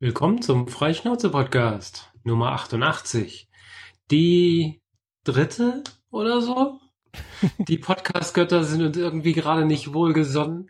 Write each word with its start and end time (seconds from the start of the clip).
Willkommen 0.00 0.42
zum 0.42 0.68
Freischnauze-Podcast 0.68 2.10
Nummer 2.24 2.52
88. 2.52 3.48
Die 4.10 4.80
dritte 5.24 5.84
oder 6.10 6.40
so? 6.40 6.80
Die 7.68 7.78
Podcast-Götter 7.78 8.64
sind 8.64 8.82
uns 8.82 8.96
irgendwie 8.96 9.32
gerade 9.32 9.64
nicht 9.64 9.94
wohlgesonnen. 9.94 10.68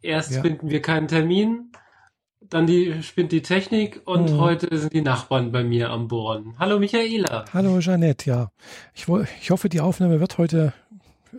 Erst 0.00 0.32
Ja. 0.32 0.40
finden 0.42 0.70
wir 0.70 0.80
keinen 0.82 1.08
Termin, 1.08 1.72
dann 2.40 2.66
die, 2.66 3.02
spinnt 3.02 3.32
die 3.32 3.42
Technik 3.42 4.02
und 4.06 4.32
Mhm. 4.32 4.38
heute 4.38 4.76
sind 4.78 4.92
die 4.92 5.00
Nachbarn 5.02 5.52
bei 5.52 5.62
mir 5.64 5.90
am 5.90 6.08
Bohren. 6.08 6.54
Hallo 6.58 6.78
Michaela. 6.78 7.44
Hallo 7.52 7.78
Jeanette, 7.80 8.28
ja. 8.28 8.50
Ich, 8.94 9.06
ich 9.40 9.50
hoffe, 9.50 9.68
die 9.68 9.80
Aufnahme 9.80 10.20
wird 10.20 10.36
heute 10.38 10.72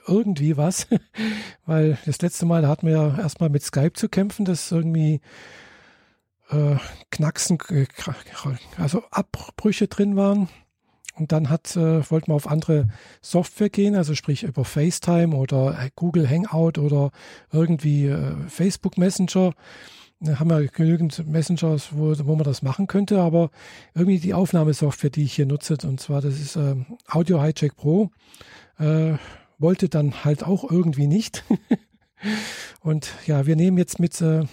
irgendwie 0.07 0.57
was, 0.57 0.87
weil 1.65 1.97
das 2.05 2.21
letzte 2.21 2.45
Mal 2.45 2.67
hatten 2.67 2.87
wir 2.87 2.93
ja 2.93 3.17
erstmal 3.17 3.49
mit 3.49 3.63
Skype 3.63 3.93
zu 3.93 4.09
kämpfen, 4.09 4.45
dass 4.45 4.71
irgendwie 4.71 5.21
äh, 6.49 6.75
Knacksen, 7.11 7.57
äh, 7.69 7.85
also 8.77 9.03
Abbrüche 9.11 9.87
drin 9.87 10.15
waren. 10.15 10.49
Und 11.17 11.31
dann 11.31 11.49
hat, 11.49 11.77
äh, 11.77 12.09
wollten 12.11 12.27
wir 12.27 12.35
auf 12.35 12.47
andere 12.47 12.89
Software 13.21 13.69
gehen, 13.69 13.95
also 13.95 14.15
sprich 14.15 14.43
über 14.43 14.65
FaceTime 14.65 15.35
oder 15.35 15.77
äh, 15.79 15.89
Google 15.95 16.29
Hangout 16.29 16.77
oder 16.77 17.11
irgendwie 17.51 18.07
äh, 18.07 18.35
Facebook 18.47 18.97
Messenger. 18.97 19.53
Da 20.19 20.39
haben 20.39 20.49
wir 20.49 20.67
genügend 20.67 21.25
Messengers, 21.27 21.89
wo, 21.91 22.13
wo 22.25 22.35
man 22.35 22.43
das 22.43 22.61
machen 22.61 22.87
könnte, 22.87 23.19
aber 23.21 23.49
irgendwie 23.93 24.19
die 24.19 24.33
Aufnahmesoftware, 24.33 25.09
die 25.09 25.23
ich 25.23 25.33
hier 25.33 25.45
nutze, 25.45 25.77
und 25.83 25.99
zwar 25.99 26.21
das 26.21 26.39
ist 26.39 26.55
ähm, 26.57 26.85
Audio 27.07 27.41
Hijack 27.41 27.75
Pro, 27.75 28.11
äh, 28.77 29.13
wollte 29.57 29.87
dann 29.87 30.25
halt 30.25 30.43
auch 30.43 30.69
irgendwie 30.69 31.07
nicht. 31.07 31.45
und 32.81 33.13
ja, 33.25 33.45
wir 33.45 33.55
nehmen 33.55 33.77
jetzt 33.77 33.99
mit 33.99 34.19
äh, 34.21 34.43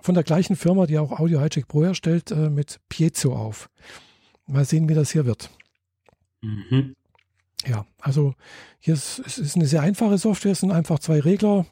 von 0.00 0.14
der 0.14 0.24
gleichen 0.24 0.56
Firma, 0.56 0.86
die 0.86 0.98
auch 0.98 1.18
Audio 1.18 1.40
Hijack 1.40 1.68
Pro 1.68 1.84
herstellt, 1.84 2.30
äh, 2.30 2.50
mit 2.50 2.80
Piezo 2.88 3.34
auf. 3.34 3.70
Mal 4.46 4.64
sehen, 4.64 4.88
wie 4.88 4.94
das 4.94 5.10
hier 5.10 5.26
wird. 5.26 5.50
Mhm. 6.40 6.94
Ja, 7.66 7.86
also 8.00 8.34
hier 8.78 8.94
ist, 8.94 9.18
es 9.26 9.38
ist 9.38 9.56
eine 9.56 9.66
sehr 9.66 9.82
einfache 9.82 10.16
Software, 10.16 10.52
es 10.52 10.60
sind 10.60 10.72
einfach 10.72 10.98
zwei 10.98 11.20
Regler, 11.20 11.66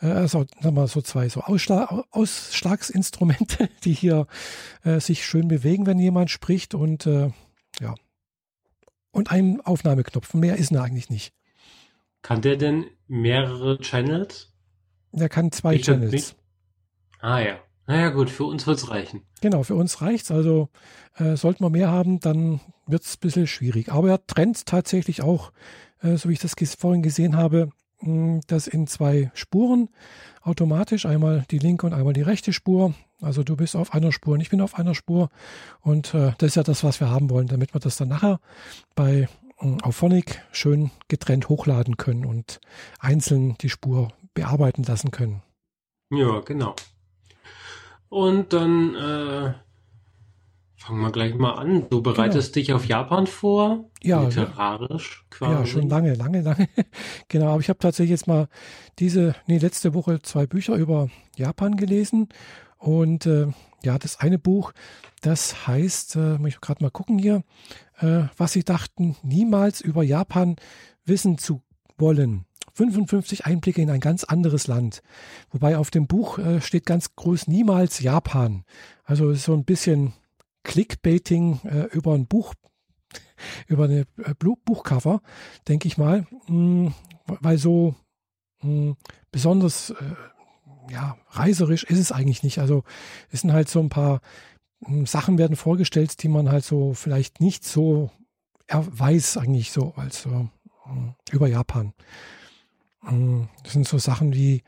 äh, 0.00 0.06
also 0.06 0.46
sagen 0.60 0.76
wir 0.76 0.86
so 0.86 1.02
zwei 1.02 1.28
so 1.28 1.40
Ausschlag, 1.40 1.90
Ausschlagsinstrumente, 2.10 3.68
die 3.84 3.92
hier 3.92 4.26
äh, 4.84 5.00
sich 5.00 5.24
schön 5.24 5.48
bewegen, 5.48 5.86
wenn 5.86 5.98
jemand 5.98 6.30
spricht 6.30 6.74
und 6.74 7.06
äh, 7.06 7.30
ja. 7.80 7.94
Und 9.10 9.30
ein 9.30 9.62
Aufnahmeknopf. 9.62 10.34
Mehr 10.34 10.56
ist 10.56 10.72
er 10.72 10.82
eigentlich 10.82 11.08
nicht. 11.08 11.32
Kann 12.20 12.42
der 12.42 12.56
denn 12.56 12.84
mehrere 13.08 13.78
Channels? 13.78 14.52
Er 15.12 15.30
kann 15.30 15.52
zwei 15.52 15.76
Ich 15.76 15.82
Channels. 15.82 16.36
Ah 17.20 17.40
ja. 17.40 17.58
Naja 17.86 18.10
gut, 18.10 18.30
für 18.30 18.44
uns 18.44 18.66
wird's 18.66 18.90
reichen. 18.90 19.22
Genau, 19.40 19.62
für 19.62 19.76
uns 19.76 20.02
reicht's. 20.02 20.30
Also 20.30 20.68
äh, 21.14 21.36
sollten 21.36 21.64
wir 21.64 21.70
mehr 21.70 21.90
haben, 21.90 22.18
dann 22.20 22.60
wird's 22.86 23.16
ein 23.16 23.20
bisschen 23.20 23.46
schwierig. 23.46 23.92
Aber 23.92 24.10
er 24.10 24.26
trennt 24.26 24.66
tatsächlich 24.66 25.22
auch, 25.22 25.52
äh, 26.00 26.16
so 26.16 26.28
wie 26.28 26.32
ich 26.32 26.40
das 26.40 26.54
vorhin 26.78 27.02
gesehen 27.02 27.36
habe, 27.36 27.70
mh, 28.00 28.40
das 28.48 28.66
in 28.66 28.86
zwei 28.88 29.30
Spuren 29.34 29.88
automatisch. 30.42 31.06
Einmal 31.06 31.44
die 31.50 31.58
linke 31.58 31.86
und 31.86 31.92
einmal 31.92 32.12
die 32.12 32.22
rechte 32.22 32.52
Spur. 32.52 32.94
Also 33.20 33.44
du 33.44 33.56
bist 33.56 33.76
auf 33.76 33.94
einer 33.94 34.12
Spur 34.12 34.34
und 34.34 34.40
ich 34.40 34.50
bin 34.50 34.60
auf 34.60 34.74
einer 34.74 34.94
Spur. 34.94 35.28
Und 35.80 36.12
äh, 36.12 36.32
das 36.38 36.48
ist 36.48 36.54
ja 36.56 36.64
das, 36.64 36.82
was 36.82 36.98
wir 37.00 37.08
haben 37.10 37.30
wollen, 37.30 37.46
damit 37.46 37.72
wir 37.72 37.80
das 37.80 37.96
dann 37.96 38.08
nachher 38.08 38.40
bei 38.96 39.28
mh, 39.60 39.84
Auphonic 39.84 40.42
schön 40.50 40.90
getrennt 41.06 41.48
hochladen 41.48 41.96
können 41.96 42.24
und 42.24 42.60
einzeln 42.98 43.56
die 43.60 43.70
Spur 43.70 44.08
bearbeiten 44.34 44.82
lassen 44.82 45.12
können. 45.12 45.42
Ja, 46.10 46.40
genau. 46.40 46.74
Und 48.08 48.52
dann 48.52 48.94
äh, 48.94 49.54
fangen 50.76 51.00
wir 51.00 51.10
gleich 51.10 51.34
mal 51.34 51.54
an. 51.54 51.88
Du 51.90 52.00
bereitest 52.00 52.54
dich 52.54 52.72
auf 52.72 52.86
Japan 52.86 53.26
vor, 53.26 53.90
Ja, 54.02 54.22
literarisch 54.22 55.24
quasi. 55.30 55.52
Ja, 55.52 55.66
schon 55.66 55.88
lange, 55.88 56.14
lange, 56.14 56.42
lange. 56.42 56.68
genau, 57.28 57.48
aber 57.48 57.60
ich 57.60 57.68
habe 57.68 57.78
tatsächlich 57.78 58.10
jetzt 58.10 58.28
mal 58.28 58.48
diese, 58.98 59.34
nee, 59.46 59.58
letzte 59.58 59.94
Woche 59.94 60.22
zwei 60.22 60.46
Bücher 60.46 60.76
über 60.76 61.08
Japan 61.36 61.76
gelesen. 61.76 62.28
Und 62.78 63.26
äh, 63.26 63.48
ja, 63.82 63.98
das 63.98 64.20
eine 64.20 64.38
Buch, 64.38 64.72
das 65.22 65.66
heißt, 65.66 66.16
äh, 66.16 66.38
muss 66.38 66.48
ich 66.50 66.60
gerade 66.60 66.84
mal 66.84 66.90
gucken 66.90 67.18
hier, 67.18 67.42
äh, 67.98 68.24
was 68.36 68.52
sie 68.52 68.64
dachten, 68.64 69.16
niemals 69.22 69.80
über 69.80 70.02
Japan 70.02 70.56
wissen 71.04 71.38
zu 71.38 71.62
wollen. 71.98 72.45
55 72.76 73.46
Einblicke 73.46 73.80
in 73.80 73.90
ein 73.90 74.00
ganz 74.00 74.24
anderes 74.24 74.66
Land. 74.66 75.02
Wobei 75.50 75.78
auf 75.78 75.90
dem 75.90 76.06
Buch 76.06 76.38
äh, 76.38 76.60
steht 76.60 76.86
ganz 76.86 77.16
groß 77.16 77.48
niemals 77.48 78.00
Japan. 78.00 78.64
Also 79.04 79.32
so 79.34 79.54
ein 79.54 79.64
bisschen 79.64 80.12
Clickbaiting 80.62 81.60
äh, 81.64 81.84
über 81.96 82.14
ein 82.14 82.26
Buch, 82.26 82.54
über 83.66 83.84
eine 83.84 84.00
äh, 84.18 84.34
Buchcover, 84.38 85.22
denke 85.68 85.88
ich 85.88 85.96
mal, 85.96 86.26
mh, 86.48 86.92
weil 87.26 87.58
so 87.58 87.94
mh, 88.62 88.94
besonders 89.32 89.90
äh, 89.90 90.92
ja, 90.92 91.16
reiserisch 91.30 91.84
ist 91.84 91.98
es 91.98 92.12
eigentlich 92.12 92.42
nicht. 92.42 92.58
Also 92.58 92.84
es 93.30 93.40
sind 93.40 93.52
halt 93.52 93.68
so 93.68 93.80
ein 93.80 93.88
paar 93.88 94.20
mh, 94.80 95.06
Sachen 95.06 95.38
werden 95.38 95.56
vorgestellt, 95.56 96.22
die 96.22 96.28
man 96.28 96.50
halt 96.50 96.64
so 96.64 96.92
vielleicht 96.92 97.40
nicht 97.40 97.64
so 97.64 98.10
er 98.68 98.84
weiß 98.98 99.36
eigentlich 99.36 99.72
so 99.72 99.94
als 99.96 100.28
über 101.30 101.46
Japan. 101.46 101.92
Mh, 103.10 103.48
Das 103.62 103.72
sind 103.72 103.86
so 103.88 103.98
Sachen 103.98 104.32
wie 104.34 104.62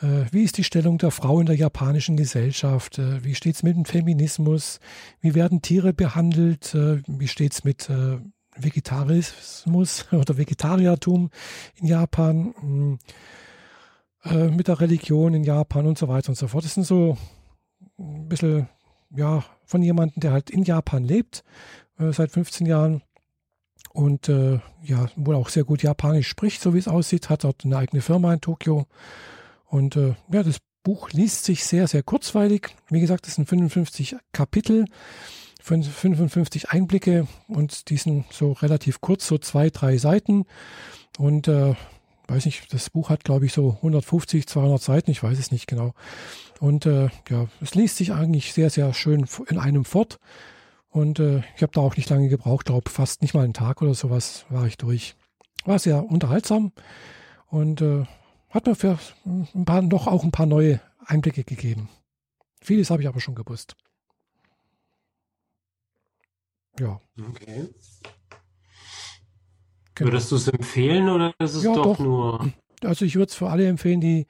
äh, 0.00 0.26
wie 0.30 0.42
ist 0.44 0.56
die 0.58 0.64
Stellung 0.64 0.98
der 0.98 1.10
Frau 1.10 1.40
in 1.40 1.46
der 1.46 1.56
japanischen 1.56 2.16
Gesellschaft? 2.16 2.98
Äh, 2.98 3.24
Wie 3.24 3.34
steht's 3.34 3.62
mit 3.62 3.76
dem 3.76 3.84
Feminismus? 3.84 4.78
Wie 5.20 5.34
werden 5.34 5.60
Tiere 5.62 5.92
behandelt? 5.92 6.74
Äh, 6.74 7.02
Wie 7.06 7.28
steht's 7.28 7.64
mit 7.64 7.90
äh, 7.90 8.18
Vegetarismus 8.56 10.06
oder 10.12 10.36
Vegetariertum 10.38 11.30
in 11.76 11.86
Japan? 11.86 12.98
Äh, 14.24 14.48
Mit 14.48 14.68
der 14.68 14.80
Religion 14.80 15.34
in 15.34 15.42
Japan 15.44 15.86
und 15.86 15.98
so 15.98 16.06
weiter 16.08 16.28
und 16.30 16.36
so 16.36 16.46
fort. 16.48 16.64
Das 16.64 16.74
sind 16.74 16.84
so 16.84 17.16
ein 17.98 18.28
bisschen, 18.28 18.68
ja, 19.16 19.44
von 19.64 19.82
jemandem, 19.82 20.20
der 20.20 20.32
halt 20.32 20.50
in 20.50 20.62
Japan 20.62 21.04
lebt, 21.04 21.42
seit 21.98 22.30
15 22.30 22.66
Jahren 22.66 23.02
und 23.92 24.28
äh, 24.28 24.60
ja, 24.82 25.06
wohl 25.16 25.34
auch 25.34 25.48
sehr 25.48 25.64
gut 25.64 25.82
Japanisch 25.82 26.28
spricht, 26.28 26.60
so 26.60 26.74
wie 26.74 26.78
es 26.78 26.88
aussieht, 26.88 27.28
hat 27.30 27.44
dort 27.44 27.64
eine 27.64 27.76
eigene 27.76 28.02
Firma 28.02 28.32
in 28.32 28.40
Tokio. 28.40 28.86
Und 29.66 29.96
äh, 29.96 30.14
ja, 30.32 30.42
das 30.42 30.58
Buch 30.82 31.10
liest 31.10 31.44
sich 31.44 31.64
sehr, 31.64 31.88
sehr 31.88 32.02
kurzweilig. 32.02 32.68
Wie 32.90 33.00
gesagt, 33.00 33.26
es 33.28 33.34
sind 33.34 33.48
55 33.48 34.16
Kapitel, 34.32 34.84
fün- 35.62 35.84
55 35.84 36.70
Einblicke 36.70 37.26
und 37.48 37.90
die 37.90 37.96
sind 37.96 38.26
so 38.32 38.52
relativ 38.52 39.00
kurz, 39.00 39.26
so 39.26 39.38
zwei, 39.38 39.70
drei 39.70 39.98
Seiten. 39.98 40.44
Und 41.18 41.48
äh, 41.48 41.74
weiß 42.28 42.46
nicht, 42.46 42.72
das 42.72 42.90
Buch 42.90 43.10
hat, 43.10 43.24
glaube 43.24 43.46
ich, 43.46 43.52
so 43.52 43.74
150, 43.78 44.46
200 44.46 44.80
Seiten, 44.80 45.10
ich 45.10 45.22
weiß 45.22 45.38
es 45.38 45.50
nicht 45.50 45.66
genau. 45.66 45.92
Und 46.60 46.86
äh, 46.86 47.08
ja, 47.28 47.48
es 47.60 47.74
liest 47.74 47.96
sich 47.96 48.12
eigentlich 48.12 48.52
sehr, 48.52 48.70
sehr 48.70 48.92
schön 48.94 49.26
in 49.48 49.58
einem 49.58 49.84
fort. 49.84 50.18
Und 50.98 51.20
äh, 51.20 51.42
ich 51.54 51.62
habe 51.62 51.70
da 51.72 51.80
auch 51.80 51.96
nicht 51.96 52.10
lange 52.10 52.28
gebraucht, 52.28 52.66
glaube 52.66 52.90
fast 52.90 53.22
nicht 53.22 53.32
mal 53.32 53.44
einen 53.44 53.54
Tag 53.54 53.82
oder 53.82 53.94
sowas 53.94 54.44
war 54.50 54.66
ich 54.66 54.76
durch. 54.78 55.14
War 55.64 55.78
sehr 55.78 56.04
unterhaltsam 56.04 56.72
und 57.46 57.80
äh, 57.80 58.04
hat 58.50 58.66
mir 58.66 58.74
für 58.74 58.98
ein 59.24 59.64
paar, 59.64 59.80
noch 59.82 60.08
auch 60.08 60.24
ein 60.24 60.32
paar 60.32 60.46
neue 60.46 60.80
Einblicke 61.06 61.44
gegeben. 61.44 61.88
Vieles 62.60 62.90
habe 62.90 63.00
ich 63.02 63.06
aber 63.08 63.20
schon 63.20 63.36
gewusst. 63.36 63.76
Ja, 66.80 67.00
Okay. 67.28 67.68
genau. 69.94 70.10
Würdest 70.10 70.32
du 70.32 70.36
es 70.36 70.48
empfehlen 70.48 71.08
oder 71.08 71.32
ist 71.38 71.54
es 71.54 71.62
Ja, 71.62 71.74
doch, 71.74 71.96
doch. 71.96 71.98
nur... 72.00 72.52
Also 72.82 73.04
ich 73.04 73.14
würde 73.14 73.28
es 73.30 73.34
für 73.36 73.50
alle 73.50 73.66
empfehlen, 73.68 74.00
die 74.00 74.26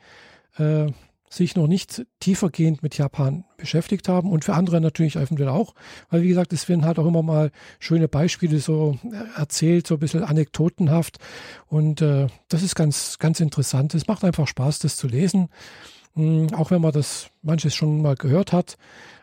äh, 0.56 0.90
sich 1.30 1.56
noch 1.56 1.66
nicht 1.66 2.06
tiefergehend 2.20 2.82
mit 2.82 2.96
Japan 2.96 3.44
beschäftigt 3.56 4.08
haben 4.08 4.30
und 4.30 4.44
für 4.44 4.54
andere 4.54 4.80
natürlich 4.80 5.16
eventuell 5.16 5.48
auch, 5.48 5.74
weil 6.10 6.22
wie 6.22 6.28
gesagt, 6.28 6.52
es 6.52 6.68
werden 6.68 6.84
halt 6.84 6.98
auch 6.98 7.06
immer 7.06 7.22
mal 7.22 7.50
schöne 7.78 8.08
Beispiele 8.08 8.58
so 8.58 8.98
äh, 9.04 9.38
erzählt, 9.38 9.86
so 9.86 9.94
ein 9.94 10.00
bisschen 10.00 10.24
anekdotenhaft 10.24 11.18
und 11.66 12.02
äh, 12.02 12.28
das 12.48 12.62
ist 12.62 12.74
ganz, 12.74 13.18
ganz 13.18 13.40
interessant. 13.40 13.94
Es 13.94 14.06
macht 14.06 14.24
einfach 14.24 14.46
Spaß, 14.46 14.78
das 14.78 14.96
zu 14.96 15.08
lesen, 15.08 15.48
Mm, 16.18 16.48
auch 16.52 16.72
wenn 16.72 16.82
man 16.82 16.90
das 16.90 17.30
manches 17.42 17.76
schon 17.76 18.02
mal 18.02 18.16
gehört 18.16 18.52
hat, 18.52 18.76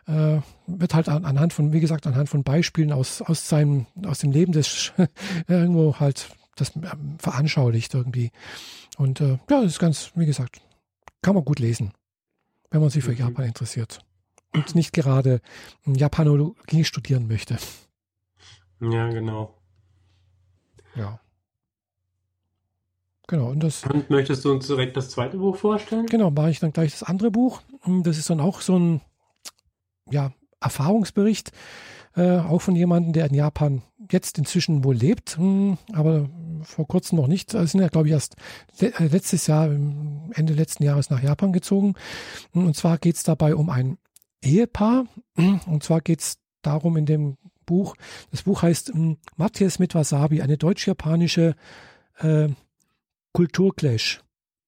äh, 0.06 0.38
wird 0.66 0.94
halt 0.94 1.10
an, 1.10 1.26
anhand 1.26 1.52
von, 1.52 1.74
wie 1.74 1.80
gesagt, 1.80 2.06
anhand 2.06 2.30
von 2.30 2.42
Beispielen 2.42 2.90
aus, 2.90 3.20
aus 3.20 3.48
seinem, 3.48 3.84
aus 4.06 4.20
dem 4.20 4.32
Leben 4.32 4.52
des 4.52 4.92
irgendwo 5.46 6.00
halt 6.00 6.30
das 6.56 6.74
ähm, 6.74 7.16
veranschaulicht 7.18 7.92
irgendwie. 7.92 8.30
Und 8.96 9.20
äh, 9.20 9.38
ja, 9.50 9.60
das 9.60 9.72
ist 9.72 9.78
ganz, 9.78 10.12
wie 10.14 10.24
gesagt, 10.24 10.62
kann 11.22 11.34
man 11.34 11.44
gut 11.44 11.58
lesen, 11.58 11.92
wenn 12.70 12.80
man 12.80 12.90
sich 12.90 13.04
für 13.04 13.12
Mhm. 13.12 13.18
Japan 13.18 13.44
interessiert 13.46 14.00
und 14.54 14.74
nicht 14.74 14.92
gerade 14.92 15.40
Japanologie 15.84 16.84
studieren 16.84 17.26
möchte. 17.26 17.56
Ja, 18.80 19.08
genau. 19.10 19.54
Ja. 20.94 21.20
Genau, 23.28 23.48
und 23.50 23.60
das, 23.60 23.84
Und 23.84 24.08
möchtest 24.08 24.44
du 24.44 24.52
uns 24.52 24.66
direkt 24.68 24.96
das 24.96 25.10
zweite 25.10 25.36
Buch 25.38 25.56
vorstellen? 25.56 26.06
genau, 26.06 26.30
mache 26.30 26.50
ich 26.50 26.60
dann 26.60 26.72
gleich 26.72 26.92
das 26.92 27.02
andere 27.02 27.30
Buch. 27.32 27.60
Und 27.80 28.04
Das 28.04 28.18
ist 28.18 28.30
dann 28.30 28.40
auch 28.40 28.60
so 28.60 28.78
ein, 28.78 29.00
ja, 30.10 30.32
Erfahrungsbericht, 30.60 31.50
äh, 32.14 32.38
auch 32.38 32.60
von 32.60 32.76
jemandem, 32.76 33.12
der 33.12 33.26
in 33.26 33.34
Japan 33.34 33.82
jetzt 34.12 34.38
inzwischen 34.38 34.84
wohl 34.84 34.94
lebt, 34.94 35.36
hm, 35.38 35.76
aber 35.92 36.28
vor 36.66 36.86
kurzem 36.86 37.16
noch 37.16 37.28
nicht. 37.28 37.54
Also 37.54 37.72
sind 37.72 37.80
ja, 37.80 37.88
glaube 37.88 38.08
ich, 38.08 38.12
erst 38.12 38.36
äh, 38.80 38.90
letztes 39.06 39.46
Jahr, 39.46 39.66
Ende 39.66 40.52
letzten 40.52 40.82
Jahres 40.82 41.10
nach 41.10 41.22
Japan 41.22 41.52
gezogen. 41.52 41.94
Und 42.52 42.76
zwar 42.76 42.98
geht 42.98 43.16
es 43.16 43.22
dabei 43.22 43.54
um 43.54 43.70
ein 43.70 43.98
Ehepaar. 44.42 45.06
Und 45.36 45.82
zwar 45.82 46.00
geht 46.00 46.20
es 46.20 46.38
darum 46.62 46.96
in 46.96 47.06
dem 47.06 47.36
Buch, 47.66 47.96
das 48.30 48.42
Buch 48.42 48.62
heißt 48.62 48.94
hm, 48.94 49.18
Matthias 49.36 49.78
mit 49.78 49.94
Wasabi, 49.94 50.40
eine 50.40 50.56
deutsch-japanische 50.56 51.56
äh, 52.18 52.48
Kulturclash. 53.32 54.20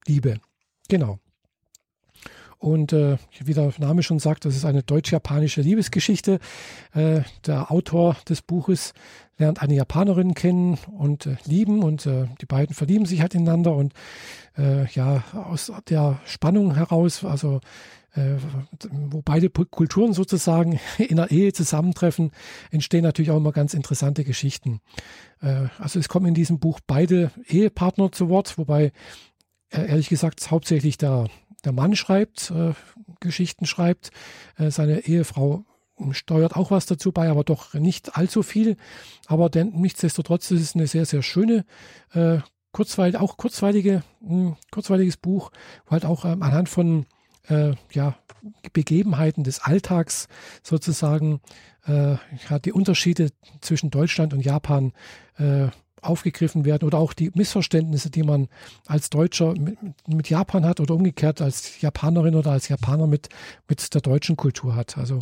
Liebe. 0.07 0.41
Genau. 0.89 1.19
Und 2.59 2.93
äh, 2.93 3.19
wie 3.45 3.55
der 3.55 3.73
Name 3.79 4.03
schon 4.03 4.19
sagt, 4.19 4.45
das 4.45 4.57
ist 4.57 4.65
eine 4.65 4.83
deutsch-japanische 4.83 5.61
Liebesgeschichte. 5.61 6.41
Äh, 6.93 7.21
der 7.47 7.71
Autor 7.71 8.17
des 8.29 8.43
Buches 8.43 8.95
lernt 9.39 9.63
eine 9.63 9.75
Japanerin 9.75 10.35
kennen 10.35 10.79
und 10.99 11.27
äh, 11.27 11.37
lieben 11.45 11.85
und 11.85 12.07
äh, 12.07 12.27
die 12.41 12.47
beiden 12.47 12.75
verlieben 12.75 13.07
sich 13.07 13.21
halt 13.21 13.35
ineinander 13.35 13.75
und 13.75 13.95
äh, 14.57 14.87
ja, 14.91 15.23
aus 15.33 15.73
der 15.89 16.21
Spannung 16.25 16.75
heraus, 16.75 17.25
also 17.25 17.61
äh, 18.15 18.37
wo 18.91 19.23
beide 19.23 19.51
Kulturen 19.51 20.13
sozusagen 20.13 20.81
in 20.99 21.17
der 21.17 21.31
Ehe 21.31 21.53
zusammentreffen, 21.53 22.33
entstehen 22.73 23.05
natürlich 23.05 23.31
auch 23.31 23.37
immer 23.37 23.53
ganz 23.53 23.73
interessante 23.73 24.25
Geschichten. 24.25 24.81
Äh, 25.41 25.67
also 25.79 26.01
es 26.01 26.09
kommen 26.09 26.27
in 26.27 26.35
diesem 26.35 26.59
Buch 26.59 26.81
beide 26.85 27.31
Ehepartner 27.47 28.11
zu 28.11 28.29
Wort, 28.29 28.59
wobei 28.59 28.93
ehrlich 29.71 30.09
gesagt 30.09 30.51
hauptsächlich 30.51 30.97
der 30.97 31.29
der 31.69 31.75
Mann 31.75 31.97
schreibt, 31.97 32.51
äh, 32.51 32.73
Geschichten 33.21 33.67
schreibt, 33.67 34.11
äh, 34.57 34.71
seine 34.71 35.01
Ehefrau 35.01 35.65
steuert 36.13 36.57
auch 36.57 36.71
was 36.71 36.87
dazu 36.87 37.13
bei, 37.13 37.29
aber 37.29 37.45
doch 37.45 37.75
nicht 37.75 38.17
allzu 38.17 38.43
viel. 38.43 38.77
Aber 39.27 39.51
denn, 39.51 39.73
nichtsdestotrotz 39.75 40.51
ist 40.51 40.63
es 40.63 40.75
eine 40.75 40.87
sehr, 40.87 41.05
sehr 41.05 41.23
schöne, 41.23 41.67
äh, 42.13 42.39
kurzweil, 42.73 43.17
auch 43.17 43.37
kurzweilige, 43.37 44.03
mh, 44.21 44.31
hm, 44.31 44.57
kurzweiliges 44.71 45.19
Buch, 45.19 45.51
wo 45.85 45.91
halt 45.93 46.07
auch 46.07 46.25
ähm, 46.25 46.43
anhand 46.43 46.71
von 46.71 47.05
äh, 47.49 47.75
ja, 47.93 48.17
Begebenheiten 48.73 49.45
des 49.45 49.61
Alltags 49.61 50.29
sozusagen 50.63 51.41
äh, 51.87 52.13
ja, 52.49 52.59
die 52.65 52.73
Unterschiede 52.73 53.31
zwischen 53.61 53.91
Deutschland 53.91 54.33
und 54.33 54.41
Japan 54.41 54.93
äh, 55.37 55.69
aufgegriffen 56.03 56.65
werden 56.65 56.87
oder 56.87 56.99
auch 56.99 57.13
die 57.13 57.31
Missverständnisse, 57.35 58.11
die 58.11 58.23
man 58.23 58.49
als 58.87 59.11
Deutscher 59.11 59.55
mit, 59.55 59.79
mit, 60.07 60.31
Japan 60.31 60.65
hat 60.65 60.81
oder 60.81 60.95
umgekehrt 60.95 61.41
als 61.41 61.81
Japanerin 61.81 62.35
oder 62.35 62.51
als 62.51 62.69
Japaner 62.69 63.07
mit, 63.07 63.29
mit 63.69 63.95
der 63.95 64.01
deutschen 64.01 64.37
Kultur 64.37 64.77
hat. 64.77 64.99
Also 64.99 65.19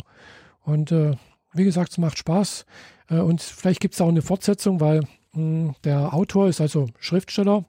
und 0.61 0.91
äh, 0.91 1.15
wie 1.53 1.63
gesagt, 1.63 1.91
es 1.91 1.97
macht 1.97 2.17
Spaß 2.17 2.65
äh, 3.09 3.19
und 3.19 3.41
vielleicht 3.41 3.79
gibt 3.79 3.93
es 3.93 4.01
auch 4.01 4.09
eine 4.09 4.21
Fortsetzung, 4.21 4.79
weil 4.79 5.01
mh, 5.01 5.07
hm, 5.33 5.75
der 5.83 6.13
Autor 6.13 6.47
ist 6.47 6.61
also 6.61 6.87
Schriftsteller. 6.99 7.65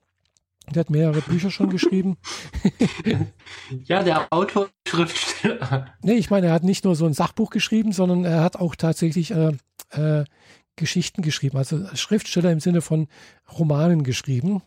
Der 0.74 0.80
hat 0.80 0.90
mehrere 0.90 1.22
Bücher 1.22 1.50
schon 1.50 1.70
geschrieben. 1.70 2.18
ja, 3.84 4.02
der 4.02 4.30
Autor 4.30 4.68
Schriftsteller. 4.86 5.86
Nee, 6.02 6.14
ich 6.14 6.28
meine, 6.28 6.48
er 6.48 6.52
hat 6.52 6.64
nicht 6.64 6.84
nur 6.84 6.94
so 6.94 7.06
ein 7.06 7.14
Sachbuch 7.14 7.48
geschrieben, 7.48 7.92
sondern 7.92 8.26
er 8.26 8.42
hat 8.42 8.56
auch 8.56 8.74
tatsächlich 8.74 9.30
äh, 9.30 9.52
äh, 9.92 10.24
Geschichten 10.78 11.22
geschrieben, 11.22 11.58
also 11.58 11.84
Schriftsteller 11.94 12.50
im 12.50 12.60
Sinne 12.60 12.80
von 12.80 13.08
Romanen 13.58 14.02
geschrieben. 14.02 14.62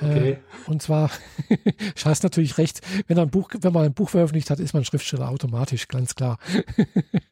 Äh, 0.00 0.04
okay. 0.04 0.30
Äh, 0.30 0.70
und 0.70 0.82
zwar, 0.82 1.10
du 1.48 2.04
hast 2.04 2.22
natürlich 2.22 2.58
recht, 2.58 2.80
wenn, 3.08 3.18
ein 3.18 3.30
Buch, 3.30 3.50
wenn 3.60 3.72
man 3.72 3.86
ein 3.86 3.94
Buch 3.94 4.10
veröffentlicht 4.10 4.50
hat, 4.50 4.60
ist 4.60 4.74
man 4.74 4.84
Schriftsteller 4.84 5.28
automatisch, 5.28 5.88
ganz 5.88 6.14
klar. 6.14 6.38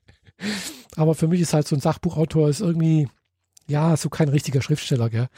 Aber 0.96 1.14
für 1.14 1.28
mich 1.28 1.40
ist 1.40 1.54
halt 1.54 1.68
so 1.68 1.76
ein 1.76 1.80
Sachbuchautor 1.80 2.48
ist 2.48 2.60
irgendwie, 2.60 3.08
ja, 3.68 3.96
so 3.96 4.08
kein 4.08 4.28
richtiger 4.28 4.62
Schriftsteller, 4.62 5.10
gell. 5.10 5.28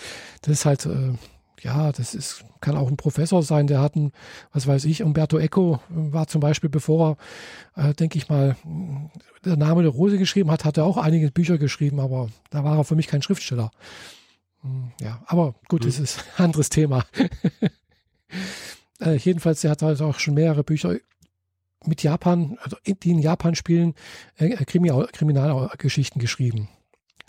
Das 0.43 0.53
ist 0.53 0.65
halt, 0.65 0.87
äh, 0.87 1.15
ja, 1.63 1.93
das 1.93 2.15
ist, 2.15 2.45
kann 2.61 2.77
auch 2.77 2.89
ein 2.89 2.97
Professor 2.97 3.43
sein, 3.43 3.67
der 3.67 3.81
hat 3.81 3.97
ein, 3.97 4.13
was 4.53 4.67
weiß 4.67 4.85
ich, 4.85 5.03
Umberto 5.03 5.39
Eco 5.39 5.81
war 5.89 6.27
zum 6.27 6.41
Beispiel, 6.41 6.71
bevor 6.71 7.17
er, 7.75 7.91
äh, 7.91 7.95
denke 7.95 8.19
ich 8.19 8.29
mal, 8.29 8.57
der 9.45 9.57
Name 9.57 9.83
der 9.83 9.91
Rose 9.91 10.19
geschrieben 10.19 10.51
hat, 10.51 10.65
hat 10.65 10.77
er 10.77 10.85
auch 10.85 10.97
einige 10.97 11.31
Bücher 11.31 11.59
geschrieben, 11.59 12.01
aber 12.01 12.29
da 12.51 12.65
war 12.65 12.79
er 12.79 12.85
für 12.85 12.97
mich 12.97 13.07
kein 13.07 13.23
Schriftsteller. 13.23 13.71
Hm, 14.63 14.93
ja, 15.01 15.23
aber 15.27 15.55
gut, 15.69 15.83
mhm. 15.83 15.87
das 15.87 15.99
ist 15.99 16.25
ein 16.37 16.45
anderes 16.45 16.69
Thema. 16.69 17.05
äh, 19.01 19.17
jedenfalls, 19.17 19.65
er 19.65 19.71
hat 19.71 19.83
halt 19.83 20.01
auch 20.03 20.19
schon 20.19 20.35
mehrere 20.35 20.65
Bücher 20.65 20.97
mit 21.85 22.03
Japan, 22.03 22.59
also 22.63 22.77
die 22.85 23.11
in 23.11 23.21
Japan 23.21 23.55
spielen, 23.55 23.95
äh, 24.37 24.65
Kriminalgeschichten 24.65 26.21
geschrieben. 26.21 26.69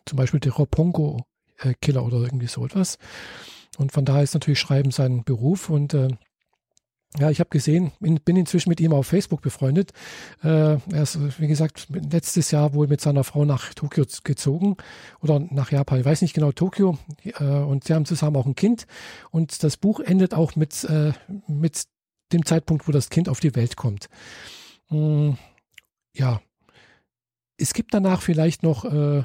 Zum 0.05 0.17
Beispiel 0.17 0.39
der 0.39 0.53
Ropongo-Killer 0.53 2.03
oder 2.03 2.17
irgendwie 2.17 2.47
so 2.47 2.65
etwas. 2.65 2.97
Und 3.77 3.91
von 3.91 4.05
daher 4.05 4.23
ist 4.23 4.33
natürlich 4.33 4.59
Schreiben 4.59 4.91
sein 4.91 5.23
Beruf. 5.23 5.69
Und 5.69 5.93
äh, 5.93 6.09
ja, 7.19 7.29
ich 7.29 7.39
habe 7.39 7.49
gesehen, 7.49 7.91
bin 7.99 8.37
inzwischen 8.37 8.69
mit 8.69 8.79
ihm 8.79 8.93
auf 8.93 9.07
Facebook 9.07 9.41
befreundet. 9.41 9.91
Äh, 10.43 10.77
er 10.77 11.03
ist, 11.03 11.41
wie 11.41 11.47
gesagt, 11.47 11.87
letztes 11.89 12.51
Jahr 12.51 12.73
wohl 12.73 12.87
mit 12.87 13.01
seiner 13.01 13.25
Frau 13.25 13.43
nach 13.43 13.73
Tokio 13.73 14.05
gezogen 14.23 14.77
oder 15.21 15.39
nach 15.39 15.71
Japan, 15.71 15.99
ich 15.99 16.05
weiß 16.05 16.21
nicht 16.21 16.33
genau, 16.33 16.53
Tokio. 16.53 16.97
Äh, 17.23 17.43
und 17.43 17.83
sie 17.83 17.93
haben 17.93 18.05
zusammen 18.05 18.37
auch 18.37 18.45
ein 18.45 18.55
Kind. 18.55 18.87
Und 19.29 19.63
das 19.63 19.75
Buch 19.75 19.99
endet 19.99 20.33
auch 20.33 20.55
mit, 20.55 20.85
äh, 20.85 21.11
mit 21.47 21.83
dem 22.31 22.45
Zeitpunkt, 22.45 22.87
wo 22.87 22.93
das 22.93 23.09
Kind 23.09 23.27
auf 23.27 23.41
die 23.41 23.55
Welt 23.55 23.75
kommt. 23.75 24.07
Mm, 24.89 25.31
ja, 26.15 26.41
es 27.57 27.73
gibt 27.73 27.93
danach 27.93 28.21
vielleicht 28.21 28.63
noch 28.63 28.85
äh, 28.85 29.23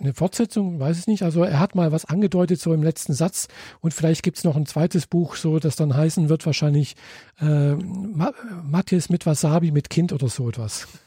eine 0.00 0.12
Fortsetzung, 0.12 0.80
weiß 0.80 0.98
ich 0.98 1.06
nicht. 1.06 1.22
Also 1.22 1.44
er 1.44 1.60
hat 1.60 1.74
mal 1.74 1.92
was 1.92 2.04
angedeutet 2.04 2.60
so 2.60 2.72
im 2.72 2.82
letzten 2.82 3.14
Satz 3.14 3.48
und 3.80 3.94
vielleicht 3.94 4.22
gibt 4.22 4.38
es 4.38 4.44
noch 4.44 4.56
ein 4.56 4.66
zweites 4.66 5.06
Buch, 5.06 5.36
so 5.36 5.58
das 5.58 5.76
dann 5.76 5.94
heißen 5.94 6.28
wird 6.28 6.44
wahrscheinlich 6.46 6.96
äh, 7.40 7.74
Matthias 7.74 9.08
mit 9.08 9.26
Wasabi 9.26 9.70
mit 9.70 9.90
Kind 9.90 10.12
oder 10.12 10.28
so 10.28 10.48
etwas. 10.48 10.88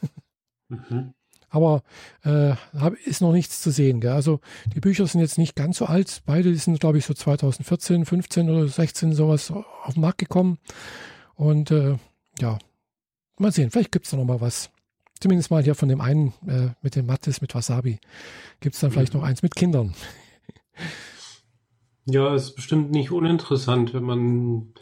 Mhm. 0.70 1.14
Aber 1.48 1.82
äh, 2.26 2.52
ist 3.06 3.22
noch 3.22 3.32
nichts 3.32 3.62
zu 3.62 3.70
sehen. 3.70 4.00
Gell? 4.00 4.12
Also 4.12 4.40
die 4.74 4.80
Bücher 4.80 5.06
sind 5.06 5.22
jetzt 5.22 5.38
nicht 5.38 5.56
ganz 5.56 5.78
so 5.78 5.86
alt. 5.86 6.20
Beide 6.26 6.54
sind, 6.54 6.78
glaube 6.78 6.98
ich, 6.98 7.06
so 7.06 7.14
2014, 7.14 8.04
15 8.04 8.50
oder 8.50 8.68
16 8.68 9.14
sowas 9.14 9.50
auf 9.50 9.94
den 9.94 10.02
Markt 10.02 10.18
gekommen. 10.18 10.58
Und 11.36 11.70
äh, 11.70 11.96
ja, 12.38 12.58
mal 13.38 13.50
sehen, 13.50 13.70
vielleicht 13.70 13.92
gibt 13.92 14.04
es 14.04 14.12
noch 14.12 14.24
mal 14.24 14.42
was. 14.42 14.70
Zumindest 15.20 15.50
mal 15.50 15.62
hier 15.62 15.74
von 15.74 15.88
dem 15.88 16.00
einen 16.00 16.32
äh, 16.46 16.70
mit 16.82 16.94
dem 16.94 17.06
Mattes 17.06 17.40
mit 17.40 17.54
Wasabi. 17.54 17.98
Gibt 18.60 18.74
es 18.74 18.80
dann 18.80 18.90
vielleicht 18.90 19.14
mhm. 19.14 19.20
noch 19.20 19.26
eins 19.26 19.42
mit 19.42 19.54
Kindern. 19.54 19.94
Ja, 22.10 22.34
ist 22.34 22.56
bestimmt 22.56 22.90
nicht 22.90 23.10
uninteressant, 23.10 23.92
wenn 23.92 24.04
man 24.04 24.72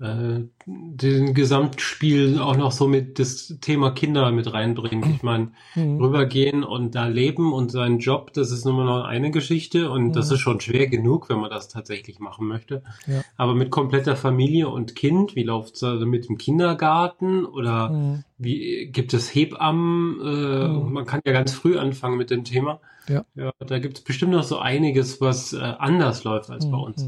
äh, 0.00 0.44
den 0.64 1.34
Gesamtspiel 1.34 2.38
auch 2.38 2.56
noch 2.56 2.72
so 2.72 2.88
mit 2.88 3.18
das 3.18 3.58
Thema 3.60 3.90
Kinder 3.90 4.30
mit 4.32 4.50
reinbringt. 4.52 5.06
Ich 5.06 5.22
meine, 5.22 5.52
mhm. 5.74 5.98
rübergehen 5.98 6.64
und 6.64 6.94
da 6.94 7.06
leben 7.06 7.52
und 7.52 7.70
seinen 7.70 7.98
Job, 7.98 8.32
das 8.32 8.50
ist 8.50 8.64
nur 8.64 8.82
noch 8.82 9.04
eine 9.04 9.30
Geschichte 9.30 9.90
und 9.90 10.08
mhm. 10.08 10.12
das 10.12 10.30
ist 10.30 10.40
schon 10.40 10.60
schwer 10.60 10.86
genug, 10.86 11.28
wenn 11.28 11.38
man 11.38 11.50
das 11.50 11.68
tatsächlich 11.68 12.18
machen 12.18 12.46
möchte. 12.46 12.82
Ja. 13.06 13.22
Aber 13.36 13.54
mit 13.54 13.70
kompletter 13.70 14.16
Familie 14.16 14.68
und 14.68 14.96
Kind, 14.96 15.36
wie 15.36 15.42
läuft's 15.42 15.80
da 15.80 15.94
mit 15.96 16.28
dem 16.28 16.38
Kindergarten 16.38 17.44
oder 17.44 17.90
mhm. 17.90 18.24
wie 18.38 18.86
gibt 18.86 19.12
es 19.12 19.34
Hebammen? 19.34 20.18
Äh, 20.20 20.68
mhm. 20.68 20.92
Man 20.92 21.04
kann 21.04 21.20
ja 21.26 21.32
ganz 21.32 21.52
früh 21.52 21.76
anfangen 21.76 22.16
mit 22.16 22.30
dem 22.30 22.44
Thema. 22.44 22.80
Ja, 23.06 23.24
ja 23.34 23.52
da 23.58 23.78
gibt 23.78 23.98
es 23.98 24.04
bestimmt 24.04 24.32
noch 24.32 24.44
so 24.44 24.58
einiges, 24.58 25.20
was 25.20 25.52
äh, 25.52 25.58
anders 25.58 26.24
läuft 26.24 26.50
als 26.50 26.64
bei 26.70 26.76
mhm. 26.76 26.84
uns. 26.84 27.06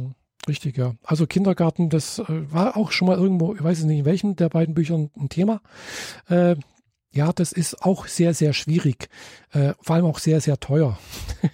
Richtig, 0.48 0.76
ja. 0.76 0.94
Also 1.04 1.26
Kindergarten, 1.26 1.88
das 1.88 2.18
äh, 2.18 2.24
war 2.52 2.76
auch 2.76 2.90
schon 2.90 3.06
mal 3.06 3.16
irgendwo, 3.16 3.54
ich 3.54 3.62
weiß 3.62 3.84
nicht 3.84 4.00
in 4.00 4.04
welchem 4.04 4.36
der 4.36 4.48
beiden 4.48 4.74
Büchern 4.74 5.10
ein 5.16 5.28
Thema. 5.28 5.60
Äh, 6.28 6.56
ja, 7.14 7.32
das 7.32 7.52
ist 7.52 7.82
auch 7.82 8.06
sehr, 8.06 8.32
sehr 8.32 8.54
schwierig, 8.54 9.08
äh, 9.52 9.74
vor 9.80 9.96
allem 9.96 10.06
auch 10.06 10.18
sehr, 10.18 10.40
sehr 10.40 10.58
teuer. 10.58 10.98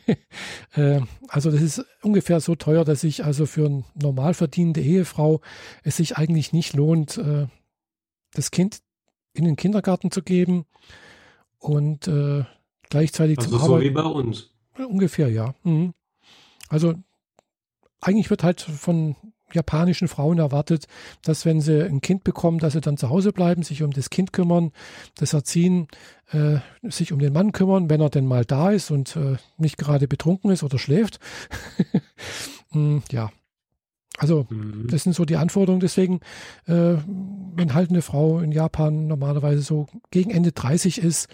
äh, 0.75 1.01
also 1.27 1.51
das 1.51 1.61
ist 1.61 1.85
ungefähr 2.01 2.41
so 2.41 2.55
teuer, 2.55 2.85
dass 2.85 3.01
sich 3.01 3.25
also 3.25 3.45
für 3.45 3.67
eine 3.67 3.85
normal 3.95 4.35
verdienende 4.35 4.81
Ehefrau 4.81 5.41
es 5.83 5.97
sich 5.97 6.17
eigentlich 6.17 6.53
nicht 6.53 6.75
lohnt, 6.75 7.19
äh, 7.19 7.49
das 8.33 8.53
Kind 8.53 8.79
in 9.33 9.45
den 9.45 9.57
Kindergarten 9.57 10.11
zu 10.11 10.23
geben 10.23 10.65
und 11.59 12.07
äh, 12.07 12.45
gleichzeitig 12.89 13.39
also 13.39 13.51
zu 13.51 13.59
so 13.59 13.65
arbeiten. 13.65 13.85
wie 13.85 13.91
bei 13.91 14.03
uns. 14.03 14.51
Ungefähr, 14.79 15.29
ja. 15.29 15.55
Mhm. 15.65 15.93
Also 16.69 16.95
eigentlich 18.01 18.31
wird 18.31 18.45
halt 18.45 18.61
von 18.61 19.17
japanischen 19.53 20.09
Frauen 20.09 20.39
erwartet, 20.39 20.87
dass 21.23 21.47
wenn 21.47 21.61
sie 21.61 21.83
ein 21.83 22.01
Kind 22.01 22.25
bekommen, 22.25 22.59
dass 22.59 22.75
sie 22.75 22.81
dann 22.81 22.97
zu 22.97 23.09
Hause 23.09 23.33
bleiben, 23.33 23.63
sich 23.63 23.83
um 23.83 23.93
das 23.93 24.11
Kind 24.11 24.33
kümmern, 24.33 24.73
das 25.17 25.33
Erziehen, 25.33 25.89
äh, 26.33 26.59
sich 26.83 27.13
um 27.13 27.19
den 27.19 27.33
Mann 27.33 27.53
kümmern, 27.53 27.89
wenn 27.89 28.01
er 28.01 28.11
denn 28.11 28.27
mal 28.27 28.45
da 28.45 28.71
ist 28.71 28.91
und 28.91 29.17
äh, 29.17 29.37
nicht 29.57 29.79
gerade 29.79 30.07
betrunken 30.07 30.51
ist 30.51 30.63
oder 30.63 30.79
schläft. 30.79 31.19
mm, 32.73 32.99
ja. 33.11 33.31
Also 34.19 34.47
mhm. 34.51 34.89
das 34.89 35.05
sind 35.05 35.15
so 35.15 35.25
die 35.25 35.37
Anforderungen. 35.37 35.81
Deswegen, 35.81 36.21
äh, 36.67 36.97
wenn 37.55 37.73
halt 37.73 37.91
eine 37.91 38.03
Frau 38.03 38.41
in 38.41 38.51
Japan 38.51 39.07
normalerweise 39.07 39.63
so 39.63 39.87
gegen 40.11 40.31
Ende 40.31 40.53
30 40.53 40.99
ist, 40.99 41.29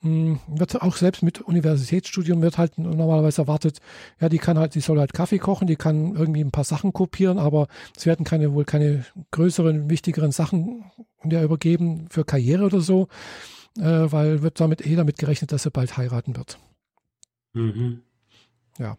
mh, 0.00 0.40
wird 0.48 0.80
auch 0.80 0.96
selbst 0.96 1.22
mit 1.22 1.42
Universitätsstudium 1.42 2.40
wird 2.40 2.56
halt 2.56 2.78
normalerweise 2.78 3.42
erwartet, 3.42 3.80
ja, 4.20 4.28
die 4.28 4.38
kann 4.38 4.58
halt, 4.58 4.74
die 4.74 4.80
soll 4.80 4.98
halt 4.98 5.12
Kaffee 5.12 5.38
kochen, 5.38 5.66
die 5.66 5.76
kann 5.76 6.16
irgendwie 6.16 6.42
ein 6.42 6.50
paar 6.50 6.64
Sachen 6.64 6.92
kopieren, 6.92 7.38
aber 7.38 7.68
es 7.96 8.06
werden 8.06 8.24
keine 8.24 8.54
wohl 8.54 8.64
keine 8.64 9.04
größeren, 9.30 9.90
wichtigeren 9.90 10.32
Sachen 10.32 10.84
der 11.22 11.44
übergeben 11.44 12.06
für 12.10 12.24
Karriere 12.24 12.64
oder 12.64 12.80
so, 12.80 13.08
äh, 13.78 13.82
weil 13.82 14.40
wird 14.40 14.58
damit 14.60 14.86
eh 14.86 14.96
damit 14.96 15.18
gerechnet, 15.18 15.52
dass 15.52 15.64
sie 15.64 15.70
bald 15.70 15.98
heiraten 15.98 16.36
wird. 16.36 16.58
Mhm. 17.52 18.00
Ja. 18.78 18.96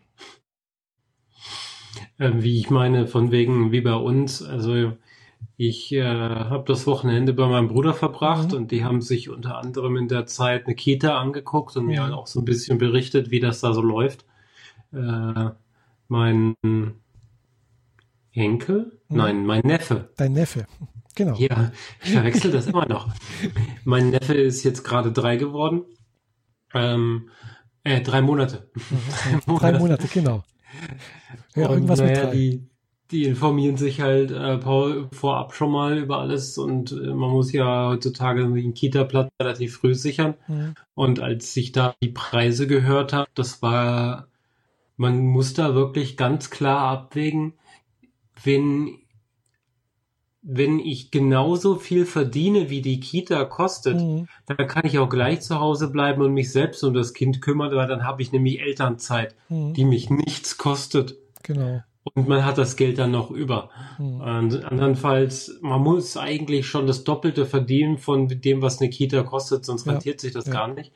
Ähm, 2.19 2.43
wie 2.43 2.59
ich 2.59 2.69
meine, 2.69 3.07
von 3.07 3.31
wegen 3.31 3.71
wie 3.71 3.81
bei 3.81 3.95
uns, 3.95 4.43
also 4.43 4.93
ich 5.57 5.91
äh, 5.91 6.03
habe 6.03 6.63
das 6.65 6.87
Wochenende 6.87 7.33
bei 7.33 7.47
meinem 7.47 7.67
Bruder 7.67 7.93
verbracht 7.93 8.51
mhm. 8.51 8.57
und 8.57 8.71
die 8.71 8.83
haben 8.83 9.01
sich 9.01 9.29
unter 9.29 9.57
anderem 9.57 9.97
in 9.97 10.07
der 10.07 10.25
Zeit 10.25 10.65
eine 10.65 10.75
Kita 10.75 11.19
angeguckt 11.19 11.75
und 11.75 11.83
mhm. 11.83 11.89
mir 11.89 12.17
auch 12.17 12.27
so 12.27 12.39
ein 12.39 12.45
bisschen 12.45 12.77
berichtet, 12.77 13.31
wie 13.31 13.39
das 13.39 13.61
da 13.61 13.73
so 13.73 13.81
läuft. 13.81 14.25
Äh, 14.93 15.51
mein 16.07 16.55
Enkel? 18.33 18.99
Mhm. 19.09 19.17
Nein, 19.17 19.45
mein 19.45 19.61
Neffe. 19.61 20.09
Dein 20.17 20.33
Neffe, 20.33 20.65
genau. 21.15 21.35
Ja, 21.37 21.71
ich 22.03 22.11
verwechsel 22.11 22.51
das 22.51 22.67
immer 22.67 22.87
noch. 22.87 23.09
Mein 23.85 24.09
Neffe 24.09 24.33
ist 24.33 24.63
jetzt 24.63 24.83
gerade 24.83 25.11
drei 25.11 25.35
geworden. 25.35 25.83
Ähm, 26.73 27.29
äh, 27.83 28.01
drei 28.01 28.21
Monate. 28.21 28.69
Mhm. 29.45 29.55
drei 29.57 29.77
Monate, 29.77 30.07
genau. 30.07 30.43
Ja, 31.55 31.67
und, 31.67 31.73
irgendwas 31.73 31.99
naja, 31.99 32.11
mit 32.11 32.23
drei. 32.23 32.35
Die, 32.35 32.67
die 33.11 33.25
informieren 33.25 33.77
sich 33.77 34.01
halt 34.01 34.31
äh, 34.31 34.59
vorab 35.11 35.53
schon 35.53 35.71
mal 35.71 35.97
über 35.97 36.19
alles 36.19 36.57
und 36.57 36.91
äh, 36.91 37.13
man 37.13 37.29
muss 37.29 37.51
ja 37.51 37.89
heutzutage 37.89 38.47
den 38.47 38.73
Kita-Platz 38.73 39.29
relativ 39.41 39.77
früh 39.77 39.93
sichern. 39.95 40.35
Mhm. 40.47 40.75
Und 40.93 41.19
als 41.19 41.55
ich 41.57 41.73
da 41.73 41.93
die 42.01 42.09
Preise 42.09 42.67
gehört 42.67 43.11
habe, 43.11 43.29
das 43.35 43.61
war, 43.61 44.27
man 44.95 45.19
muss 45.19 45.53
da 45.53 45.75
wirklich 45.75 46.15
ganz 46.15 46.49
klar 46.49 46.79
abwägen, 46.79 47.53
wenn 48.43 49.00
wenn 50.43 50.79
ich 50.79 51.11
genauso 51.11 51.75
viel 51.75 52.05
verdiene, 52.05 52.69
wie 52.69 52.81
die 52.81 52.99
Kita 52.99 53.45
kostet, 53.45 54.01
mhm. 54.01 54.27
dann 54.47 54.67
kann 54.67 54.85
ich 54.85 54.97
auch 54.97 55.09
gleich 55.09 55.41
zu 55.41 55.59
Hause 55.59 55.89
bleiben 55.89 56.21
und 56.21 56.33
mich 56.33 56.51
selbst 56.51 56.83
um 56.83 56.93
das 56.93 57.13
Kind 57.13 57.41
kümmern, 57.41 57.75
weil 57.75 57.87
dann 57.87 58.03
habe 58.05 58.21
ich 58.21 58.31
nämlich 58.31 58.59
Elternzeit, 58.59 59.35
mhm. 59.49 59.73
die 59.73 59.85
mich 59.85 60.09
nichts 60.09 60.57
kostet. 60.57 61.17
Genau. 61.43 61.81
Und 62.03 62.27
man 62.27 62.43
hat 62.43 62.57
das 62.57 62.75
Geld 62.75 62.97
dann 62.97 63.11
noch 63.11 63.29
über. 63.29 63.69
Mhm. 63.99 64.21
Und 64.21 64.65
andernfalls, 64.65 65.59
man 65.61 65.81
muss 65.81 66.17
eigentlich 66.17 66.65
schon 66.65 66.87
das 66.87 67.03
Doppelte 67.03 67.45
verdienen 67.45 67.99
von 67.99 68.27
dem, 68.27 68.63
was 68.63 68.81
eine 68.81 68.89
Kita 68.89 69.21
kostet, 69.21 69.65
sonst 69.65 69.85
ja. 69.85 69.93
rentiert 69.93 70.19
sich 70.19 70.33
das 70.33 70.47
ja. 70.47 70.53
gar 70.53 70.67
nicht. 70.67 70.91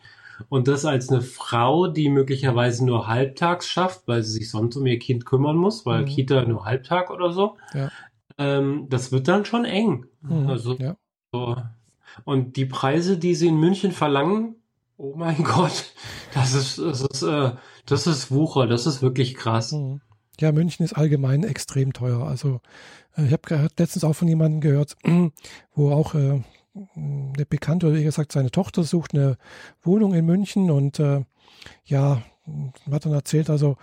Und 0.50 0.68
das 0.68 0.84
als 0.84 1.10
eine 1.10 1.22
Frau, 1.22 1.88
die 1.88 2.10
möglicherweise 2.10 2.86
nur 2.86 3.08
halbtags 3.08 3.70
schafft, 3.70 4.08
weil 4.08 4.24
sie 4.24 4.34
sich 4.34 4.50
sonst 4.50 4.76
um 4.76 4.86
ihr 4.86 5.00
Kind 5.00 5.26
kümmern 5.26 5.56
muss, 5.56 5.86
weil 5.86 6.02
mhm. 6.02 6.08
Kita 6.08 6.42
nur 6.44 6.66
halbtag 6.66 7.12
oder 7.12 7.32
so. 7.32 7.58
Ja. 7.74 7.90
Ähm, 8.38 8.88
das 8.90 9.12
wird 9.12 9.28
dann 9.28 9.46
schon 9.46 9.66
eng. 9.66 10.06
Mhm. 10.22 10.48
Also, 10.48 10.76
ja. 10.76 10.98
so. 11.32 11.58
Und 12.24 12.56
die 12.56 12.66
Preise, 12.66 13.18
die 13.18 13.36
sie 13.36 13.48
in 13.48 13.60
München 13.60 13.92
verlangen, 13.92 14.56
oh 14.98 15.14
mein 15.16 15.44
Gott, 15.44 15.94
das 16.34 16.54
ist, 16.54 16.78
das 16.80 17.02
ist, 17.02 17.22
äh, 17.24 17.52
das 17.86 18.08
ist 18.08 18.32
Wucher, 18.32 18.68
das 18.68 18.88
ist 18.88 19.02
wirklich 19.02 19.36
krass. 19.36 19.72
Mhm. 19.72 20.02
Ja, 20.40 20.52
München 20.52 20.84
ist 20.84 20.94
allgemein 20.94 21.44
extrem 21.44 21.94
teuer. 21.94 22.26
Also 22.28 22.62
äh, 23.18 23.26
ich 23.26 23.32
habe 23.32 23.70
letztens 23.78 24.04
auch 24.04 24.14
von 24.14 24.28
jemandem 24.28 24.62
gehört, 24.62 24.96
wo 25.74 25.92
auch 25.92 26.14
äh, 26.16 26.42
eine 26.96 27.46
Bekannte 27.48 27.88
oder 27.88 27.96
wie 27.96 28.04
gesagt 28.04 28.32
seine 28.32 28.52
Tochter 28.52 28.84
sucht 28.84 29.14
eine 29.14 29.38
Wohnung 29.82 30.14
in 30.14 30.26
München 30.26 30.72
und 30.72 31.00
äh, 31.00 31.24
ja, 31.86 32.22
hat 32.92 33.06
dann 33.06 33.14
erzählt, 33.14 33.50
also 33.50 33.78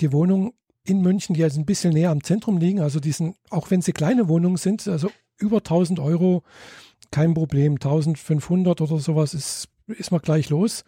die 0.00 0.12
Wohnung 0.12 0.54
in 0.86 1.02
München, 1.02 1.34
die 1.34 1.40
jetzt 1.40 1.56
ein 1.56 1.66
bisschen 1.66 1.92
näher 1.92 2.10
am 2.10 2.22
Zentrum 2.22 2.58
liegen, 2.58 2.80
also 2.80 3.00
die 3.00 3.12
sind, 3.12 3.36
auch 3.50 3.70
wenn 3.70 3.82
sie 3.82 3.92
kleine 3.92 4.28
Wohnungen 4.28 4.56
sind, 4.56 4.86
also 4.88 5.10
über 5.38 5.58
1000 5.58 5.98
Euro, 6.00 6.42
kein 7.10 7.34
Problem, 7.34 7.74
1500 7.74 8.80
oder 8.80 8.98
sowas 8.98 9.34
ist, 9.34 9.68
ist 9.86 10.10
man 10.10 10.20
gleich 10.20 10.48
los. 10.48 10.84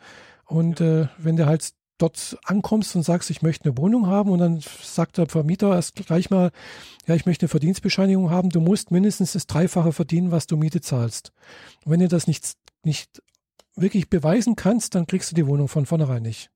Und 0.47 0.81
äh, 0.81 1.09
wenn 1.19 1.37
der 1.37 1.47
halt 1.47 1.73
dort 1.99 2.39
ankommst 2.45 2.95
und 2.97 3.03
sagst, 3.03 3.29
ich 3.31 3.43
möchte 3.43 3.69
eine 3.69 3.77
Wohnung 3.77 4.07
haben 4.07 4.31
und 4.31 4.39
dann 4.39 4.61
sagt 4.83 5.19
der 5.19 5.27
Vermieter 5.27 5.75
erst 5.75 5.97
gleich 5.97 6.31
mal, 6.31 6.53
ja, 7.07 7.15
ich 7.15 7.27
möchte 7.27 7.45
eine 7.45 7.49
Verdienstbescheinigung 7.49 8.31
haben, 8.31 8.51
du 8.51 8.61
musst 8.61 8.91
mindestens 8.91 9.33
das 9.33 9.47
Dreifache 9.47 9.93
verdienen, 9.93 10.31
was 10.31 10.47
du 10.47 10.57
Miete 10.57 10.81
zahlst. 10.81 11.33
Und 11.85 11.93
wenn 11.93 12.01
du 12.01 12.09
das 12.09 12.27
nicht, 12.27 12.53
nicht 12.85 13.23
wirklich 13.75 14.09
beweisen 14.09 14.57
kannst, 14.57 14.95
dann 14.95 15.07
kriegst 15.07 15.31
du 15.31 15.35
die 15.35 15.47
Wohnung 15.47 15.69
von 15.69 15.87
vornherein 15.87 16.23
nicht. 16.23 16.51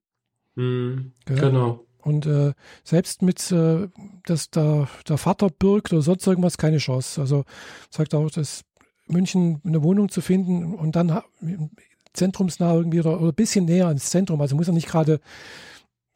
Mhm, 0.54 1.12
genau. 1.24 1.84
Und 2.02 2.26
äh, 2.26 2.52
selbst 2.84 3.22
mit, 3.22 3.50
äh, 3.52 3.88
dass 4.26 4.50
der, 4.50 4.88
der 5.08 5.18
Vater 5.18 5.48
bürgt 5.50 5.92
oder 5.92 6.02
sonst 6.02 6.26
irgendwas, 6.26 6.58
keine 6.58 6.78
Chance. 6.78 7.20
Also 7.20 7.44
sagt 7.90 8.14
auch, 8.14 8.30
dass 8.30 8.64
München 9.06 9.60
eine 9.64 9.82
Wohnung 9.82 10.08
zu 10.08 10.20
finden 10.20 10.74
und 10.74 10.96
dann 10.96 11.22
zentrumsnah 12.12 12.74
irgendwie 12.74 13.00
oder, 13.00 13.20
oder 13.20 13.32
ein 13.32 13.34
bisschen 13.34 13.64
näher 13.64 13.86
ans 13.86 14.10
Zentrum. 14.10 14.40
Also 14.40 14.56
muss 14.56 14.66
ja 14.66 14.72
nicht 14.72 14.88
gerade 14.88 15.20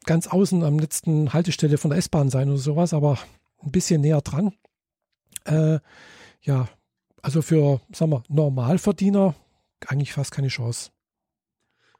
ganz 0.05 0.27
außen 0.27 0.63
am 0.63 0.79
letzten 0.79 1.33
Haltestelle 1.33 1.77
von 1.77 1.89
der 1.89 1.99
S-Bahn 1.99 2.29
sein 2.29 2.49
oder 2.49 2.57
sowas, 2.57 2.93
aber 2.93 3.19
ein 3.63 3.71
bisschen 3.71 4.01
näher 4.01 4.21
dran. 4.21 4.53
Äh, 5.45 5.79
ja, 6.41 6.67
also 7.21 7.41
für, 7.41 7.81
sagen 7.91 8.11
wir, 8.11 8.23
Normalverdiener 8.29 9.35
eigentlich 9.85 10.13
fast 10.13 10.31
keine 10.31 10.47
Chance. 10.47 10.91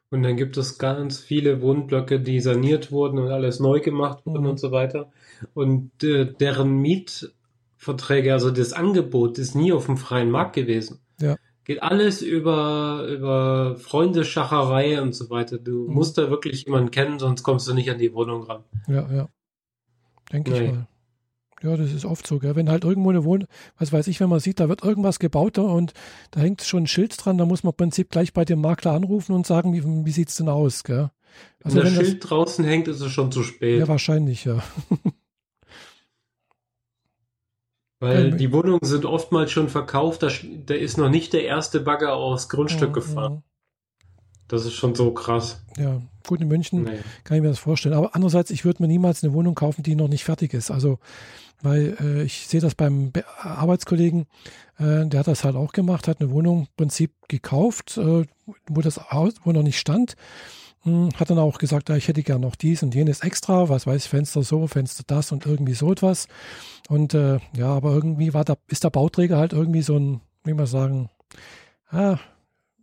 Und 0.09 0.23
dann 0.23 0.37
gibt 0.37 0.55
es 0.57 0.77
ganz 0.77 1.19
viele 1.19 1.61
Wohnblöcke, 1.61 2.19
die 2.19 2.39
saniert 2.39 2.91
wurden 2.91 3.19
und 3.19 3.29
alles 3.29 3.59
neu 3.59 3.81
gemacht 3.81 4.25
wurden 4.25 4.43
mhm. 4.43 4.51
und 4.51 4.59
so 4.59 4.71
weiter. 4.71 5.11
Und 5.53 6.03
äh, 6.03 6.25
deren 6.33 6.77
Mietverträge, 6.77 8.31
also 8.31 8.51
das 8.51 8.73
Angebot, 8.73 9.37
ist 9.37 9.55
nie 9.55 9.73
auf 9.73 9.87
dem 9.87 9.97
freien 9.97 10.31
Markt 10.31 10.53
gewesen. 10.55 10.99
Ja. 11.19 11.35
Geht 11.65 11.83
alles 11.83 12.21
über, 12.21 13.05
über 13.09 13.75
Freundeschacherei 13.75 15.01
und 15.01 15.13
so 15.13 15.29
weiter. 15.29 15.57
Du 15.57 15.87
mhm. 15.87 15.93
musst 15.93 16.17
da 16.17 16.29
wirklich 16.29 16.63
jemanden 16.63 16.91
kennen, 16.91 17.19
sonst 17.19 17.43
kommst 17.43 17.67
du 17.67 17.73
nicht 17.73 17.91
an 17.91 17.97
die 17.97 18.13
Wohnung 18.13 18.43
ran. 18.43 18.63
Ja, 18.87 19.11
ja. 19.11 19.29
Denke 20.31 20.53
ich 20.53 20.71
mal. 20.71 20.87
Ja, 21.63 21.75
das 21.75 21.91
ist 21.91 22.05
oft 22.05 22.27
so, 22.27 22.37
gell? 22.37 22.55
Wenn 22.55 22.69
halt 22.69 22.83
irgendwo 22.83 23.09
eine 23.09 23.23
Wohnung, 23.23 23.47
was 23.77 23.91
weiß 23.91 24.07
ich, 24.07 24.19
wenn 24.19 24.29
man 24.29 24.39
sieht, 24.39 24.59
da 24.59 24.69
wird 24.69 24.83
irgendwas 24.83 25.17
gebaut 25.17 25.57
und 25.57 25.93
da 26.31 26.41
hängt 26.41 26.61
schon 26.61 26.83
ein 26.83 26.87
Schild 26.87 27.15
dran, 27.17 27.37
da 27.39 27.45
muss 27.45 27.63
man 27.63 27.71
im 27.71 27.77
Prinzip 27.77 28.11
gleich 28.11 28.31
bei 28.33 28.45
dem 28.45 28.61
Makler 28.61 28.91
anrufen 28.91 29.33
und 29.33 29.47
sagen, 29.47 29.73
wie, 29.73 29.83
wie 30.05 30.11
sieht's 30.11 30.35
denn 30.35 30.49
aus, 30.49 30.83
gell? 30.83 31.09
Also 31.63 31.77
wenn 31.77 31.85
das 31.85 31.93
Schild 31.93 32.29
draußen 32.29 32.63
hängt, 32.63 32.87
ist 32.87 33.01
es 33.01 33.11
schon 33.11 33.31
zu 33.31 33.41
spät. 33.43 33.79
Ja, 33.79 33.87
wahrscheinlich, 33.87 34.45
ja. 34.45 34.63
Weil 37.99 38.31
die 38.31 38.53
Wohnungen 38.53 38.79
sind 38.83 39.05
oftmals 39.05 39.51
schon 39.51 39.69
verkauft, 39.69 40.21
da, 40.21 40.29
da 40.65 40.75
ist 40.75 40.97
noch 40.97 41.09
nicht 41.09 41.33
der 41.33 41.45
erste 41.45 41.79
Bagger 41.79 42.13
aufs 42.13 42.47
Grundstück 42.47 42.89
ja, 42.89 42.93
gefahren. 42.93 43.33
Ja. 43.33 43.43
Das 44.47 44.65
ist 44.65 44.73
schon 44.73 44.95
so 44.95 45.11
krass. 45.11 45.61
Ja, 45.77 46.01
gut, 46.25 46.39
in 46.39 46.47
München 46.47 46.83
nee. 46.83 46.99
kann 47.23 47.37
ich 47.37 47.43
mir 47.43 47.49
das 47.49 47.59
vorstellen. 47.59 47.95
Aber 47.95 48.15
andererseits, 48.15 48.49
ich 48.49 48.63
würde 48.65 48.81
mir 48.81 48.87
niemals 48.87 49.23
eine 49.23 49.33
Wohnung 49.33 49.55
kaufen, 49.55 49.83
die 49.83 49.95
noch 49.95 50.07
nicht 50.07 50.23
fertig 50.23 50.53
ist. 50.53 50.71
Also, 50.71 50.99
weil 51.61 51.97
äh, 51.99 52.23
ich 52.23 52.47
sehe 52.47 52.61
das 52.61 52.75
beim 52.75 53.11
Be 53.11 53.23
Arbeitskollegen, 53.41 54.27
äh, 54.77 55.05
der 55.05 55.19
hat 55.21 55.27
das 55.27 55.43
halt 55.43 55.55
auch 55.55 55.71
gemacht, 55.71 56.07
hat 56.07 56.21
eine 56.21 56.31
Wohnung 56.31 56.61
im 56.61 56.67
Prinzip 56.77 57.11
gekauft, 57.27 57.97
äh, 57.97 58.25
wo 58.67 58.81
das 58.81 59.11
Haus, 59.11 59.33
wo 59.43 59.51
noch 59.51 59.63
nicht 59.63 59.79
stand 59.79 60.15
hm, 60.83 61.09
hat 61.15 61.29
dann 61.29 61.39
auch 61.39 61.57
gesagt, 61.57 61.89
ja, 61.89 61.97
ich 61.97 62.07
hätte 62.07 62.23
gern 62.23 62.41
noch 62.41 62.55
dies 62.55 62.81
und 62.81 62.95
jenes 62.95 63.21
extra, 63.21 63.67
was 63.67 63.87
weiß 63.87 64.05
ich, 64.05 64.09
Fenster 64.09 64.43
so, 64.43 64.67
Fenster 64.67 65.03
das 65.05 65.31
und 65.31 65.45
irgendwie 65.45 65.73
so 65.73 65.91
etwas. 65.91 66.27
Und 66.87 67.13
äh, 67.13 67.39
ja, 67.55 67.67
aber 67.67 67.91
irgendwie 67.93 68.33
war 68.33 68.45
da, 68.45 68.55
ist 68.67 68.83
der 68.83 68.89
Bauträger 68.89 69.37
halt 69.37 69.53
irgendwie 69.53 69.81
so 69.81 69.97
ein, 69.97 70.21
wie 70.45 70.53
man 70.53 70.65
sagen, 70.65 71.09
ja, 71.91 72.19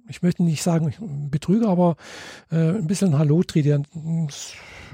ich 0.07 0.23
möchte 0.23 0.43
nicht 0.43 0.63
sagen 0.63 1.29
Betrüger, 1.31 1.69
aber 1.69 1.97
äh, 2.51 2.73
ein 2.73 2.87
bisschen 2.87 3.19
Halotri. 3.19 3.63
Der, 3.63 3.83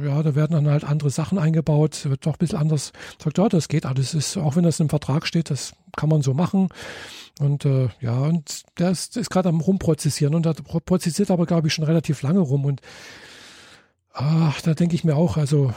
ja, 0.02 0.22
da 0.22 0.34
werden 0.34 0.52
dann 0.52 0.68
halt 0.68 0.84
andere 0.84 1.10
Sachen 1.10 1.38
eingebaut, 1.38 2.08
wird 2.08 2.26
doch 2.26 2.34
ein 2.34 2.38
bisschen 2.38 2.58
anders. 2.58 2.92
Sagt, 3.22 3.38
ja, 3.38 3.48
das 3.48 3.68
geht 3.68 3.86
alles. 3.86 4.14
Ist, 4.14 4.36
auch 4.36 4.56
wenn 4.56 4.64
das 4.64 4.80
im 4.80 4.88
Vertrag 4.88 5.26
steht, 5.26 5.50
das 5.50 5.72
kann 5.96 6.08
man 6.08 6.22
so 6.22 6.34
machen. 6.34 6.68
Und 7.40 7.64
äh, 7.64 7.88
ja, 8.00 8.18
und 8.18 8.62
der 8.78 8.90
ist, 8.90 9.16
ist 9.16 9.30
gerade 9.30 9.48
am 9.48 9.60
rumprozessieren 9.60 10.34
und 10.34 10.44
der 10.46 10.52
prozessiert 10.52 11.30
aber, 11.30 11.46
glaube 11.46 11.68
ich, 11.68 11.74
schon 11.74 11.84
relativ 11.84 12.22
lange 12.22 12.40
rum. 12.40 12.64
Und 12.64 12.80
ach, 14.12 14.60
da 14.60 14.74
denke 14.74 14.94
ich 14.94 15.04
mir 15.04 15.16
auch, 15.16 15.36
also 15.36 15.72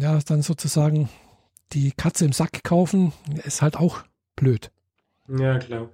ja, 0.00 0.18
dann 0.26 0.42
sozusagen 0.42 1.08
die 1.72 1.92
Katze 1.92 2.24
im 2.24 2.32
Sack 2.32 2.64
kaufen, 2.64 3.12
ist 3.44 3.62
halt 3.62 3.76
auch 3.76 4.02
blöd. 4.36 4.70
Ja, 5.28 5.58
klar. 5.58 5.90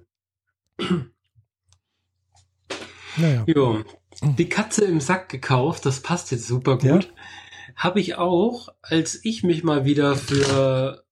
Naja. 3.17 3.43
Jo. 3.47 3.83
Die 4.21 4.49
Katze 4.49 4.85
im 4.85 5.01
Sack 5.01 5.29
gekauft, 5.29 5.85
das 5.85 5.99
passt 6.01 6.31
jetzt 6.31 6.47
super 6.47 6.77
gut. 6.77 6.83
Ja? 6.83 7.09
Habe 7.75 7.99
ich 7.99 8.15
auch, 8.15 8.69
als 8.81 9.23
ich 9.23 9.43
mich 9.43 9.63
mal 9.63 9.85
wieder 9.85 10.15
für, 10.15 11.03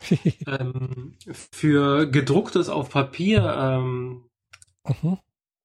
ähm, 0.46 1.14
für 1.52 2.06
gedrucktes 2.06 2.68
auf 2.68 2.90
Papier 2.90 3.54
ähm, 3.58 4.24
Mhm. 4.88 5.18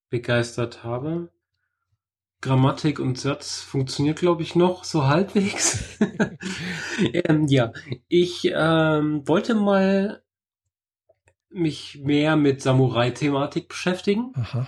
begeistert 0.09 0.83
habe. 0.83 1.29
Grammatik 2.41 2.99
und 2.99 3.17
Satz 3.17 3.61
funktioniert, 3.61 4.19
glaube 4.19 4.43
ich, 4.43 4.55
noch 4.55 4.83
so 4.83 5.07
halbwegs. 5.07 5.97
ähm, 7.13 7.47
ja, 7.47 7.71
ich 8.09 8.51
ähm, 8.53 9.27
wollte 9.27 9.55
mal 9.55 10.21
mich 11.49 11.99
mehr 12.03 12.35
mit 12.35 12.61
Samurai-Thematik 12.61 13.69
beschäftigen. 13.69 14.33
Aha. 14.35 14.67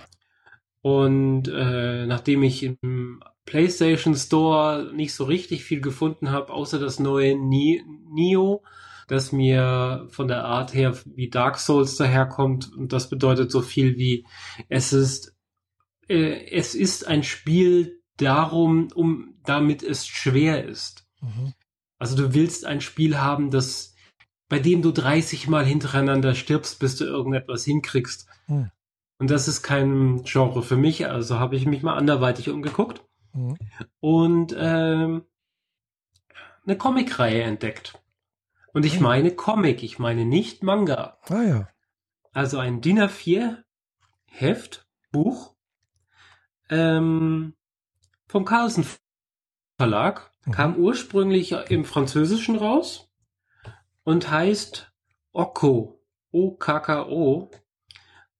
Und 0.82 1.48
äh, 1.48 2.06
nachdem 2.06 2.42
ich 2.42 2.62
im 2.62 3.22
PlayStation 3.46 4.14
Store 4.14 4.92
nicht 4.94 5.14
so 5.14 5.24
richtig 5.24 5.64
viel 5.64 5.80
gefunden 5.80 6.30
habe, 6.30 6.52
außer 6.52 6.78
das 6.78 6.98
neue 6.98 7.36
Ni- 7.36 7.82
Nio, 8.10 8.62
das 9.08 9.32
mir 9.32 10.06
von 10.10 10.28
der 10.28 10.44
Art 10.44 10.74
her 10.74 10.94
wie 11.06 11.30
Dark 11.30 11.58
Souls 11.58 11.96
daherkommt, 11.96 12.72
und 12.76 12.92
das 12.92 13.08
bedeutet 13.08 13.50
so 13.50 13.62
viel 13.62 13.96
wie 13.96 14.26
es 14.68 14.92
ist 14.92 15.34
äh, 16.08 16.50
es 16.50 16.74
ist 16.74 17.06
ein 17.06 17.22
Spiel 17.22 18.02
darum, 18.16 18.88
um 18.94 19.34
damit 19.44 19.82
es 19.82 20.06
schwer 20.06 20.64
ist. 20.64 21.06
Mhm. 21.20 21.54
Also 21.98 22.16
du 22.16 22.34
willst 22.34 22.66
ein 22.66 22.80
Spiel 22.80 23.18
haben, 23.18 23.50
das 23.50 23.94
bei 24.48 24.58
dem 24.58 24.82
du 24.82 24.92
30 24.92 25.48
Mal 25.48 25.64
hintereinander 25.64 26.34
stirbst, 26.34 26.78
bis 26.78 26.96
du 26.96 27.04
irgendetwas 27.04 27.64
hinkriegst. 27.64 28.28
Hm. 28.46 28.70
Und 29.18 29.30
das 29.30 29.48
ist 29.48 29.62
kein 29.62 30.22
Genre 30.22 30.62
für 30.62 30.76
mich, 30.76 31.08
also 31.08 31.40
habe 31.40 31.56
ich 31.56 31.66
mich 31.66 31.82
mal 31.82 31.96
anderweitig 31.96 32.50
umgeguckt 32.50 33.02
Mhm. 33.36 33.56
und 34.00 34.54
ähm, 34.58 35.24
eine 36.64 36.76
Comicreihe 36.78 37.42
entdeckt. 37.42 38.02
Und 38.72 38.84
ich 38.84 38.96
Hm. 38.96 39.02
meine 39.02 39.30
Comic, 39.34 39.82
ich 39.82 39.98
meine 39.98 40.24
nicht 40.24 40.62
Manga. 40.62 41.18
Ah 41.28 41.42
ja. 41.42 41.68
Also 42.32 42.58
ein 42.58 42.80
DIN 42.80 42.98
A4 43.00 43.62
Heft, 44.26 44.86
Buch 45.12 45.54
ähm, 46.68 47.54
vom 48.26 48.44
Carlsen 48.44 48.84
Verlag, 49.78 50.32
Mhm. 50.44 50.52
kam 50.52 50.76
ursprünglich 50.76 51.52
im 51.70 51.84
Französischen 51.84 52.56
raus 52.56 53.08
und 54.04 54.30
heißt 54.30 54.92
Okko, 55.32 56.00
O-K-K-O, 56.32 57.50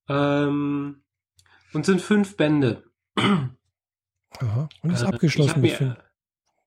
ähm, 0.09 1.03
und 1.73 1.87
sind 1.87 2.01
fünf 2.01 2.37
Bände. 2.37 2.85
Aha. 4.41 4.69
Und 4.83 4.91
ist 4.91 5.03
Äh, 5.03 5.07
abgeschlossen 5.07 5.61
mit 5.61 5.71
mir- 5.73 5.77
fünf. 5.77 5.97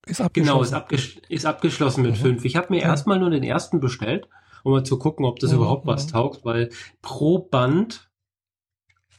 Ist 0.06 0.22
abgeschlossen. 0.22 0.52
Genau, 0.54 0.64
ist, 0.64 0.74
abgesch 0.74 1.18
ist 1.30 1.46
abgeschlossen 1.46 2.02
mit 2.04 2.12
Mhm. 2.14 2.16
fünf. 2.22 2.46
Ich 2.46 2.56
habe 2.56 2.68
mir 2.74 2.82
Ja. 2.82 2.88
erstmal 2.88 3.20
nur 3.20 3.30
den 3.30 3.44
ersten 3.44 3.80
bestellt, 3.80 4.28
um 4.64 4.72
mal 4.72 4.84
zu 4.84 4.98
gucken, 4.98 5.26
ob 5.26 5.40
das 5.40 5.52
Mhm, 5.52 5.58
überhaupt 5.58 5.86
was 5.86 6.08
mhm. 6.08 6.12
taugt, 6.12 6.46
weil 6.46 6.70
pro 7.02 7.40
Band 7.40 8.10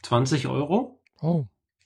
20 0.01 0.47
Euro, 0.47 0.99
Oh. 1.21 1.45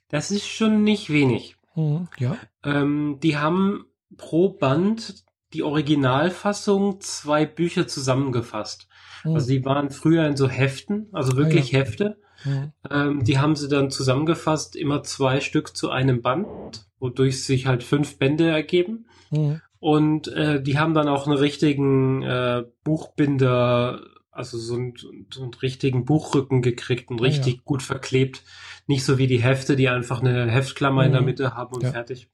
das 0.09 0.31
ist 0.31 0.47
schon 0.47 0.83
nicht 0.83 1.09
wenig. 1.09 1.57
Mhm. 1.75 2.07
Ja. 2.17 2.37
Ähm, 2.63 3.19
die 3.21 3.37
haben 3.37 3.85
pro 4.17 4.49
Band 4.49 5.23
die 5.53 5.61
Originalfassung 5.63 6.99
zwei 7.01 7.45
Bücher 7.45 7.87
zusammengefasst. 7.87 8.87
Mhm. 9.23 9.35
Also 9.35 9.47
die 9.49 9.63
waren 9.65 9.89
früher 9.91 10.25
in 10.25 10.37
so 10.37 10.47
Heften, 10.49 11.09
also 11.11 11.35
wirklich 11.37 11.73
Hefte. 11.73 12.19
Mhm. 12.45 12.71
Ähm, 12.89 13.23
die 13.23 13.39
haben 13.39 13.55
sie 13.55 13.67
dann 13.67 13.89
zusammengefasst, 13.91 14.75
immer 14.75 15.03
zwei 15.03 15.41
Stück 15.41 15.75
zu 15.75 15.89
einem 15.89 16.21
Band, 16.21 16.87
wodurch 16.99 17.43
sich 17.43 17.65
halt 17.65 17.83
fünf 17.83 18.17
Bände 18.17 18.47
ergeben. 18.49 19.07
Mhm. 19.31 19.61
Und 19.79 20.27
äh, 20.29 20.61
die 20.61 20.79
haben 20.79 20.93
dann 20.93 21.07
auch 21.07 21.27
einen 21.27 21.37
richtigen 21.37 22.21
äh, 22.23 22.63
Buchbinder, 22.83 24.01
also 24.31 24.57
so 24.57 24.75
einen, 24.75 24.93
so 25.31 25.43
einen 25.43 25.53
richtigen 25.53 26.05
Buchrücken 26.05 26.61
gekriegt 26.61 27.09
und 27.09 27.19
Ah, 27.21 27.23
ja. 27.23 27.29
richtig 27.29 27.63
gut 27.65 27.83
verklebt. 27.83 28.43
Nicht 28.87 29.03
so 29.05 29.17
wie 29.17 29.27
die 29.27 29.41
Hefte, 29.41 29.75
die 29.75 29.89
einfach 29.89 30.21
eine 30.21 30.49
Heftklammer 30.49 31.05
in 31.05 31.11
der 31.11 31.21
Mhm. 31.21 31.25
Mitte 31.27 31.55
haben 31.55 31.73
und 31.75 31.83
Ja. 31.83 31.91
fertig. 31.91 32.29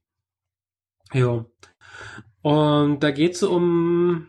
Ja. 1.13 1.45
Und 2.41 2.99
da 3.03 3.11
geht's 3.11 3.43
um 3.43 4.27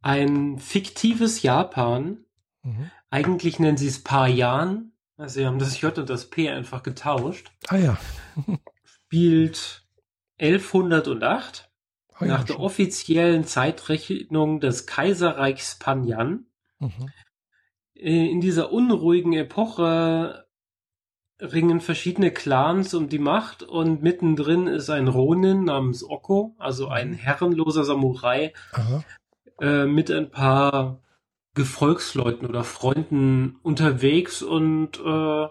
ein 0.00 0.58
fiktives 0.58 1.42
Japan. 1.42 2.24
Mhm. 2.62 2.90
Eigentlich 3.12 3.58
nennen 3.58 3.76
sie 3.76 3.88
es 3.88 4.02
Payan. 4.02 4.92
Also 5.16 5.34
sie 5.40 5.46
haben 5.46 5.58
das 5.58 5.80
J 5.80 5.96
und 5.98 6.08
das 6.10 6.30
P 6.30 6.48
einfach 6.48 6.82
getauscht. 6.82 7.52
Ah 7.68 7.76
ja. 7.76 7.98
Spielt 8.84 9.84
1108 10.40 11.68
Ah, 12.14 12.24
ja 12.24 12.32
nach 12.38 12.44
der 12.44 12.54
schon. 12.54 12.62
offiziellen 12.62 13.44
Zeitrechnung 13.44 14.60
des 14.60 14.86
Kaiserreichs 14.86 15.78
Panyan. 15.78 16.46
Mhm. 16.78 16.90
Äh, 17.94 18.30
In 18.30 18.40
dieser 18.40 18.72
unruhigen 18.72 19.32
Epoche 19.34 20.46
ringen 21.40 21.80
verschiedene 21.80 22.30
Clans 22.30 22.94
um 22.94 23.08
die 23.08 23.18
Macht 23.18 23.62
und 23.62 24.02
mittendrin 24.02 24.66
ist 24.68 24.88
ein 24.90 25.08
Ronin 25.08 25.64
namens 25.64 26.02
Okko, 26.04 26.54
also 26.58 26.88
ein 26.88 27.10
Mhm. 27.10 27.14
herrenloser 27.16 27.84
Samurai 27.84 28.52
äh, 29.60 29.84
mit 29.86 30.10
ein 30.10 30.30
paar 30.30 31.00
Gefolgsleuten 31.54 32.48
oder 32.48 32.64
Freunden 32.64 33.56
unterwegs 33.62 34.42
und 34.42 34.98
äh, 34.98 35.46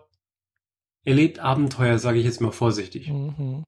erlebt 1.04 1.40
Abenteuer, 1.40 2.00
sage 2.00 2.20
ich 2.20 2.26
jetzt 2.26 2.42
mal 2.42 2.52
vorsichtig. 2.52 3.10
Mhm. 3.10 3.64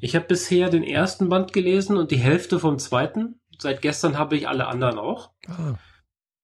Ich 0.00 0.14
habe 0.14 0.26
bisher 0.26 0.70
den 0.70 0.84
ersten 0.84 1.28
Band 1.28 1.52
gelesen 1.52 1.96
und 1.96 2.10
die 2.10 2.18
Hälfte 2.18 2.60
vom 2.60 2.78
zweiten. 2.78 3.40
Seit 3.58 3.82
gestern 3.82 4.18
habe 4.18 4.36
ich 4.36 4.48
alle 4.48 4.66
anderen 4.68 4.98
auch. 4.98 5.30
Ah. 5.48 5.74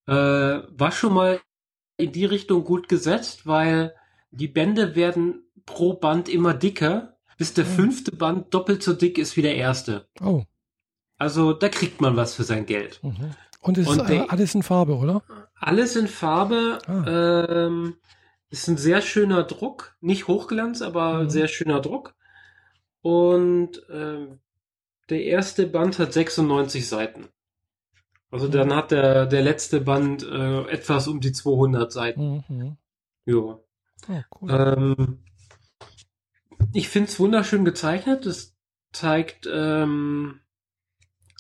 Äh, 0.06 0.62
war 0.70 0.92
schon 0.92 1.14
mal 1.14 1.40
in 1.96 2.12
die 2.12 2.24
Richtung 2.24 2.64
gut 2.64 2.88
gesetzt, 2.88 3.46
weil 3.46 3.94
die 4.30 4.48
Bände 4.48 4.94
werden 4.94 5.44
pro 5.64 5.94
Band 5.94 6.28
immer 6.28 6.54
dicker, 6.54 7.16
bis 7.38 7.54
der 7.54 7.64
Mhm. 7.64 7.70
fünfte 7.70 8.14
Band 8.14 8.52
doppelt 8.52 8.82
so 8.82 8.92
dick 8.92 9.18
ist 9.18 9.36
wie 9.36 9.42
der 9.42 9.56
erste. 9.56 10.08
Oh. 10.20 10.44
Also 11.18 11.52
da 11.52 11.68
kriegt 11.68 12.00
man 12.00 12.16
was 12.16 12.34
für 12.34 12.44
sein 12.44 12.66
Geld. 12.66 13.00
Mhm. 13.02 13.30
Und 13.66 13.78
es 13.78 13.88
Und 13.88 14.00
ist 14.02 14.10
äh, 14.10 14.24
alles 14.28 14.54
in 14.54 14.62
Farbe, 14.62 14.96
oder? 14.96 15.22
Alles 15.58 15.96
in 15.96 16.06
Farbe. 16.06 16.78
Ah. 16.86 17.66
Ähm, 17.66 17.96
ist 18.48 18.68
ein 18.68 18.76
sehr 18.76 19.02
schöner 19.02 19.42
Druck. 19.42 19.96
Nicht 20.00 20.28
Hochglanz, 20.28 20.82
aber 20.82 21.24
Mhm. 21.24 21.30
sehr 21.30 21.48
schöner 21.48 21.80
Druck. 21.80 22.14
Und 23.02 23.82
ähm, 23.90 24.38
der 25.10 25.24
erste 25.24 25.66
Band 25.66 25.98
hat 25.98 26.12
96 26.12 26.88
Seiten. 26.88 27.28
Also 28.30 28.46
Mhm. 28.48 28.52
dann 28.52 28.74
hat 28.74 28.90
der, 28.90 29.26
der 29.26 29.42
letzte 29.42 29.80
Band 29.80 30.22
äh, 30.22 30.62
etwas 30.68 31.08
um 31.08 31.20
die 31.20 31.32
200 31.32 31.92
Seiten. 31.92 32.44
Mhm. 32.48 32.76
Ja. 33.24 33.34
Oh, 33.34 34.22
cool. 34.40 34.50
Ähm, 34.50 35.18
ich 36.72 36.88
finde 36.88 37.08
es 37.10 37.18
wunderschön 37.18 37.64
gezeichnet. 37.64 38.26
Es 38.26 38.54
zeigt, 38.92 39.48
ähm, 39.52 40.40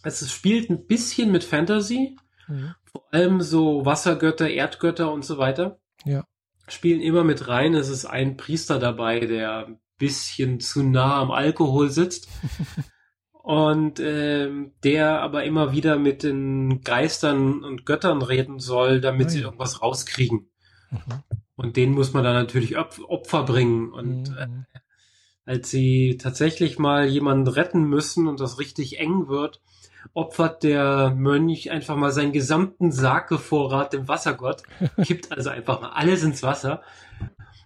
es 0.06 0.30
spielt 0.32 0.70
ein 0.70 0.86
bisschen 0.86 1.32
mit 1.32 1.44
Fantasy. 1.44 2.16
Mhm. 2.48 2.74
Vor 2.84 3.04
allem 3.12 3.40
so 3.42 3.84
Wassergötter, 3.84 4.48
Erdgötter 4.48 5.12
und 5.12 5.24
so 5.24 5.38
weiter. 5.38 5.78
Ja. 6.04 6.24
Spielen 6.68 7.00
immer 7.00 7.24
mit 7.24 7.48
rein. 7.48 7.74
Es 7.74 7.88
ist 7.88 8.04
ein 8.06 8.36
Priester 8.36 8.78
dabei, 8.78 9.20
der 9.20 9.66
ein 9.66 9.78
bisschen 9.98 10.60
zu 10.60 10.82
nah 10.82 11.20
am 11.20 11.30
Alkohol 11.30 11.90
sitzt. 11.90 12.28
und 13.32 14.00
ähm, 14.00 14.72
der 14.82 15.20
aber 15.20 15.44
immer 15.44 15.72
wieder 15.72 15.98
mit 15.98 16.22
den 16.22 16.80
Geistern 16.82 17.62
und 17.64 17.86
Göttern 17.86 18.22
reden 18.22 18.58
soll, 18.58 19.00
damit 19.00 19.26
Ah, 19.26 19.30
sie 19.30 19.38
ja. 19.40 19.44
irgendwas 19.46 19.82
rauskriegen. 19.82 20.50
Mhm. 20.90 20.98
Und 21.54 21.76
denen 21.76 21.94
muss 21.94 22.12
man 22.12 22.24
dann 22.24 22.34
natürlich 22.34 22.76
Opf- 22.76 23.02
Opfer 23.04 23.44
bringen. 23.44 23.92
Und 23.92 24.28
äh, 24.36 24.46
Mhm. 24.46 24.66
als 25.44 25.70
sie 25.70 26.16
tatsächlich 26.20 26.78
mal 26.78 27.06
jemanden 27.06 27.46
retten 27.46 27.84
müssen 27.84 28.26
und 28.26 28.40
das 28.40 28.58
richtig 28.58 28.98
eng 28.98 29.28
wird, 29.28 29.60
opfert 30.14 30.62
der 30.62 31.10
Mönch 31.16 31.70
einfach 31.70 31.96
mal 31.96 32.12
seinen 32.12 32.32
gesamten 32.32 32.92
Sakevorrat 32.92 33.92
dem 33.92 34.08
Wassergott, 34.08 34.62
kippt 35.04 35.32
also 35.32 35.50
einfach 35.50 35.80
mal 35.80 35.90
alles 35.90 36.22
ins 36.22 36.42
Wasser. 36.42 36.82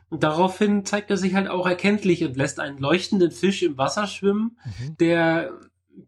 Und 0.09 0.23
daraufhin 0.25 0.85
zeigt 0.85 1.11
er 1.11 1.17
sich 1.17 1.35
halt 1.35 1.49
auch 1.49 1.67
erkenntlich 1.67 2.25
und 2.25 2.37
lässt 2.37 2.59
einen 2.59 2.79
leuchtenden 2.79 3.31
Fisch 3.31 3.63
im 3.63 3.79
Wasser 3.79 4.07
schwimmen, 4.07 4.59
Mhm. 4.65 4.97
der, 4.99 5.53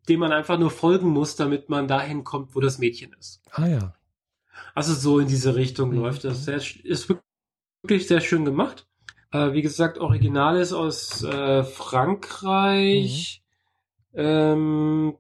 dem 0.09 0.21
man 0.21 0.33
einfach 0.33 0.59
nur 0.59 0.71
folgen 0.71 1.09
muss, 1.11 1.37
damit 1.37 1.69
man 1.69 1.87
dahin 1.87 2.25
kommt, 2.25 2.55
wo 2.57 2.61
das 2.61 2.79
Mädchen 2.79 3.13
ist. 3.19 3.41
Ah 3.53 3.67
ja. 3.67 3.95
Also 4.75 4.95
so 4.95 5.19
in 5.21 5.29
diese 5.29 5.55
Richtung 5.55 5.91
Mhm. 5.91 5.97
läuft 5.99 6.25
das. 6.25 6.45
Sehr, 6.47 6.57
ist 6.57 7.09
wirklich 7.83 8.07
sehr 8.09 8.21
schön 8.21 8.45
gemacht. 8.45 8.87
Äh, 9.31 9.53
wie 9.53 9.63
gesagt, 9.63 9.99
Original 9.99 10.57
ist 10.59 10.73
aus 10.73 11.23
äh, 11.23 11.63
Frankreich. 11.63 13.43
Ähm, 14.15 15.15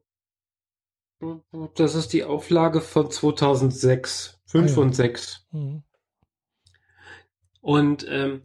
das 1.75 1.95
ist 1.95 2.13
die 2.13 2.25
Auflage 2.25 2.81
von 2.81 3.11
2006. 3.11 4.41
5 4.47 4.71
Ah 4.71 4.75
ja. 4.75 4.83
und 4.83 4.95
6. 4.95 5.47
Mhm. 5.53 5.83
Und 7.63 8.05
ähm, 8.09 8.43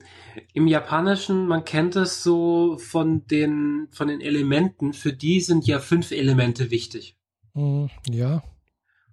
im 0.54 0.68
Japanischen, 0.68 1.48
man 1.48 1.66
kennt 1.66 1.96
es 1.96 2.22
so 2.22 2.78
von 2.78 3.26
den, 3.26 3.88
von 3.92 4.08
den 4.08 4.22
Elementen, 4.22 4.94
für 4.94 5.12
die 5.12 5.42
sind 5.42 5.66
ja 5.66 5.80
fünf 5.80 6.12
Elemente 6.12 6.70
wichtig. 6.70 7.18
Mhm. 7.56 7.90
Ja. 8.08 8.44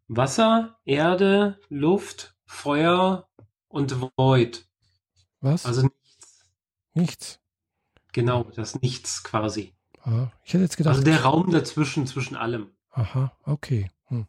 Wasser, 0.07 0.79
Erde, 0.85 1.59
Luft, 1.70 2.37
Feuer 2.44 3.29
und 3.68 3.96
Void. 4.16 4.66
Was? 5.40 5.64
Also 5.64 5.83
nichts. 5.83 6.44
Nichts. 6.92 7.40
Genau, 8.12 8.44
das 8.55 8.81
Nichts 8.83 9.24
quasi. 9.24 9.74
Ah, 10.03 10.29
ich 10.44 10.53
hätte 10.53 10.64
jetzt 10.64 10.77
gedacht. 10.77 10.96
Also 10.96 11.05
der 11.05 11.22
Raum 11.22 11.50
dazwischen, 11.50 12.07
zwischen 12.07 12.37
allem. 12.37 12.73
Aha, 12.94 13.33
okay. 13.44 13.90
Hm. 14.09 14.26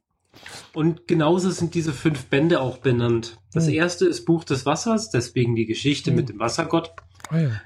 Und 0.74 1.08
genauso 1.08 1.50
sind 1.50 1.74
diese 1.76 1.94
fünf 1.94 2.26
Bände 2.26 2.60
auch 2.62 2.78
benannt. 2.80 3.38
Das 3.54 3.68
Hm. 3.68 3.74
erste 3.74 4.06
ist 4.06 4.26
Buch 4.26 4.44
des 4.44 4.66
Wassers, 4.66 5.10
deswegen 5.10 5.56
die 5.56 5.66
Geschichte 5.66 6.12
Hm. 6.12 6.18
mit 6.18 6.30
dem 6.30 6.40
Wassergott. 6.40 6.92
Ah 7.30 7.40
ja. 7.40 7.62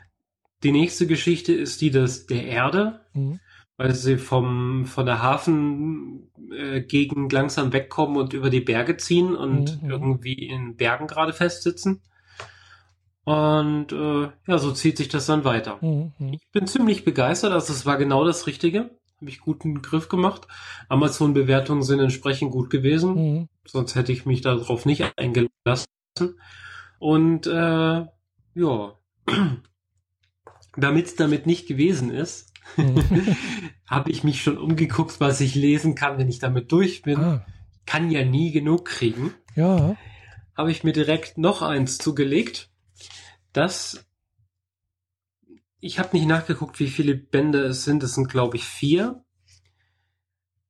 Die 0.63 0.71
nächste 0.71 1.07
Geschichte 1.07 1.53
ist 1.53 1.81
die 1.81 1.89
des, 1.91 2.25
der 2.27 2.45
Erde, 2.45 3.01
Hm. 3.13 3.39
weil 3.77 3.95
sie 3.95 4.17
vom, 4.17 4.85
von 4.85 5.05
der 5.05 5.21
Hafengegend 5.23 7.31
langsam 7.31 7.71
wegkommen 7.73 8.17
und 8.17 8.33
über 8.33 8.49
die 8.49 8.59
Berge 8.62 8.97
ziehen 8.97 9.35
und 9.35 9.81
Mhm. 9.81 9.89
irgendwie 9.89 10.33
in 10.47 10.75
Bergen 10.75 11.07
gerade 11.07 11.33
festsitzen. 11.33 12.01
Und 13.23 13.91
äh, 13.91 14.29
ja, 14.47 14.57
so 14.57 14.71
zieht 14.71 14.97
sich 14.97 15.07
das 15.07 15.27
dann 15.27 15.43
weiter. 15.43 15.79
Hm. 15.81 16.13
Hm. 16.17 16.33
Ich 16.33 16.49
bin 16.51 16.67
ziemlich 16.67 17.05
begeistert, 17.05 17.51
also 17.53 17.71
es 17.73 17.85
war 17.85 17.97
genau 17.97 18.25
das 18.25 18.47
Richtige. 18.47 18.89
Habe 19.21 19.29
ich 19.29 19.39
guten 19.41 19.82
Griff 19.82 20.08
gemacht. 20.08 20.47
Amazon-Bewertungen 20.88 21.84
sind 21.84 21.99
entsprechend 21.99 22.51
gut 22.51 22.69
gewesen. 22.69 23.15
Hm. 23.15 23.49
Sonst 23.65 23.95
hätte 23.95 24.12
ich 24.12 24.25
mich 24.25 24.41
darauf 24.41 24.86
nicht 24.86 25.03
eingelassen. 25.17 25.88
Und 26.99 27.45
äh, 27.47 28.05
ja, 28.55 28.93
damit 30.77 31.05
es 31.08 31.15
damit 31.15 31.45
nicht 31.45 31.67
gewesen 31.67 32.12
ist, 32.12 32.47
Hm. 32.75 33.36
habe 33.88 34.12
ich 34.12 34.23
mich 34.23 34.43
schon 34.43 34.58
umgeguckt, 34.58 35.19
was 35.19 35.41
ich 35.41 35.55
lesen 35.55 35.95
kann, 35.95 36.19
wenn 36.19 36.29
ich 36.29 36.38
damit 36.38 36.71
durch 36.71 37.01
bin. 37.01 37.19
ah, 37.19 37.45
Kann 37.88 38.12
ja 38.12 38.23
nie 38.23 38.51
genug 38.51 38.86
kriegen. 38.86 39.34
ja. 39.55 39.95
Habe 40.55 40.71
ich 40.71 40.84
mir 40.84 40.91
direkt 40.91 41.38
noch 41.38 41.62
eins 41.62 41.97
zugelegt. 41.97 42.69
Das 43.53 44.05
ich 45.81 45.99
habe 45.99 46.15
nicht 46.15 46.27
nachgeguckt, 46.27 46.79
wie 46.79 46.89
viele 46.89 47.15
Bände 47.15 47.63
es 47.63 47.83
sind. 47.83 48.03
Es 48.03 48.15
sind, 48.15 48.29
glaube 48.29 48.57
ich, 48.57 48.65
vier. 48.65 49.23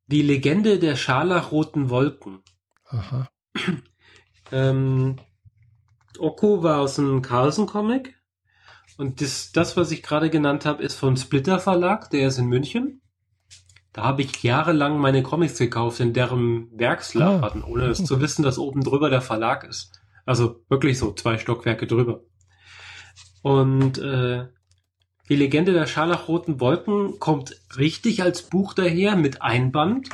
Die 0.08 0.22
Legende 0.22 0.80
der 0.80 0.95
scharlachroten 0.95 1.89
Wolken. 1.89 2.39
Aha. 2.86 3.30
Ähm, 4.52 5.17
Oko 6.17 6.63
war 6.63 6.80
aus 6.80 6.98
einem 6.98 7.22
Carlsen-Comic. 7.22 8.19
Und 8.98 9.22
das, 9.22 9.52
das, 9.52 9.78
was 9.78 9.91
ich 9.91 10.02
gerade 10.02 10.32
genannt 10.32 10.65
habe, 10.65 10.82
ist 10.82 10.95
vom 10.95 11.15
Splitter 11.17 11.60
Verlag. 11.60 12.10
Der 12.10 12.28
ist 12.28 12.39
in 12.39 12.48
München. 12.48 13.00
Da 13.93 14.04
habe 14.04 14.24
ich 14.24 14.41
jahrelang 14.41 14.98
meine 14.98 15.22
Comics 15.22 15.60
gekauft 15.60 16.00
in 16.00 16.13
deren 16.13 16.67
Werksladen, 16.78 17.63
ohne 17.63 17.86
es 17.86 18.04
zu 18.04 18.22
wissen, 18.22 18.41
dass 18.41 18.58
oben 18.58 18.84
drüber 18.84 19.12
der 19.12 19.22
Verlag 19.22 19.65
ist. 19.65 20.02
Also 20.26 20.63
wirklich 20.67 20.98
so 20.98 21.13
zwei 21.13 21.38
Stockwerke 21.38 21.86
drüber. 21.86 22.22
Und 23.41 23.98
äh, 24.00 24.48
die 25.30 25.36
Legende 25.36 25.74
der 25.74 25.86
scharlachroten 25.86 26.60
Wolken 26.60 27.20
kommt 27.20 27.56
richtig 27.78 28.24
als 28.24 28.42
Buch 28.42 28.74
daher 28.74 29.15
mit 29.15 29.42
Einband. 29.42 30.10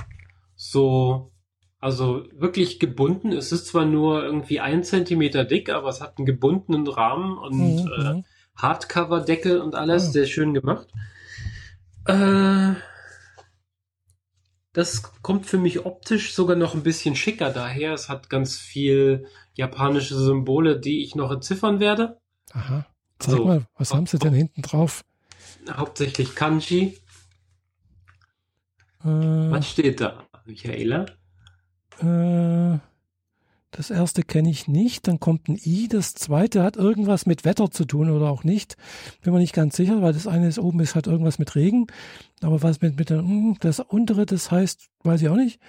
So, 0.56 1.32
also 1.80 2.26
wirklich 2.34 2.80
gebunden. 2.80 3.32
Es 3.32 3.52
ist 3.52 3.68
zwar 3.68 3.86
nur 3.86 4.24
irgendwie 4.24 4.60
ein 4.60 4.84
Zentimeter 4.84 5.46
dick, 5.46 5.70
aber 5.70 5.90
es 5.90 6.02
hat 6.02 6.18
einen 6.18 6.26
gebundenen 6.26 6.88
Rahmen 6.88 7.38
und 7.38 7.58
Mhm, 7.58 7.92
äh, 7.98 8.14
mhm. 8.14 8.26
Hardcover-Deckel 8.58 9.62
und 9.62 9.76
alles. 9.76 10.08
Ah. 10.08 10.12
Sehr 10.12 10.26
schön 10.26 10.54
gemacht. 10.54 10.88
Äh, 12.06 12.74
das 14.74 15.14
kommt 15.22 15.46
für 15.46 15.58
mich 15.58 15.86
optisch 15.86 16.34
sogar 16.34 16.58
noch 16.58 16.74
ein 16.76 16.84
bisschen 16.84 17.16
schicker 17.16 17.52
daher. 17.52 17.94
Es 17.94 18.10
hat 18.10 18.30
ganz 18.30 18.58
viel 18.58 19.28
japanische 19.54 20.16
Symbole, 20.16 20.80
die 20.80 21.04
ich 21.04 21.16
noch 21.16 21.32
entziffern 21.32 21.80
werde. 21.80 22.18
Aha. 22.52 22.86
Zeig 23.20 23.36
So. 23.36 23.46
mal, 23.46 23.66
was 23.78 23.94
haben 23.94 24.06
sie 24.06 24.20
denn 24.20 24.34
hinten 24.34 24.62
drauf? 24.62 25.04
Hauptsächlich 25.70 26.36
Kanji. 26.36 26.98
Äh, 29.04 29.08
Was 29.08 29.70
steht 29.70 30.02
da, 30.02 30.24
Michaela? 30.46 31.06
Äh, 32.00 32.80
das 33.72 33.90
erste 33.90 34.24
kenne 34.24 34.50
ich 34.50 34.68
nicht, 34.68 35.08
dann 35.08 35.20
kommt 35.20 35.50
ein 35.50 35.60
I, 35.64 35.88
das 35.90 36.14
zweite 36.14 36.64
hat 36.64 36.78
irgendwas 36.78 37.26
mit 37.26 37.44
Wetter 37.46 37.72
zu 37.72 37.86
tun 37.86 38.10
oder 38.10 38.30
auch 38.30 38.44
nicht. 38.44 38.78
Bin 39.22 39.34
mir 39.34 39.40
nicht 39.40 39.54
ganz 39.54 39.76
sicher, 39.76 40.02
weil 40.02 40.14
das 40.14 40.28
eine 40.28 40.48
ist 40.48 40.60
oben 40.60 40.80
ist 40.80 40.96
hat 40.96 41.08
irgendwas 41.08 41.40
mit 41.40 41.56
Regen, 41.56 41.88
aber 42.42 42.64
was 42.64 42.82
mit, 42.82 42.98
mit 42.98 43.10
der, 43.10 43.20
hm, 43.20 43.58
das 43.60 43.80
untere, 43.82 44.26
das 44.26 44.50
heißt, 44.50 44.90
weiß 45.04 45.22
ich 45.22 45.30
auch 45.30 45.36
nicht. 45.36 45.60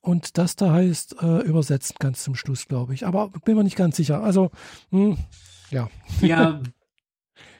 Und 0.00 0.38
das 0.38 0.56
da 0.56 0.72
heißt 0.72 1.16
äh, 1.20 1.40
übersetzt 1.42 1.98
ganz 1.98 2.22
zum 2.22 2.34
Schluss, 2.36 2.66
glaube 2.68 2.94
ich. 2.94 3.06
Aber 3.06 3.30
bin 3.44 3.56
mir 3.56 3.64
nicht 3.64 3.76
ganz 3.76 3.96
sicher. 3.96 4.22
Also, 4.22 4.50
hm, 4.90 5.16
ja. 5.70 5.88
Ja, 6.20 6.60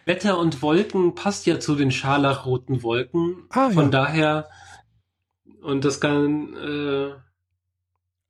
Wetter 0.04 0.38
und 0.38 0.62
Wolken 0.62 1.14
passt 1.14 1.46
ja 1.46 1.58
zu 1.60 1.74
den 1.74 1.90
scharlachroten 1.90 2.82
Wolken. 2.82 3.44
Ah, 3.50 3.70
Von 3.70 3.84
ja. 3.86 3.90
daher, 3.90 4.48
und 5.62 5.84
das 5.84 6.00
kann, 6.00 6.54
äh, 6.56 7.14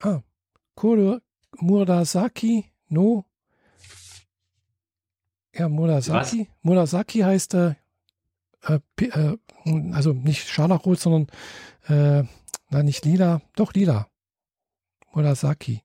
Ah, 0.00 0.22
Kuro 0.74 1.18
Murasaki 1.58 2.64
no. 2.88 3.24
Ja, 5.54 5.68
Murasaki. 5.68 6.48
Murasaki 6.62 7.20
heißt, 7.20 7.54
äh, 7.54 7.74
äh, 8.62 8.78
äh, 9.00 9.38
also 9.92 10.12
nicht 10.12 10.48
Scharlachrot, 10.48 10.98
sondern, 11.00 11.28
äh, 11.88 12.24
nein, 12.70 12.84
nicht 12.84 13.04
lila, 13.06 13.40
doch 13.54 13.72
lila. 13.72 14.08
Murasaki. 15.14 15.82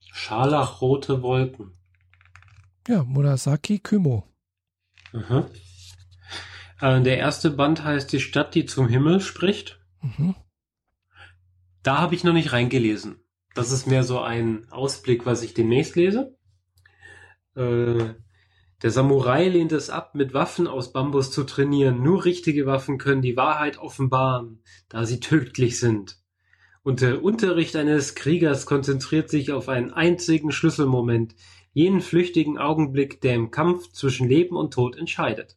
scharlachrote 0.00 1.22
Wolken. 1.22 1.72
Ja, 2.88 3.04
Murasaki 3.04 3.78
Kymo. 3.78 4.24
Aha. 5.12 5.48
Äh, 6.80 7.02
der 7.02 7.18
erste 7.18 7.50
Band 7.50 7.84
heißt 7.84 8.12
Die 8.12 8.20
Stadt, 8.20 8.54
die 8.54 8.66
zum 8.66 8.88
Himmel 8.88 9.20
spricht. 9.20 9.80
Mhm. 10.00 10.34
Da 11.82 11.98
habe 11.98 12.14
ich 12.14 12.24
noch 12.24 12.32
nicht 12.32 12.52
reingelesen. 12.52 13.22
Das 13.54 13.70
ist 13.70 13.86
mehr 13.86 14.02
so 14.02 14.20
ein 14.20 14.66
Ausblick, 14.70 15.26
was 15.26 15.42
ich 15.42 15.54
demnächst 15.54 15.96
lese. 15.96 16.36
Äh, 17.54 18.14
der 18.82 18.90
Samurai 18.90 19.48
lehnt 19.48 19.70
es 19.70 19.90
ab, 19.90 20.14
mit 20.14 20.34
Waffen 20.34 20.66
aus 20.66 20.92
Bambus 20.92 21.30
zu 21.30 21.44
trainieren. 21.44 22.02
Nur 22.02 22.24
richtige 22.24 22.66
Waffen 22.66 22.98
können 22.98 23.22
die 23.22 23.36
Wahrheit 23.36 23.78
offenbaren, 23.78 24.62
da 24.88 25.04
sie 25.04 25.20
tödlich 25.20 25.78
sind. 25.78 26.18
Und 26.82 27.00
der 27.00 27.22
Unterricht 27.22 27.76
eines 27.76 28.16
Kriegers 28.16 28.66
konzentriert 28.66 29.30
sich 29.30 29.52
auf 29.52 29.68
einen 29.68 29.92
einzigen 29.92 30.50
Schlüsselmoment, 30.50 31.36
jenen 31.72 32.00
flüchtigen 32.00 32.58
Augenblick, 32.58 33.20
der 33.20 33.34
im 33.34 33.50
Kampf 33.50 33.90
zwischen 33.92 34.28
Leben 34.28 34.56
und 34.56 34.74
Tod 34.74 34.96
entscheidet. 34.96 35.56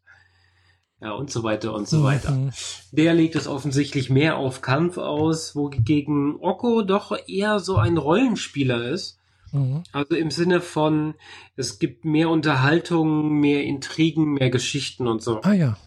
Ja, 1.01 1.11
und 1.11 1.29
so 1.29 1.43
weiter 1.43 1.73
und 1.73 1.87
so 1.87 2.03
weiter. 2.03 2.31
Mhm. 2.31 2.51
Der 2.91 3.13
legt 3.13 3.35
es 3.35 3.47
offensichtlich 3.47 4.09
mehr 4.09 4.37
auf 4.37 4.61
Kampf 4.61 4.97
aus, 4.97 5.55
wogegen 5.55 6.37
Okko 6.39 6.83
doch 6.83 7.15
eher 7.27 7.59
so 7.59 7.75
ein 7.75 7.97
Rollenspieler 7.97 8.89
ist. 8.89 9.19
Mhm. 9.51 9.83
Also 9.91 10.15
im 10.15 10.31
Sinne 10.31 10.61
von, 10.61 11.15
es 11.55 11.79
gibt 11.79 12.05
mehr 12.05 12.29
Unterhaltung, 12.29 13.39
mehr 13.39 13.63
Intrigen, 13.63 14.33
mehr 14.33 14.49
Geschichten 14.49 15.07
und 15.07 15.21
so. 15.21 15.41
Ah 15.41 15.53
ja. 15.53 15.77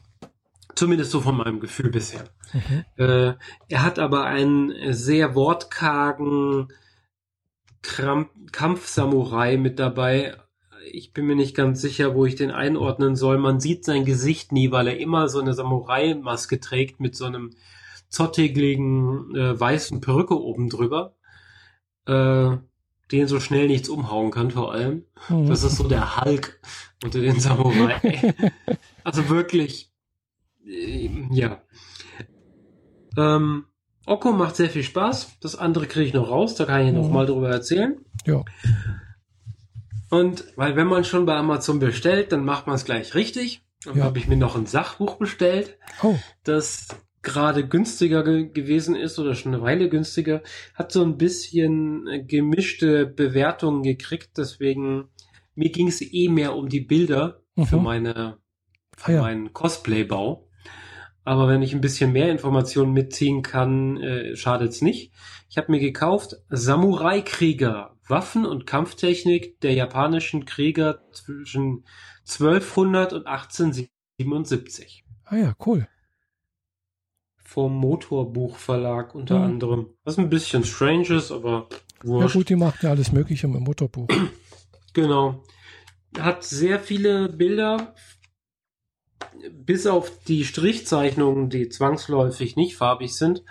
Zumindest 0.75 1.11
so 1.11 1.21
von 1.21 1.37
meinem 1.37 1.59
Gefühl 1.59 1.91
bisher. 1.91 2.25
Mhm. 2.53 2.85
Äh, 2.97 3.35
er 3.69 3.83
hat 3.83 3.99
aber 3.99 4.25
einen 4.25 4.93
sehr 4.93 5.35
wortkargen 5.35 6.69
Kampfsamurai 7.83 9.57
mit 9.57 9.79
dabei. 9.79 10.37
Ich 10.91 11.13
bin 11.13 11.27
mir 11.27 11.37
nicht 11.37 11.57
ganz 11.57 11.81
sicher, 11.81 12.15
wo 12.15 12.25
ich 12.25 12.37
den 12.37 12.51
einordnen 12.51 13.17
soll. 13.17 13.39
Man 13.39 13.61
sieht 13.61 13.85
sein 13.85 14.05
Gesicht 14.05 14.53
nie, 14.53 14.71
weil 14.71 14.89
er 14.89 14.99
immer 14.99 15.29
so 15.29 15.41
eine 15.41 15.55
Samurai-Maske 15.55 16.61
trägt 16.61 17.01
mit 17.01 17.15
so 17.15 17.27
einem 17.27 17.51
zottigligen 18.09 19.35
äh, 19.35 19.59
weißen 19.59 20.01
Perücke 20.01 20.41
oben 20.41 20.71
drüber, 20.71 21.15
äh, 22.07 22.57
den 23.13 23.27
so 23.27 23.41
schnell 23.41 23.67
nichts 23.67 23.89
umhauen 23.89 24.31
kann 24.31 24.51
vor 24.51 24.73
allem. 24.73 25.05
Mhm. 25.29 25.47
Das 25.47 25.63
ist 25.63 25.77
so 25.77 25.89
der 25.89 26.17
Hulk 26.17 26.61
unter 27.05 27.21
den 27.21 27.39
Samurai. 27.39 28.35
also 29.05 29.29
wirklich, 29.29 29.93
äh, 30.65 31.11
ja. 31.31 31.63
Ähm, 33.17 33.65
Okko 34.09 34.33
macht 34.33 34.57
sehr 34.57 34.71
viel 34.71 34.83
Spaß. 34.83 35.39
Das 35.41 35.55
andere 35.57 35.87
kriege 35.87 36.07
ich 36.07 36.15
noch 36.15 36.31
raus, 36.31 36.55
da 36.55 36.65
kann 36.65 36.87
ich 36.87 36.93
noch 36.93 37.07
Mhm. 37.09 37.15
mal 37.15 37.27
drüber 37.27 37.51
erzählen. 37.51 37.97
Ja. 38.27 38.43
Und 40.11 40.45
weil 40.57 40.77
wenn 40.77 40.87
man 40.87 41.05
schon 41.05 41.27
bei 41.27 41.35
Amazon 41.37 41.79
bestellt, 41.79 42.33
dann 42.33 42.45
macht 42.45 42.67
man 42.67 42.77
es 42.77 42.85
gleich 42.85 43.15
richtig. 43.15 43.63
Dann 43.85 43.99
Ja. 43.99 44.05
habe 44.05 44.19
ich 44.19 44.27
mir 44.27 44.37
noch 44.37 44.57
ein 44.57 44.67
Sachbuch 44.67 45.17
bestellt, 45.17 45.79
Oh, 46.03 46.17
das 46.45 46.89
gerade 47.23 47.67
günstiger 47.67 48.23
ge 48.25 48.49
gewesen 48.49 48.97
ist 48.97 49.19
oder 49.19 49.35
schon 49.35 49.53
eine 49.55 49.63
Weile 49.63 49.89
günstiger. 49.89 50.43
Hat 50.75 50.93
so 50.93 51.03
ein 51.03 51.17
bisschen 51.19 52.07
äh, 52.09 52.23
gemischte 52.25 53.07
Bewertungen 53.07 53.83
gekriegt, 53.83 54.31
deswegen 54.39 55.09
mir 55.55 55.71
ging 55.71 55.89
es 55.89 56.01
eh 56.01 56.29
mehr 56.29 56.55
um 56.57 56.69
die 56.69 56.81
Bilder 56.81 57.43
für 57.67 57.77
Mhm. 57.77 57.83
meine 57.83 58.39
für 58.97 59.11
Ah 59.13 59.15
ja. 59.15 59.21
meinen 59.23 59.53
Cosplay-Bau. 59.53 60.48
Aber 61.29 61.47
wenn 61.47 61.61
ich 61.61 61.75
ein 61.75 61.83
bisschen 61.83 62.13
mehr 62.13 62.31
Informationen 62.31 62.95
mitziehen 62.95 63.43
kann, 63.43 63.99
äh, 63.99 64.35
schadet's 64.35 64.81
nicht. 64.81 65.13
Ich 65.51 65.59
habe 65.59 65.71
mir 65.71 65.79
gekauft 65.79 66.37
Samurai-Krieger, 66.49 67.95
Waffen 68.07 68.47
und 68.47 68.67
Kampftechnik 68.67 69.61
der 69.61 69.75
japanischen 69.75 70.47
Krieger 70.47 71.03
zwischen 71.13 71.85
1200 72.25 73.13
und 73.13 73.27
1877. 73.27 75.05
Ah 75.27 75.37
ja, 75.37 75.55
cool. 75.67 75.87
Vom 77.37 77.77
Motorbuchverlag 77.77 79.15
unter 79.15 79.37
Mhm. 79.41 79.45
anderem. 79.45 79.87
Was 80.05 80.17
ein 80.17 80.31
bisschen 80.31 80.65
strange 80.65 81.09
ist, 81.15 81.31
aber 81.31 81.69
Ja 82.05 82.09
wurscht. 82.09 82.37
gut, 82.37 82.49
die 82.49 82.57
macht 82.57 82.83
ja 82.85 82.89
alles 82.89 83.13
Mögliche 83.13 83.49
im 83.49 83.53
Motorbuch. 83.53 84.09
Genau. 84.95 85.43
Hat 86.19 86.43
sehr 86.43 86.81
viele 86.81 87.29
Bilder, 87.29 87.95
bis 89.53 89.87
auf 89.87 90.11
die 90.25 90.45
Strichzeichnungen, 90.45 91.51
die 91.51 91.69
zwangsläufig 91.69 92.57
nicht 92.57 92.77
farbig 92.77 93.17
sind, 93.17 93.45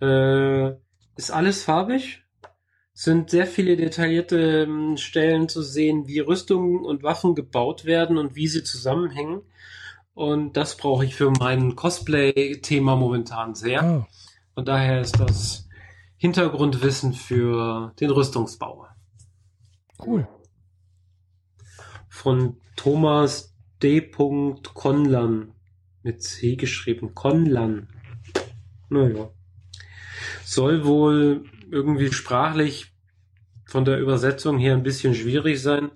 äh, 0.00 0.70
ist 1.16 1.30
alles 1.30 1.62
farbig. 1.62 2.22
Sind 2.92 3.30
sehr 3.30 3.46
viele 3.46 3.76
detaillierte 3.76 4.62
ähm, 4.62 4.96
Stellen 4.96 5.48
zu 5.48 5.62
sehen, 5.62 6.06
wie 6.08 6.20
Rüstungen 6.20 6.84
und 6.84 7.02
Waffen 7.02 7.34
gebaut 7.34 7.84
werden 7.84 8.16
und 8.16 8.34
wie 8.36 8.48
sie 8.48 8.64
zusammenhängen. 8.64 9.42
Und 10.14 10.56
das 10.56 10.76
brauche 10.78 11.04
ich 11.04 11.14
für 11.14 11.30
mein 11.30 11.76
Cosplay-Thema 11.76 12.96
momentan 12.96 13.54
sehr. 13.54 13.82
Ah, 13.82 14.08
Und 14.54 14.66
daher 14.68 15.02
ist 15.02 15.20
das 15.20 15.68
Hintergrundwissen 16.16 17.12
für 17.12 17.92
den 18.00 18.10
Rüstungsbau. 18.10 18.86
cool. 20.06 20.26
von 22.08 22.56
Thomas 22.76 23.55
D. 23.86 24.00
Conlan 24.74 25.52
mit 26.02 26.20
C 26.20 26.56
geschrieben. 26.56 27.14
Conlan. 27.14 27.86
Naja. 28.88 29.30
Soll 30.44 30.84
wohl 30.84 31.44
irgendwie 31.70 32.12
sprachlich 32.12 32.92
von 33.64 33.84
der 33.84 34.00
Übersetzung 34.00 34.58
her 34.58 34.74
ein 34.74 34.82
bisschen 34.82 35.14
schwierig 35.14 35.62
sein. 35.62 35.92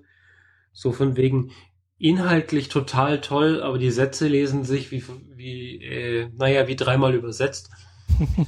So 0.71 0.93
von 0.93 1.17
wegen 1.17 1.51
inhaltlich 1.97 2.69
total 2.69 3.19
toll, 3.19 3.61
aber 3.61 3.77
die 3.77 3.91
Sätze 3.91 4.29
lesen 4.29 4.63
sich 4.63 4.91
wie, 4.91 5.03
wie 5.35 5.83
äh, 5.83 6.29
naja, 6.33 6.69
wie 6.69 6.77
dreimal 6.77 7.13
übersetzt. 7.13 7.71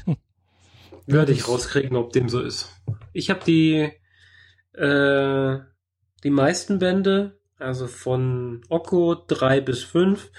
Werde 1.06 1.34
ich 1.34 1.49
rauskriegen, 1.49 1.97
ob 1.97 2.13
dem 2.13 2.29
so 2.29 2.39
ist. 2.39 2.69
Ich 3.12 3.29
habe 3.29 3.41
die, 3.45 3.91
äh, 4.71 5.60
die 6.23 6.29
meisten 6.29 6.79
Bände, 6.79 7.38
also 7.59 7.87
von 7.87 8.61
Okko 8.69 9.15
drei 9.27 9.61
bis 9.61 9.83
fünf, 9.83 10.31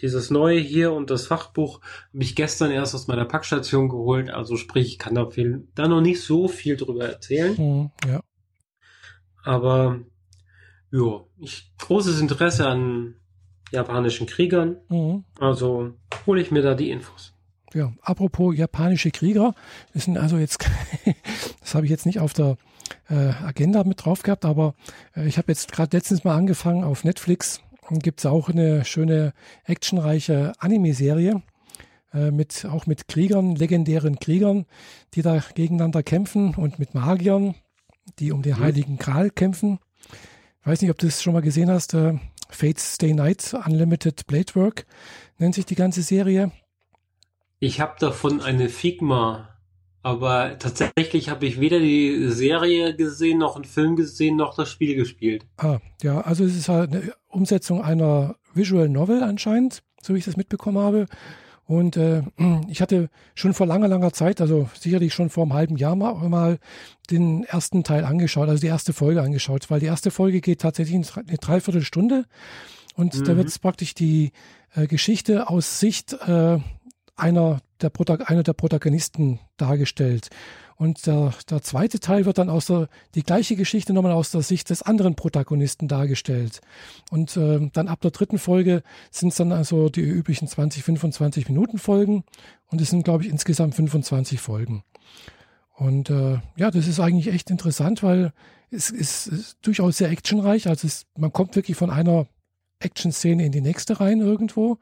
dieses 0.00 0.30
neue 0.30 0.58
hier 0.58 0.92
und 0.92 1.10
das 1.10 1.26
Fachbuch 1.26 1.80
habe 1.80 2.22
ich 2.22 2.34
gestern 2.34 2.70
erst 2.70 2.94
aus 2.94 3.06
meiner 3.06 3.24
Packstation 3.24 3.88
geholt. 3.88 4.30
Also 4.30 4.56
sprich, 4.56 4.88
ich 4.88 4.98
kann 4.98 5.14
da, 5.14 5.30
viel, 5.30 5.68
da 5.74 5.86
noch 5.86 6.00
nicht 6.00 6.20
so 6.20 6.48
viel 6.48 6.76
drüber 6.76 7.08
erzählen. 7.08 7.56
Hm, 7.56 7.90
ja. 8.06 8.20
Aber 9.44 10.00
ja, 10.90 11.24
ich 11.38 11.72
großes 11.78 12.20
Interesse 12.20 12.66
an 12.68 13.14
japanischen 13.70 14.26
Kriegern. 14.26 14.76
Mhm. 14.88 15.24
Also 15.38 15.94
hole 16.26 16.40
ich 16.40 16.50
mir 16.50 16.62
da 16.62 16.74
die 16.74 16.90
Infos. 16.90 17.32
Ja, 17.72 17.92
apropos 18.02 18.54
japanische 18.56 19.10
Krieger, 19.10 19.54
das 19.94 20.04
sind 20.04 20.18
also 20.18 20.36
jetzt, 20.36 20.58
das 21.60 21.74
habe 21.74 21.86
ich 21.86 21.90
jetzt 21.90 22.04
nicht 22.04 22.20
auf 22.20 22.34
der 22.34 22.58
äh, 23.08 23.14
Agenda 23.14 23.84
mit 23.84 24.04
drauf 24.04 24.22
gehabt, 24.22 24.44
aber 24.44 24.74
äh, 25.16 25.26
ich 25.26 25.38
habe 25.38 25.52
jetzt 25.52 25.72
gerade 25.72 25.96
letztens 25.96 26.24
mal 26.24 26.36
angefangen 26.36 26.84
auf 26.84 27.04
Netflix, 27.04 27.60
gibt 27.90 28.20
es 28.20 28.26
auch 28.26 28.48
eine 28.48 28.84
schöne 28.84 29.32
actionreiche 29.64 30.52
Anime-Serie 30.58 31.42
äh, 32.14 32.30
mit 32.30 32.64
auch 32.64 32.86
mit 32.86 33.08
Kriegern, 33.08 33.56
legendären 33.56 34.18
Kriegern, 34.18 34.66
die 35.14 35.22
da 35.22 35.42
gegeneinander 35.54 36.02
kämpfen 36.02 36.54
und 36.54 36.78
mit 36.78 36.94
Magiern, 36.94 37.54
die 38.18 38.32
um 38.32 38.42
den 38.42 38.56
Mhm. 38.56 38.60
Heiligen 38.60 38.98
Gral 38.98 39.30
kämpfen. 39.30 39.78
Ich 40.60 40.66
weiß 40.66 40.80
nicht, 40.82 40.90
ob 40.90 40.98
du 40.98 41.06
das 41.06 41.22
schon 41.22 41.32
mal 41.32 41.42
gesehen 41.42 41.70
hast. 41.70 41.94
Äh, 41.94 42.18
Fates 42.48 42.94
Stay 42.94 43.14
Night 43.14 43.54
Unlimited 43.66 44.26
Blade 44.26 44.54
Work 44.54 44.86
nennt 45.38 45.54
sich 45.54 45.66
die 45.66 45.74
ganze 45.74 46.02
Serie. 46.02 46.52
Ich 47.58 47.80
habe 47.80 47.94
davon 47.98 48.40
eine 48.40 48.68
Figma, 48.68 49.51
aber 50.02 50.58
tatsächlich 50.58 51.28
habe 51.28 51.46
ich 51.46 51.60
weder 51.60 51.78
die 51.78 52.28
Serie 52.28 52.94
gesehen, 52.96 53.38
noch 53.38 53.56
einen 53.56 53.64
Film 53.64 53.96
gesehen, 53.96 54.36
noch 54.36 54.54
das 54.54 54.68
Spiel 54.68 54.94
gespielt. 54.96 55.44
Ah, 55.56 55.78
ja, 56.02 56.20
also 56.20 56.44
es 56.44 56.56
ist 56.56 56.68
halt 56.68 56.90
eine 56.92 57.12
Umsetzung 57.28 57.82
einer 57.82 58.36
Visual 58.54 58.88
Novel 58.88 59.22
anscheinend, 59.22 59.82
so 60.00 60.14
wie 60.14 60.18
ich 60.18 60.24
das 60.24 60.36
mitbekommen 60.36 60.78
habe. 60.78 61.06
Und 61.64 61.96
äh, 61.96 62.22
ich 62.68 62.82
hatte 62.82 63.08
schon 63.34 63.54
vor 63.54 63.66
langer, 63.66 63.88
langer 63.88 64.12
Zeit, 64.12 64.40
also 64.40 64.68
sicherlich 64.74 65.14
schon 65.14 65.30
vor 65.30 65.44
einem 65.44 65.54
halben 65.54 65.76
Jahr 65.76 65.94
mal, 65.94 66.14
mal 66.28 66.58
den 67.10 67.44
ersten 67.44 67.84
Teil 67.84 68.04
angeschaut, 68.04 68.48
also 68.48 68.60
die 68.60 68.66
erste 68.66 68.92
Folge 68.92 69.22
angeschaut, 69.22 69.70
weil 69.70 69.80
die 69.80 69.86
erste 69.86 70.10
Folge 70.10 70.40
geht 70.40 70.60
tatsächlich 70.60 70.96
in 70.96 71.06
eine 71.28 71.38
Dreiviertelstunde 71.38 72.24
und 72.96 73.26
da 73.26 73.32
Mhm. 73.32 73.36
wird 73.38 73.48
es 73.48 73.58
praktisch 73.58 73.94
die 73.94 74.32
äh, 74.74 74.86
Geschichte 74.86 75.48
aus 75.48 75.78
Sicht 75.80 76.12
äh, 76.26 76.58
einer 77.16 77.60
der, 77.82 78.28
einer 78.28 78.42
der 78.42 78.52
Protagonisten 78.52 79.40
dargestellt. 79.56 80.30
Und 80.76 81.06
der, 81.06 81.32
der 81.48 81.62
zweite 81.62 82.00
Teil 82.00 82.24
wird 82.24 82.38
dann 82.38 82.50
aus 82.50 82.66
der, 82.66 82.88
die 83.14 83.22
gleiche 83.22 83.54
Geschichte 83.54 83.92
nochmal 83.92 84.12
aus 84.12 84.30
der 84.30 84.42
Sicht 84.42 84.70
des 84.70 84.82
anderen 84.82 85.14
Protagonisten 85.14 85.86
dargestellt. 85.86 86.60
Und 87.10 87.36
ähm, 87.36 87.70
dann 87.72 87.88
ab 87.88 88.00
der 88.00 88.10
dritten 88.10 88.38
Folge 88.38 88.82
sind 89.10 89.28
es 89.28 89.36
dann 89.36 89.52
also 89.52 89.88
die 89.88 90.00
üblichen 90.00 90.48
20, 90.48 90.82
25 90.82 91.48
Minuten 91.48 91.78
Folgen. 91.78 92.24
Und 92.66 92.80
es 92.80 92.90
sind, 92.90 93.04
glaube 93.04 93.24
ich, 93.24 93.30
insgesamt 93.30 93.74
25 93.74 94.40
Folgen. 94.40 94.82
Und 95.74 96.10
äh, 96.10 96.38
ja, 96.56 96.70
das 96.70 96.88
ist 96.88 97.00
eigentlich 97.00 97.32
echt 97.32 97.50
interessant, 97.50 98.02
weil 98.02 98.32
es 98.70 98.90
ist, 98.90 99.26
ist 99.26 99.58
durchaus 99.62 99.98
sehr 99.98 100.10
actionreich. 100.10 100.68
Also 100.68 100.86
es, 100.86 101.06
man 101.16 101.32
kommt 101.32 101.54
wirklich 101.54 101.76
von 101.76 101.90
einer 101.90 102.26
Action-Szene 102.80 103.44
in 103.46 103.52
die 103.52 103.60
nächste 103.60 104.00
rein 104.00 104.20
irgendwo. 104.20 104.78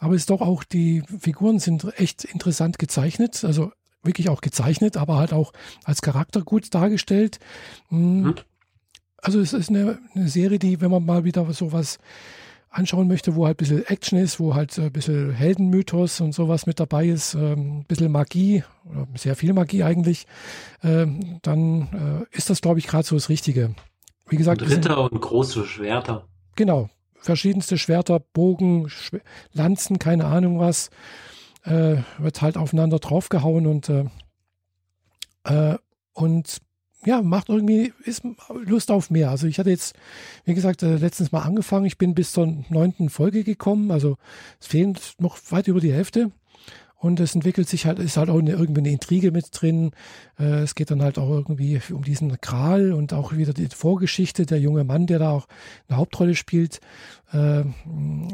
Aber 0.00 0.14
es 0.14 0.22
ist 0.22 0.30
doch 0.30 0.40
auch, 0.40 0.64
die 0.64 1.02
Figuren 1.20 1.58
sind 1.58 1.86
echt 1.98 2.24
interessant 2.24 2.78
gezeichnet. 2.78 3.44
Also 3.44 3.72
wirklich 4.02 4.28
auch 4.28 4.40
gezeichnet, 4.40 4.96
aber 4.96 5.16
halt 5.16 5.32
auch 5.32 5.52
als 5.84 6.02
Charakter 6.02 6.42
gut 6.42 6.72
dargestellt. 6.74 7.38
Mm, 7.90 8.22
Mhm. 8.22 8.34
Also 9.22 9.40
es 9.40 9.52
ist 9.52 9.70
eine, 9.70 9.98
eine 10.14 10.28
Serie, 10.28 10.58
die, 10.58 10.80
wenn 10.80 10.90
man 10.90 11.04
mal 11.04 11.24
wieder 11.24 11.50
sowas 11.52 11.98
anschauen 12.70 13.08
möchte, 13.08 13.34
wo 13.34 13.46
halt 13.46 13.56
ein 13.56 13.58
bisschen 13.58 13.86
Action 13.86 14.18
ist, 14.18 14.38
wo 14.38 14.54
halt 14.54 14.78
ein 14.78 14.92
bisschen 14.92 15.32
Heldenmythos 15.32 16.20
und 16.20 16.32
sowas 16.32 16.66
mit 16.66 16.78
dabei 16.78 17.06
ist, 17.06 17.34
ähm, 17.34 17.78
ein 17.78 17.84
bisschen 17.88 18.12
Magie, 18.12 18.62
sehr 19.14 19.34
viel 19.34 19.52
Magie 19.54 19.82
eigentlich, 19.82 20.26
ähm, 20.84 21.38
dann 21.42 22.26
äh, 22.30 22.36
ist 22.36 22.50
das, 22.50 22.60
glaube 22.60 22.78
ich, 22.78 22.86
gerade 22.86 23.06
so 23.06 23.16
das 23.16 23.28
Richtige. 23.28 23.74
Wie 24.28 24.36
gesagt, 24.36 24.62
Und 24.62 24.70
Ritter 24.70 25.10
und 25.10 25.20
große 25.20 25.64
Schwerter. 25.64 26.26
Genau. 26.54 26.90
Verschiedenste 27.20 27.78
Schwerter, 27.78 28.20
Bogen, 28.20 28.88
Schw 28.88 29.18
Lanzen, 29.52 29.98
keine 29.98 30.26
Ahnung 30.26 30.58
was. 30.58 30.90
Äh, 31.64 31.96
wird 32.18 32.42
halt 32.42 32.56
aufeinander 32.56 32.98
draufgehauen 32.98 33.66
und, 33.66 33.88
äh, 33.88 34.04
äh, 35.44 35.76
und 36.12 36.60
ja, 37.04 37.22
macht 37.22 37.48
irgendwie, 37.48 37.92
ist 38.04 38.22
Lust 38.64 38.90
auf 38.90 39.10
mehr. 39.10 39.30
Also 39.30 39.46
ich 39.46 39.58
hatte 39.58 39.70
jetzt, 39.70 39.94
wie 40.44 40.54
gesagt, 40.54 40.82
äh, 40.82 40.96
letztens 40.96 41.32
mal 41.32 41.42
angefangen. 41.42 41.86
Ich 41.86 41.98
bin 41.98 42.14
bis 42.14 42.32
zur 42.32 42.64
neunten 42.68 43.10
Folge 43.10 43.44
gekommen. 43.44 43.90
Also 43.90 44.16
es 44.60 44.66
fehlen 44.66 44.98
noch 45.18 45.38
weit 45.50 45.68
über 45.68 45.80
die 45.80 45.92
Hälfte. 45.92 46.32
Und 47.06 47.20
es 47.20 47.36
entwickelt 47.36 47.68
sich 47.68 47.86
halt, 47.86 48.00
ist 48.00 48.16
halt 48.16 48.30
auch 48.30 48.40
eine, 48.40 48.50
irgendwie 48.50 48.80
eine 48.80 48.90
Intrige 48.90 49.30
mit 49.30 49.46
drin. 49.52 49.92
Äh, 50.40 50.62
es 50.62 50.74
geht 50.74 50.90
dann 50.90 51.02
halt 51.02 51.18
auch 51.18 51.30
irgendwie 51.30 51.80
um 51.92 52.02
diesen 52.02 52.40
Kral 52.40 52.92
und 52.92 53.12
auch 53.12 53.32
wieder 53.32 53.52
die 53.52 53.68
Vorgeschichte. 53.68 54.44
Der 54.44 54.58
junge 54.58 54.82
Mann, 54.82 55.06
der 55.06 55.20
da 55.20 55.30
auch 55.30 55.46
eine 55.88 55.98
Hauptrolle 55.98 56.34
spielt, 56.34 56.80
äh, 57.32 57.62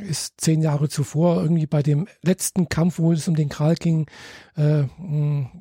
ist 0.09 0.41
zehn 0.41 0.63
Jahre 0.63 0.89
zuvor 0.89 1.43
irgendwie 1.43 1.67
bei 1.67 1.83
dem 1.83 2.09
letzten 2.23 2.71
Kampf, 2.71 2.99
wo 2.99 3.13
es 3.13 3.29
um 3.29 3.35
den 3.35 3.51
Kral 3.51 3.75
ging, 3.75 4.07
äh, 4.57 4.85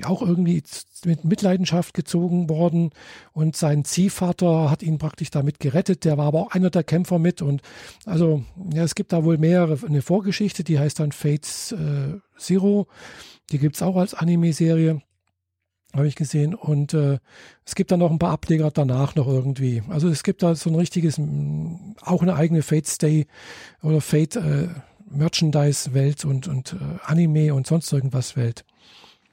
auch 0.05 0.21
irgendwie 0.21 0.63
mit 1.03 1.25
Mitleidenschaft 1.25 1.93
gezogen 1.93 2.47
worden. 2.49 2.91
Und 3.33 3.57
sein 3.57 3.83
Ziehvater 3.83 4.71
hat 4.71 4.83
ihn 4.83 4.99
praktisch 4.99 5.31
damit 5.31 5.59
gerettet. 5.59 6.05
Der 6.05 6.17
war 6.17 6.27
aber 6.27 6.39
auch 6.39 6.51
einer 6.51 6.69
der 6.69 6.85
Kämpfer 6.85 7.19
mit. 7.19 7.41
Und 7.41 7.61
also, 8.05 8.45
ja, 8.73 8.83
es 8.83 8.95
gibt 8.95 9.11
da 9.11 9.25
wohl 9.25 9.37
mehrere, 9.37 9.77
eine 9.85 10.01
Vorgeschichte, 10.01 10.63
die 10.63 10.79
heißt 10.79 11.01
dann 11.01 11.11
Fates 11.11 11.73
äh, 11.73 12.19
Zero. 12.41 12.87
Die 13.51 13.59
gibt's 13.59 13.81
auch 13.81 13.95
als 13.95 14.13
Anime-Serie. 14.13 15.01
Habe 15.93 16.07
ich 16.07 16.15
gesehen. 16.15 16.55
Und 16.55 16.93
äh, 16.93 17.19
es 17.65 17.75
gibt 17.75 17.91
dann 17.91 17.99
noch 17.99 18.11
ein 18.11 18.19
paar 18.19 18.31
Ableger 18.31 18.71
danach 18.71 19.15
noch 19.15 19.27
irgendwie. 19.27 19.83
Also 19.89 20.07
es 20.07 20.23
gibt 20.23 20.41
da 20.41 20.55
so 20.55 20.69
ein 20.69 20.75
richtiges, 20.75 21.19
auch 22.01 22.21
eine 22.21 22.35
eigene 22.35 22.61
Fate 22.61 22.87
Stay 22.87 23.27
oder 23.83 23.99
Fate 23.99 24.37
äh, 24.37 24.67
Merchandise-Welt 25.09 26.23
und, 26.23 26.47
und 26.47 26.73
äh, 26.73 26.77
Anime 27.03 27.53
und 27.53 27.67
sonst 27.67 27.91
irgendwas 27.91 28.37
Welt. 28.37 28.63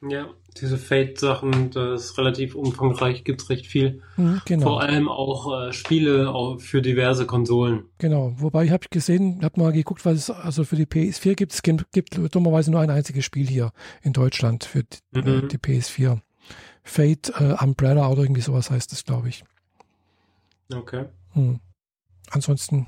Ja, 0.06 0.28
diese 0.60 0.78
Fate-Sachen, 0.78 1.70
das 1.70 2.04
ist 2.04 2.18
relativ 2.18 2.54
umfangreich, 2.54 3.24
gibt's 3.24 3.50
recht 3.50 3.66
viel. 3.66 4.00
Mhm, 4.16 4.40
genau. 4.44 4.62
Vor 4.66 4.80
allem 4.82 5.08
auch 5.08 5.68
äh, 5.68 5.72
Spiele 5.72 6.30
auch 6.32 6.60
für 6.60 6.82
diverse 6.82 7.26
Konsolen. 7.26 7.84
Genau, 7.98 8.32
wobei 8.36 8.64
ich 8.64 8.70
habe 8.70 8.86
gesehen, 8.90 9.40
habe 9.42 9.60
mal 9.60 9.72
geguckt, 9.72 10.04
was 10.04 10.14
es 10.16 10.30
also 10.30 10.62
für 10.64 10.76
die 10.76 10.86
PS4 10.86 11.34
gibt. 11.34 11.52
Es 11.52 11.62
gibt, 11.62 11.90
gibt 11.92 12.18
dummerweise 12.34 12.70
nur 12.70 12.80
ein 12.80 12.90
einziges 12.90 13.24
Spiel 13.24 13.48
hier 13.48 13.72
in 14.02 14.12
Deutschland 14.12 14.64
für 14.64 14.84
die, 14.84 15.18
äh, 15.18 15.42
Mhm. 15.42 15.48
die 15.48 15.58
PS4. 15.58 16.20
Fate 16.84 17.32
äh, 17.40 17.56
Umbrella 17.62 18.08
oder 18.08 18.22
irgendwie 18.22 18.40
sowas 18.40 18.70
heißt 18.70 18.92
es, 18.92 19.04
glaube 19.04 19.28
ich. 19.28 19.44
Okay. 20.72 21.06
Hm. 21.32 21.60
Ansonsten 22.30 22.86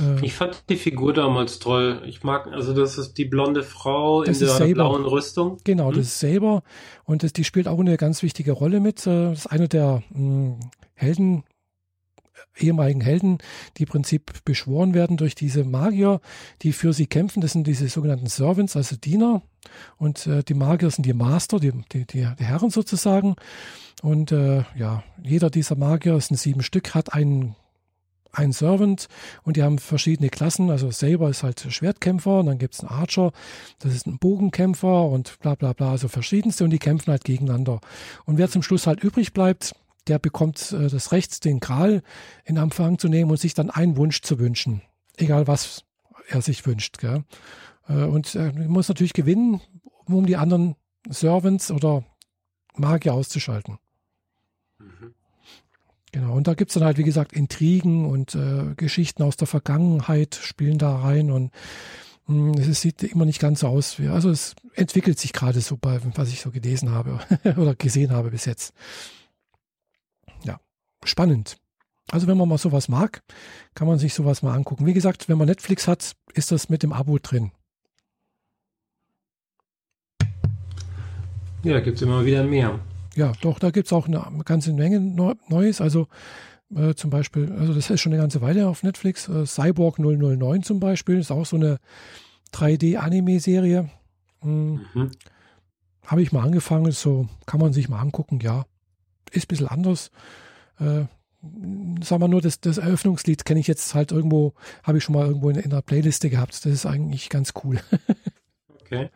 äh, 0.00 0.24
Ich 0.24 0.34
fand 0.34 0.64
die 0.68 0.76
Figur 0.76 1.12
damals 1.12 1.58
toll. 1.58 2.02
Ich 2.06 2.22
mag, 2.22 2.46
also 2.48 2.72
das 2.74 2.98
ist 2.98 3.14
die 3.18 3.24
blonde 3.24 3.62
Frau 3.62 4.22
in 4.22 4.38
der 4.38 4.48
Saber. 4.48 4.74
blauen 4.74 5.04
Rüstung. 5.04 5.58
Genau, 5.64 5.88
Hm? 5.90 5.96
das 5.96 6.06
ist 6.06 6.20
Saber 6.20 6.62
und 7.04 7.22
das, 7.22 7.32
die 7.32 7.44
spielt 7.44 7.68
auch 7.68 7.78
eine 7.80 7.96
ganz 7.96 8.22
wichtige 8.22 8.52
Rolle 8.52 8.80
mit. 8.80 9.06
Äh, 9.06 9.30
Das 9.30 9.40
ist 9.40 9.46
eine 9.46 9.68
der 9.68 10.02
mh, 10.10 10.58
Helden, 10.94 11.44
äh, 12.58 12.64
ehemaligen 12.66 13.00
Helden, 13.00 13.38
die 13.76 13.84
im 13.84 13.88
Prinzip 13.88 14.44
beschworen 14.44 14.94
werden 14.94 15.16
durch 15.16 15.34
diese 15.34 15.64
Magier, 15.64 16.20
die 16.62 16.72
für 16.72 16.92
sie 16.92 17.06
kämpfen. 17.06 17.40
Das 17.40 17.52
sind 17.52 17.66
diese 17.66 17.88
sogenannten 17.88 18.26
Servants, 18.26 18.76
also 18.76 18.96
Diener. 18.96 19.42
Und 19.96 20.26
äh, 20.26 20.42
die 20.42 20.54
Magier 20.54 20.90
sind 20.90 21.04
die 21.06 21.12
Master, 21.12 21.60
die, 21.60 21.72
die, 21.92 22.04
die, 22.06 22.26
die 22.38 22.44
Herren 22.44 22.70
sozusagen. 22.70 23.36
Und 24.02 24.32
äh, 24.32 24.64
ja, 24.76 25.02
jeder 25.22 25.50
dieser 25.50 25.76
Magier, 25.76 26.14
es 26.14 26.28
sind 26.28 26.36
sieben 26.36 26.62
Stück, 26.62 26.94
hat 26.94 27.12
einen 27.12 27.54
ein 28.38 28.52
Servant 28.52 29.08
und 29.42 29.56
die 29.56 29.62
haben 29.62 29.78
verschiedene 29.78 30.30
Klassen. 30.30 30.70
Also 30.70 30.90
Saber 30.90 31.28
ist 31.28 31.42
halt 31.42 31.66
Schwertkämpfer 31.68 32.40
und 32.40 32.46
dann 32.46 32.58
gibt 32.58 32.74
es 32.74 32.80
einen 32.80 32.90
Archer, 32.90 33.32
das 33.80 33.94
ist 33.94 34.06
ein 34.06 34.18
Bogenkämpfer 34.18 35.06
und 35.06 35.38
bla 35.40 35.54
bla 35.54 35.72
bla, 35.72 35.90
also 35.90 36.08
verschiedenste 36.08 36.64
und 36.64 36.70
die 36.70 36.78
kämpfen 36.78 37.10
halt 37.10 37.24
gegeneinander. 37.24 37.80
Und 38.24 38.38
wer 38.38 38.48
zum 38.48 38.62
Schluss 38.62 38.86
halt 38.86 39.02
übrig 39.02 39.32
bleibt, 39.32 39.74
der 40.06 40.18
bekommt 40.18 40.72
äh, 40.72 40.88
das 40.88 41.12
Recht, 41.12 41.44
den 41.44 41.60
Gral 41.60 42.02
in 42.44 42.56
Empfang 42.56 42.98
zu 42.98 43.08
nehmen 43.08 43.30
und 43.30 43.40
sich 43.40 43.54
dann 43.54 43.70
einen 43.70 43.96
Wunsch 43.96 44.22
zu 44.22 44.38
wünschen. 44.38 44.82
Egal 45.16 45.46
was 45.46 45.84
er 46.28 46.40
sich 46.42 46.64
wünscht. 46.66 46.98
Gell? 46.98 47.24
Äh, 47.88 48.04
und 48.04 48.34
er 48.34 48.52
muss 48.52 48.88
natürlich 48.88 49.12
gewinnen, 49.12 49.60
um 50.06 50.26
die 50.26 50.36
anderen 50.36 50.76
Servants 51.08 51.70
oder 51.70 52.04
Magier 52.76 53.14
auszuschalten. 53.14 53.78
Genau, 56.12 56.34
und 56.34 56.46
da 56.46 56.54
gibt's 56.54 56.74
dann 56.74 56.84
halt, 56.84 56.96
wie 56.96 57.04
gesagt, 57.04 57.32
Intrigen 57.32 58.06
und 58.06 58.34
äh, 58.34 58.74
Geschichten 58.76 59.22
aus 59.22 59.36
der 59.36 59.46
Vergangenheit 59.46 60.34
spielen 60.34 60.78
da 60.78 60.96
rein 60.96 61.30
und 61.30 61.52
mh, 62.26 62.60
es 62.60 62.80
sieht 62.80 63.02
immer 63.02 63.26
nicht 63.26 63.40
ganz 63.40 63.60
so 63.60 63.68
aus. 63.68 63.98
Wie, 63.98 64.08
also 64.08 64.30
es 64.30 64.54
entwickelt 64.74 65.18
sich 65.18 65.32
gerade 65.32 65.60
so 65.60 65.76
bei, 65.76 66.00
was 66.14 66.30
ich 66.30 66.40
so 66.40 66.50
gelesen 66.50 66.92
habe 66.92 67.20
oder 67.56 67.74
gesehen 67.74 68.12
habe 68.12 68.30
bis 68.30 68.46
jetzt. 68.46 68.72
Ja, 70.44 70.60
spannend. 71.04 71.58
Also 72.10 72.26
wenn 72.26 72.38
man 72.38 72.48
mal 72.48 72.56
sowas 72.56 72.88
mag, 72.88 73.22
kann 73.74 73.86
man 73.86 73.98
sich 73.98 74.14
sowas 74.14 74.42
mal 74.42 74.54
angucken. 74.54 74.86
Wie 74.86 74.94
gesagt, 74.94 75.28
wenn 75.28 75.36
man 75.36 75.46
Netflix 75.46 75.86
hat, 75.86 76.16
ist 76.32 76.50
das 76.52 76.70
mit 76.70 76.82
dem 76.82 76.94
Abo 76.94 77.18
drin. 77.18 77.52
Ja, 81.64 81.80
gibt's 81.80 82.00
immer 82.00 82.24
wieder 82.24 82.44
mehr. 82.44 82.80
Ja, 83.18 83.32
doch, 83.40 83.58
da 83.58 83.70
gibt's 83.70 83.92
auch 83.92 84.06
eine 84.06 84.24
ganze 84.44 84.72
Menge 84.72 85.00
Neu- 85.00 85.34
Neues. 85.48 85.80
Also 85.80 86.06
äh, 86.74 86.94
zum 86.94 87.10
Beispiel, 87.10 87.50
also 87.58 87.74
das 87.74 87.90
ist 87.90 88.00
schon 88.00 88.12
eine 88.12 88.22
ganze 88.22 88.40
Weile 88.40 88.68
auf 88.68 88.84
Netflix. 88.84 89.28
Äh, 89.28 89.44
Cyborg 89.44 89.98
009 89.98 90.62
zum 90.62 90.78
Beispiel 90.78 91.18
ist 91.18 91.32
auch 91.32 91.44
so 91.44 91.56
eine 91.56 91.78
3D-Anime-Serie. 92.52 93.88
Hm, 94.42 94.80
Mhm. 94.94 95.10
Habe 96.06 96.22
ich 96.22 96.32
mal 96.32 96.42
angefangen, 96.44 96.92
so 96.92 97.28
kann 97.44 97.60
man 97.60 97.72
sich 97.72 97.88
mal 97.88 98.00
angucken. 98.00 98.38
Ja, 98.40 98.64
ist 99.32 99.44
ein 99.44 99.48
bisschen 99.48 99.66
anders. 99.68 100.10
Äh, 100.78 101.04
sagen 102.02 102.22
wir 102.22 102.28
nur, 102.28 102.40
das, 102.40 102.60
das 102.60 102.78
Eröffnungslied 102.78 103.44
kenne 103.44 103.60
ich 103.60 103.66
jetzt 103.66 103.94
halt 103.94 104.12
irgendwo, 104.12 104.54
habe 104.84 104.98
ich 104.98 105.04
schon 105.04 105.14
mal 105.16 105.26
irgendwo 105.26 105.50
in, 105.50 105.56
in 105.56 105.72
einer 105.72 105.82
Playliste 105.82 106.30
gehabt. 106.30 106.54
Das 106.54 106.72
ist 106.72 106.86
eigentlich 106.86 107.28
ganz 107.30 107.52
cool. 107.64 107.80
Okay. 108.90 109.10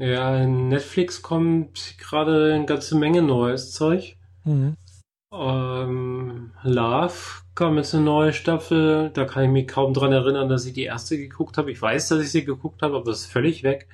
Ja, 0.00 0.34
in 0.38 0.68
Netflix 0.68 1.20
kommt 1.20 1.98
gerade 1.98 2.54
eine 2.54 2.64
ganze 2.64 2.96
Menge 2.96 3.20
neues 3.20 3.72
Zeug. 3.72 4.16
Mhm. 4.44 4.74
Ähm, 5.30 6.52
Love 6.62 7.14
kam 7.54 7.76
jetzt 7.76 7.94
eine 7.94 8.04
neue 8.04 8.32
Staffel. 8.32 9.10
Da 9.12 9.26
kann 9.26 9.44
ich 9.44 9.50
mich 9.50 9.68
kaum 9.68 9.92
dran 9.92 10.12
erinnern, 10.12 10.48
dass 10.48 10.64
ich 10.64 10.72
die 10.72 10.84
erste 10.84 11.18
geguckt 11.18 11.58
habe. 11.58 11.70
Ich 11.70 11.82
weiß, 11.82 12.08
dass 12.08 12.22
ich 12.22 12.30
sie 12.30 12.46
geguckt 12.46 12.80
habe, 12.80 12.96
aber 12.96 13.04
das 13.04 13.20
ist 13.20 13.32
völlig 13.32 13.62
weg. 13.62 13.88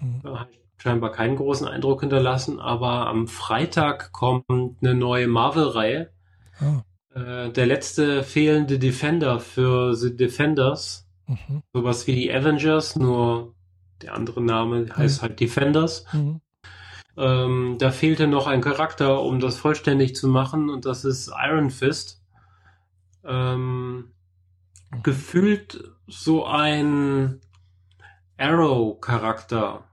Mhm. 0.00 0.36
Hat 0.36 0.48
scheinbar 0.78 1.12
keinen 1.12 1.36
großen 1.36 1.68
Eindruck 1.68 2.00
hinterlassen. 2.00 2.58
Aber 2.58 3.06
am 3.06 3.28
Freitag 3.28 4.10
kommt 4.10 4.44
eine 4.50 4.94
neue 4.94 5.28
Marvel-Reihe. 5.28 6.10
Äh, 7.14 7.50
der 7.50 7.66
letzte 7.66 8.24
fehlende 8.24 8.80
Defender 8.80 9.38
für 9.38 9.94
The 9.94 10.16
Defenders. 10.16 11.08
mhm. 11.28 11.62
Sowas 11.72 12.08
wie 12.08 12.16
die 12.16 12.32
Avengers, 12.32 12.96
nur 12.96 13.54
der 14.02 14.14
andere 14.14 14.42
Name 14.42 14.86
heißt 14.96 15.22
halt 15.22 15.40
Defenders. 15.40 16.04
Mhm. 16.12 16.40
Ähm, 17.16 17.76
da 17.78 17.90
fehlte 17.90 18.26
noch 18.26 18.46
ein 18.46 18.60
Charakter, 18.62 19.22
um 19.22 19.38
das 19.38 19.58
vollständig 19.58 20.14
zu 20.16 20.28
machen, 20.28 20.70
und 20.70 20.86
das 20.86 21.04
ist 21.04 21.30
Iron 21.44 21.70
Fist. 21.70 22.22
Ähm, 23.24 24.12
gefühlt 25.02 25.84
so 26.06 26.44
ein 26.46 27.40
Arrow-Charakter, 28.38 29.84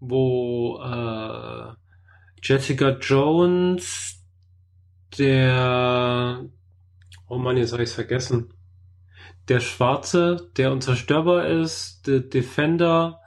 wo 0.00 0.80
äh, 0.82 1.72
Jessica 2.42 2.90
Jones, 3.00 4.20
der, 5.18 6.44
oh 7.28 7.38
Mann, 7.38 7.56
jetzt 7.56 7.72
habe 7.72 7.82
ich 7.82 7.90
es 7.90 7.94
vergessen, 7.94 8.52
der 9.48 9.60
Schwarze, 9.60 10.50
der 10.56 10.72
unzerstörbar 10.72 11.46
ist, 11.48 12.06
der 12.06 12.20
Defender 12.20 13.20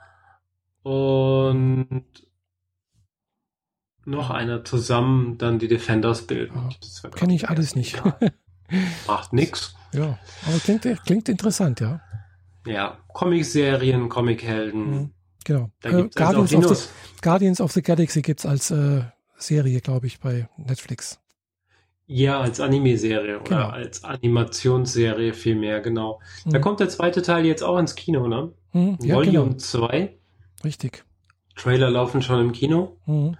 und 0.86 2.04
noch 4.04 4.30
einer 4.30 4.64
zusammen 4.64 5.36
dann 5.36 5.58
die 5.58 5.66
Defenders 5.66 6.22
bilden. 6.28 6.70
Ja, 7.02 7.10
Kenne 7.10 7.34
ich 7.34 7.48
alles 7.48 7.74
nicht. 7.74 8.00
Macht 9.08 9.32
nix. 9.32 9.74
ja, 9.92 10.18
aber 10.46 10.58
klingt, 10.62 10.86
klingt 11.04 11.28
interessant, 11.28 11.80
ja. 11.80 12.00
Ja, 12.66 12.98
Comic-Serien, 13.12 14.08
Comic-Helden. 14.08 14.90
Mhm. 14.90 15.10
Genau. 15.44 15.70
Da 15.80 15.90
Äh, 15.90 16.02
gibt's 16.02 16.16
also 16.16 16.32
Guardians, 16.42 16.52
of 16.54 16.60
Dinos. 16.62 16.82
the, 17.16 17.20
Guardians 17.22 17.60
of 17.60 17.72
the 17.72 17.82
Galaxy 17.82 18.22
gibt's 18.22 18.46
als 18.46 18.70
äh, 18.70 19.02
Serie, 19.36 19.80
glaube 19.80 20.06
ich, 20.06 20.20
bei 20.20 20.48
Netflix. 20.56 21.20
Ja, 22.06 22.40
als 22.40 22.60
Anime-Serie 22.60 23.40
Genau. 23.42 23.44
oder 23.44 23.72
als 23.72 24.04
Animationsserie 24.04 25.32
vielmehr, 25.34 25.80
genau. 25.80 26.20
Da 26.44 26.58
Mhm. 26.58 26.62
kommt 26.62 26.78
der 26.80 26.88
zweite 26.88 27.22
Teil 27.22 27.44
jetzt 27.44 27.62
auch 27.62 27.78
ins 27.78 27.96
Kino, 27.96 28.28
ne? 28.28 28.52
Mhm. 28.72 28.98
Ja, 29.00 29.16
Volume 29.16 29.32
genau. 29.50 29.56
2. 29.56 30.16
Richtig. 30.64 31.04
Trailer 31.56 31.90
laufen 31.90 32.22
schon 32.22 32.40
im 32.40 32.52
Kino. 32.52 32.96
Mhm. 33.06 33.36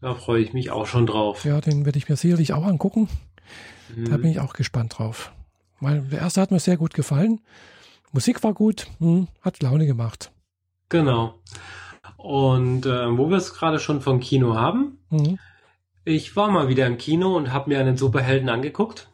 Da 0.00 0.14
freue 0.14 0.42
ich 0.42 0.52
mich 0.52 0.70
auch 0.70 0.86
schon 0.86 1.06
drauf. 1.06 1.44
Ja, 1.44 1.60
den 1.60 1.84
werde 1.86 1.98
ich 1.98 2.08
mir 2.08 2.16
sicherlich 2.16 2.52
auch 2.52 2.64
angucken. 2.64 3.08
Da 3.96 4.16
Mhm. 4.16 4.22
bin 4.22 4.30
ich 4.30 4.40
auch 4.40 4.52
gespannt 4.52 4.98
drauf. 4.98 5.32
Weil 5.80 6.02
der 6.02 6.20
erste 6.20 6.40
hat 6.40 6.50
mir 6.50 6.60
sehr 6.60 6.76
gut 6.76 6.94
gefallen. 6.94 7.40
Musik 8.12 8.42
war 8.44 8.54
gut, 8.54 8.86
hm, 8.98 9.28
hat 9.40 9.62
Laune 9.62 9.86
gemacht. 9.86 10.30
Genau. 10.88 11.40
Und 12.16 12.86
äh, 12.86 13.16
wo 13.18 13.28
wir 13.30 13.36
es 13.38 13.54
gerade 13.54 13.78
schon 13.78 14.00
vom 14.00 14.20
Kino 14.20 14.54
haben, 14.56 14.98
Mhm. 15.10 15.38
ich 16.04 16.36
war 16.36 16.50
mal 16.50 16.68
wieder 16.68 16.86
im 16.86 16.98
Kino 16.98 17.36
und 17.36 17.52
habe 17.52 17.70
mir 17.70 17.80
einen 17.80 17.96
Superhelden 17.96 18.48
angeguckt. 18.48 19.10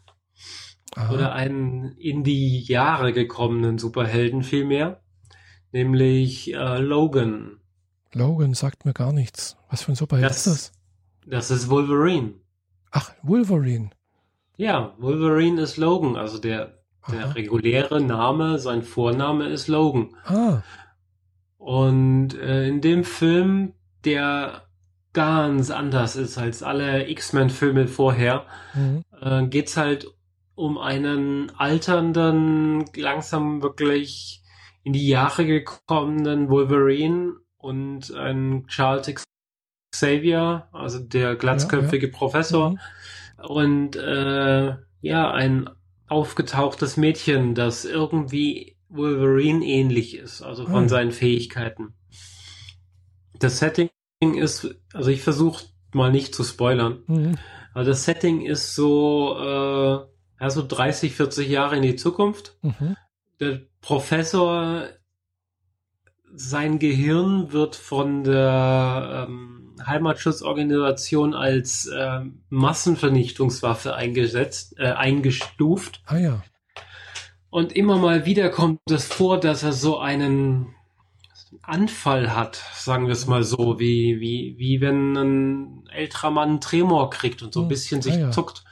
Aha. 0.97 1.13
Oder 1.15 1.33
einen 1.35 1.93
in 1.99 2.25
die 2.25 2.61
Jahre 2.63 3.13
gekommenen 3.13 3.79
Superhelden 3.79 4.43
vielmehr. 4.43 5.01
Nämlich 5.73 6.53
äh, 6.55 6.79
Logan. 6.79 7.59
Logan 8.13 8.55
sagt 8.55 8.85
mir 8.85 8.93
gar 8.93 9.13
nichts. 9.13 9.57
Was 9.71 9.83
für 9.83 9.93
ein 9.93 9.97
Superheld 9.97 10.29
Das- 10.31 10.47
ist 10.47 10.47
das? 10.47 10.73
Das 11.27 11.51
ist 11.51 11.69
Wolverine. 11.71 12.35
Ach, 12.91 13.13
Wolverine. 13.23 13.91
Ja, 14.57 14.95
Wolverine 14.99 15.61
ist 15.63 15.77
Logan. 15.77 16.17
Also 16.17 16.39
der, 16.39 16.79
der 17.11 17.27
Aha. 17.27 17.33
reguläre 17.33 18.01
Name, 18.01 18.59
sein 18.59 18.83
Vorname 18.83 19.49
ist 19.49 19.69
Logan. 19.69 20.17
Ah, 20.25 20.63
Und 21.59 22.35
äh, 22.35 22.67
in 22.67 22.81
dem 22.81 23.05
Film, 23.05 23.75
der 24.05 24.63
ganz 25.13 25.71
anders 25.71 26.17
ist 26.17 26.39
als 26.39 26.63
alle 26.63 27.09
X-Men-Filme 27.09 27.87
vorher, 27.87 28.47
mhm. 28.75 29.03
äh, 29.21 29.47
geht's 29.47 29.77
halt 29.77 30.07
um 30.55 30.79
einen 30.79 31.51
alternden, 31.59 32.85
langsam 32.97 33.63
wirklich 33.63 34.40
in 34.83 34.93
die 34.93 35.07
Jahre 35.09 35.45
gekommenen 35.47 36.49
Wolverine 36.49 37.35
und 37.59 38.13
einen 38.15 38.67
Charles 38.67 39.25
Xavier, 39.93 40.69
also 40.73 40.99
der 40.99 41.37
glatzköpfige 41.37 42.09
Professor, 42.09 42.71
Mhm. 42.71 42.79
und 43.49 43.97
äh, 43.97 44.75
ja, 45.03 45.31
ein 45.33 45.69
aufgetauchtes 46.09 46.97
Mädchen, 46.97 47.55
das 47.55 47.85
irgendwie 47.85 48.77
Wolverine 48.89 49.65
ähnlich 49.65 50.17
ist, 50.17 50.43
also 50.43 50.65
von 50.67 50.85
Ah. 50.85 50.89
seinen 50.89 51.13
Fähigkeiten. 51.13 51.95
Das 53.39 53.59
Setting 53.59 53.91
ist, 54.21 54.75
also 54.93 55.11
ich 55.11 55.23
versuche 55.23 55.65
mal 55.93 56.11
nicht 56.11 56.35
zu 56.35 56.45
spoilern, 56.45 57.03
Mhm. 57.07 57.39
also 57.75 57.91
das 57.91 58.05
Setting 58.05 58.43
ist 58.45 58.75
so, 58.75 59.37
äh, 59.39 60.43
ja, 60.43 60.51
so 60.51 60.67
30, 60.67 61.15
40 61.15 61.49
Jahre 61.49 61.77
in 61.77 61.83
die 61.83 61.97
Zukunft. 61.97 62.57
Mhm. 62.63 62.97
Der 63.41 63.61
Professor, 63.81 64.89
sein 66.35 66.79
Gehirn 66.79 67.53
wird 67.53 67.77
von 67.77 68.25
der 68.25 69.27
ähm, 69.29 69.77
Heimatschutzorganisation 69.85 71.35
als 71.35 71.91
ähm, 71.97 72.43
Massenvernichtungswaffe 72.51 73.95
eingesetzt, 73.95 74.79
äh, 74.79 74.93
eingestuft. 74.93 76.03
Ah 76.07 76.19
ja. 76.19 76.43
Und 77.49 77.73
immer 77.73 77.97
mal 77.99 78.27
wieder 78.27 78.49
kommt 78.51 78.81
es 78.91 79.07
vor, 79.07 79.41
dass 79.41 79.63
er 79.63 79.73
so 79.73 79.99
einen 79.99 80.75
Anfall 81.63 82.35
hat, 82.35 82.63
sagen 82.75 83.07
wir 83.07 83.13
es 83.13 83.27
mal 83.27 83.43
so, 83.43 83.81
wie, 83.81 84.21
wie, 84.21 84.55
wie 84.59 84.81
wenn 84.81 85.17
ein 85.17 85.89
älterer 85.89 86.31
Mann 86.31 86.61
Tremor 86.61 87.11
kriegt 87.11 87.43
und 87.43 87.53
so 87.53 87.61
ein 87.61 87.65
Hm, 87.65 87.69
bisschen 87.69 88.01
ah 88.01 88.03
sich 88.03 88.15
ja. 88.17 88.31
zuckt. 88.31 88.65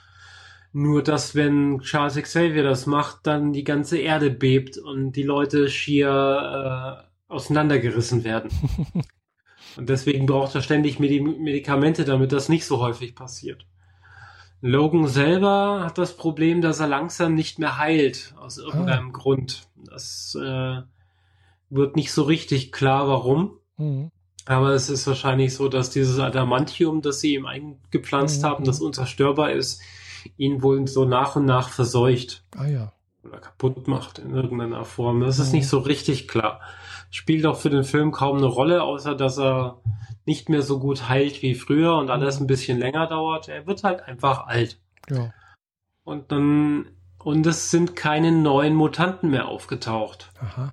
Nur, 0.79 1.03
dass 1.03 1.35
wenn 1.35 1.81
Charles 1.81 2.15
Xavier 2.15 2.63
das 2.63 2.87
macht, 2.87 3.27
dann 3.27 3.53
die 3.53 3.65
ganze 3.65 3.99
Erde 3.99 4.31
bebt 4.31 4.79
und 4.79 5.11
die 5.11 5.25
Leute 5.25 5.69
schier 5.69 7.03
äh, 7.29 7.33
auseinandergerissen 7.33 8.23
werden. 8.23 8.49
und 9.77 9.89
deswegen 9.89 10.27
braucht 10.27 10.55
er 10.55 10.63
ständig 10.63 11.01
Medi 11.01 11.21
Medikamente, 11.21 12.05
damit 12.05 12.31
das 12.31 12.49
nicht 12.49 12.65
so 12.65 12.79
häufig 12.79 13.17
passiert. 13.17 13.67
Logan 14.61 15.09
selber 15.09 15.81
hat 15.85 15.99
das 15.99 16.17
Problem, 16.17 16.63
dass 16.63 16.79
er 16.79 16.87
langsam 16.87 17.35
nicht 17.35 17.59
mehr 17.59 17.79
heilt, 17.79 18.35
aus 18.39 18.59
irgendeinem 18.59 19.11
Grund. 19.13 19.67
Das 19.75 20.39
äh, 20.41 20.83
wird 21.71 21.97
nicht 21.97 22.13
so 22.13 22.23
richtig 22.23 22.71
klar, 22.71 23.09
warum. 23.09 23.59
Mhm. 23.79 24.13
Aber 24.45 24.71
es 24.75 24.91
ist 24.91 25.09
wahrscheinlich 25.09 25.55
so, 25.55 25.69
dass 25.69 25.91
dieses 25.91 26.21
Adamantium, 26.21 27.03
das 27.03 27.19
sie 27.19 27.35
ihm 27.35 27.47
eingepflanzt 27.47 28.43
Mhm. 28.43 28.47
haben, 28.47 28.65
das 28.65 28.81
unzerstörbar 28.81 29.51
ist, 29.51 29.83
ihn 30.37 30.63
wohl 30.63 30.87
so 30.87 31.05
nach 31.05 31.37
und 31.37 31.45
nach 31.45 31.69
verseucht 31.69 32.45
Ah 32.57 32.67
ja. 32.67 32.93
oder 33.25 33.39
kaputt 33.39 33.89
macht 33.89 34.19
in 34.19 34.35
irgendeiner 34.35 34.85
Form. 34.85 35.21
Das 35.21 35.39
ist 35.39 35.53
nicht 35.53 35.69
so 35.69 35.79
richtig 35.79 36.29
klar. 36.29 36.61
Spielt 37.11 37.47
auch 37.47 37.57
für 37.57 37.71
den 37.71 37.85
Film 37.85 38.13
kaum 38.13 38.37
eine 38.37 38.47
Rolle, 38.47 38.83
außer 38.83 39.15
dass 39.15 39.39
er 39.39 39.81
nicht 40.27 40.49
mehr 40.51 40.63
so 40.63 40.79
gut 40.79 41.09
heilt 41.09 41.41
wie 41.43 41.55
früher 41.55 41.97
und 41.97 42.11
alles 42.11 42.39
ein 42.39 42.47
bisschen 42.47 42.79
länger 42.79 43.07
dauert. 43.07 43.49
Er 43.49 43.67
wird 43.67 43.83
halt 43.83 44.03
einfach 44.03 44.47
alt. 44.47 44.79
Ja. 45.11 45.33
Und 46.05 46.31
dann, 46.33 46.87
und 47.19 47.47
es 47.47 47.71
sind 47.71 47.97
keine 47.97 48.31
neuen 48.31 48.75
Mutanten 48.75 49.31
mehr 49.31 49.49
aufgetaucht. 49.49 50.31
Aha. 50.41 50.71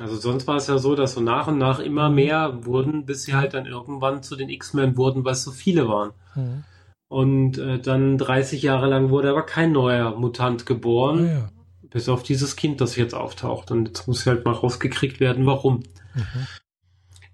Also 0.00 0.16
sonst 0.16 0.46
war 0.46 0.56
es 0.56 0.68
ja 0.68 0.78
so, 0.78 0.94
dass 0.94 1.12
so 1.12 1.20
nach 1.20 1.48
und 1.48 1.58
nach 1.58 1.78
immer 1.78 2.08
mehr 2.08 2.64
wurden, 2.64 3.04
bis 3.04 3.24
sie 3.24 3.34
halt 3.34 3.52
dann 3.52 3.66
irgendwann 3.66 4.22
zu 4.22 4.36
den 4.36 4.48
X-Men 4.48 4.96
wurden, 4.96 5.24
weil 5.24 5.32
es 5.34 5.44
so 5.44 5.50
viele 5.50 5.86
waren. 5.86 6.12
Mhm. 6.34 6.64
Und 7.12 7.58
äh, 7.58 7.78
dann 7.78 8.16
30 8.16 8.62
Jahre 8.62 8.88
lang 8.88 9.10
wurde 9.10 9.28
aber 9.28 9.42
kein 9.42 9.70
neuer 9.72 10.16
Mutant 10.16 10.62
Ah 10.62 10.64
geboren, 10.64 11.26
ja. 11.26 11.52
bis 11.90 12.08
auf 12.08 12.22
dieses 12.22 12.56
Kind, 12.56 12.80
das 12.80 12.96
jetzt 12.96 13.14
auftaucht. 13.14 13.70
Und 13.70 13.86
jetzt 13.88 14.08
muss 14.08 14.24
halt 14.24 14.46
mal 14.46 14.52
rausgekriegt 14.52 15.20
werden, 15.20 15.44
warum. 15.44 15.82
Mhm. 16.14 16.46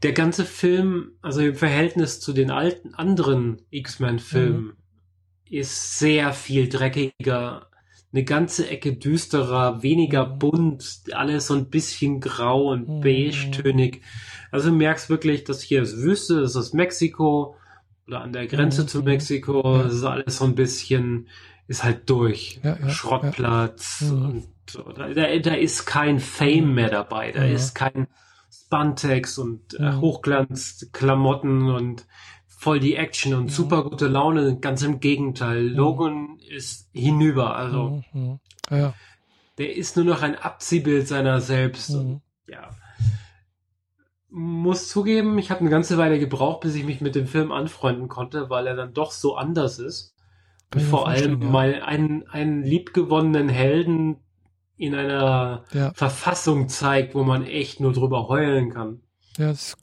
Der 0.02 0.12
ganze 0.12 0.44
Film, 0.44 1.12
also 1.22 1.40
im 1.42 1.54
Verhältnis 1.54 2.18
zu 2.18 2.32
den 2.32 2.50
alten 2.50 2.94
anderen 2.94 3.62
X-Men-Filmen, 3.70 4.64
Mhm. 4.64 4.72
ist 5.48 5.98
sehr 6.00 6.32
viel 6.32 6.68
dreckiger, 6.68 7.68
eine 8.12 8.24
ganze 8.24 8.68
Ecke 8.68 8.94
düsterer, 8.96 9.84
weniger 9.84 10.26
Mhm. 10.26 10.38
bunt, 10.40 11.02
alles 11.12 11.46
so 11.46 11.54
ein 11.54 11.70
bisschen 11.70 12.20
grau 12.20 12.72
und 12.72 12.88
Mhm. 12.88 13.00
beige-tönig. 13.00 14.02
Also 14.50 14.70
du 14.70 14.74
merkst 14.76 15.08
wirklich, 15.08 15.44
dass 15.44 15.62
hier 15.62 15.82
ist 15.82 15.98
Wüste, 15.98 16.40
das 16.40 16.56
ist 16.56 16.74
Mexiko 16.74 17.54
oder 18.08 18.22
an 18.22 18.32
der 18.32 18.46
Grenze 18.46 18.82
Mhm. 18.82 18.88
zu 18.88 19.02
Mexiko, 19.02 19.82
das 19.82 19.94
ist 19.94 20.04
alles 20.04 20.38
so 20.38 20.44
ein 20.46 20.54
bisschen, 20.54 21.28
ist 21.68 21.84
halt 21.84 22.08
durch. 22.10 22.60
Ja, 22.64 22.78
ja, 22.80 22.88
Schrottplatz 22.88 24.04
ja. 24.06 24.12
Und. 24.12 24.48
Da, 24.96 25.08
da, 25.38 25.54
ist 25.54 25.86
kein 25.86 26.20
Fame 26.20 26.74
mehr 26.74 26.90
dabei, 26.90 27.32
da 27.32 27.42
ist 27.44 27.74
kein 27.74 28.06
Spantex 28.52 29.38
und 29.38 29.74
äh. 29.80 29.94
Hochglanzklamotten 29.94 31.70
und 31.70 32.06
voll 32.46 32.78
die 32.78 32.96
Action 32.96 33.32
und 33.32 33.50
super 33.50 33.84
gute 33.84 34.08
Laune. 34.08 34.58
Ganz 34.58 34.82
im 34.82 35.00
Gegenteil. 35.00 35.68
Logan 35.68 36.38
ist 36.50 36.90
hinüber. 36.92 37.56
Also 37.56 38.02
der 39.56 39.74
ist 39.74 39.96
nur 39.96 40.04
noch 40.04 40.20
ein 40.20 40.34
Abziehbild 40.34 41.08
seiner 41.08 41.40
selbst. 41.40 41.90
Und, 41.90 42.20
ja. 42.46 42.68
Muss 44.30 44.88
zugeben, 44.88 45.38
ich 45.38 45.50
habe 45.50 45.60
eine 45.60 45.70
ganze 45.70 45.96
Weile 45.96 46.18
gebraucht, 46.18 46.60
bis 46.60 46.74
ich 46.74 46.84
mich 46.84 47.00
mit 47.00 47.14
dem 47.14 47.26
Film 47.26 47.50
anfreunden 47.50 48.08
konnte, 48.08 48.50
weil 48.50 48.66
er 48.66 48.76
dann 48.76 48.92
doch 48.92 49.10
so 49.10 49.36
anders 49.36 49.78
ist. 49.78 50.14
Und 50.74 50.82
vor 50.82 51.08
allem 51.08 51.40
ja. 51.40 51.48
mal 51.48 51.82
einen, 51.82 52.28
einen 52.28 52.62
liebgewonnenen 52.62 53.48
Helden 53.48 54.18
in 54.76 54.94
einer 54.94 55.64
Ja, 55.72 55.92
Verfassung 55.94 56.68
zeigt, 56.68 57.14
wo 57.14 57.24
man 57.24 57.44
echt 57.46 57.80
nur 57.80 57.92
drüber 57.92 58.28
heulen 58.28 58.70
kann. 58.70 59.00
ja, 59.38 59.48
das, 59.48 59.76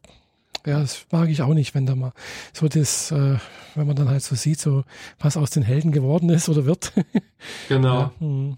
ja, 0.66 0.80
das 0.80 1.06
mag 1.12 1.30
ich 1.30 1.42
auch 1.42 1.54
nicht, 1.54 1.76
wenn 1.76 1.86
da 1.86 1.96
mal 1.96 2.14
so 2.54 2.68
das, 2.68 3.12
äh, 3.12 3.38
wenn 3.76 3.88
man 3.88 3.96
dann 3.96 4.10
halt 4.10 4.24
so 4.24 4.36
sieht, 4.36 4.60
so 4.60 4.84
was 5.20 5.38
aus 5.38 5.50
den 5.50 5.64
Helden 5.64 5.92
geworden 5.92 6.30
ist 6.30 6.50
oder 6.50 6.66
wird. 6.66 6.94
Genau. 7.68 8.00
Ja, 8.00 8.14
mhm. 8.20 8.58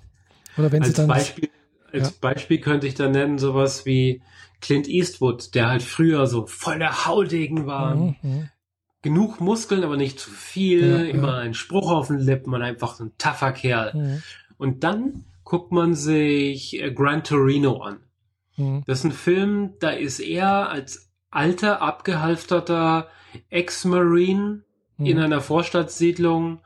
Oder 0.57 0.71
wenn 0.71 0.83
sie 0.83 0.89
als 0.89 0.97
dann. 0.97 1.07
Beispiel, 1.07 1.49
als. 1.91 2.11
Beispiel 2.13 2.59
könnte 2.59 2.87
ich 2.87 2.95
da 2.95 3.07
nennen 3.09 3.37
sowas 3.37 3.85
wie 3.85 4.21
Clint 4.61 4.87
Eastwood, 4.87 5.53
der 5.55 5.69
halt 5.69 5.83
früher 5.83 6.27
so 6.27 6.45
voll 6.47 6.79
der 6.79 7.05
Haudegen 7.05 7.67
war. 7.67 7.95
Mhm, 7.95 8.15
mhm. 8.21 8.49
Genug 9.01 9.39
Muskeln, 9.39 9.83
aber 9.83 9.97
nicht 9.97 10.19
zu 10.19 10.29
viel. 10.29 10.89
Ja, 10.89 10.97
ja. 10.97 11.03
immer 11.05 11.35
ein 11.37 11.53
Spruch 11.53 11.91
auf 11.91 12.07
den 12.07 12.19
Lippen 12.19 12.53
und 12.53 12.61
einfach 12.61 12.99
ein 12.99 13.11
tougher 13.17 13.51
Kerl. 13.51 13.93
Mhm. 13.93 14.23
Und 14.57 14.83
dann 14.83 15.25
guckt 15.43 15.71
man 15.71 15.93
sich 15.93 16.81
äh, 16.81 16.91
Gran 16.91 17.23
Torino 17.23 17.77
an. 17.81 17.99
Mhm. 18.57 18.83
Das 18.87 18.99
ist 18.99 19.05
ein 19.05 19.11
Film, 19.11 19.73
da 19.79 19.91
ist 19.91 20.19
er 20.19 20.69
als 20.69 21.11
alter, 21.29 21.81
abgehalfterter 21.81 23.07
Ex-Marine 23.49 24.63
in 24.97 25.17
Mhm. 25.17 25.23
einer 25.23 25.41
Vorstadtsiedlung. 25.41 26.59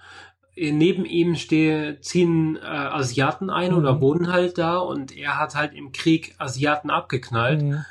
Äh, 0.55 0.71
Neben 0.71 1.05
ihm 1.05 1.35
stehe, 1.35 1.99
ziehen 2.01 2.57
äh, 2.57 2.65
Asiaten 2.65 3.49
ein 3.49 3.71
Mhm. 3.71 3.77
oder 3.77 4.01
wohnen 4.01 4.31
halt 4.31 4.57
da 4.57 4.77
und 4.77 5.15
er 5.15 5.37
hat 5.37 5.55
halt 5.55 5.73
im 5.73 5.91
Krieg 5.91 6.35
Asiaten 6.37 6.89
abgeknallt. 6.89 7.61
Mhm. 7.61 7.85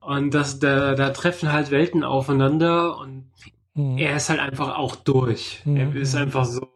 Und 0.00 0.32
das, 0.32 0.58
da, 0.58 0.94
da 0.94 1.10
treffen 1.10 1.52
halt 1.52 1.70
Welten 1.70 2.02
aufeinander 2.04 2.96
und 2.98 3.30
mhm. 3.74 3.98
er 3.98 4.16
ist 4.16 4.30
halt 4.30 4.40
einfach 4.40 4.78
auch 4.78 4.96
durch. 4.96 5.62
Mhm. 5.64 5.76
Er 5.76 5.94
ist 5.94 6.14
einfach 6.14 6.44
so 6.44 6.68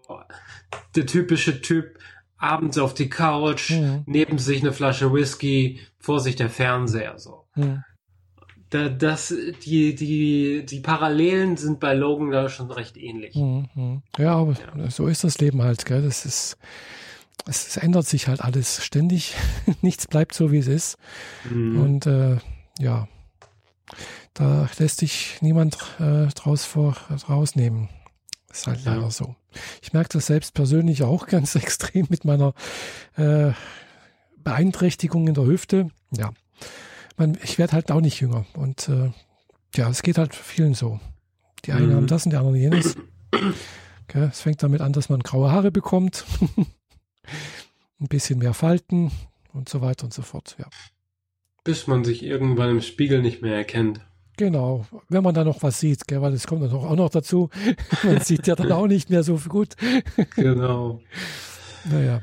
der 0.95 1.07
typische 1.07 1.63
Typ, 1.63 1.99
abends 2.37 2.77
auf 2.77 2.93
die 2.93 3.09
Couch, 3.09 3.71
mhm. 3.71 4.03
neben 4.07 4.39
sich 4.39 4.61
eine 4.61 4.73
Flasche 4.73 5.13
Whisky, 5.13 5.81
vor 5.99 6.19
sich 6.21 6.35
der 6.37 6.51
Fernseher, 6.51 7.19
so. 7.19 7.47
Mhm. 7.55 7.85
Da, 8.73 8.89
das, 8.89 9.35
die, 9.67 9.95
die, 9.95 10.65
die 10.65 10.81
Parallelen 10.81 11.59
sind 11.59 11.79
bei 11.79 11.93
Logan 11.93 12.31
da 12.31 12.49
schon 12.49 12.71
recht 12.71 12.97
ähnlich. 12.97 13.35
Mhm. 13.35 14.03
Ja, 14.17 14.37
aber 14.37 14.57
ja. 14.77 14.91
so 14.91 15.09
ist 15.09 15.25
das 15.25 15.39
Leben 15.41 15.61
halt, 15.61 15.85
gell? 15.85 16.01
Das 16.01 16.25
ist, 16.25 16.57
es, 17.47 17.67
es 17.69 17.77
ändert 17.77 18.07
sich 18.07 18.29
halt 18.29 18.41
alles 18.41 18.83
ständig. 18.83 19.35
Nichts 19.83 20.07
bleibt 20.07 20.33
so, 20.33 20.53
wie 20.53 20.57
es 20.57 20.69
ist. 20.69 20.97
Mhm. 21.51 21.81
Und 21.83 22.07
äh, 22.07 22.39
ja, 22.79 23.09
da 24.33 24.71
lässt 24.79 25.01
sich 25.01 25.37
niemand 25.43 25.77
äh, 26.01 26.29
draus 26.29 26.65
vor, 26.65 26.97
rausnehmen. 27.29 27.91
Ist 28.51 28.67
halt 28.67 28.81
ja. 28.87 28.95
leider 28.95 29.11
so. 29.11 29.37
Ich 29.83 29.93
merke 29.93 30.09
das 30.15 30.29
selbst 30.29 30.55
persönlich 30.55 31.03
auch 31.03 31.27
ganz 31.27 31.57
extrem 31.57 32.07
mit 32.09 32.25
meiner 32.25 32.55
äh, 33.17 33.53
Beeinträchtigung 34.39 35.29
in 35.29 35.35
der 35.35 35.45
Hüfte. 35.45 35.89
Ja, 36.17 36.31
man, 37.17 37.39
ich 37.43 37.59
werde 37.59 37.73
halt 37.73 37.91
auch 37.91 38.01
nicht 38.01 38.21
jünger. 38.21 38.47
Und 38.55 38.89
äh, 38.89 39.11
ja, 39.75 39.89
es 39.89 40.03
geht 40.03 40.19
halt 40.19 40.35
vielen 40.35 40.75
so. 40.75 41.01
Die 41.65 41.73
einen 41.73 41.91
mhm. 41.91 41.97
haben 41.97 42.07
das 42.07 42.25
und 42.25 42.31
die 42.31 42.37
anderen 42.37 42.57
jenes. 42.57 42.97
Okay, 44.09 44.29
es 44.31 44.41
fängt 44.41 44.63
damit 44.63 44.81
an, 44.81 44.93
dass 44.93 45.09
man 45.09 45.21
graue 45.21 45.51
Haare 45.51 45.71
bekommt, 45.71 46.25
ein 48.01 48.09
bisschen 48.09 48.39
mehr 48.39 48.55
Falten 48.55 49.11
und 49.53 49.69
so 49.69 49.81
weiter 49.81 50.05
und 50.05 50.13
so 50.13 50.23
fort. 50.23 50.57
Ja. 50.59 50.67
Bis 51.65 51.87
man 51.87 52.05
sich 52.05 52.23
irgendwann 52.23 52.71
im 52.71 52.81
Spiegel 52.83 53.23
nicht 53.23 53.43
mehr 53.43 53.55
erkennt. 53.55 54.01
Genau, 54.37 54.87
wenn 55.09 55.23
man 55.23 55.35
da 55.35 55.45
noch 55.45 55.63
was 55.63 55.79
sieht, 55.79 56.09
gell, 56.09 56.21
weil 56.23 56.33
das 56.33 56.47
kommt 56.47 56.63
dann 56.63 56.73
auch 56.73 56.97
noch 56.97 57.11
dazu. 57.11 57.51
man 58.03 58.21
sieht 58.21 58.47
ja 58.47 58.57
dann 58.57 58.73
auch 58.73 58.87
nicht 58.87 59.11
mehr 59.11 59.23
so 59.23 59.37
gut. 59.37 59.77
genau. 60.37 61.01
Naja. 61.85 62.23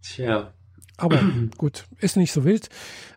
Tja. 0.00 0.54
Aber 0.98 1.22
gut, 1.56 1.86
ist 2.00 2.16
nicht 2.16 2.32
so 2.32 2.44
wild. 2.44 2.68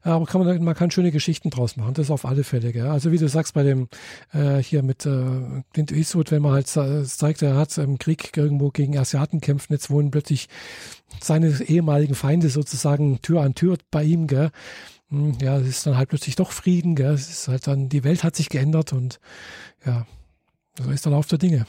Aber 0.03 0.25
kann 0.25 0.43
man, 0.43 0.63
man 0.63 0.75
kann 0.75 0.91
schöne 0.91 1.11
Geschichten 1.11 1.49
draus 1.49 1.75
machen. 1.75 1.93
Das 1.93 2.09
auf 2.09 2.25
alle 2.25 2.43
Fälle. 2.43 2.71
Gell? 2.71 2.87
Also 2.87 3.11
wie 3.11 3.17
du 3.17 3.27
sagst 3.27 3.53
bei 3.53 3.63
dem 3.63 3.89
äh, 4.31 4.57
hier 4.57 4.83
mit 4.83 5.05
äh, 5.05 5.63
Clint 5.73 5.91
Eastwood, 5.91 6.31
wenn 6.31 6.41
man 6.41 6.53
halt 6.53 6.67
zeigt, 6.67 7.41
er 7.41 7.55
hat 7.55 7.77
im 7.77 7.99
Krieg 7.99 8.37
irgendwo 8.37 8.69
gegen 8.69 8.97
Asiaten 8.97 9.41
kämpft, 9.41 9.69
jetzt 9.69 9.89
wohnen 9.89 10.11
plötzlich 10.11 10.47
seine 11.19 11.61
ehemaligen 11.61 12.15
Feinde 12.15 12.49
sozusagen 12.49 13.21
Tür 13.21 13.41
an 13.41 13.55
Tür 13.55 13.77
bei 13.89 14.03
ihm. 14.03 14.27
Gell? 14.27 14.51
Hm, 15.09 15.37
ja, 15.41 15.57
es 15.57 15.67
ist 15.67 15.85
dann 15.85 15.97
halt 15.97 16.09
plötzlich 16.09 16.35
doch 16.35 16.51
Frieden, 16.51 16.95
gell? 16.95 17.13
Es 17.13 17.29
ist 17.29 17.47
halt 17.47 17.67
dann, 17.67 17.89
die 17.89 18.03
Welt 18.03 18.23
hat 18.23 18.35
sich 18.35 18.49
geändert 18.49 18.93
und 18.93 19.19
ja, 19.85 20.05
so 20.77 20.89
ist 20.89 21.05
der 21.05 21.11
Lauf 21.11 21.27
der 21.27 21.37
Dinge. 21.37 21.65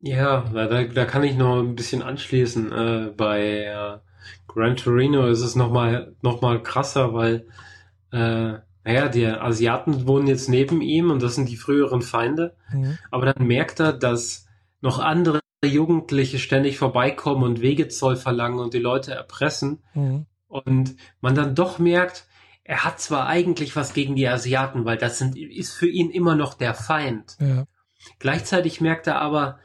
Ja, 0.00 0.50
da, 0.52 0.84
da 0.84 1.04
kann 1.06 1.24
ich 1.24 1.34
noch 1.36 1.60
ein 1.60 1.74
bisschen 1.74 2.02
anschließen. 2.02 2.72
Äh, 2.72 3.10
bei 3.16 3.64
äh, 3.64 3.98
Gran 4.46 4.76
Torino 4.76 5.26
ist 5.26 5.40
es 5.40 5.56
nochmal 5.56 6.14
noch 6.22 6.40
mal 6.40 6.62
krasser, 6.62 7.14
weil 7.14 7.46
äh, 8.12 8.58
naja, 8.84 9.08
die 9.08 9.26
Asiaten 9.26 10.06
wohnen 10.06 10.26
jetzt 10.26 10.48
neben 10.48 10.82
ihm 10.82 11.10
und 11.10 11.22
das 11.22 11.34
sind 11.34 11.48
die 11.48 11.56
früheren 11.56 12.02
Feinde. 12.02 12.54
Mhm. 12.70 12.98
Aber 13.10 13.26
dann 13.26 13.46
merkt 13.46 13.80
er, 13.80 13.94
dass 13.94 14.46
noch 14.82 14.98
andere 14.98 15.40
Jugendliche 15.64 16.38
ständig 16.38 16.76
vorbeikommen 16.76 17.42
und 17.42 17.62
Wegezoll 17.62 18.16
verlangen 18.16 18.58
und 18.58 18.74
die 18.74 18.78
Leute 18.80 19.14
erpressen. 19.14 19.82
Mhm. 19.94 20.26
Und 20.46 20.96
man 21.20 21.34
dann 21.34 21.54
doch 21.54 21.78
merkt, 21.78 22.26
er 22.62 22.84
hat 22.84 23.00
zwar 23.00 23.26
eigentlich 23.26 23.74
was 23.74 23.94
gegen 23.94 24.16
die 24.16 24.28
Asiaten, 24.28 24.84
weil 24.84 24.98
das 24.98 25.18
sind, 25.18 25.36
ist 25.36 25.72
für 25.72 25.88
ihn 25.88 26.10
immer 26.10 26.34
noch 26.34 26.54
der 26.54 26.74
Feind. 26.74 27.36
Ja. 27.40 27.64
Gleichzeitig 28.18 28.80
merkt 28.80 29.06
er 29.06 29.20
aber, 29.20 29.58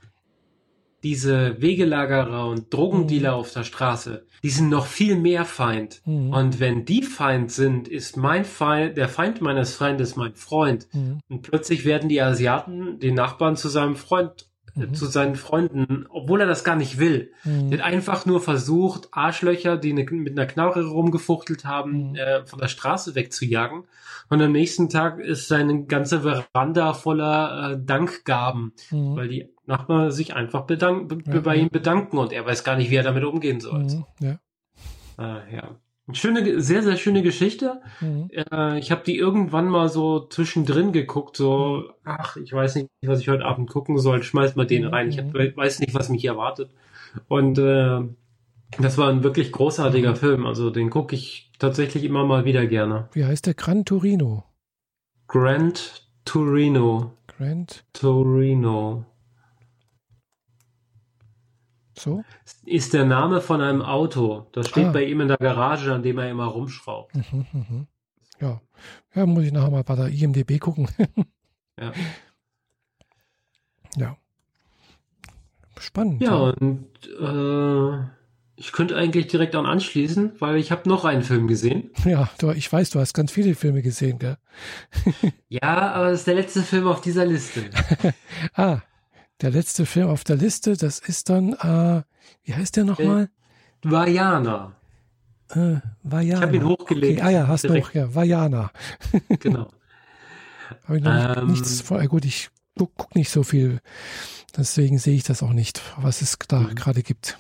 diese 1.04 1.62
Wegelagerer 1.62 2.48
und 2.48 2.74
Drogendealer 2.74 3.32
mhm. 3.32 3.40
auf 3.40 3.54
der 3.54 3.64
Straße, 3.64 4.26
die 4.44 4.50
sind 4.50 4.70
noch 4.70 4.86
viel 4.86 5.16
mehr 5.16 5.46
Feind. 5.46 6.02
Mhm. 6.06 6.34
Und 6.34 6.60
wenn 6.60 6.86
die 6.86 7.04
Feind 7.04 7.52
sind, 7.52 7.88
ist 7.88 8.18
mein 8.18 8.46
Feind, 8.46 8.98
der 8.98 9.10
Feind 9.10 9.42
meines 9.42 9.76
Feindes 9.76 10.16
mein 10.16 10.36
Freund. 10.36 10.88
Mhm. 10.94 11.20
Und 11.30 11.42
plötzlich 11.42 11.86
werden 11.86 12.10
die 12.10 12.22
Asiaten, 12.22 13.00
die 13.00 13.12
Nachbarn 13.12 13.56
zu 13.56 13.70
seinem 13.70 13.96
Freund 13.96 14.49
mhm. 14.76 14.94
zu 14.94 15.06
seinen 15.06 15.36
Freunden, 15.36 16.06
obwohl 16.10 16.42
er 16.42 16.48
das 16.48 16.64
gar 16.64 16.76
nicht 16.76 17.00
will. 17.00 17.32
Mhm. 17.44 17.70
Der 17.70 17.80
hat 17.80 17.86
einfach 17.86 18.26
nur 18.26 18.42
versucht, 18.42 19.10
Arschlöcher, 19.12 19.78
die 19.78 19.94
ne, 19.94 20.06
mit 20.10 20.38
einer 20.38 20.48
Knarre 20.48 20.86
rumgefuchtelt 20.86 21.66
haben, 21.66 22.12
mhm. 22.12 22.16
äh, 22.16 22.46
von 22.46 22.60
der 22.60 22.68
Straße 22.68 23.16
wegzujagen. 23.16 23.84
Und 24.30 24.42
am 24.42 24.52
nächsten 24.52 24.90
Tag 24.90 25.20
ist 25.20 25.48
seine 25.48 25.86
ganze 25.86 26.22
Veranda 26.22 26.94
voller 26.94 27.72
äh, 27.72 27.78
Dankgaben, 27.84 28.74
mhm. 28.92 29.16
weil 29.16 29.28
die 29.28 29.50
Nachbarn 29.66 30.12
sich 30.12 30.36
einfach 30.36 30.64
bedank 30.66 31.24
ja, 31.28 31.40
bei 31.40 31.56
ihm 31.56 31.70
bedanken 31.70 32.18
und 32.18 32.32
er 32.32 32.46
weiß 32.46 32.64
gar 32.64 32.76
nicht, 32.76 32.90
wie 32.90 32.96
er 32.96 33.04
damit 33.04 33.24
umgehen 33.24 33.60
soll. 33.60 33.84
Mhm. 33.84 34.06
Ja. 34.20 34.40
Ah, 35.18 35.42
ja. 35.52 35.76
Schöne, 36.14 36.62
sehr, 36.62 36.84
sehr 36.84 36.98
schöne 36.98 37.22
Geschichte. 37.22 37.82
Mhm. 38.02 38.30
Äh, 38.32 38.80
ich 38.80 38.92
habe 38.92 39.04
die 39.06 39.18
irgendwann 39.18 39.68
mal 39.68 39.90
so 39.90 40.20
zwischendrin 40.20 40.92
geguckt, 40.92 41.38
so, 41.38 41.90
ach, 42.04 42.36
ich 42.38 42.52
weiß 42.52 42.76
nicht, 42.76 42.90
was 43.06 43.20
ich 43.20 43.30
heute 43.30 43.46
Abend 43.46 43.70
gucken 43.70 44.00
soll, 44.00 44.24
schmeiß 44.24 44.56
mal 44.56 44.66
den 44.66 44.86
rein. 44.86 45.10
Ich 45.10 45.18
hab, 45.18 45.34
mhm. 45.34 45.56
weiß 45.56 45.80
nicht, 45.80 45.94
was 45.94 46.10
mich 46.10 46.22
hier 46.22 46.32
erwartet. 46.32 46.72
Und 47.28 47.58
äh, 47.58 48.02
das 48.78 48.98
war 48.98 49.10
ein 49.10 49.24
wirklich 49.24 49.52
großartiger 49.52 50.12
mhm. 50.12 50.16
Film. 50.16 50.46
Also 50.46 50.70
den 50.70 50.90
gucke 50.90 51.16
ich 51.16 51.52
tatsächlich 51.60 52.04
immer 52.04 52.26
mal 52.26 52.46
wieder 52.46 52.66
gerne. 52.66 53.10
Wie 53.14 53.26
heißt 53.26 53.46
der? 53.46 53.54
Gran 53.54 53.86
Torino. 53.86 54.44
Grand 55.28 56.08
Torino. 56.26 57.14
Grand 57.28 57.84
Torino. 57.94 59.06
So? 62.00 62.24
Ist 62.66 62.94
der 62.94 63.04
Name 63.04 63.42
von 63.42 63.62
einem 63.62 63.82
Auto. 63.82 64.48
Das 64.54 64.70
steht 64.70 64.88
ah. 64.88 64.92
bei 64.92 65.04
ihm 65.04 65.20
in 65.20 65.28
der 65.28 65.38
Garage, 65.38 65.94
an 65.94 66.02
dem 66.02 66.18
er 66.18 66.30
immer 66.30 66.46
rumschraubt. 66.46 67.14
Mhm, 67.14 67.46
mhm. 67.52 67.88
Ja. 68.40 68.62
ja, 69.14 69.26
muss 69.26 69.44
ich 69.44 69.52
nachher 69.52 69.70
mal 69.70 69.84
bei 69.84 69.96
der 69.96 70.08
IMDB 70.08 70.60
gucken. 70.60 70.88
ja. 71.80 71.92
Ja. 73.98 74.18
Spannend. 75.78 76.22
Ja, 76.22 76.36
und 76.36 76.88
äh, 77.20 78.06
ich 78.56 78.72
könnte 78.72 78.96
eigentlich 78.96 79.28
direkt 79.28 79.56
an 79.56 79.66
anschließen, 79.66 80.34
weil 80.40 80.56
ich 80.56 80.72
habe 80.72 80.88
noch 80.88 81.04
einen 81.04 81.24
Film 81.24 81.48
gesehen. 81.48 81.92
Ja, 82.06 82.30
du, 82.40 82.52
ich 82.52 82.72
weiß, 82.72 82.92
du 82.92 83.00
hast 83.00 83.14
ganz 83.14 83.32
viele 83.32 83.56
Filme 83.56 83.82
gesehen, 83.82 84.20
gell? 84.20 84.38
ja, 85.50 85.94
aber 85.94 86.12
es 86.12 86.20
ist 86.20 86.28
der 86.28 86.36
letzte 86.36 86.62
Film 86.62 86.88
auf 86.88 87.02
dieser 87.02 87.26
Liste. 87.26 87.70
ah, 88.54 88.80
der 89.42 89.52
letzte 89.52 89.86
Film 89.86 90.10
auf 90.10 90.24
der 90.24 90.36
Liste, 90.36 90.76
das 90.76 91.00
ist 91.00 91.30
dann, 91.30 91.54
äh, 91.54 92.04
wie 92.44 92.54
heißt 92.54 92.76
der 92.76 92.86
nochmal? 92.86 93.30
Äh, 93.84 93.92
Vajana. 93.92 94.76
Äh, 95.50 95.78
Vajana. 96.04 96.38
Ich 96.38 96.42
habe 96.42 96.56
ihn 96.56 96.66
hochgelegt. 96.66 97.20
Okay. 97.20 97.28
Ah 97.28 97.32
ja, 97.32 97.48
hast 97.48 97.64
du 97.64 97.74
auch, 97.74 97.94
ja, 97.94 98.14
Vajana. 98.14 98.72
genau. 99.40 99.70
Habe 100.88 100.98
ich 100.98 101.04
noch 101.04 101.38
ähm, 101.38 101.48
nichts 101.48 101.82
vor. 101.82 102.04
Gut, 102.06 102.26
ich 102.26 102.50
guck, 102.78 102.92
guck, 102.96 103.16
nicht 103.16 103.30
so 103.30 103.44
viel. 103.44 103.80
Deswegen 104.56 104.98
sehe 104.98 105.16
ich 105.16 105.24
das 105.24 105.42
auch 105.42 105.54
nicht, 105.54 105.82
was 105.98 106.22
es 106.22 106.38
da 106.48 106.60
mhm. 106.60 106.76
gerade 106.76 107.02
gibt. 107.04 107.38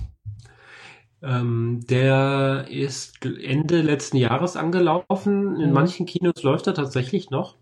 Ähm, 1.22 1.82
der 1.89 2.68
ist 2.70 3.26
Ende 3.26 3.82
letzten 3.82 4.18
Jahres 4.18 4.56
angelaufen. 4.56 5.60
In 5.60 5.68
mhm. 5.68 5.74
manchen 5.74 6.06
Kinos 6.06 6.43
läuft 6.43 6.68
er 6.68 6.74
tatsächlich 6.74 7.30
noch. 7.30 7.56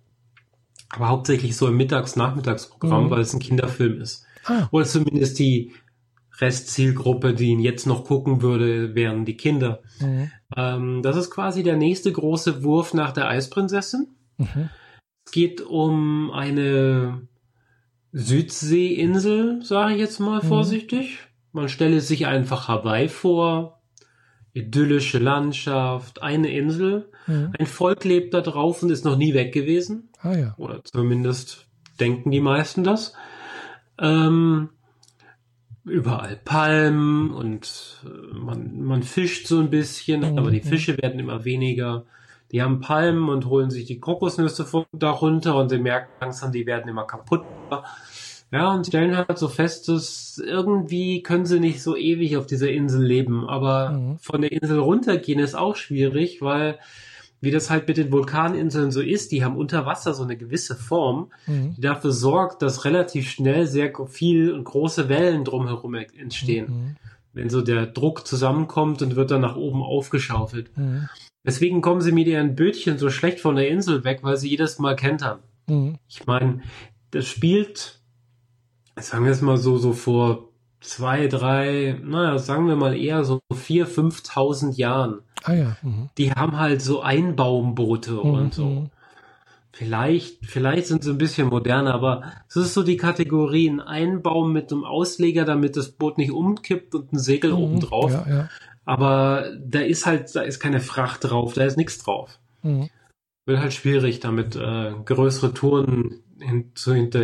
Aber 0.90 1.10
hauptsächlich 1.10 1.58
so 1.58 1.68
im 1.68 1.76
Mittags-Nachmittagsprogramm, 1.76 3.06
mhm. 3.06 3.10
weil 3.10 3.22
es 3.22 3.34
ein 3.34 3.40
Kinderfilm 3.40 4.00
ist. 4.00 4.27
Ah. 4.48 4.68
Oder 4.72 4.86
zumindest 4.86 5.40
die 5.40 5.74
Restzielgruppe, 6.40 7.34
die 7.34 7.48
ihn 7.48 7.60
jetzt 7.60 7.88
noch 7.88 8.06
gucken 8.06 8.42
würde, 8.42 8.96
wären 8.96 9.26
die 9.26 9.38
Kinder. 9.38 9.82
Mhm. 10.00 10.32
Ähm, 10.56 11.02
das 11.02 11.18
ist 11.18 11.32
quasi 11.32 11.64
der 11.64 11.78
nächste 11.78 12.12
große 12.12 12.64
Wurf 12.64 12.94
nach 12.94 13.12
der 13.12 13.28
Eisprinzessin. 13.28 14.08
Mhm. 14.38 14.70
Es 15.26 15.32
geht 15.32 15.62
um 15.62 16.32
eine 16.32 17.28
Südseeinsel, 18.12 19.62
sage 19.64 19.94
ich 19.94 20.00
jetzt 20.00 20.20
mal 20.20 20.42
mhm. 20.42 20.48
vorsichtig. 20.48 21.20
Man 21.52 21.70
stelle 21.70 22.02
sich 22.02 22.28
einfach 22.28 22.68
Hawaii 22.68 23.10
vor. 23.10 23.82
Idyllische 24.54 25.20
Landschaft, 25.20 26.22
eine 26.22 26.52
Insel. 26.52 27.12
Mhm. 27.28 27.54
Ein 27.58 27.66
Volk 27.66 28.04
lebt 28.04 28.34
da 28.34 28.42
drauf 28.42 28.82
und 28.82 28.90
ist 28.90 29.06
noch 29.06 29.18
nie 29.18 29.34
weg 29.34 29.54
gewesen. 29.54 30.10
Ah 30.22 30.36
ja. 30.36 30.56
Oder 30.58 30.84
zumindest 30.84 31.68
denken 32.00 32.32
die 32.32 32.42
meisten 32.42 32.84
das. 32.84 33.14
Ähm, 34.00 34.70
überall 35.86 36.40
Palmen 36.44 37.32
und 37.32 38.04
äh, 38.06 38.38
man, 38.38 38.84
man 38.84 39.04
fischt 39.04 39.48
so 39.48 39.60
ein 39.60 39.70
bisschen, 39.70 40.32
mhm. 40.32 40.38
aber 40.38 40.52
die 40.52 40.62
Fische 40.62 40.98
werden 40.98 41.20
immer 41.20 41.46
weniger. 41.46 42.06
Die 42.52 42.62
haben 42.62 42.80
Palmen 42.80 43.30
und 43.30 43.46
holen 43.46 43.70
sich 43.70 43.86
die 43.86 44.00
Kokosnüsse 44.00 44.66
darunter 44.94 45.56
und 45.56 45.70
sie 45.70 45.80
merken 45.80 46.12
langsam, 46.22 46.52
die 46.52 46.66
werden 46.66 46.88
immer 46.90 47.06
kaputt. 47.06 47.44
Ja, 48.50 48.74
und 48.74 48.88
stellen 48.88 49.18
halt 49.18 49.38
so 49.38 49.50
fest, 49.50 49.90
dass 49.90 50.42
irgendwie 50.44 51.22
können 51.22 51.46
sie 51.46 51.60
nicht 51.60 51.84
so 51.84 51.98
ewig 51.98 52.38
auf 52.38 52.48
dieser 52.48 52.72
Insel 52.72 53.04
leben, 53.04 53.48
aber 53.50 53.92
mhm. 53.92 54.18
von 54.20 54.42
der 54.42 54.54
Insel 54.54 54.80
runtergehen 54.80 55.40
ist 55.40 55.56
auch 55.56 55.76
schwierig, 55.76 56.42
weil 56.42 56.80
wie 57.40 57.52
das 57.52 57.70
halt 57.70 57.88
mit 57.88 57.98
den 57.98 58.12
Vulkaninseln 58.12 58.92
so 58.92 59.02
ist, 59.02 59.32
die 59.32 59.44
haben 59.44 59.56
unter 59.58 59.86
Wasser 59.86 60.14
so 60.14 60.24
eine 60.24 60.38
gewisse 60.38 60.76
Form, 60.76 61.32
Mhm. 61.46 61.76
die 61.76 61.82
dafür 61.82 62.12
sorgt, 62.12 62.62
dass 62.62 62.86
relativ 62.86 63.30
schnell 63.30 63.68
sehr 63.68 63.92
viel 64.08 64.52
und 64.52 64.64
große 64.64 65.08
Wellen 65.10 65.44
drumherum 65.44 65.94
entstehen, 65.96 66.66
Mhm. 66.68 66.96
wenn 67.34 67.50
so 67.50 67.62
der 67.62 67.86
Druck 67.86 68.26
zusammenkommt 68.26 69.02
und 69.02 69.16
wird 69.16 69.30
dann 69.32 69.42
nach 69.42 69.56
oben 69.56 69.84
aufgeschaufelt. 69.84 70.76
Mhm. 70.78 71.10
Deswegen 71.46 71.82
kommen 71.82 72.02
sie 72.02 72.12
mit 72.12 72.28
ihren 72.28 72.56
Bötchen 72.56 72.98
so 72.98 73.10
schlecht 73.10 73.40
von 73.40 73.56
der 73.56 73.70
Insel 73.70 74.04
weg, 74.04 74.20
weil 74.24 74.38
sie 74.38 74.50
jedes 74.50 74.80
Mal 74.80 74.96
kentern. 74.96 75.40
Mhm. 75.68 75.98
Ich 76.10 76.26
meine, 76.26 76.62
das 77.12 77.26
spielt, 77.28 78.02
sagen 79.00 79.26
wir 79.26 79.32
es 79.32 79.42
mal 79.42 79.58
so, 79.58 79.78
so 79.78 79.94
vor 79.94 80.47
zwei, 80.80 81.28
drei, 81.28 82.00
naja, 82.04 82.38
sagen 82.38 82.68
wir 82.68 82.76
mal 82.76 82.96
eher 82.96 83.24
so 83.24 83.40
vier, 83.54 83.88
fünftausend 83.88 84.78
Jahren. 84.78 85.20
Ah 85.44 85.54
ja. 85.54 85.78
Mhm. 85.82 86.10
Die 86.18 86.32
haben 86.32 86.58
halt 86.58 86.82
so 86.82 87.02
Einbaumboote 87.02 88.20
und 88.20 88.54
so. 88.54 88.66
Mhm. 88.66 88.90
Vielleicht, 89.72 90.44
vielleicht 90.46 90.88
sind 90.88 91.04
sie 91.04 91.12
ein 91.12 91.20
bisschen 91.20 91.50
moderner, 91.50 91.94
aber 91.94 92.24
es 92.50 92.56
ist 92.56 92.74
so 92.74 92.82
die 92.82 92.98
Kategorie, 92.98 93.70
ein 93.70 93.80
Einbaum 93.80 94.52
mit 94.52 94.72
einem 94.72 94.84
Ausleger, 94.84 95.46
damit 95.46 95.78
das 95.78 95.92
Boot 95.92 96.18
nicht 96.18 96.32
umkippt 96.32 96.96
und 96.96 97.14
ein 97.14 97.20
Segel 97.20 97.52
Mhm. 97.52 97.58
oben 97.58 97.80
drauf. 97.82 98.12
Ja, 98.12 98.26
ja. 98.28 98.50
Aber 98.86 99.46
da 99.64 99.80
ist 99.80 100.06
halt, 100.06 100.36
da 100.36 100.42
ist 100.42 100.60
keine 100.60 100.80
Fracht 100.80 101.26
drauf, 101.26 101.54
da 101.54 101.64
ist 101.66 101.78
nichts 101.78 102.00
drauf. 102.00 102.40
Mhm. 102.64 102.90
Wird 103.46 103.60
halt 103.60 103.74
schwierig, 103.74 104.20
damit 104.20 104.56
äh, 104.56 104.94
größere 105.06 105.54
Touren 105.54 106.22
hin, 106.40 106.72
zu, 106.74 106.94
hinter, 106.94 107.20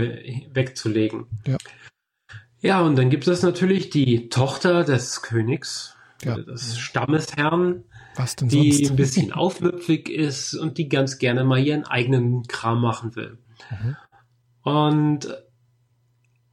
wegzulegen. 0.54 1.26
Ja. 1.48 1.58
Ja, 2.64 2.82
und 2.82 2.98
dann 2.98 3.10
gibt 3.10 3.28
es 3.28 3.44
natürlich 3.44 3.90
die 3.92 4.30
Tochter 4.30 4.84
des 4.84 5.22
Königs, 5.22 5.96
Ja. 6.24 6.34
oder 6.36 6.44
des 6.44 6.80
Stammesherrn, 6.80 7.84
die 8.42 8.72
sonst? 8.72 8.90
ein 8.92 8.96
bisschen 8.96 9.34
aufmüpfig 9.34 10.10
ist 10.10 10.56
und 10.56 10.78
die 10.78 10.88
ganz 10.90 11.18
gerne 11.18 11.44
mal 11.44 11.60
ihren 11.60 11.84
eigenen 11.86 12.44
Kram 12.48 12.82
machen 12.82 13.16
will. 13.18 13.38
Mhm. 13.70 13.96
Und 14.64 15.38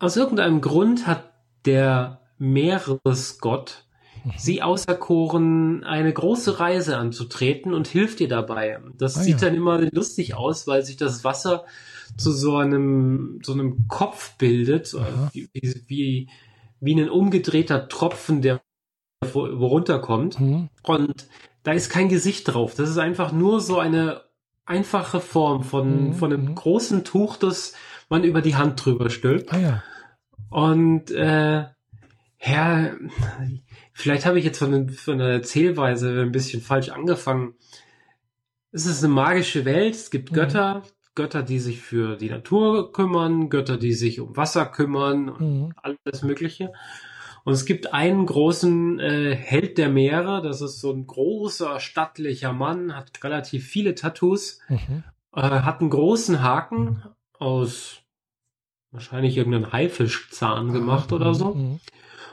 aus 0.00 0.16
irgendeinem 0.16 0.60
Grund 0.60 1.06
hat 1.06 1.30
der 1.64 2.20
Meeresgott 2.38 3.84
Mhm. 4.24 4.32
sie 4.36 4.62
auserkoren, 4.62 5.84
eine 5.84 6.12
große 6.12 6.58
Reise 6.60 6.96
anzutreten 6.98 7.72
und 7.72 7.86
hilft 7.88 8.20
ihr 8.20 8.28
dabei. 8.28 8.78
Das 8.98 9.16
Ah, 9.16 9.20
sieht 9.22 9.40
ja. 9.40 9.48
dann 9.48 9.54
immer 9.56 9.78
lustig 9.92 10.34
aus, 10.34 10.66
weil 10.66 10.82
sich 10.82 10.96
das 10.96 11.22
Wasser 11.24 11.64
zu 12.16 12.32
so 12.32 12.56
einem, 12.56 13.40
so 13.42 13.52
einem 13.52 13.86
Kopf 13.88 14.36
bildet, 14.36 14.94
Aha. 14.94 15.30
wie, 15.32 15.48
wie, 15.86 16.28
wie 16.80 17.00
ein 17.00 17.10
umgedrehter 17.10 17.88
Tropfen, 17.88 18.42
der 18.42 18.60
runterkommt. 19.34 20.40
Mhm. 20.40 20.68
Und 20.82 21.28
da 21.62 21.72
ist 21.72 21.90
kein 21.90 22.08
Gesicht 22.08 22.48
drauf. 22.48 22.74
Das 22.74 22.88
ist 22.88 22.98
einfach 22.98 23.32
nur 23.32 23.60
so 23.60 23.78
eine 23.78 24.22
einfache 24.64 25.20
Form 25.20 25.62
von, 25.62 26.08
Mhm, 26.08 26.14
von 26.14 26.32
einem 26.32 26.44
mhm. 26.46 26.54
großen 26.54 27.04
Tuch, 27.04 27.36
das 27.36 27.74
man 28.08 28.24
über 28.24 28.40
die 28.40 28.56
Hand 28.56 28.84
drüber 28.84 29.10
stülpt. 29.10 29.52
Ah 29.52 29.58
ja. 29.58 29.82
Und 30.48 31.10
äh, 31.10 31.64
ja, 32.42 32.90
vielleicht 33.92 34.24
habe 34.26 34.38
ich 34.38 34.44
jetzt 34.44 34.58
von, 34.58 34.88
von 34.88 35.18
der 35.18 35.28
Erzählweise 35.28 36.22
ein 36.22 36.32
bisschen 36.32 36.62
falsch 36.62 36.88
angefangen. 36.88 37.54
Es 38.72 38.86
ist 38.86 39.04
eine 39.04 39.12
magische 39.12 39.64
Welt. 39.64 39.94
Es 39.94 40.10
gibt 40.10 40.30
Mhm. 40.30 40.36
Götter, 41.20 41.42
die 41.42 41.58
sich 41.58 41.80
für 41.82 42.16
die 42.16 42.30
Natur 42.30 42.92
kümmern, 42.92 43.50
Götter, 43.50 43.76
die 43.76 43.92
sich 43.92 44.20
um 44.20 44.36
Wasser 44.38 44.64
kümmern 44.64 45.28
und 45.28 45.40
Mhm. 45.40 45.74
alles 45.76 46.22
Mögliche. 46.22 46.72
Und 47.44 47.52
es 47.52 47.66
gibt 47.66 47.92
einen 47.92 48.24
großen 48.24 48.98
äh, 49.00 49.34
Held 49.36 49.76
der 49.76 49.90
Meere, 49.90 50.40
das 50.40 50.62
ist 50.62 50.80
so 50.80 50.90
ein 50.92 51.06
großer, 51.06 51.78
stattlicher 51.78 52.54
Mann, 52.54 52.96
hat 52.96 53.22
relativ 53.22 53.66
viele 53.66 53.94
Tattoos, 53.94 54.60
Mhm. 54.70 55.04
äh, 55.36 55.40
hat 55.42 55.80
einen 55.82 55.90
großen 55.90 56.42
Haken 56.42 57.02
aus 57.38 57.98
wahrscheinlich 58.90 59.36
irgendeinem 59.36 59.72
Haifischzahn 59.72 60.72
gemacht 60.72 61.12
Ah, 61.12 61.16
oder 61.16 61.28
mhm, 61.28 61.34
so. 61.34 61.54
mhm. 61.54 61.80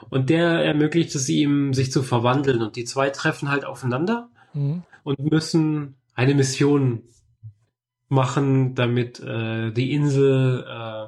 Und 0.09 0.29
der 0.29 0.47
ermöglicht 0.63 1.13
es 1.13 1.27
ihm, 1.27 1.73
sich 1.73 1.91
zu 1.91 2.03
verwandeln. 2.03 2.61
Und 2.61 2.77
die 2.77 2.85
zwei 2.85 3.09
treffen 3.09 3.49
halt 3.51 3.65
aufeinander 3.65 4.29
Mhm. 4.53 4.83
und 5.03 5.19
müssen 5.19 5.95
eine 6.15 6.33
Mission 6.35 7.03
machen, 8.10 8.76
damit 8.76 9.20
äh, 9.20 9.72
die 9.72 9.93
Insel 9.93 10.66
äh, 10.68 11.08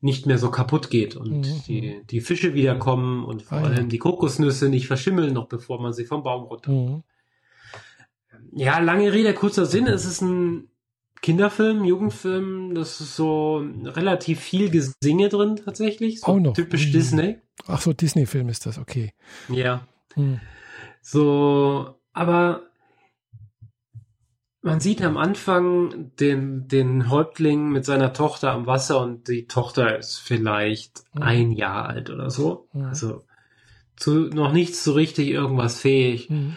nicht 0.00 0.26
mehr 0.26 0.38
so 0.38 0.50
kaputt 0.50 0.90
geht 0.90 1.14
und 1.16 1.30
Mhm. 1.30 1.62
die, 1.68 2.02
die 2.10 2.20
Fische 2.20 2.54
wiederkommen 2.54 3.24
und 3.24 3.42
vor 3.42 3.58
Ah, 3.58 3.60
ja. 3.62 3.66
allem 3.68 3.88
die 3.88 3.98
Kokosnüsse 3.98 4.68
nicht 4.68 4.86
verschimmeln, 4.86 5.32
noch 5.34 5.46
bevor 5.48 5.80
man 5.80 5.92
sie 5.92 6.04
vom 6.06 6.22
Baum 6.22 6.44
runter. 6.44 6.72
Mhm. 6.72 7.02
Ja, 8.52 8.78
lange 8.78 9.12
Rede, 9.12 9.32
kurzer 9.34 9.66
Sinn. 9.66 9.86
Es 9.86 10.04
ist 10.04 10.20
ein 10.22 10.68
Kinderfilm, 11.20 11.84
Jugendfilm. 11.84 12.74
Das 12.74 13.00
ist 13.00 13.14
so 13.16 13.64
relativ 13.84 14.40
viel 14.40 14.70
Gesinge 14.70 15.28
drin 15.28 15.60
tatsächlich. 15.64 16.20
So 16.20 16.26
Auch 16.26 16.40
noch. 16.40 16.52
typisch 16.54 16.88
Mhm. 16.88 16.92
Disney. 16.92 17.38
Ach 17.66 17.80
so, 17.80 17.92
Disney-Film 17.92 18.48
ist 18.48 18.66
das, 18.66 18.78
okay. 18.78 19.12
Ja. 19.48 19.86
Mhm. 20.16 20.40
So, 21.00 21.94
aber 22.12 22.62
man 24.62 24.80
sieht 24.80 25.02
am 25.02 25.16
Anfang 25.16 26.12
den, 26.20 26.68
den 26.68 27.10
Häuptling 27.10 27.70
mit 27.70 27.84
seiner 27.84 28.12
Tochter 28.12 28.52
am 28.52 28.66
Wasser 28.66 29.00
und 29.00 29.28
die 29.28 29.46
Tochter 29.46 29.98
ist 29.98 30.18
vielleicht 30.18 31.02
Mhm. 31.14 31.22
ein 31.22 31.52
Jahr 31.52 31.88
alt 31.88 32.10
oder 32.10 32.30
so. 32.30 32.68
Mhm. 32.72 32.84
Also 32.84 33.24
zu 33.96 34.28
noch 34.28 34.52
nicht 34.52 34.74
so 34.76 34.92
richtig 34.92 35.28
irgendwas 35.28 35.80
fähig. 35.80 36.30
Mhm. 36.30 36.56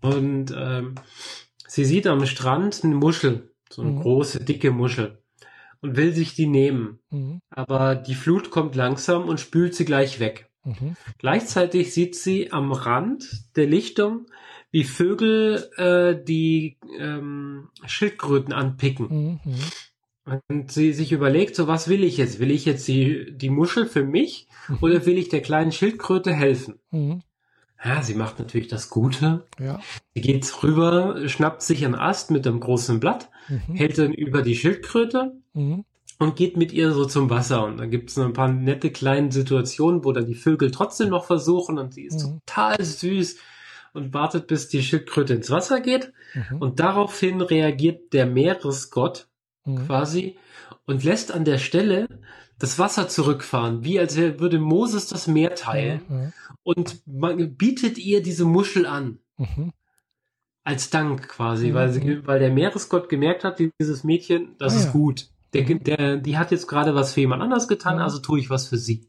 Und 0.00 0.54
ähm, 0.56 0.94
sie 1.66 1.84
sieht 1.84 2.06
am 2.06 2.24
Strand 2.26 2.82
eine 2.84 2.94
Muschel, 2.94 3.50
so 3.68 3.82
eine 3.82 3.92
Mhm. 3.92 4.00
große, 4.02 4.44
dicke 4.44 4.70
Muschel 4.70 5.18
und 5.80 5.96
will 5.96 6.12
sich 6.14 6.34
die 6.34 6.46
nehmen. 6.46 7.00
Mhm. 7.10 7.40
Aber 7.50 7.96
die 7.96 8.14
Flut 8.14 8.50
kommt 8.50 8.76
langsam 8.76 9.28
und 9.28 9.40
spült 9.40 9.74
sie 9.74 9.84
gleich 9.84 10.20
weg. 10.20 10.48
Mhm. 10.64 10.96
Gleichzeitig 11.18 11.92
sieht 11.92 12.14
sie 12.14 12.52
am 12.52 12.72
Rand 12.72 13.28
der 13.56 13.66
Lichtung, 13.66 14.26
wie 14.70 14.84
Vögel 14.84 15.68
äh, 15.76 16.22
die 16.22 16.77
ähm, 16.98 17.68
Schildkröten 17.86 18.52
anpicken. 18.52 19.06
Mhm. 19.08 19.40
Mhm. 19.44 20.40
Und 20.48 20.70
sie 20.72 20.92
sich 20.92 21.12
überlegt, 21.12 21.56
so 21.56 21.66
was 21.68 21.88
will 21.88 22.04
ich 22.04 22.18
jetzt? 22.18 22.38
Will 22.38 22.50
ich 22.50 22.66
jetzt 22.66 22.86
die, 22.86 23.32
die 23.36 23.48
Muschel 23.50 23.86
für 23.86 24.04
mich 24.04 24.46
oder 24.82 25.06
will 25.06 25.16
ich 25.16 25.30
der 25.30 25.40
kleinen 25.40 25.72
Schildkröte 25.72 26.32
helfen? 26.32 26.78
Mhm. 26.90 27.22
Ja, 27.82 28.02
sie 28.02 28.14
macht 28.14 28.38
natürlich 28.38 28.68
das 28.68 28.90
Gute. 28.90 29.46
Ja. 29.58 29.80
Sie 30.14 30.20
geht 30.20 30.62
rüber, 30.62 31.28
schnappt 31.28 31.62
sich 31.62 31.84
einen 31.84 31.94
Ast 31.94 32.30
mit 32.30 32.46
einem 32.46 32.60
großen 32.60 33.00
Blatt, 33.00 33.30
Mhm. 33.48 33.74
hält 33.76 33.96
dann 33.98 34.12
über 34.12 34.42
die 34.42 34.56
Schildkröte 34.56 35.32
Mhm. 35.54 35.84
und 36.18 36.36
geht 36.36 36.56
mit 36.58 36.72
ihr 36.72 36.92
so 36.92 37.06
zum 37.06 37.30
Wasser. 37.30 37.64
Und 37.64 37.78
dann 37.78 37.90
gibt 37.90 38.10
es 38.10 38.18
ein 38.18 38.32
paar 38.34 38.48
nette 38.48 38.90
kleine 38.90 39.32
Situationen, 39.32 40.04
wo 40.04 40.12
dann 40.12 40.26
die 40.26 40.34
Vögel 40.34 40.70
trotzdem 40.72 41.08
noch 41.08 41.24
versuchen 41.24 41.78
und 41.78 41.94
sie 41.94 42.02
ist 42.04 42.26
Mhm. 42.26 42.40
total 42.44 42.84
süß 42.84 43.36
und 43.92 44.14
wartet, 44.14 44.46
bis 44.46 44.68
die 44.68 44.82
Schildkröte 44.82 45.34
ins 45.34 45.50
Wasser 45.50 45.80
geht. 45.80 46.12
Mhm. 46.34 46.58
Und 46.58 46.80
daraufhin 46.80 47.40
reagiert 47.40 48.12
der 48.12 48.26
Meeresgott 48.26 49.28
Mhm. 49.64 49.86
quasi 49.86 50.36
und 50.86 51.04
lässt 51.04 51.32
an 51.32 51.44
der 51.44 51.58
Stelle 51.58 52.08
das 52.58 52.78
Wasser 52.78 53.08
zurückfahren, 53.08 53.84
wie 53.84 53.98
als 54.00 54.16
würde 54.16 54.58
Moses 54.58 55.06
das 55.06 55.26
Meer 55.26 55.54
teilen 55.54 56.00
Ja, 56.10 56.32
und 56.64 57.02
man 57.06 57.54
bietet 57.56 57.98
ihr 57.98 58.22
diese 58.22 58.44
Muschel 58.44 58.84
an. 58.86 59.18
Mhm. 59.36 59.72
Als 60.64 60.90
Dank 60.90 61.28
quasi, 61.28 61.68
Mhm. 61.70 61.74
weil, 61.74 61.88
sie, 61.92 62.26
weil 62.26 62.38
der 62.40 62.50
Meeresgott 62.52 63.08
gemerkt 63.08 63.44
hat, 63.44 63.58
dieses 63.58 64.04
Mädchen, 64.04 64.56
das 64.58 64.74
Ah, 64.74 64.78
ist 64.78 64.84
ja. 64.86 64.90
gut. 64.92 65.28
Der, 65.54 65.62
Mhm. 65.62 65.84
der, 65.84 66.16
die 66.18 66.36
hat 66.36 66.50
jetzt 66.50 66.66
gerade 66.66 66.94
was 66.94 67.14
für 67.14 67.20
jemand 67.20 67.42
anders 67.42 67.68
getan, 67.68 67.96
Mhm. 67.96 68.02
also 68.02 68.18
tue 68.18 68.38
ich 68.40 68.50
was 68.50 68.68
für 68.68 68.76
sie. 68.76 69.07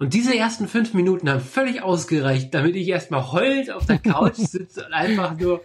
Und 0.00 0.14
diese 0.14 0.34
ersten 0.34 0.66
fünf 0.66 0.94
Minuten 0.94 1.28
haben 1.28 1.42
völlig 1.42 1.82
ausgereicht, 1.82 2.54
damit 2.54 2.74
ich 2.74 2.88
erstmal 2.88 3.32
heulend 3.32 3.70
auf 3.70 3.84
der 3.84 3.98
Couch 3.98 4.34
sitze 4.36 4.86
und 4.86 4.94
einfach 4.94 5.36
nur, 5.36 5.62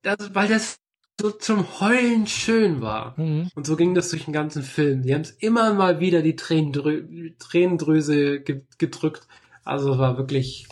das, 0.00 0.34
weil 0.34 0.48
das 0.48 0.78
so 1.20 1.30
zum 1.30 1.78
Heulen 1.78 2.26
schön 2.26 2.80
war. 2.80 3.20
Mhm. 3.20 3.50
Und 3.54 3.66
so 3.66 3.76
ging 3.76 3.94
das 3.94 4.08
durch 4.08 4.24
den 4.24 4.32
ganzen 4.32 4.62
Film. 4.62 5.02
Die 5.02 5.12
haben 5.12 5.20
es 5.20 5.32
immer 5.32 5.74
mal 5.74 6.00
wieder 6.00 6.22
die 6.22 6.36
Tränendrü 6.36 7.34
Tränendrüse 7.38 8.40
ge 8.40 8.62
gedrückt. 8.78 9.28
Also 9.62 9.92
es 9.92 9.98
war 9.98 10.16
wirklich 10.16 10.66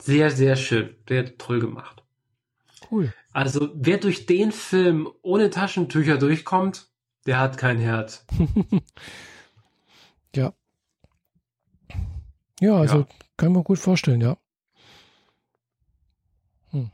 sehr, 0.00 0.32
sehr 0.32 0.56
schön. 0.56 0.96
Sehr 1.08 1.38
toll 1.38 1.60
gemacht. 1.60 2.02
Cool. 2.90 3.14
Also 3.32 3.70
wer 3.76 3.98
durch 3.98 4.26
den 4.26 4.50
Film 4.50 5.08
ohne 5.22 5.48
Taschentücher 5.50 6.18
durchkommt, 6.18 6.88
der 7.24 7.38
hat 7.38 7.56
kein 7.56 7.78
Herz. 7.78 8.26
ja. 10.34 10.52
Ja, 12.62 12.76
also 12.76 12.98
Ja. 13.00 13.06
kann 13.36 13.52
man 13.52 13.64
gut 13.64 13.80
vorstellen, 13.80 14.20
ja. 14.20 14.36
Hm. 16.70 16.92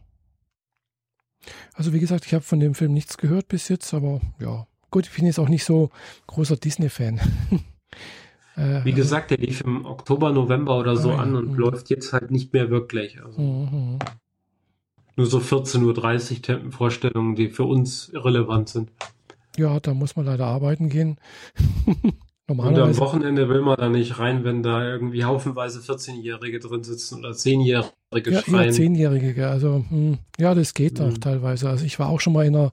Also 1.74 1.92
wie 1.92 2.00
gesagt, 2.00 2.24
ich 2.24 2.32
habe 2.32 2.42
von 2.42 2.58
dem 2.58 2.74
Film 2.74 2.94
nichts 2.94 3.18
gehört 3.18 3.48
bis 3.48 3.68
jetzt, 3.68 3.92
aber 3.92 4.22
ja, 4.40 4.66
gut, 4.90 5.06
ich 5.06 5.14
bin 5.14 5.26
jetzt 5.26 5.38
auch 5.38 5.50
nicht 5.50 5.66
so 5.66 5.90
großer 6.26 6.56
Disney-Fan. 6.56 7.20
äh, 8.56 8.82
Wie 8.82 8.92
gesagt, 8.92 9.30
der 9.30 9.36
lief 9.36 9.60
im 9.60 9.84
Oktober, 9.84 10.32
November 10.32 10.78
oder 10.78 10.96
so 10.96 11.12
Ah, 11.12 11.18
an 11.22 11.36
und 11.36 11.52
Mhm. 11.52 11.58
läuft 11.58 11.90
jetzt 11.90 12.14
halt 12.14 12.30
nicht 12.30 12.54
mehr 12.54 12.70
wirklich. 12.70 13.22
Also, 13.22 13.38
Mhm. 13.38 13.98
nur 15.16 15.26
so 15.26 15.38
14.30 15.38 16.64
Uhr 16.64 16.72
Vorstellungen, 16.72 17.34
die 17.34 17.50
für 17.50 17.64
uns 17.64 18.10
relevant 18.14 18.70
sind. 18.70 18.90
Ja, 19.58 19.78
da 19.80 19.92
muss 19.92 20.16
man 20.16 20.24
leider 20.24 20.46
arbeiten 20.46 20.88
gehen. 20.88 21.18
Normalerweise. 22.48 22.82
Und 22.82 22.90
am 22.90 22.98
Wochenende 22.98 23.48
will 23.50 23.60
man 23.60 23.76
da 23.76 23.88
nicht 23.90 24.18
rein, 24.18 24.42
wenn 24.42 24.62
da 24.62 24.82
irgendwie 24.82 25.24
haufenweise 25.24 25.80
14-Jährige 25.80 26.58
drin 26.60 26.82
sitzen 26.82 27.18
oder 27.18 27.30
10-Jährige 27.30 28.30
ja, 28.30 28.40
schreien. 28.40 28.72
Ja, 28.72 28.84
10-Jährige, 28.84 29.48
also 29.48 29.84
hm, 29.88 30.18
ja, 30.38 30.54
das 30.54 30.72
geht 30.72 30.98
mhm. 30.98 31.06
auch 31.06 31.18
teilweise. 31.18 31.68
Also 31.68 31.84
ich 31.84 31.98
war 31.98 32.08
auch 32.08 32.20
schon 32.20 32.32
mal 32.32 32.46
in 32.46 32.56
einer 32.56 32.72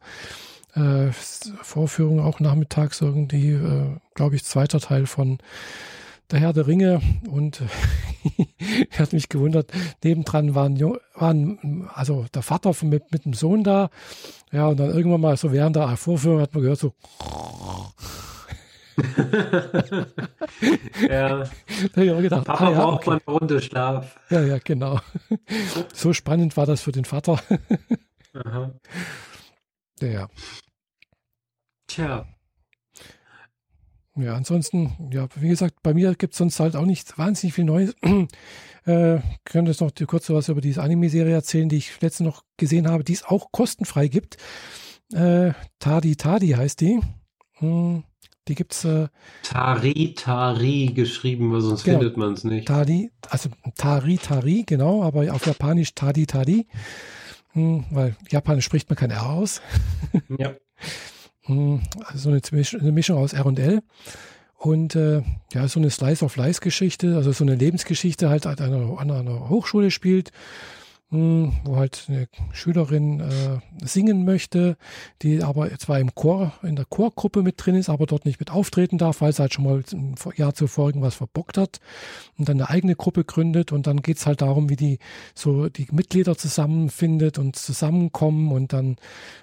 äh, 0.75 1.11
Vorführung, 1.11 2.21
auch 2.21 2.39
nachmittags 2.39 3.01
irgendwie, 3.01 3.51
äh, 3.51 3.97
glaube 4.13 4.35
ich, 4.35 4.45
zweiter 4.45 4.79
Teil 4.79 5.07
von 5.07 5.39
der 6.31 6.39
Herr 6.39 6.53
der 6.53 6.67
Ringe 6.67 7.01
und 7.29 7.61
er 8.91 8.99
hat 8.99 9.11
mich 9.11 9.27
gewundert, 9.27 9.71
nebendran 10.03 10.55
waren, 10.55 10.79
waren 11.15 11.89
also 11.93 12.25
der 12.33 12.41
Vater 12.41 12.73
von, 12.73 12.89
mit, 12.89 13.11
mit 13.11 13.25
dem 13.25 13.33
Sohn 13.33 13.63
da, 13.63 13.89
ja, 14.51 14.67
und 14.67 14.79
dann 14.79 14.89
irgendwann 14.89 15.21
mal 15.21 15.37
so 15.37 15.51
während 15.51 15.75
der 15.75 15.97
Vorführung 15.97 16.39
hat 16.39 16.53
man 16.53 16.63
gehört 16.63 16.79
so 16.79 16.93
ja. 21.09 21.43
Da 21.43 21.49
habe 21.95 22.05
ich 22.05 22.11
auch 22.11 22.21
gedacht, 22.21 22.45
Papa 22.45 22.67
ah, 22.67 22.71
ja, 22.71 22.79
braucht 22.79 23.07
okay. 23.07 23.09
man 23.09 23.21
eine 23.25 23.37
Runde 23.37 23.61
Schlaf. 23.61 24.19
Ja, 24.29 24.41
ja, 24.41 24.57
genau. 24.63 24.99
So 25.93 26.13
spannend 26.13 26.55
war 26.57 26.65
das 26.65 26.81
für 26.81 26.91
den 26.91 27.05
Vater. 27.05 27.39
Aha. 28.33 28.73
Ja. 30.01 30.29
Tja. 31.87 32.25
Ja, 34.17 34.35
ansonsten, 34.35 35.09
ja, 35.11 35.27
wie 35.35 35.49
gesagt, 35.49 35.83
bei 35.83 35.93
mir 35.93 36.15
gibt 36.15 36.33
es 36.33 36.37
sonst 36.37 36.59
halt 36.61 36.77
auch 36.77 36.85
nicht 36.85 37.17
wahnsinnig 37.17 37.53
viel 37.53 37.65
Neues. 37.65 37.93
äh, 38.85 39.19
könnte 39.43 39.71
jetzt 39.71 39.81
noch 39.81 39.91
kurz 40.07 40.29
was 40.29 40.47
über 40.47 40.61
diese 40.61 40.81
Anime-Serie 40.81 41.33
erzählen, 41.33 41.67
die 41.67 41.77
ich 41.77 41.99
letztens 42.01 42.27
noch 42.27 42.43
gesehen 42.55 42.89
habe, 42.89 43.03
die 43.03 43.13
es 43.13 43.25
auch 43.25 43.51
kostenfrei 43.51 44.07
gibt. 44.07 44.37
Äh, 45.13 45.51
Tadi 45.79 46.15
Tadi 46.15 46.49
heißt 46.51 46.79
die. 46.79 47.01
Hm, 47.57 48.03
die 48.47 48.55
gibt's. 48.55 48.85
Äh, 48.85 49.07
Tari 49.43 50.13
Tari 50.15 50.91
geschrieben, 50.93 51.51
weil 51.51 51.61
sonst 51.61 51.83
genau, 51.83 51.99
findet 51.99 52.17
man 52.17 52.33
es 52.33 52.43
nicht. 52.43 52.67
Tadi, 52.67 53.11
also 53.29 53.49
Tari 53.75 54.17
Tari, 54.17 54.63
genau, 54.65 55.03
aber 55.03 55.33
auf 55.33 55.45
Japanisch 55.45 55.93
Tadi 55.95 56.25
Tadi. 56.25 56.67
Hm, 57.53 57.85
weil 57.91 58.15
Japanisch 58.29 58.65
spricht 58.65 58.89
man 58.89 58.97
kein 58.97 59.11
R 59.11 59.29
aus. 59.29 59.61
ja. 60.37 60.53
Hm, 61.43 61.81
also 62.05 62.29
eine, 62.29 62.41
eine 62.79 62.91
Mischung 62.91 63.17
aus 63.17 63.33
R 63.33 63.45
und 63.45 63.59
L. 63.59 63.81
Und 64.57 64.95
äh, 64.95 65.21
ja, 65.53 65.67
so 65.67 65.79
eine 65.79 65.89
Slice 65.89 66.23
of 66.23 66.35
Life 66.37 66.61
Geschichte, 66.61 67.15
also 67.15 67.31
so 67.31 67.43
eine 67.43 67.55
Lebensgeschichte 67.55 68.29
halt 68.29 68.47
an 68.47 68.57
einer, 68.57 68.99
an 68.99 69.11
einer 69.11 69.49
Hochschule 69.49 69.91
spielt 69.91 70.31
wo 71.11 71.75
halt 71.77 72.05
eine 72.07 72.27
Schülerin 72.51 73.19
äh, 73.19 73.85
singen 73.85 74.25
möchte, 74.25 74.75
die 75.21 75.43
aber 75.43 75.69
zwar 75.77 75.99
im 75.99 76.15
Chor, 76.15 76.53
in 76.63 76.75
der 76.75 76.85
Chorgruppe 76.85 77.43
mit 77.43 77.55
drin 77.57 77.75
ist, 77.75 77.89
aber 77.89 78.05
dort 78.07 78.25
nicht 78.25 78.39
mit 78.39 78.51
auftreten 78.51 78.97
darf, 78.97 79.21
weil 79.21 79.31
sie 79.31 79.41
halt 79.41 79.53
schon 79.53 79.65
mal 79.65 79.83
ein 79.93 80.15
Jahr 80.35 80.55
zuvor 80.55 80.87
irgendwas 80.87 81.15
verbockt 81.15 81.57
hat 81.57 81.79
und 82.37 82.49
dann 82.49 82.59
eine 82.59 82.69
eigene 82.69 82.95
Gruppe 82.95 83.23
gründet 83.23 83.71
und 83.71 83.87
dann 83.87 84.01
geht's 84.01 84.25
halt 84.25 84.41
darum, 84.41 84.69
wie 84.69 84.75
die 84.75 84.99
so 85.35 85.69
die 85.69 85.87
Mitglieder 85.91 86.37
zusammenfindet 86.37 87.37
und 87.37 87.55
zusammenkommen 87.55 88.51
und 88.51 88.73
dann 88.73 88.97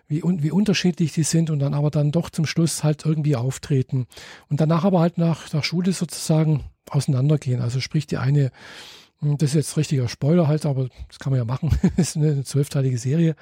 wie, 0.09 0.23
wie 0.25 0.51
unterschiedlich 0.51 1.13
die 1.13 1.23
sind 1.23 1.49
und 1.49 1.61
dann 1.61 1.75
aber 1.75 1.91
dann 1.91 2.11
doch 2.11 2.29
zum 2.29 2.45
Schluss 2.45 2.83
halt 2.83 3.07
irgendwie 3.07 3.37
auftreten 3.37 4.07
und 4.49 4.61
danach 4.61 4.85
aber 4.85 5.01
halt 5.01 5.17
nach 5.17 5.49
der 5.49 5.63
Schule 5.63 5.93
sozusagen 5.93 6.65
auseinandergehen. 6.91 7.63
Also 7.63 7.81
sprich, 7.81 8.07
die 8.07 8.19
eine 8.19 8.47
hm, 8.47 9.02
das 9.23 9.51
ist 9.51 9.55
jetzt 9.55 9.77
richtiger 9.77 10.09
Spoiler 10.09 10.49
halt, 10.49 10.66
aber 10.66 10.89
das 11.09 11.18
kann 11.18 11.31
man 11.31 11.39
ja 11.39 11.45
machen. 11.45 11.70
das 11.97 12.11
ist 12.11 12.16
eine 12.16 12.45
zwölfteilige 12.45 12.99
Serie, 12.99 13.37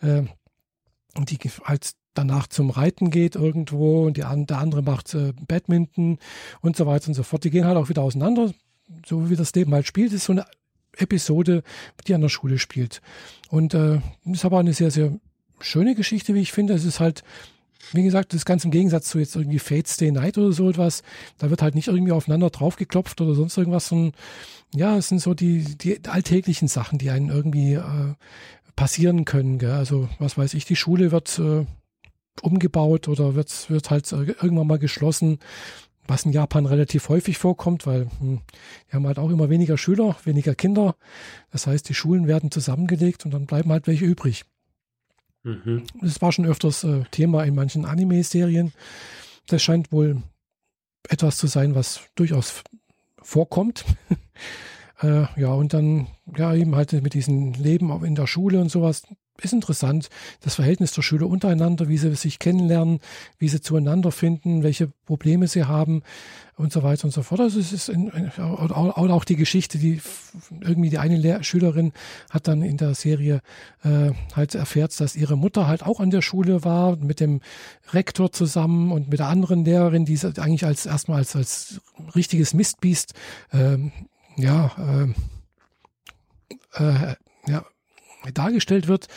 äh, 0.00 0.22
die 1.18 1.38
halt 1.64 1.92
danach 2.14 2.46
zum 2.46 2.70
Reiten 2.70 3.10
geht 3.10 3.34
irgendwo 3.34 4.06
und 4.06 4.16
die, 4.16 4.20
der 4.20 4.58
andere 4.58 4.82
macht 4.82 5.14
äh, 5.14 5.32
Badminton 5.46 6.18
und 6.60 6.76
so 6.76 6.86
weiter 6.86 7.08
und 7.08 7.14
so 7.14 7.24
fort. 7.24 7.44
Die 7.44 7.50
gehen 7.50 7.64
halt 7.64 7.76
auch 7.76 7.88
wieder 7.88 8.02
auseinander, 8.02 8.52
so 9.04 9.28
wie 9.28 9.36
das 9.36 9.54
Leben 9.54 9.74
halt 9.74 9.86
spielt. 9.86 10.08
Das 10.08 10.18
ist 10.18 10.26
so 10.26 10.32
eine 10.32 10.46
Episode, 10.96 11.64
die 12.06 12.14
an 12.14 12.20
der 12.20 12.28
Schule 12.28 12.58
spielt. 12.58 13.02
Und 13.48 13.74
äh, 13.74 14.00
ist 14.24 14.44
aber 14.44 14.60
eine 14.60 14.72
sehr, 14.72 14.92
sehr 14.92 15.12
schöne 15.60 15.96
Geschichte, 15.96 16.34
wie 16.34 16.40
ich 16.40 16.52
finde. 16.52 16.74
Es 16.74 16.84
ist 16.84 17.00
halt 17.00 17.24
wie 17.92 18.02
gesagt, 18.02 18.32
das 18.32 18.38
ist 18.38 18.44
ganz 18.44 18.64
im 18.64 18.70
Gegensatz 18.70 19.08
zu 19.08 19.18
jetzt 19.18 19.36
irgendwie 19.36 19.58
Fate 19.58 19.88
Stay 19.88 20.10
Night 20.10 20.38
oder 20.38 20.52
so 20.52 20.70
etwas. 20.70 21.02
Da 21.38 21.50
wird 21.50 21.62
halt 21.62 21.74
nicht 21.74 21.88
irgendwie 21.88 22.12
aufeinander 22.12 22.50
draufgeklopft 22.50 23.20
oder 23.20 23.34
sonst 23.34 23.56
irgendwas, 23.56 23.88
sondern 23.88 24.12
ja, 24.74 24.96
es 24.96 25.08
sind 25.08 25.20
so 25.20 25.34
die, 25.34 25.76
die 25.76 26.04
alltäglichen 26.08 26.68
Sachen, 26.68 26.98
die 26.98 27.10
einen 27.10 27.28
irgendwie 27.28 27.74
äh, 27.74 28.14
passieren 28.76 29.24
können. 29.24 29.58
Gell? 29.58 29.72
Also, 29.72 30.08
was 30.18 30.36
weiß 30.36 30.54
ich, 30.54 30.64
die 30.64 30.76
Schule 30.76 31.12
wird 31.12 31.38
äh, 31.38 31.64
umgebaut 32.42 33.08
oder 33.08 33.34
wird, 33.34 33.70
wird 33.70 33.90
halt 33.90 34.10
äh, 34.12 34.34
irgendwann 34.42 34.66
mal 34.66 34.78
geschlossen, 34.78 35.38
was 36.06 36.24
in 36.24 36.32
Japan 36.32 36.66
relativ 36.66 37.08
häufig 37.08 37.38
vorkommt, 37.38 37.86
weil 37.86 38.08
hm, 38.18 38.40
wir 38.88 38.94
haben 38.94 39.06
halt 39.06 39.18
auch 39.18 39.30
immer 39.30 39.48
weniger 39.48 39.78
Schüler, 39.78 40.16
weniger 40.24 40.54
Kinder. 40.54 40.96
Das 41.50 41.66
heißt, 41.66 41.88
die 41.88 41.94
Schulen 41.94 42.26
werden 42.26 42.50
zusammengelegt 42.50 43.24
und 43.24 43.32
dann 43.32 43.46
bleiben 43.46 43.70
halt 43.70 43.86
welche 43.86 44.04
übrig. 44.04 44.44
Mhm. 45.44 45.84
Das 46.00 46.20
war 46.20 46.32
schon 46.32 46.46
öfters 46.46 46.84
äh, 46.84 47.04
Thema 47.10 47.44
in 47.44 47.54
manchen 47.54 47.84
Anime-Serien. 47.84 48.72
Das 49.46 49.62
scheint 49.62 49.92
wohl 49.92 50.22
etwas 51.08 51.36
zu 51.36 51.46
sein, 51.46 51.74
was 51.74 52.00
durchaus 52.14 52.62
vorkommt. 53.22 53.84
äh, 55.02 55.26
ja, 55.40 55.52
und 55.52 55.74
dann, 55.74 56.08
ja, 56.36 56.54
eben 56.54 56.74
halt 56.74 56.92
mit 56.92 57.14
diesem 57.14 57.52
Leben 57.52 58.04
in 58.04 58.14
der 58.14 58.26
Schule 58.26 58.60
und 58.60 58.70
sowas, 58.70 59.02
ist 59.40 59.52
interessant. 59.52 60.08
Das 60.40 60.54
Verhältnis 60.54 60.92
der 60.92 61.02
Schüler 61.02 61.26
untereinander, 61.26 61.88
wie 61.88 61.98
sie 61.98 62.14
sich 62.14 62.38
kennenlernen, 62.38 63.00
wie 63.38 63.48
sie 63.48 63.60
zueinander 63.60 64.12
finden, 64.12 64.62
welche 64.62 64.88
Probleme 65.06 65.48
sie 65.48 65.64
haben 65.64 66.02
und 66.56 66.72
so 66.72 66.82
weiter 66.82 67.06
und 67.06 67.10
so 67.10 67.22
fort. 67.22 67.40
Also 67.40 67.58
es 67.58 67.72
ist 67.72 67.88
in, 67.88 68.10
auch, 68.38 69.24
die 69.24 69.36
Geschichte, 69.36 69.78
die 69.78 70.00
irgendwie 70.60 70.90
die 70.90 70.98
eine 70.98 71.16
Lehr 71.16 71.42
Schülerin 71.42 71.92
hat 72.30 72.46
dann 72.46 72.62
in 72.62 72.76
der 72.76 72.94
Serie 72.94 73.40
äh, 73.82 74.12
halt 74.34 74.54
erfährt, 74.54 74.98
dass 75.00 75.16
ihre 75.16 75.36
Mutter 75.36 75.66
halt 75.66 75.82
auch 75.82 75.98
an 75.98 76.10
der 76.10 76.22
Schule 76.22 76.64
war 76.64 76.96
mit 76.96 77.18
dem 77.18 77.40
Rektor 77.92 78.30
zusammen 78.30 78.92
und 78.92 79.08
mit 79.08 79.18
der 79.18 79.28
anderen 79.28 79.64
Lehrerin, 79.64 80.04
die 80.04 80.18
eigentlich 80.36 80.64
als 80.64 80.86
erstmal 80.86 81.18
als 81.18 81.34
als 81.34 81.80
richtiges 82.14 82.54
Mistbiest 82.54 83.14
ähm, 83.52 83.90
ja 84.36 84.70
äh, 86.76 86.82
äh, 86.82 87.14
ja 87.46 87.64
dargestellt 88.32 88.88
wird. 88.88 89.08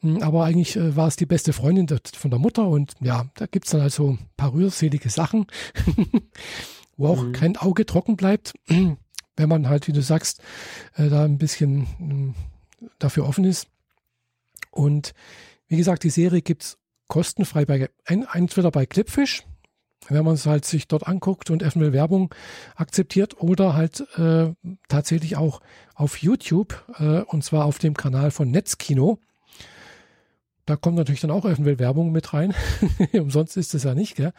Hm, 0.00 0.22
aber 0.22 0.44
eigentlich 0.44 0.76
äh, 0.76 0.96
war 0.96 1.08
es 1.08 1.16
die 1.16 1.26
beste 1.26 1.52
Freundin 1.52 1.86
von 2.14 2.30
der 2.30 2.38
Mutter 2.38 2.68
und 2.68 2.94
ja, 3.00 3.26
da 3.34 3.46
gibt's 3.46 3.70
dann 3.70 3.80
also 3.80 4.12
ein 4.12 4.18
paar 4.36 4.52
rührselige 4.52 5.10
Sachen, 5.10 5.46
wo 6.96 7.08
auch 7.08 7.22
mhm. 7.22 7.32
kein 7.32 7.56
Auge 7.56 7.86
trocken 7.86 8.16
bleibt, 8.16 8.54
wenn 8.68 9.48
man 9.48 9.68
halt, 9.68 9.88
wie 9.88 9.92
du 9.92 10.02
sagst, 10.02 10.42
äh, 10.96 11.08
da 11.08 11.24
ein 11.24 11.38
bisschen 11.38 11.86
hm, 11.98 12.34
dafür 12.98 13.26
offen 13.26 13.44
ist. 13.44 13.68
Und 14.70 15.14
wie 15.68 15.76
gesagt, 15.76 16.04
die 16.04 16.10
Serie 16.10 16.42
gibt's 16.42 16.78
kostenfrei 17.08 17.64
bei 17.64 17.88
entweder 18.04 18.70
bei 18.70 18.84
Clipfish, 18.86 19.44
wenn 20.08 20.24
man 20.24 20.34
es 20.34 20.46
halt 20.46 20.64
sich 20.64 20.88
dort 20.88 21.06
anguckt 21.06 21.50
und 21.50 21.62
eventuell 21.62 21.92
Werbung 21.92 22.34
akzeptiert 22.74 23.40
oder 23.40 23.74
halt 23.74 24.06
äh, 24.18 24.52
tatsächlich 24.88 25.36
auch 25.36 25.60
auf 25.94 26.18
YouTube 26.18 26.84
äh, 26.98 27.20
und 27.22 27.44
zwar 27.44 27.64
auf 27.64 27.78
dem 27.78 27.94
Kanal 27.94 28.30
von 28.30 28.50
Netzkino. 28.50 29.18
Da 30.64 30.76
kommt 30.76 30.96
natürlich 30.96 31.20
dann 31.20 31.30
auch 31.30 31.44
eventuell 31.44 31.78
Werbung 31.78 32.12
mit 32.12 32.32
rein. 32.32 32.54
Umsonst 33.12 33.56
ist 33.56 33.74
es 33.74 33.84
ja 33.84 33.94
nicht, 33.94 34.16
gell? 34.16 34.32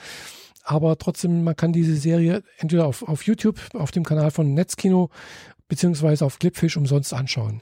Aber 0.63 0.97
trotzdem, 0.97 1.45
man 1.45 1.55
kann 1.55 1.71
diese 1.71 1.95
Serie 1.95 2.43
entweder 2.57 2.87
auf, 2.87 3.03
auf 3.03 3.23
YouTube, 3.23 3.57
auf 3.73 3.91
dem 3.91 4.03
Kanal 4.03 4.31
von 4.31 4.53
Netzkino, 4.53 5.09
beziehungsweise 5.69 6.25
auf 6.25 6.39
Clipfish 6.39 6.75
umsonst 6.75 7.13
anschauen. 7.13 7.61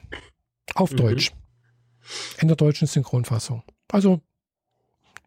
Auf 0.74 0.92
mhm. 0.92 0.98
Deutsch. 0.98 1.32
In 2.40 2.48
der 2.48 2.58
deutschen 2.58 2.88
Synchronfassung. 2.88 3.64
Also 3.92 4.22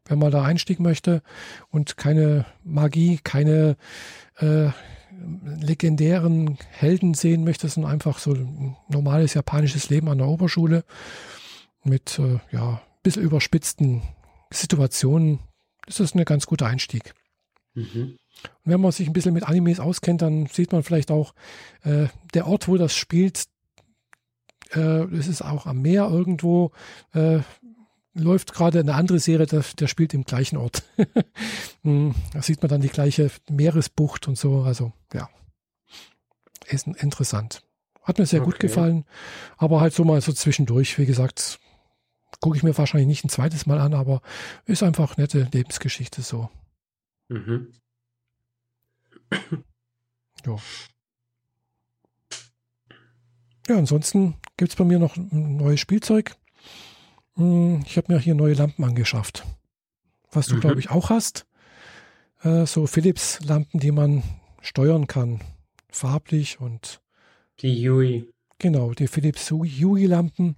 wenn 0.08 0.18
man 0.18 0.32
da 0.32 0.42
einstiegen 0.42 0.82
möchte 0.82 1.22
und 1.70 1.96
keine 1.96 2.46
Magie, 2.64 3.18
keine 3.22 3.76
äh, 4.36 4.70
legendären 5.60 6.58
Helden 6.70 7.14
sehen 7.14 7.44
möchte, 7.44 7.68
sondern 7.68 7.92
einfach 7.92 8.18
so 8.18 8.32
ein 8.32 8.76
normales 8.88 9.34
japanisches 9.34 9.90
Leben 9.90 10.08
an 10.08 10.18
der 10.18 10.28
Oberschule 10.28 10.84
mit 11.84 12.18
äh, 12.18 12.38
ja 12.50 12.74
ein 12.74 13.02
bisschen 13.02 13.22
überspitzten 13.22 14.02
Situationen, 14.52 15.40
ist 15.86 16.00
das 16.00 16.14
ein 16.14 16.24
ganz 16.24 16.46
guter 16.46 16.66
Einstieg. 16.66 17.14
Mhm. 17.74 18.16
Und 18.64 18.72
wenn 18.72 18.80
man 18.80 18.92
sich 18.92 19.06
ein 19.06 19.12
bisschen 19.12 19.34
mit 19.34 19.44
Animes 19.44 19.80
auskennt, 19.80 20.22
dann 20.22 20.46
sieht 20.46 20.72
man 20.72 20.82
vielleicht 20.82 21.10
auch 21.10 21.34
äh, 21.82 22.06
der 22.34 22.46
Ort, 22.46 22.68
wo 22.68 22.76
das 22.76 22.94
spielt. 22.94 23.44
Äh, 24.72 25.04
es 25.14 25.28
ist 25.28 25.42
auch 25.42 25.66
am 25.66 25.82
Meer 25.82 26.08
irgendwo. 26.08 26.72
Läuft 28.18 28.52
gerade 28.52 28.80
eine 28.80 28.94
andere 28.94 29.20
Serie, 29.20 29.46
der, 29.46 29.64
der 29.78 29.86
spielt 29.86 30.12
im 30.14 30.24
gleichen 30.24 30.56
Ort. 30.56 30.82
Hm, 31.84 32.16
da 32.32 32.42
sieht 32.42 32.60
man 32.60 32.68
dann 32.68 32.80
die 32.80 32.88
gleiche 32.88 33.30
Meeresbucht 33.48 34.26
und 34.26 34.36
so. 34.36 34.62
Also 34.62 34.92
ja, 35.14 35.30
ist 36.66 36.88
interessant. 36.88 37.62
Hat 38.02 38.18
mir 38.18 38.26
sehr 38.26 38.40
okay. 38.40 38.50
gut 38.50 38.58
gefallen, 38.58 39.04
aber 39.56 39.80
halt 39.80 39.94
so 39.94 40.02
mal 40.02 40.20
so 40.20 40.32
zwischendurch, 40.32 40.98
wie 40.98 41.06
gesagt, 41.06 41.60
gucke 42.40 42.56
ich 42.56 42.62
mir 42.62 42.76
wahrscheinlich 42.76 43.06
nicht 43.06 43.24
ein 43.24 43.28
zweites 43.28 43.66
Mal 43.66 43.78
an, 43.78 43.94
aber 43.94 44.22
ist 44.64 44.82
einfach 44.82 45.16
nette 45.16 45.48
Lebensgeschichte 45.52 46.22
so. 46.22 46.50
Mhm. 47.28 47.72
ja. 50.46 50.56
Ja, 53.68 53.76
ansonsten 53.76 54.36
gibt 54.56 54.72
es 54.72 54.76
bei 54.76 54.84
mir 54.84 54.98
noch 54.98 55.16
ein 55.16 55.56
neues 55.56 55.80
Spielzeug. 55.80 56.34
Hm, 57.38 57.82
ich 57.86 57.96
habe 57.96 58.12
mir 58.12 58.18
hier 58.18 58.34
neue 58.34 58.54
Lampen 58.54 58.84
angeschafft. 58.84 59.46
Was 60.32 60.48
du, 60.48 60.56
mhm. 60.56 60.60
glaube 60.60 60.80
ich, 60.80 60.90
auch 60.90 61.08
hast. 61.08 61.46
Äh, 62.42 62.66
so 62.66 62.86
Philips-Lampen, 62.86 63.80
die 63.80 63.92
man 63.92 64.22
steuern 64.60 65.06
kann. 65.06 65.40
Farblich 65.88 66.60
und. 66.60 67.00
Die 67.60 67.80
Yui. 67.80 68.28
Genau, 68.58 68.92
die 68.92 69.06
Philips 69.06 69.50
Yui-Lampen. 69.50 70.56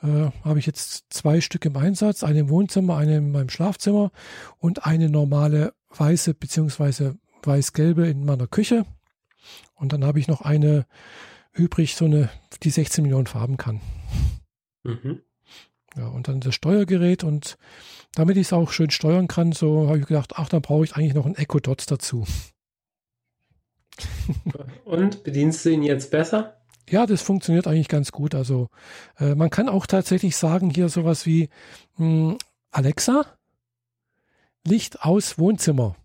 Äh, 0.00 0.30
habe 0.44 0.60
ich 0.60 0.66
jetzt 0.66 1.06
zwei 1.10 1.40
Stück 1.40 1.64
im 1.64 1.76
Einsatz. 1.76 2.22
Eine 2.22 2.40
im 2.40 2.48
Wohnzimmer, 2.48 2.96
eine 2.96 3.16
in 3.16 3.32
meinem 3.32 3.50
Schlafzimmer 3.50 4.12
und 4.58 4.86
eine 4.86 5.10
normale 5.10 5.74
weiße 5.90 6.34
bzw. 6.34 7.14
weiß-gelbe 7.42 8.06
in 8.06 8.24
meiner 8.24 8.46
Küche. 8.46 8.86
Und 9.74 9.92
dann 9.92 10.04
habe 10.04 10.20
ich 10.20 10.28
noch 10.28 10.42
eine 10.42 10.86
übrig, 11.52 11.96
so 11.96 12.04
eine, 12.04 12.30
die 12.62 12.70
16 12.70 13.02
Millionen 13.02 13.26
Farben 13.26 13.56
kann. 13.56 13.80
Mhm. 14.84 15.22
Ja, 15.98 16.06
und 16.06 16.28
dann 16.28 16.40
das 16.40 16.54
Steuergerät 16.54 17.24
und 17.24 17.58
damit 18.14 18.36
ich 18.36 18.46
es 18.46 18.52
auch 18.52 18.70
schön 18.70 18.90
steuern 18.90 19.26
kann, 19.26 19.50
so 19.50 19.88
habe 19.88 19.98
ich 19.98 20.06
gedacht, 20.06 20.34
ach, 20.36 20.48
dann 20.48 20.62
brauche 20.62 20.84
ich 20.84 20.94
eigentlich 20.94 21.14
noch 21.14 21.26
ein 21.26 21.34
Echo 21.34 21.58
Dots 21.58 21.86
dazu. 21.86 22.24
Und 24.84 25.24
bedienst 25.24 25.64
du 25.64 25.70
ihn 25.70 25.82
jetzt 25.82 26.12
besser? 26.12 26.60
Ja, 26.88 27.04
das 27.04 27.20
funktioniert 27.22 27.66
eigentlich 27.66 27.88
ganz 27.88 28.12
gut. 28.12 28.34
Also 28.34 28.68
äh, 29.18 29.34
man 29.34 29.50
kann 29.50 29.68
auch 29.68 29.86
tatsächlich 29.86 30.36
sagen, 30.36 30.70
hier 30.70 30.88
sowas 30.88 31.26
wie 31.26 31.48
mh, 31.96 32.30
hm, 32.30 32.38
Alexa, 32.70 33.26
Licht 34.64 35.02
aus 35.02 35.38
Wohnzimmer. 35.38 35.96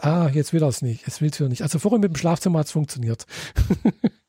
Ah, 0.00 0.28
jetzt 0.32 0.52
will 0.52 0.62
er 0.62 0.68
es 0.68 0.82
nicht. 0.82 1.06
Jetzt 1.06 1.20
will 1.20 1.30
es 1.30 1.38
wieder 1.38 1.48
nicht. 1.48 1.62
Also 1.62 1.78
vorhin 1.78 2.00
mit 2.00 2.12
dem 2.12 2.16
Schlafzimmer 2.16 2.58
hat 2.58 2.66
es 2.66 2.72
funktioniert. 2.72 3.26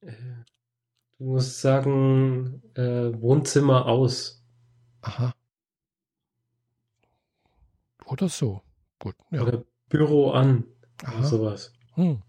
du 0.00 1.24
musst 1.24 1.60
sagen, 1.60 2.62
äh, 2.74 3.12
Wohnzimmer 3.20 3.86
aus. 3.86 4.42
Aha. 5.02 5.34
Oder 8.06 8.28
so. 8.28 8.62
Gut. 8.98 9.14
Ja. 9.30 9.42
Oder 9.42 9.64
Büro 9.88 10.30
an. 10.30 10.64
Aha. 11.04 11.22
Sowas. 11.22 11.72
Hm. 11.94 12.22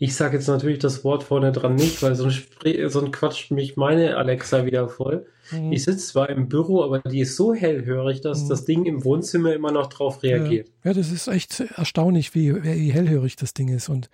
Ich 0.00 0.14
sage 0.14 0.36
jetzt 0.36 0.46
natürlich 0.46 0.78
das 0.78 1.02
Wort 1.02 1.24
vorne 1.24 1.50
dran 1.50 1.74
nicht, 1.74 2.00
weil 2.02 2.14
sonst, 2.14 2.48
sonst 2.86 3.12
quatscht 3.12 3.50
mich 3.50 3.76
meine 3.76 4.16
Alexa 4.16 4.64
wieder 4.64 4.88
voll. 4.88 5.26
Mhm. 5.50 5.72
Ich 5.72 5.82
sitze 5.84 6.06
zwar 6.06 6.30
im 6.30 6.48
Büro, 6.48 6.84
aber 6.84 7.00
die 7.00 7.20
ist 7.20 7.34
so 7.34 7.52
hellhörig, 7.52 8.20
dass 8.20 8.44
mhm. 8.44 8.48
das 8.48 8.64
Ding 8.64 8.84
im 8.84 9.04
Wohnzimmer 9.04 9.52
immer 9.54 9.72
noch 9.72 9.88
drauf 9.88 10.22
reagiert. 10.22 10.68
Ja, 10.84 10.90
ja 10.90 10.94
das 10.94 11.10
ist 11.10 11.26
echt 11.26 11.60
erstaunlich, 11.60 12.32
wie, 12.36 12.62
wie 12.62 12.92
hellhörig 12.92 13.34
das 13.34 13.54
Ding 13.54 13.68
ist. 13.68 13.88
Und 13.88 14.08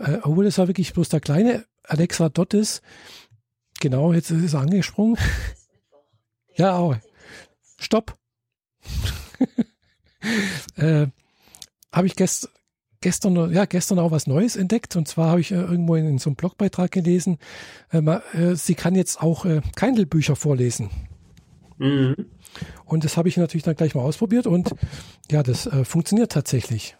äh, 0.00 0.18
obwohl 0.22 0.46
es 0.46 0.56
ja 0.56 0.66
wirklich 0.66 0.92
bloß 0.92 1.08
der 1.08 1.20
kleine 1.20 1.64
Alexa 1.84 2.28
Dot 2.28 2.54
ist, 2.54 2.82
genau, 3.80 4.12
jetzt 4.12 4.30
ist 4.30 4.42
es 4.42 4.54
angesprungen. 4.54 5.16
ja, 6.56 6.76
auch. 6.76 6.96
Stopp. 7.78 8.16
äh, 10.76 11.06
habe 11.92 12.06
ich 12.06 12.16
gestern 12.16 12.50
gestern, 13.00 13.52
ja, 13.52 13.64
gestern 13.64 13.98
auch 13.98 14.10
was 14.10 14.26
Neues 14.26 14.56
entdeckt. 14.56 14.96
Und 14.96 15.08
zwar 15.08 15.30
habe 15.30 15.40
ich 15.40 15.52
äh, 15.52 15.56
irgendwo 15.56 15.94
in, 15.96 16.06
in, 16.06 16.18
so 16.18 16.30
einem 16.30 16.36
Blogbeitrag 16.36 16.90
gelesen, 16.90 17.38
äh, 17.92 17.98
äh, 17.98 18.54
sie 18.54 18.74
kann 18.74 18.94
jetzt 18.94 19.22
auch 19.22 19.44
äh, 19.44 19.60
Kindle-Bücher 19.76 20.36
vorlesen. 20.36 20.90
Mhm. 21.78 22.26
Und 22.84 23.04
das 23.04 23.16
habe 23.16 23.28
ich 23.28 23.36
natürlich 23.36 23.64
dann 23.64 23.76
gleich 23.76 23.94
mal 23.94 24.02
ausprobiert 24.02 24.46
und 24.46 24.74
ja, 25.30 25.42
das 25.42 25.66
äh, 25.66 25.84
funktioniert 25.84 26.32
tatsächlich. 26.32 26.96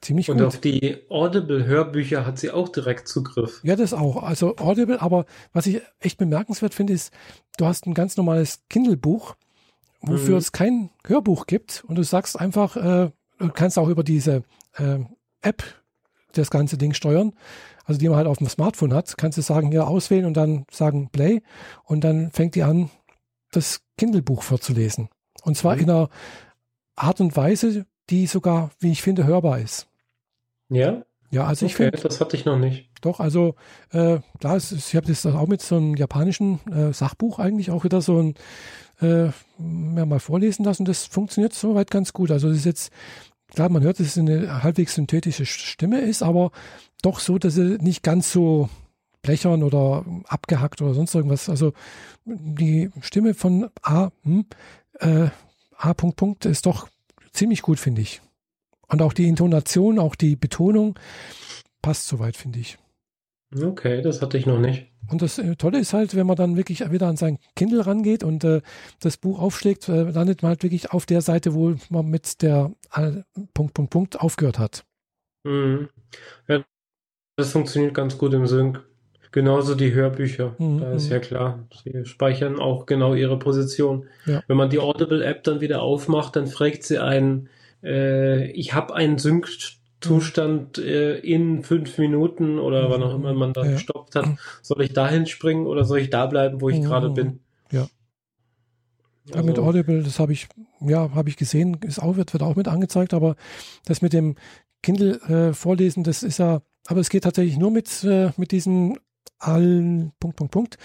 Ziemlich 0.00 0.30
und 0.30 0.36
gut. 0.36 0.42
Und 0.42 0.48
auf 0.48 0.60
die 0.60 0.96
Audible-Hörbücher 1.08 2.24
hat 2.24 2.38
sie 2.38 2.50
auch 2.50 2.68
direkt 2.68 3.08
Zugriff. 3.08 3.60
Ja, 3.64 3.74
das 3.74 3.92
auch. 3.92 4.22
Also 4.22 4.56
Audible, 4.56 5.00
aber 5.00 5.26
was 5.52 5.66
ich 5.66 5.82
echt 5.98 6.18
bemerkenswert 6.18 6.74
finde, 6.74 6.92
ist, 6.92 7.12
du 7.56 7.66
hast 7.66 7.86
ein 7.86 7.94
ganz 7.94 8.16
normales 8.16 8.60
Kindle-Buch, 8.68 9.34
wofür 10.00 10.34
mhm. 10.34 10.38
es 10.38 10.52
kein 10.52 10.90
Hörbuch 11.04 11.46
gibt 11.46 11.84
und 11.86 11.96
du 11.96 12.04
sagst 12.04 12.38
einfach, 12.38 12.76
äh, 12.76 13.10
du 13.38 13.48
kannst 13.52 13.78
auch 13.78 13.88
über 13.88 14.04
diese 14.04 14.44
äh, 14.76 15.00
App 15.42 15.64
das 16.32 16.50
ganze 16.50 16.78
Ding 16.78 16.94
steuern, 16.94 17.32
also 17.84 17.98
die 17.98 18.08
man 18.08 18.18
halt 18.18 18.28
auf 18.28 18.38
dem 18.38 18.48
Smartphone 18.48 18.94
hat, 18.94 19.16
kannst 19.16 19.38
du 19.38 19.42
sagen, 19.42 19.70
hier 19.70 19.88
auswählen 19.88 20.26
und 20.26 20.36
dann 20.36 20.64
sagen 20.70 21.08
Play 21.10 21.42
und 21.84 22.04
dann 22.04 22.30
fängt 22.30 22.54
die 22.54 22.62
an, 22.62 22.90
das 23.50 23.80
Kindle-Buch 23.96 24.42
vorzulesen. 24.42 25.08
Und 25.42 25.56
zwar 25.56 25.74
mhm. 25.74 25.82
in 25.82 25.90
einer 25.90 26.08
Art 26.94 27.20
und 27.20 27.36
Weise, 27.36 27.86
die 28.10 28.26
sogar, 28.26 28.70
wie 28.80 28.92
ich 28.92 29.02
finde, 29.02 29.24
hörbar 29.24 29.58
ist. 29.58 29.88
Ja? 30.68 31.02
Ja, 31.30 31.46
also 31.46 31.66
okay, 31.66 31.72
ich 31.72 31.76
finde. 31.76 31.98
Das 31.98 32.20
hatte 32.20 32.36
ich 32.36 32.44
noch 32.44 32.58
nicht. 32.58 32.88
Doch, 33.02 33.20
also 33.20 33.54
äh, 33.90 34.18
klar, 34.40 34.56
ist, 34.56 34.72
ich 34.72 34.96
habe 34.96 35.06
das 35.06 35.26
auch 35.26 35.46
mit 35.46 35.60
so 35.60 35.76
einem 35.76 35.94
japanischen 35.94 36.60
äh, 36.72 36.92
Sachbuch 36.92 37.38
eigentlich 37.38 37.70
auch 37.70 37.84
wieder 37.84 38.00
so 38.00 38.20
ein 38.20 38.34
äh, 39.00 39.30
mal 39.58 40.20
vorlesen 40.20 40.64
lassen. 40.64 40.84
Das 40.84 41.06
funktioniert 41.06 41.52
soweit 41.52 41.90
ganz 41.90 42.12
gut. 42.12 42.30
Also 42.30 42.48
es 42.48 42.58
ist 42.58 42.64
jetzt 42.64 42.92
klar, 43.52 43.68
man 43.68 43.82
hört, 43.82 44.00
dass 44.00 44.06
es 44.06 44.18
eine 44.18 44.62
halbwegs 44.62 44.94
synthetische 44.94 45.46
Stimme 45.46 46.00
ist, 46.00 46.22
aber 46.22 46.50
doch 47.02 47.20
so, 47.20 47.38
dass 47.38 47.54
sie 47.54 47.78
nicht 47.80 48.02
ganz 48.02 48.32
so 48.32 48.68
blechern 49.22 49.62
oder 49.62 50.04
abgehackt 50.26 50.80
oder 50.80 50.94
sonst 50.94 51.14
irgendwas. 51.14 51.48
Also 51.48 51.72
die 52.24 52.90
Stimme 53.00 53.34
von 53.34 53.68
A, 53.82 54.10
hm, 54.22 54.46
äh, 55.00 55.28
A. 55.76 55.94
Punkt, 55.94 56.16
Punkt 56.16 56.44
ist 56.46 56.66
doch 56.66 56.88
ziemlich 57.38 57.62
gut, 57.62 57.78
finde 57.78 58.02
ich. 58.02 58.20
Und 58.88 59.02
auch 59.02 59.12
die 59.12 59.28
Intonation, 59.28 59.98
auch 59.98 60.14
die 60.14 60.36
Betonung 60.36 60.98
passt 61.82 62.08
soweit, 62.08 62.36
finde 62.36 62.58
ich. 62.58 62.78
Okay, 63.56 64.02
das 64.02 64.20
hatte 64.20 64.36
ich 64.36 64.46
noch 64.46 64.58
nicht. 64.58 64.88
Und 65.10 65.22
das 65.22 65.38
äh, 65.38 65.56
Tolle 65.56 65.78
ist 65.78 65.94
halt, 65.94 66.14
wenn 66.14 66.26
man 66.26 66.36
dann 66.36 66.56
wirklich 66.56 66.80
wieder 66.90 67.06
an 67.06 67.16
sein 67.16 67.38
Kindle 67.56 67.86
rangeht 67.86 68.22
und 68.22 68.44
äh, 68.44 68.60
das 69.00 69.16
Buch 69.16 69.38
aufschlägt, 69.40 69.88
äh, 69.88 70.02
landet 70.02 70.42
man 70.42 70.50
halt 70.50 70.62
wirklich 70.62 70.90
auf 70.90 71.06
der 71.06 71.22
Seite, 71.22 71.54
wo 71.54 71.74
man 71.88 72.06
mit 72.06 72.42
der 72.42 72.72
äh, 72.92 73.22
Punkt, 73.54 73.72
Punkt, 73.72 73.90
Punkt 73.90 74.20
aufgehört 74.20 74.58
hat. 74.58 74.84
Mhm. 75.44 75.88
Ja, 76.46 76.62
das 77.36 77.52
funktioniert 77.52 77.94
ganz 77.94 78.18
gut 78.18 78.34
im 78.34 78.46
Sync. 78.46 78.84
Genauso 79.30 79.74
die 79.74 79.92
Hörbücher. 79.92 80.54
Mhm. 80.58 80.80
Da 80.80 80.92
ist 80.92 81.06
mhm. 81.06 81.12
ja 81.12 81.18
klar, 81.18 81.58
sie 81.82 82.04
speichern 82.04 82.58
auch 82.58 82.86
genau 82.86 83.14
ihre 83.14 83.38
Position. 83.38 84.06
Ja. 84.26 84.42
Wenn 84.46 84.56
man 84.56 84.70
die 84.70 84.78
Audible-App 84.78 85.42
dann 85.44 85.60
wieder 85.60 85.82
aufmacht, 85.82 86.36
dann 86.36 86.46
fragt 86.46 86.84
sie 86.84 86.98
einen, 86.98 87.48
äh, 87.82 88.50
ich 88.52 88.74
habe 88.74 88.94
einen 88.94 89.18
Sync 89.18 89.48
Zustand 90.00 90.78
äh, 90.78 91.18
in 91.18 91.64
fünf 91.64 91.98
Minuten 91.98 92.60
oder 92.60 92.88
wann 92.88 93.02
auch 93.02 93.14
immer 93.14 93.34
man 93.34 93.52
da 93.52 93.64
ja. 93.64 93.72
gestoppt 93.72 94.14
hat, 94.14 94.26
soll 94.62 94.82
ich 94.82 94.92
dahin 94.92 95.26
springen 95.26 95.66
oder 95.66 95.84
soll 95.84 95.98
ich 95.98 96.10
da 96.10 96.26
bleiben, 96.26 96.60
wo 96.60 96.68
ich 96.68 96.80
gerade 96.80 97.10
bin? 97.10 97.40
Ja. 97.72 97.88
Also, 99.26 99.40
ja, 99.40 99.42
mit 99.42 99.58
Audible, 99.58 100.02
das 100.04 100.20
habe 100.20 100.32
ich, 100.32 100.48
ja, 100.80 101.12
habe 101.14 101.28
ich 101.28 101.36
gesehen, 101.36 101.78
ist 101.84 101.98
auch, 101.98 102.16
wird, 102.16 102.32
wird 102.32 102.44
auch 102.44 102.54
mit 102.54 102.68
angezeigt, 102.68 103.12
aber 103.12 103.34
das 103.84 104.00
mit 104.00 104.12
dem 104.12 104.36
Kindle 104.82 105.20
äh, 105.22 105.52
vorlesen, 105.52 106.04
das 106.04 106.22
ist 106.22 106.38
ja, 106.38 106.62
aber 106.86 107.00
es 107.00 107.10
geht 107.10 107.24
tatsächlich 107.24 107.58
nur 107.58 107.72
mit, 107.72 108.04
äh, 108.04 108.30
mit 108.36 108.52
diesen 108.52 108.98
allen 109.38 110.12
Punkt, 110.20 110.36
Punkt, 110.36 110.52
Punkt, 110.52 110.78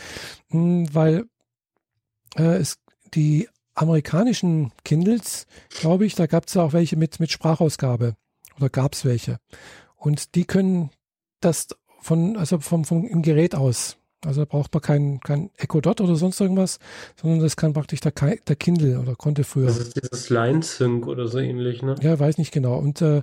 hm, 0.50 0.94
weil 0.94 1.26
äh, 2.36 2.58
es 2.58 2.78
die 3.14 3.48
amerikanischen 3.76 4.72
Kindles, 4.84 5.48
glaube 5.70 6.06
ich, 6.06 6.16
da 6.16 6.28
gab 6.28 6.48
es 6.48 6.58
auch 6.58 6.74
welche 6.74 6.96
mit, 6.96 7.20
mit 7.20 7.32
Sprachausgabe. 7.32 8.16
Oder 8.58 8.70
gab 8.70 8.94
es 8.94 9.06
welche? 9.06 9.38
Und 9.96 10.36
die 10.36 10.46
können 10.46 10.92
das 11.40 11.68
von, 12.02 12.38
also 12.38 12.60
vom, 12.60 12.86
vom 12.86 13.06
im 13.06 13.22
Gerät 13.22 13.56
aus. 13.56 13.98
Also 14.26 14.42
da 14.42 14.46
braucht 14.46 14.74
man 14.74 14.82
kein, 14.82 15.20
kein 15.20 15.50
Echo 15.58 15.82
Dot 15.82 16.00
oder 16.00 16.16
sonst 16.16 16.40
irgendwas, 16.40 16.80
sondern 17.20 17.40
das 17.40 17.56
kann 17.56 17.74
praktisch 17.74 18.00
der, 18.00 18.12
der 18.12 18.56
Kindle 18.56 19.00
oder 19.00 19.16
konnte 19.16 19.44
früher. 19.44 19.68
Das 19.68 19.80
ist 19.80 20.02
dieses 20.02 20.30
Line 20.30 20.64
Sync 20.64 21.08
oder 21.08 21.28
so 21.28 21.40
ähnlich, 21.40 21.82
ne? 21.82 21.96
Ja, 22.02 22.18
weiß 22.18 22.38
nicht 22.38 22.54
genau. 22.54 22.78
Und 22.78 23.02
äh, 23.02 23.22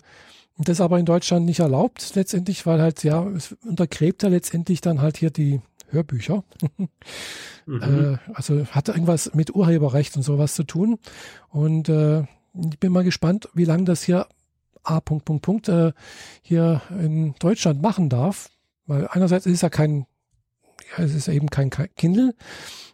das 0.67 0.79
ist 0.79 0.81
aber 0.81 0.99
in 0.99 1.07
Deutschland 1.07 1.47
nicht 1.47 1.61
erlaubt 1.61 2.15
letztendlich, 2.15 2.67
weil 2.67 2.81
halt, 2.81 3.03
ja, 3.03 3.27
es 3.29 3.57
untergräbt 3.65 4.23
ja 4.23 4.29
letztendlich 4.29 4.81
dann 4.81 5.01
halt 5.01 5.17
hier 5.17 5.31
die 5.31 5.61
Hörbücher. 5.89 6.45
mhm. 7.67 7.83
äh, 7.83 8.19
also 8.35 8.67
hat 8.67 8.89
irgendwas 8.89 9.35
mit 9.35 9.55
Urheberrecht 9.55 10.17
und 10.17 10.23
sowas 10.23 10.55
zu 10.55 10.65
tun. 10.65 10.99
Und 11.49 11.89
äh, 11.89 12.21
ich 12.21 12.79
bin 12.79 12.93
mal 12.93 13.05
gespannt, 13.05 13.49
wie 13.55 13.65
lange 13.65 13.85
das 13.85 14.03
hier 14.03 14.27
A. 14.83 15.01
Punkt, 15.01 15.25
Punkt, 15.25 15.43
Punkt, 15.43 15.69
äh, 15.69 15.93
hier 16.43 16.83
in 16.91 17.35
Deutschland 17.39 17.83
machen 17.83 18.09
darf. 18.09 18.51
Weil 18.87 19.07
einerseits 19.09 19.47
ist 19.47 19.55
es 19.55 19.61
ja 19.61 19.71
kein, 19.71 20.07
ja, 20.97 21.05
es 21.05 21.15
ist 21.15 21.29
eben 21.29 21.49
kein 21.49 21.71
Kindle, 21.71 22.35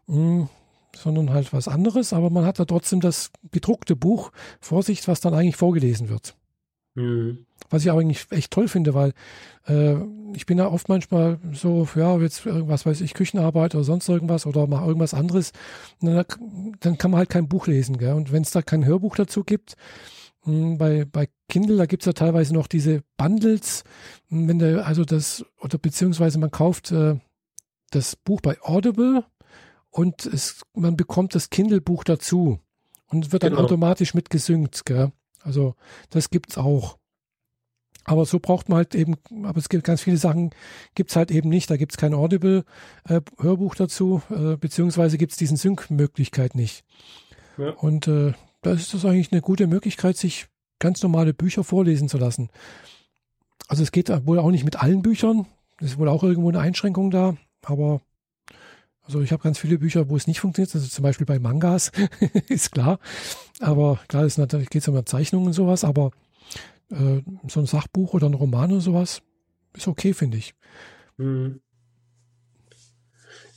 mh, 0.06 0.16
hm, 0.16 0.48
sondern 0.94 1.30
halt 1.30 1.52
was 1.52 1.68
anderes, 1.68 2.12
aber 2.12 2.30
man 2.30 2.44
hat 2.44 2.58
da 2.58 2.64
trotzdem 2.64 3.00
das 3.00 3.30
gedruckte 3.50 3.96
Buch 3.96 4.32
vor 4.60 4.82
sich, 4.82 5.06
was 5.08 5.20
dann 5.20 5.34
eigentlich 5.34 5.56
vorgelesen 5.56 6.08
wird. 6.08 6.36
Mhm. 6.96 7.46
Was 7.70 7.84
ich 7.84 7.92
eigentlich 7.92 8.26
echt 8.30 8.52
toll 8.52 8.68
finde, 8.68 8.94
weil 8.94 9.12
äh, 9.66 9.96
ich 10.34 10.46
bin 10.46 10.58
ja 10.58 10.68
oft 10.68 10.88
manchmal 10.88 11.38
so, 11.52 11.86
ja, 11.94 12.16
jetzt 12.18 12.44
irgendwas 12.46 12.86
weiß 12.86 13.00
ich, 13.00 13.14
Küchenarbeit 13.14 13.74
oder 13.74 13.84
sonst 13.84 14.08
irgendwas 14.08 14.46
oder 14.46 14.66
mache 14.66 14.86
irgendwas 14.86 15.14
anderes. 15.14 15.52
Dann, 16.00 16.24
dann, 16.80 16.98
kann 16.98 17.10
man 17.10 17.18
halt 17.18 17.30
kein 17.30 17.48
Buch 17.48 17.66
lesen. 17.66 17.98
Gell? 17.98 18.14
Und 18.14 18.32
wenn 18.32 18.42
es 18.42 18.50
da 18.50 18.62
kein 18.62 18.84
Hörbuch 18.84 19.16
dazu 19.16 19.44
gibt, 19.44 19.76
hm, 20.42 20.78
bei, 20.78 21.04
bei 21.04 21.28
Kindle, 21.48 21.76
da 21.76 21.86
gibt 21.86 22.02
es 22.02 22.06
ja 22.06 22.12
teilweise 22.12 22.54
noch 22.54 22.66
diese 22.66 23.02
Bundles, 23.16 23.84
hm, 24.28 24.48
wenn 24.48 24.58
der, 24.58 24.86
also 24.86 25.04
das, 25.04 25.44
oder 25.60 25.78
beziehungsweise 25.78 26.38
man 26.38 26.50
kauft 26.50 26.92
äh, 26.92 27.16
das 27.90 28.16
Buch 28.16 28.40
bei 28.40 28.58
Audible 28.62 29.24
und 29.90 30.26
es, 30.26 30.62
man 30.74 30.96
bekommt 30.96 31.34
das 31.34 31.50
Kindle-Buch 31.50 32.04
dazu 32.04 32.58
und 33.06 33.32
wird 33.32 33.42
dann 33.42 33.50
genau. 33.50 33.64
automatisch 33.64 34.14
mitgesynkt. 34.14 34.84
Gell? 34.84 35.12
Also 35.46 35.74
das 36.10 36.30
gibt's 36.30 36.58
auch. 36.58 36.98
Aber 38.04 38.24
so 38.24 38.38
braucht 38.38 38.68
man 38.68 38.76
halt 38.76 38.94
eben, 38.94 39.16
aber 39.44 39.58
es 39.58 39.68
gibt 39.68 39.84
ganz 39.84 40.00
viele 40.02 40.16
Sachen, 40.16 40.50
gibt's 40.94 41.16
halt 41.16 41.30
eben 41.30 41.48
nicht. 41.48 41.70
Da 41.70 41.76
gibt's 41.76 41.96
kein 41.96 42.14
Audible-Hörbuch 42.14 43.74
äh, 43.74 43.78
dazu, 43.78 44.22
äh, 44.30 44.56
beziehungsweise 44.56 45.18
gibt's 45.18 45.36
diesen 45.36 45.56
Sync-Möglichkeit 45.56 46.54
nicht. 46.54 46.84
Ja. 47.58 47.70
Und 47.70 48.06
äh, 48.06 48.32
da 48.62 48.72
ist 48.72 48.94
das 48.94 49.04
eigentlich 49.04 49.32
eine 49.32 49.40
gute 49.40 49.66
Möglichkeit, 49.66 50.16
sich 50.16 50.46
ganz 50.78 51.02
normale 51.02 51.34
Bücher 51.34 51.64
vorlesen 51.64 52.08
zu 52.08 52.18
lassen. 52.18 52.50
Also 53.66 53.82
es 53.82 53.90
geht 53.90 54.08
wohl 54.26 54.38
auch 54.38 54.50
nicht 54.50 54.64
mit 54.64 54.80
allen 54.80 55.02
Büchern. 55.02 55.46
Es 55.80 55.92
ist 55.92 55.98
wohl 55.98 56.08
auch 56.08 56.22
irgendwo 56.22 56.48
eine 56.48 56.60
Einschränkung 56.60 57.10
da. 57.10 57.36
Aber 57.64 58.00
also 59.06 59.20
ich 59.22 59.32
habe 59.32 59.42
ganz 59.42 59.58
viele 59.58 59.78
Bücher, 59.78 60.08
wo 60.10 60.16
es 60.16 60.26
nicht 60.26 60.40
funktioniert. 60.40 60.74
Also 60.74 60.86
zum 60.86 61.02
Beispiel 61.02 61.26
bei 61.26 61.38
Mangas, 61.38 61.92
ist 62.48 62.72
klar. 62.72 62.98
Aber 63.60 64.00
klar, 64.08 64.24
es 64.24 64.38
natürlich 64.38 64.68
geht 64.68 64.82
es 64.82 64.88
um 64.88 65.06
Zeichnungen 65.06 65.48
und 65.48 65.52
sowas, 65.52 65.84
aber 65.84 66.10
äh, 66.90 67.22
so 67.48 67.60
ein 67.60 67.66
Sachbuch 67.66 68.14
oder 68.14 68.28
ein 68.28 68.34
Roman 68.34 68.72
oder 68.72 68.80
sowas 68.80 69.22
ist 69.74 69.88
okay, 69.88 70.12
finde 70.12 70.38
ich. 70.38 70.54
Mhm. 71.16 71.60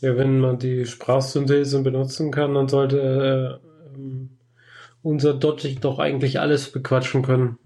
Ja, 0.02 0.16
wenn 0.16 0.40
man 0.40 0.60
die 0.60 0.86
Sprachsynthese 0.86 1.82
benutzen 1.82 2.32
kann, 2.32 2.54
dann 2.54 2.70
sollte 2.70 3.60
äh, 3.60 3.98
unser 5.02 5.34
Dottig 5.34 5.80
doch 5.82 6.00
eigentlich 6.00 6.40
alles 6.40 6.72
bequatschen 6.72 7.22
können. 7.22 7.58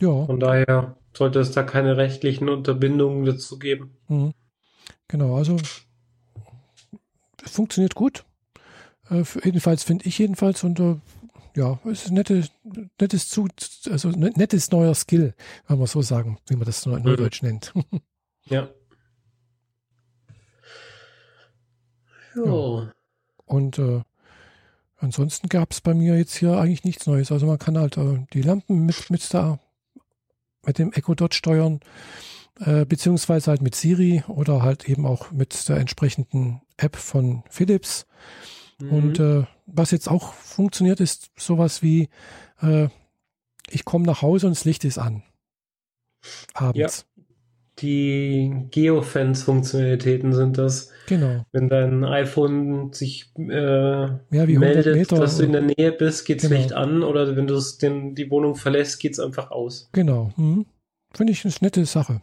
Ja. 0.00 0.24
Von 0.26 0.38
daher 0.38 0.96
sollte 1.16 1.40
es 1.40 1.50
da 1.52 1.62
keine 1.62 1.96
rechtlichen 1.96 2.48
Unterbindungen 2.48 3.24
dazu 3.24 3.58
geben. 3.58 3.96
Mhm. 4.08 4.32
Genau, 5.08 5.34
also 5.34 5.56
funktioniert 7.44 7.94
gut. 7.94 8.24
Äh, 9.10 9.24
jedenfalls 9.44 9.82
finde 9.82 10.06
ich 10.06 10.18
jedenfalls 10.18 10.64
und 10.64 10.80
äh, 10.80 10.96
ja, 11.56 11.80
es 11.84 12.04
ist 12.04 12.12
nettes, 12.12 12.50
nettes 13.00 13.28
zu, 13.28 13.48
also 13.90 14.10
ne, 14.10 14.32
nettes 14.36 14.70
neuer 14.70 14.94
Skill, 14.94 15.34
wenn 15.66 15.78
man 15.78 15.86
so 15.86 16.00
sagen, 16.00 16.38
wie 16.48 16.56
man 16.56 16.64
das 16.64 16.86
in 16.86 17.02
Neudeutsch 17.02 17.42
mhm. 17.42 17.48
nennt. 17.48 17.74
ja. 18.44 18.68
Jo. 22.36 22.82
Ja. 22.82 22.92
Und 23.46 23.78
äh, 23.78 24.02
ansonsten 24.96 25.48
gab 25.48 25.72
es 25.72 25.80
bei 25.80 25.92
mir 25.92 26.16
jetzt 26.16 26.36
hier 26.36 26.56
eigentlich 26.56 26.84
nichts 26.84 27.06
Neues. 27.06 27.32
Also 27.32 27.46
man 27.46 27.58
kann 27.58 27.76
halt 27.76 27.96
äh, 27.96 28.24
die 28.32 28.42
Lampen 28.42 28.86
mit, 28.86 29.10
mit 29.10 29.34
da 29.34 29.58
mit 30.64 30.78
dem 30.78 30.92
Echo 30.92 31.14
Dot 31.14 31.34
steuern, 31.34 31.80
äh, 32.60 32.84
beziehungsweise 32.84 33.50
halt 33.50 33.62
mit 33.62 33.74
Siri 33.74 34.22
oder 34.28 34.62
halt 34.62 34.88
eben 34.88 35.06
auch 35.06 35.30
mit 35.32 35.68
der 35.68 35.78
entsprechenden 35.78 36.60
App 36.76 36.96
von 36.96 37.42
Philips. 37.48 38.06
Mhm. 38.78 38.92
Und 38.92 39.18
äh, 39.18 39.44
was 39.66 39.90
jetzt 39.90 40.08
auch 40.08 40.32
funktioniert, 40.34 41.00
ist 41.00 41.30
sowas 41.36 41.82
wie, 41.82 42.08
äh, 42.60 42.88
ich 43.70 43.84
komme 43.84 44.04
nach 44.04 44.22
Hause 44.22 44.46
und 44.46 44.56
das 44.56 44.64
Licht 44.64 44.84
ist 44.84 44.98
an. 44.98 45.22
Abends. 46.54 47.06
Ja. 47.06 47.24
Die 47.78 48.66
Geofence-Funktionalitäten 48.70 50.34
sind 50.34 50.58
das. 50.58 50.90
Genau. 51.06 51.46
Wenn 51.52 51.70
dein 51.70 52.04
iPhone 52.04 52.92
sich 52.92 53.32
äh, 53.38 54.02
ja, 54.02 54.20
meldet, 54.30 55.10
dass 55.12 55.38
du 55.38 55.44
in 55.44 55.52
der 55.52 55.62
Nähe 55.62 55.92
bist, 55.92 56.26
geht 56.26 56.42
das 56.42 56.50
genau. 56.50 56.60
Licht 56.60 56.74
an 56.74 57.02
oder 57.02 57.36
wenn 57.36 57.46
du 57.46 57.58
die 58.12 58.30
Wohnung 58.30 58.54
verlässt, 58.54 59.00
geht 59.00 59.12
es 59.12 59.20
einfach 59.20 59.50
aus. 59.50 59.88
Genau. 59.92 60.30
Mhm. 60.36 60.66
Finde 61.14 61.32
ich 61.32 61.42
eine 61.44 61.54
nette 61.62 61.86
Sache. 61.86 62.20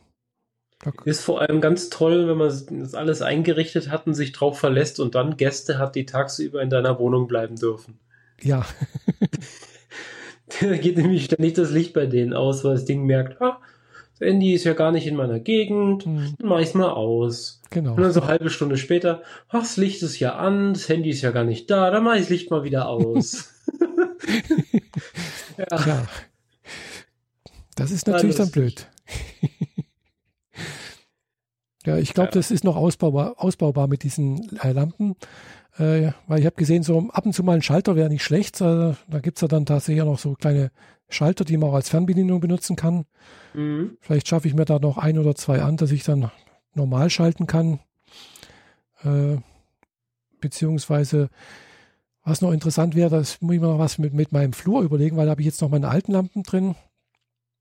Ist 1.06 1.22
vor 1.22 1.42
allem 1.42 1.60
ganz 1.60 1.90
toll, 1.90 2.28
wenn 2.28 2.38
man 2.38 2.50
das 2.50 2.94
alles 2.94 3.22
eingerichtet 3.22 3.90
hat 3.90 4.08
und 4.08 4.14
sich 4.14 4.32
drauf 4.32 4.60
verlässt 4.60 5.00
und 5.00 5.16
dann 5.16 5.36
Gäste 5.36 5.80
hat, 5.80 5.96
die 5.96 6.06
tagsüber 6.06 6.62
in 6.62 6.70
deiner 6.70 7.00
Wohnung 7.00 7.28
bleiben 7.28 7.56
dürfen. 7.56 8.00
Ja. 8.42 8.66
da 10.62 10.78
geht 10.78 10.98
nämlich 10.98 11.26
ständig 11.26 11.54
das 11.54 11.72
Licht 11.72 11.94
bei 11.94 12.06
denen 12.06 12.34
aus, 12.34 12.64
weil 12.64 12.76
das 12.76 12.86
Ding 12.86 13.06
merkt, 13.06 13.42
ah, 13.42 13.60
das 14.20 14.28
Handy 14.28 14.54
ist 14.54 14.64
ja 14.64 14.74
gar 14.74 14.92
nicht 14.92 15.06
in 15.06 15.16
meiner 15.16 15.40
Gegend, 15.40 16.06
hm. 16.06 16.36
dann 16.38 16.50
mach 16.50 16.60
ich's 16.60 16.74
mal 16.74 16.90
aus. 16.90 17.62
Genau. 17.70 17.94
Und 17.94 18.02
dann 18.02 18.12
so 18.12 18.22
eine 18.22 18.30
halbe 18.30 18.50
Stunde 18.50 18.78
später, 18.78 19.22
ach, 19.50 19.60
das 19.60 19.78
Licht 19.78 20.02
ist 20.02 20.20
ja 20.20 20.36
an, 20.36 20.74
das 20.74 20.90
Handy 20.90 21.10
ist 21.10 21.22
ja 21.22 21.32
gar 21.32 21.44
nicht 21.44 21.70
da, 21.70 21.92
dann 21.92 22.04
mach 22.04 22.16
ich 22.16 22.22
das 22.22 22.30
Licht 22.30 22.52
mal 22.52 22.64
wieder 22.64 22.88
aus. 22.88 23.54
ja. 25.58 25.86
ja. 25.86 26.08
Das 27.76 27.92
ist 27.92 28.08
natürlich 28.08 28.38
dann 28.38 28.52
blöd. 28.52 28.88
Ja, 31.88 31.98
ich 31.98 32.14
glaube, 32.14 32.32
das 32.34 32.52
ist 32.52 32.66
noch 32.66 32.76
ausbaubar, 32.76 33.36
ausbaubar 33.38 33.88
mit 33.88 34.04
diesen 34.04 34.58
äh, 34.60 34.74
Lampen. 34.74 35.16
Äh, 35.78 36.12
weil 36.28 36.40
ich 36.40 36.46
habe 36.46 36.58
gesehen, 36.58 36.84
so 36.84 37.08
ab 37.12 37.26
und 37.26 37.32
zu 37.32 37.44
mal 37.44 37.54
ein 37.54 37.62
Schalter 37.62 37.96
wäre 37.96 38.10
nicht 38.10 38.26
schlecht. 38.26 38.60
Äh, 38.60 38.96
da 39.08 39.20
gibt 39.22 39.38
es 39.38 39.42
ja 39.42 39.48
dann 39.48 39.66
tatsächlich 39.66 40.02
auch 40.02 40.12
noch 40.12 40.20
so 40.20 40.34
kleine 40.34 40.72
Schalter, 41.08 41.46
die 41.46 41.56
man 41.56 41.70
auch 41.70 41.76
als 41.76 41.88
Fernbedienung 41.88 42.42
benutzen 42.42 42.76
kann. 42.76 43.06
Mhm. 43.54 43.98
Vielleicht 44.02 44.28
schaffe 44.28 44.50
ich 44.50 44.54
mir 44.54 44.66
da 44.66 44.80
noch 44.80 44.98
ein 44.98 45.18
oder 45.18 45.34
zwei 45.36 45.62
an, 45.62 45.78
dass 45.78 45.92
ich 45.92 46.04
dann 46.04 46.30
normal 46.74 47.10
schalten 47.10 47.48
kann. 47.48 47.80
Äh, 49.04 49.38
beziehungsweise, 50.42 51.30
was 52.26 52.42
noch 52.42 52.52
interessant 52.52 52.96
wäre, 52.96 53.10
das 53.10 53.40
muss 53.40 53.56
ich 53.56 53.62
mir 53.62 53.68
noch 53.68 53.80
was 53.80 53.98
mit, 53.98 54.14
mit 54.14 54.34
meinem 54.34 54.52
Flur 54.52 54.82
überlegen, 54.82 55.16
weil 55.16 55.28
da 55.28 55.32
habe 55.32 55.42
ich 55.42 55.48
jetzt 55.48 55.62
noch 55.62 55.70
meine 55.70 55.88
alten 55.88 56.12
Lampen 56.12 56.44
drin. 56.44 56.76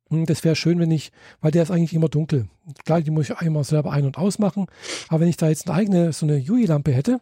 Hm, 0.08 0.26
das 0.26 0.44
wäre 0.44 0.56
schön, 0.56 0.78
wenn 0.78 0.90
ich, 0.90 1.12
weil 1.40 1.50
der 1.50 1.62
ist 1.62 1.70
eigentlich 1.70 1.94
immer 1.94 2.08
dunkel. 2.08 2.48
Klar, 2.84 3.00
die 3.00 3.10
muss 3.10 3.30
ich 3.30 3.36
einmal 3.36 3.64
selber 3.64 3.92
ein- 3.92 4.06
und 4.06 4.18
ausmachen. 4.18 4.66
Aber 5.08 5.20
wenn 5.20 5.28
ich 5.28 5.36
da 5.36 5.48
jetzt 5.48 5.68
eine 5.68 5.76
eigene, 5.76 6.12
so 6.12 6.26
eine 6.26 6.36
UI-Lampe 6.36 6.92
hätte, 6.92 7.20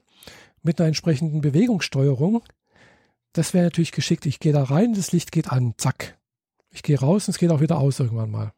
mit 0.62 0.80
einer 0.80 0.88
entsprechenden 0.88 1.40
Bewegungssteuerung, 1.40 2.42
das 3.32 3.54
wäre 3.54 3.64
natürlich 3.64 3.92
geschickt. 3.92 4.26
Ich 4.26 4.38
gehe 4.38 4.52
da 4.52 4.64
rein, 4.64 4.94
das 4.94 5.12
Licht 5.12 5.32
geht 5.32 5.50
an, 5.50 5.74
zack. 5.76 6.18
Ich 6.70 6.82
gehe 6.82 6.98
raus 6.98 7.26
und 7.26 7.32
es 7.32 7.38
geht 7.38 7.50
auch 7.50 7.60
wieder 7.60 7.78
aus 7.78 8.00
irgendwann 8.00 8.30
mal. 8.30 8.52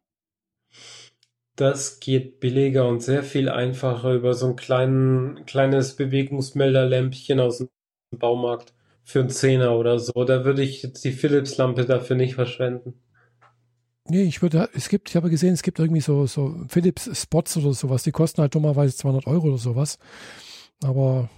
Das 1.56 2.00
geht 2.00 2.38
billiger 2.40 2.86
und 2.86 3.02
sehr 3.02 3.22
viel 3.22 3.48
einfacher 3.48 4.12
über 4.12 4.34
so 4.34 4.48
ein 4.48 4.56
kleinen, 4.56 5.46
kleines 5.46 5.96
Bewegungsmelderlämpchen 5.96 7.40
aus 7.40 7.58
dem 7.58 7.68
Baumarkt 8.10 8.74
für 9.02 9.20
einen 9.20 9.30
Zehner 9.30 9.78
oder 9.78 9.98
so. 9.98 10.24
Da 10.24 10.44
würde 10.44 10.62
ich 10.62 10.82
jetzt 10.82 11.04
die 11.04 11.12
Philips-Lampe 11.12 11.86
dafür 11.86 12.16
nicht 12.16 12.34
verschwenden. 12.34 13.00
Nee, 14.08 14.22
ich 14.22 14.42
würde, 14.42 14.68
es 14.74 14.88
gibt, 14.88 15.08
ich 15.10 15.16
habe 15.16 15.30
gesehen, 15.30 15.54
es 15.54 15.62
gibt 15.62 15.78
irgendwie 15.78 16.00
so, 16.00 16.26
so 16.26 16.54
Philips 16.68 17.10
Spots 17.20 17.56
oder 17.56 17.72
sowas, 17.72 18.02
die 18.02 18.12
kosten 18.12 18.40
halt 18.40 18.54
dummerweise 18.54 18.96
200 18.96 19.26
Euro 19.26 19.48
oder 19.48 19.58
sowas. 19.58 19.98
Aber 20.82 21.28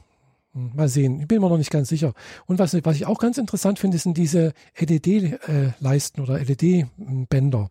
hm, 0.53 0.73
mal 0.75 0.89
sehen, 0.89 1.21
ich 1.21 1.29
bin 1.29 1.41
mir 1.41 1.49
noch 1.49 1.59
nicht 1.59 1.71
ganz 1.71 1.89
sicher. 1.89 2.13
Und 2.47 2.59
was, 2.59 2.75
was 2.85 2.97
ich 2.97 3.07
auch 3.07 3.19
ganz 3.19 3.39
interessant 3.39 3.79
finde, 3.79 3.99
sind 3.99 4.17
diese 4.17 4.53
LED-Leisten 4.79 6.21
oder 6.21 6.39
LED-Bänder. 6.39 7.71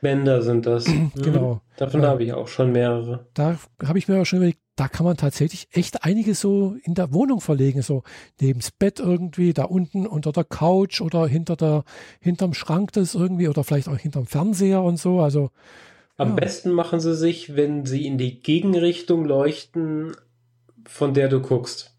Bänder 0.00 0.42
sind 0.42 0.66
das. 0.66 0.84
genau. 1.14 1.54
Mhm. 1.54 1.60
Davon 1.76 2.02
ja. 2.02 2.08
habe 2.08 2.24
ich 2.24 2.32
auch 2.32 2.48
schon 2.48 2.72
mehrere. 2.72 3.26
Da 3.34 3.58
habe 3.84 3.98
ich 3.98 4.08
mir 4.08 4.20
auch 4.20 4.24
schon 4.26 4.38
überlegt, 4.38 4.60
da 4.78 4.86
kann 4.86 5.04
man 5.04 5.16
tatsächlich 5.16 5.66
echt 5.72 6.04
einiges 6.04 6.40
so 6.40 6.76
in 6.84 6.94
der 6.94 7.12
Wohnung 7.12 7.40
verlegen, 7.40 7.82
so 7.82 8.04
neben's 8.40 8.70
Bett 8.70 9.00
irgendwie, 9.00 9.52
da 9.52 9.64
unten 9.64 10.06
unter 10.06 10.30
der 10.30 10.44
Couch 10.44 11.00
oder 11.00 11.26
hinter 11.26 11.56
der, 11.56 11.84
hinterm 12.20 12.54
Schrank 12.54 12.92
das 12.92 13.14
irgendwie 13.14 13.48
oder 13.48 13.64
vielleicht 13.64 13.88
auch 13.88 13.98
hinterm 13.98 14.26
Fernseher 14.26 14.82
und 14.82 14.98
so. 14.98 15.20
Also 15.20 15.50
am 16.16 16.30
ja. 16.30 16.34
besten 16.36 16.70
machen 16.70 17.00
sie 17.00 17.16
sich, 17.16 17.56
wenn 17.56 17.86
sie 17.86 18.06
in 18.06 18.18
die 18.18 18.40
Gegenrichtung 18.40 19.24
leuchten, 19.24 20.12
von 20.86 21.12
der 21.12 21.28
du 21.28 21.40
guckst. 21.40 21.94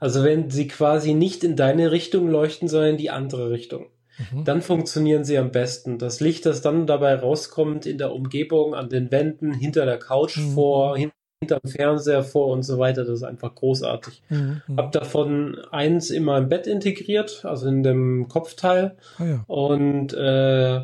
Also 0.00 0.24
wenn 0.24 0.50
sie 0.50 0.66
quasi 0.66 1.14
nicht 1.14 1.44
in 1.44 1.54
deine 1.54 1.92
Richtung 1.92 2.28
leuchten, 2.28 2.68
sondern 2.68 2.90
in 2.90 2.96
die 2.96 3.10
andere 3.10 3.50
Richtung. 3.50 3.86
Mhm. 4.32 4.44
Dann 4.44 4.62
funktionieren 4.62 5.24
sie 5.24 5.38
am 5.38 5.52
besten. 5.52 5.98
Das 5.98 6.18
Licht, 6.18 6.44
das 6.44 6.60
dann 6.60 6.86
dabei 6.88 7.14
rauskommt 7.14 7.86
in 7.86 7.98
der 7.98 8.12
Umgebung, 8.12 8.74
an 8.74 8.88
den 8.88 9.10
Wänden, 9.12 9.52
hinter 9.52 9.84
der 9.84 9.98
Couch 9.98 10.38
mhm. 10.38 10.54
vor, 10.54 10.96
hinterm 11.40 11.60
Fernseher 11.64 12.22
vor 12.24 12.48
und 12.48 12.62
so 12.62 12.78
weiter. 12.78 13.04
Das 13.04 13.14
ist 13.14 13.22
einfach 13.22 13.54
großartig. 13.54 14.22
Mhm. 14.28 14.62
Hab 14.76 14.92
davon 14.92 15.58
eins 15.70 16.10
immer 16.10 16.38
im 16.38 16.48
Bett 16.48 16.66
integriert, 16.66 17.44
also 17.44 17.68
in 17.68 17.82
dem 17.82 18.28
Kopfteil. 18.28 18.96
Ah, 19.18 19.24
ja. 19.24 19.44
Und 19.46 20.12
äh, 20.14 20.80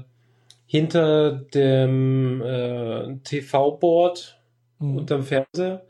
hinter 0.66 1.32
dem 1.32 2.40
äh, 2.42 3.16
TV-Board 3.24 4.38
mhm. 4.78 4.96
unterm 4.98 5.22
Fernseher. 5.24 5.82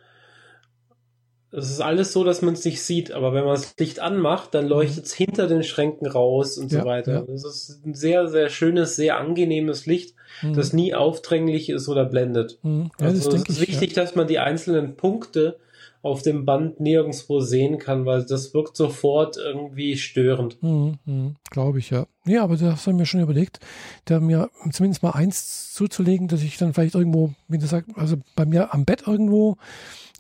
es 1.52 1.70
ist 1.70 1.80
alles 1.80 2.12
so, 2.12 2.24
dass 2.24 2.40
man 2.42 2.54
es 2.54 2.64
nicht 2.64 2.82
sieht, 2.82 3.12
aber 3.12 3.34
wenn 3.34 3.44
man 3.44 3.54
das 3.54 3.76
Licht 3.78 4.00
anmacht, 4.00 4.54
dann 4.54 4.66
leuchtet 4.66 5.04
es 5.04 5.12
hinter 5.14 5.46
den 5.46 5.62
Schränken 5.62 6.06
raus 6.06 6.56
und 6.58 6.72
Ja, 6.72 6.80
so 6.80 6.86
weiter. 6.86 7.12
ja. 7.12 7.20
Das 7.22 7.44
ist 7.44 7.84
ein 7.84 7.94
sehr, 7.94 8.28
sehr 8.28 8.48
schönes, 8.48 8.96
sehr 8.96 9.18
angenehmes 9.18 9.84
Licht, 9.86 10.13
Mhm. 10.42 10.54
das 10.54 10.72
nie 10.72 10.94
aufdringlich 10.94 11.68
ist 11.70 11.88
oder 11.88 12.04
blendet. 12.04 12.58
Mhm. 12.62 12.90
Ja, 13.00 13.06
also 13.06 13.30
das 13.30 13.42
es 13.42 13.48
ist 13.50 13.62
ich. 13.62 13.68
wichtig, 13.70 13.92
dass 13.94 14.14
man 14.14 14.26
die 14.26 14.38
einzelnen 14.38 14.96
Punkte 14.96 15.58
auf 16.02 16.20
dem 16.20 16.44
Band 16.44 16.80
nirgendwo 16.80 17.40
sehen 17.40 17.78
kann, 17.78 18.04
weil 18.04 18.26
das 18.26 18.52
wirkt 18.52 18.76
sofort 18.76 19.38
irgendwie 19.38 19.96
störend. 19.96 20.58
Ja. 20.60 20.68
Mhm. 20.68 20.98
Mhm. 21.06 21.36
Glaube 21.50 21.78
ich, 21.78 21.88
ja. 21.90 22.06
Ja, 22.26 22.42
aber 22.44 22.56
das 22.58 22.86
haben 22.86 22.98
wir 22.98 23.06
schon 23.06 23.20
überlegt, 23.20 23.58
da 24.04 24.20
mir 24.20 24.50
zumindest 24.70 25.02
mal 25.02 25.12
eins 25.12 25.72
zuzulegen, 25.72 26.28
dass 26.28 26.42
ich 26.42 26.58
dann 26.58 26.74
vielleicht 26.74 26.94
irgendwo, 26.94 27.32
wie 27.48 27.56
du 27.58 27.66
sagst, 27.66 27.90
also 27.96 28.16
bei 28.36 28.44
mir 28.44 28.74
am 28.74 28.84
Bett 28.84 29.04
irgendwo, 29.06 29.56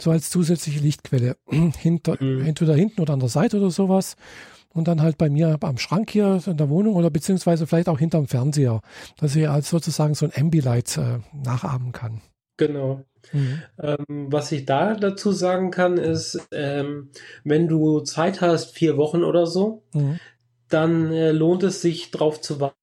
so 0.00 0.10
als 0.10 0.30
zusätzliche 0.30 0.80
Lichtquelle, 0.80 1.36
hinter, 1.78 2.16
Mhm. 2.18 2.46
entweder 2.46 2.74
hinten 2.74 3.02
oder 3.02 3.12
an 3.12 3.20
der 3.20 3.28
Seite 3.28 3.58
oder 3.58 3.70
sowas. 3.70 4.16
Und 4.74 4.88
dann 4.88 5.00
halt 5.00 5.16
bei 5.18 5.30
mir 5.30 5.56
am 5.60 5.78
Schrank 5.78 6.10
hier 6.10 6.42
in 6.46 6.56
der 6.56 6.68
Wohnung 6.68 6.96
oder 6.96 7.08
beziehungsweise 7.08 7.66
vielleicht 7.66 7.88
auch 7.88 7.98
hinterm 7.98 8.26
Fernseher, 8.26 8.80
dass 9.18 9.36
ich 9.36 9.48
als 9.48 9.70
sozusagen 9.70 10.14
so 10.14 10.26
ein 10.26 10.32
Ambilight 10.36 10.98
äh, 10.98 11.20
nachahmen 11.32 11.92
kann. 11.92 12.20
Genau. 12.56 13.04
Mhm. 13.32 13.62
Ähm, 13.80 14.26
was 14.30 14.52
ich 14.52 14.64
da 14.64 14.94
dazu 14.94 15.32
sagen 15.32 15.70
kann, 15.70 15.96
ist, 15.96 16.46
ähm, 16.52 17.10
wenn 17.44 17.68
du 17.68 18.00
Zeit 18.00 18.40
hast, 18.40 18.72
vier 18.76 18.96
Wochen 18.96 19.22
oder 19.24 19.46
so, 19.46 19.82
Mhm. 19.94 20.18
dann 20.68 21.12
äh, 21.12 21.30
lohnt 21.32 21.62
es 21.62 21.80
sich 21.80 22.10
darauf 22.10 22.40
zu 22.40 22.60
wa- 22.60 22.74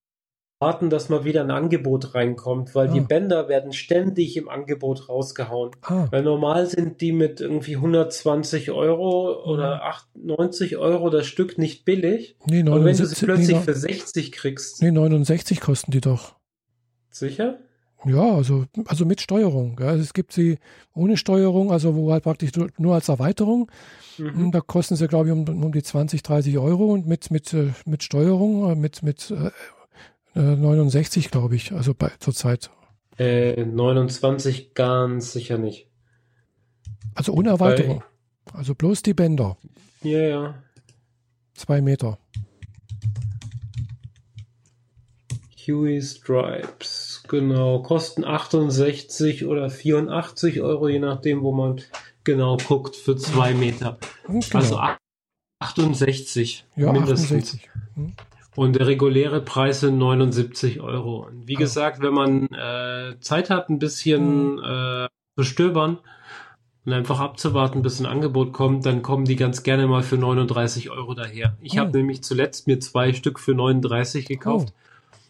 warten, 0.62 0.89
dass 0.91 1.09
mal 1.09 1.26
wieder 1.26 1.41
ein 1.41 1.51
Angebot 1.51 2.14
reinkommt, 2.14 2.76
weil 2.76 2.88
die 2.88 2.99
Ah. 2.99 3.05
Bänder 3.07 3.49
werden 3.49 3.74
ständig 3.74 4.38
im 4.38 4.47
Angebot 4.47 5.09
rausgehauen. 5.09 5.72
Ah, 5.82 6.07
Weil 6.12 6.22
normal 6.24 6.68
sind 6.68 7.01
die 7.01 7.12
mit 7.12 7.41
irgendwie 7.41 7.78
120 7.78 8.72
Euro 8.72 9.41
Mhm. 9.43 9.51
oder 9.51 9.84
98 9.86 10.78
Euro 10.78 11.09
das 11.09 11.26
Stück 11.26 11.57
nicht 11.57 11.84
billig. 11.84 12.36
nee, 12.45 12.59
Und 12.59 12.66
wenn 12.66 12.66
du 12.66 12.80
79, 12.84 13.18
sie 13.18 13.26
plötzlich 13.26 13.57
nee, 13.57 13.64
für 13.64 13.74
60 13.74 14.32
kriegst, 14.32 14.82
nee, 14.82 14.91
69 14.91 15.59
kosten 15.59 15.91
die 15.91 16.01
doch. 16.01 16.36
sicher? 17.09 17.57
Ja, 18.05 18.34
also, 18.36 18.66
also 18.86 19.05
mit 19.05 19.22
Steuerung. 19.22 19.78
Ja. 19.80 19.89
Also 19.89 20.01
es 20.01 20.14
gibt 20.14 20.32
sie 20.34 20.57
ohne 20.95 21.18
Steuerung, 21.18 21.72
also 21.72 21.95
wo 21.95 22.12
halt 22.12 22.24
praktisch 22.24 22.49
nur- 22.80 22.95
als 22.95 23.09
Erweiterung. 23.09 23.70
Mhm. 24.18 24.51
Da 24.51 24.59
kosten 24.62 24.95
sie, 24.95 25.07
glaube 25.07 25.28
ich, 25.28 25.34
um, 25.34 25.47
um 25.64 25.72
die 25.72 25.84
20, 25.84 26.24
30 26.24 26.57
Euro 26.57 26.86
und 26.93 27.05
mit, 27.07 27.30
mit, 27.30 27.53
äh, 27.53 27.70
mit 27.86 28.01
Steuerung, 28.03 28.72
äh, 28.72 28.76
mit, 28.76 29.03
mit 29.03 29.30
äh, 30.36 30.40
äh, 30.40 30.56
69, 30.56 31.32
glaube 31.32 31.56
ich, 31.56 31.72
also 31.72 31.94
bei 31.94 32.12
zurzeit. 32.20 32.70
Äh, 33.18 33.66
29 33.66 34.74
ganz 34.74 35.34
sicher 35.34 35.58
nicht. 35.58 35.88
Also 37.16 37.34
ohne 37.34 37.50
Erweiterung. 37.50 38.04
Also 38.54 38.76
bloß 38.76 39.04
die 39.04 39.14
Bänder. 39.14 39.58
Ja, 40.02 40.20
ja. 40.20 40.64
Zwei 41.54 41.82
Meter. 41.82 42.18
Huey 45.68 46.02
Stripes, 46.02 47.24
genau, 47.28 47.84
kosten 47.84 48.26
68 48.26 49.46
oder 49.46 49.70
84 49.70 50.62
Euro, 50.62 50.88
je 50.88 50.98
nachdem, 51.00 51.44
wo 51.44 51.52
man 51.52 51.82
genau 52.24 52.58
guckt, 52.58 52.96
für 52.96 53.16
zwei 53.16 53.54
Meter. 53.54 54.00
Genau. 54.26 54.42
Also 54.54 54.78
ach- 54.78 54.98
68 55.60 56.66
ja, 56.76 56.92
mindestens. 56.92 57.32
68. 57.32 57.70
Hm. 57.96 58.14
Und 58.56 58.76
der 58.76 58.88
reguläre 58.88 59.41
Preis 59.41 59.80
sind 59.80 59.97
79 59.97 60.82
Euro. 60.82 61.26
Und 61.28 61.47
wie 61.47 61.56
Ah. 61.56 61.60
gesagt, 61.60 62.02
wenn 62.02 62.14
man 62.14 62.47
äh, 62.47 63.16
Zeit 63.22 63.49
hat, 63.49 63.70
ein 63.70 63.80
bisschen 63.80 64.60
äh, 64.60 65.08
zu 65.38 65.43
stöbern 65.43 65.99
und 66.86 66.93
einfach 66.93 67.20
abzuwarten, 67.22 67.82
bis 67.82 67.99
ein 67.99 68.06
Angebot 68.06 68.52
kommt, 68.52 68.86
dann 68.86 69.02
kommen 69.04 69.24
die 69.26 69.36
ganz 69.38 69.64
gerne 69.64 69.88
mal 69.88 70.04
für 70.04 70.18
39 70.18 70.89
Euro 70.89 71.14
daher. 71.14 71.56
Ich 71.62 71.74
Oh. 71.76 71.78
habe 71.78 71.97
nämlich 71.97 72.24
zuletzt 72.24 72.68
mir 72.68 72.80
zwei 72.80 73.14
Stück 73.14 73.39
für 73.39 73.56
39 73.56 74.26
gekauft. 74.28 74.74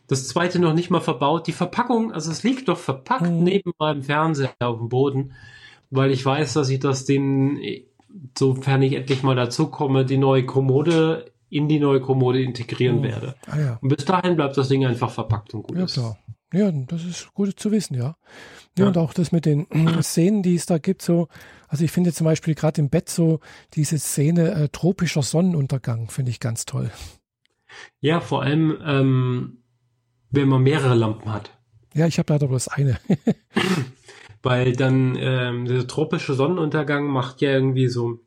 Das 0.08 0.28
zweite 0.28 0.60
noch 0.60 0.74
nicht 0.74 0.90
mal 0.90 1.00
verbaut. 1.00 1.46
Die 1.48 1.52
Verpackung, 1.54 2.12
also 2.12 2.32
es 2.32 2.44
liegt 2.44 2.68
doch 2.70 2.78
verpackt 2.78 3.30
Mhm. 3.30 3.44
neben 3.44 3.72
meinem 3.80 4.02
Fernseher 4.02 4.52
auf 4.60 4.80
dem 4.80 4.90
Boden, 4.90 5.34
weil 5.92 6.12
ich 6.12 6.26
weiß, 6.26 6.54
dass 6.54 6.70
ich 6.70 6.80
das 6.80 7.06
den, 7.06 7.60
sofern 8.38 8.82
ich 8.82 8.94
endlich 8.94 9.22
mal 9.24 9.36
dazu 9.36 9.68
komme, 9.68 10.06
die 10.06 10.18
neue 10.18 10.46
Kommode 10.46 11.31
in 11.52 11.68
die 11.68 11.80
neue 11.80 12.00
Kommode 12.02 12.42
integrieren 12.42 13.00
Oh. 13.00 13.04
werde. 13.04 13.36
Ah 13.46 13.60
ja. 13.60 13.80
Und 13.82 13.90
bis 13.90 14.06
dahin 14.06 14.36
bleibt 14.36 14.58
das 14.58 14.70
Ding 14.70 14.86
einfach 14.86 15.12
verpackt 15.12 15.54
und 15.54 15.64
gut 15.68 15.78
Ja, 15.78 15.84
ist. 15.86 15.94
klar. 15.94 16.18
Ja, 16.54 16.70
das 16.72 17.06
ist 17.06 17.34
gut 17.34 17.58
zu 17.60 17.72
wissen, 17.72 17.94
ja. 17.96 18.16
Ja, 18.78 18.84
Ja. 18.84 18.88
und 18.88 18.98
auch 18.98 19.14
das 19.14 19.32
mit 19.32 19.46
den 19.46 19.68
Szenen, 20.02 20.44
die 20.44 20.56
es 20.56 20.66
da 20.66 20.78
gibt, 20.80 21.02
so, 21.02 21.28
also 21.68 21.84
ich 21.86 21.92
finde 21.92 22.12
zum 22.14 22.26
Beispiel 22.26 22.56
gerade 22.56 22.82
im 22.82 22.90
Bett 22.90 23.10
so 23.10 23.40
diese 23.74 24.00
Szene 24.00 24.52
äh, 24.52 24.70
tropischer 24.70 25.22
Sonnenuntergang, 25.24 26.10
finde 26.10 26.32
ich 26.32 26.40
ganz 26.40 26.66
toll. 26.66 26.90
Ja, 28.02 28.20
vor 28.20 28.42
allem, 28.44 28.78
ähm, 28.86 29.58
wenn 30.30 30.48
man 30.50 30.64
mehrere 30.64 30.96
Lampen 30.96 31.32
hat. 31.32 31.58
Ja, 31.94 32.08
ich 32.08 32.18
habe 32.20 32.32
leider 32.34 32.48
bloß 32.48 32.70
eine. 32.70 32.98
Weil 34.44 34.74
dann 34.74 35.16
ähm, 35.20 35.66
der 35.66 35.86
tropische 35.88 36.34
Sonnenuntergang 36.34 37.06
macht 37.08 37.42
ja 37.42 37.52
irgendwie 37.52 37.88
so, 37.88 38.20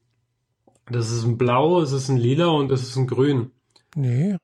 das 0.90 1.10
ist 1.10 1.24
ein 1.24 1.38
Blau, 1.38 1.80
es 1.80 1.92
ist 1.92 2.08
ein 2.08 2.16
Lila 2.16 2.46
und 2.48 2.68
das 2.68 2.82
ist 2.82 2.96
ein 2.96 3.06
Grün. 3.06 3.50
nee, 3.94 4.36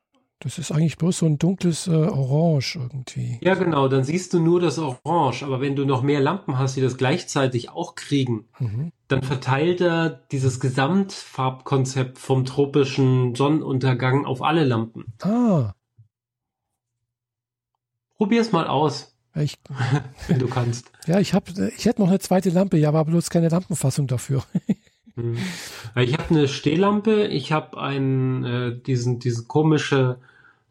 das 0.43 0.57
ist 0.59 0.73
eigentlich 0.73 0.97
bloß 0.97 1.19
so 1.19 1.27
ein 1.27 1.37
dunkles 1.37 1.87
äh, 1.87 1.91
Orange 1.91 2.77
irgendwie. 2.81 3.39
Ja, 3.43 3.55
genau, 3.55 3.89
dann 3.89 4.05
siehst 4.05 4.33
du 4.33 4.41
nur 4.41 4.59
das 4.59 4.79
Orange, 4.79 5.43
aber 5.45 5.61
wenn 5.61 5.77
du 5.77 5.85
noch 5.85 6.01
mehr 6.03 6.21
Lampen 6.21 6.57
hast, 6.59 6.77
die 6.77 6.81
das 6.81 6.97
gleichzeitig 6.97 7.69
auch 7.69 7.95
kriegen, 7.95 8.49
Mhm. 8.59 8.93
dann 9.09 9.23
verteilt 9.23 9.83
er 9.83 10.09
dieses 10.09 10.59
Gesamtfarbkonzept 10.61 12.19
vom 12.19 12.47
tropischen 12.47 13.35
Sonnenuntergang 13.35 14.25
auf 14.25 14.41
alle 14.41 14.65
Lampen. 14.65 15.13
Ah, 15.21 15.75
Probier's 18.17 18.53
mal 18.53 18.67
aus, 18.67 19.15
ich, 19.35 19.57
wenn 20.29 20.39
du 20.39 20.49
kannst. 20.49 20.91
ja, 21.07 21.21
ich 21.21 21.35
habe, 21.35 21.71
ich 21.77 21.85
hätte 21.85 22.01
noch 22.01 22.09
eine 22.09 22.19
zweite 22.19 22.51
Lampe, 22.51 22.77
ja, 22.79 22.89
aber 22.89 23.05
bloß 23.05 23.29
keine 23.31 23.49
Lampenfassung 23.49 24.07
dafür. 24.07 24.43
Mhm. 25.23 25.39
Ich 25.97 26.13
habe 26.15 26.31
eine 26.31 26.49
Stehlampe, 26.49 27.27
ich 27.27 27.53
habe 27.53 27.81
einen 27.81 28.45
äh, 28.45 28.77
diesen 28.79 29.19
diese 29.19 29.45
komische 29.45 30.19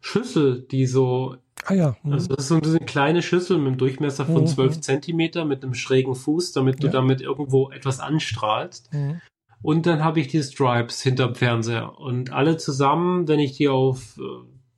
Schüssel, 0.00 0.60
die 0.70 0.86
so 0.86 1.36
Ah 1.66 1.74
ja, 1.74 1.96
mhm. 2.02 2.12
also 2.14 2.28
das 2.28 2.44
ist 2.44 2.48
so 2.48 2.56
eine 2.56 2.80
kleine 2.80 3.22
Schüssel 3.22 3.58
mit 3.58 3.68
einem 3.68 3.78
Durchmesser 3.78 4.24
von 4.24 4.42
Mhm. 4.42 4.46
12 4.46 4.80
Zentimeter 4.80 5.44
mit 5.44 5.62
einem 5.62 5.74
schrägen 5.74 6.14
Fuß, 6.14 6.52
damit 6.52 6.82
du 6.82 6.86
Ja. 6.86 6.92
damit 6.92 7.20
irgendwo 7.20 7.70
etwas 7.70 8.00
anstrahlst. 8.00 8.92
Mhm. 8.92 9.20
Und 9.62 9.84
dann 9.84 10.02
habe 10.02 10.20
ich 10.20 10.28
die 10.28 10.42
Stripes 10.42 11.02
hinterm 11.02 11.34
Fernseher 11.34 11.98
und 11.98 12.32
alle 12.32 12.56
zusammen, 12.56 13.28
wenn 13.28 13.40
ich 13.40 13.52
die 13.58 13.68
auf 13.68 14.16
äh, 14.18 14.22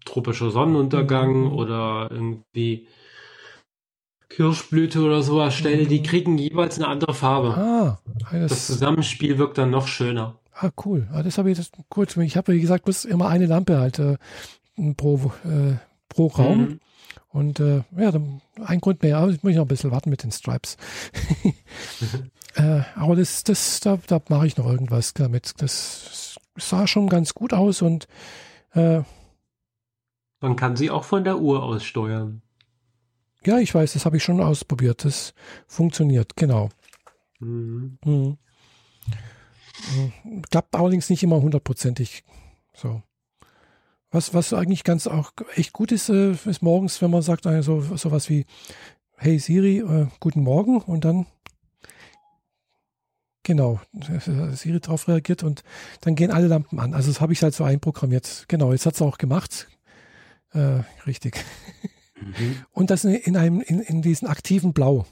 tropischer 0.05 0.51
Sonnenuntergang 0.51 1.43
Mhm. 1.45 1.53
oder 1.53 2.09
irgendwie 2.11 2.89
Kirschblüte 4.35 5.01
oder 5.01 5.23
sowas 5.23 5.55
stelle, 5.55 5.87
die 5.87 6.03
kriegen 6.03 6.39
jeweils 6.39 6.79
eine 6.79 6.89
andere 6.89 7.15
Farbe. 7.15 7.55
Ah, 7.57 7.99
Das 8.33 8.51
das, 8.51 8.67
Zusammenspiel 8.67 9.39
wirkt 9.39 9.59
dann 9.59 9.71
noch 9.71 9.87
schöner. 9.87 10.39
ah, 10.55 10.71
cool. 10.85 11.07
Ah, 11.13 11.23
das 11.23 11.39
habe 11.39 11.51
ich 11.51 11.59
das 11.59 11.71
kurz. 11.89 12.17
Ich 12.17 12.37
habe, 12.37 12.53
wie 12.53 12.61
gesagt, 12.61 12.85
bloß 12.85 13.05
immer 13.05 13.29
eine 13.29 13.47
Lampe 13.47 13.79
halt 13.79 13.99
äh, 13.99 14.17
pro, 14.97 15.33
äh, 15.45 15.75
pro 16.09 16.27
Raum. 16.29 16.59
Mhm. 16.61 16.81
Und 17.29 17.61
äh, 17.61 17.83
ja, 17.97 18.13
ein 18.65 18.81
Grund 18.81 19.03
mehr, 19.03 19.19
aber 19.19 19.31
ich 19.31 19.43
muss 19.43 19.55
noch 19.55 19.63
ein 19.65 19.69
bisschen 19.69 19.91
warten 19.91 20.11
mit 20.11 20.23
den 20.23 20.33
Stripes. 20.33 20.77
äh, 22.55 22.81
aber 22.95 23.17
das, 23.17 23.43
das, 23.45 23.81
da, 23.81 23.99
da 24.07 24.21
mache 24.29 24.47
ich 24.47 24.57
noch 24.57 24.67
irgendwas 24.67 25.15
damit. 25.15 25.55
Das 25.63 26.37
sah 26.57 26.87
schon 26.87 27.09
ganz 27.09 27.33
gut 27.35 27.55
aus 27.55 27.81
und 27.83 28.07
äh, 28.75 29.01
Man 30.41 30.57
kann 30.57 30.77
sie 30.77 30.91
auch 30.91 31.05
von 31.05 31.25
der 31.25 31.39
Uhr 31.39 31.63
aus 31.63 31.85
steuern. 31.85 32.43
Ja, 33.45 33.59
ich 33.59 33.75
weiß, 33.75 33.95
das 33.95 34.05
habe 34.05 34.17
ich 34.17 34.25
schon 34.25 34.41
ausprobiert. 34.41 35.05
Das 35.05 35.35
funktioniert, 35.67 36.37
genau. 36.37 36.71
Mhm. 37.41 37.99
Mhm. 38.05 38.39
Mhm. 39.97 40.43
Klappt 40.51 40.75
allerdings 40.75 41.11
nicht 41.11 41.23
immer 41.23 41.41
hundertprozentig. 41.41 42.25
So. 42.75 43.03
Was, 44.11 44.35
was 44.35 44.53
eigentlich 44.53 44.85
ganz 44.85 45.07
auch 45.07 45.33
echt 45.55 45.73
gut 45.73 45.91
ist, 45.91 46.09
äh, 46.09 46.33
ist 46.33 46.63
morgens, 46.63 47.01
wenn 47.01 47.11
man 47.11 47.23
sagt, 47.23 47.47
also 47.47 47.81
sowas 47.97 48.29
wie 48.29 48.45
Hey 49.17 49.39
Siri, 49.39 49.79
äh, 49.79 50.07
guten 50.21 50.43
Morgen 50.43 50.81
und 50.81 51.05
dann 51.05 51.27
genau, 53.43 53.81
Siri 54.53 54.81
darauf 54.81 55.09
reagiert 55.09 55.43
und 55.43 55.63
dann 56.03 56.15
gehen 56.15 56.31
alle 56.31 56.47
Lampen 56.47 56.79
an. 56.79 56.95
Also 56.95 57.11
das 57.11 57.21
habe 57.21 57.33
ich 57.33 57.43
halt 57.43 57.55
so 57.55 57.65
einprogrammiert. 57.65 58.47
Genau, 58.49 58.73
jetzt 58.73 58.87
hat 58.87 58.95
es 58.95 59.03
auch 59.03 59.19
gemacht. 59.19 59.69
Äh, 60.53 60.81
richtig. 61.07 61.43
Mhm. 62.27 62.57
Und 62.73 62.91
das 62.91 63.05
in, 63.05 63.15
in 63.15 63.37
einem, 63.37 63.61
in, 63.61 63.81
in 63.81 64.03
diesen 64.03 64.29
aktiven 64.29 64.73
Blau. 64.73 65.07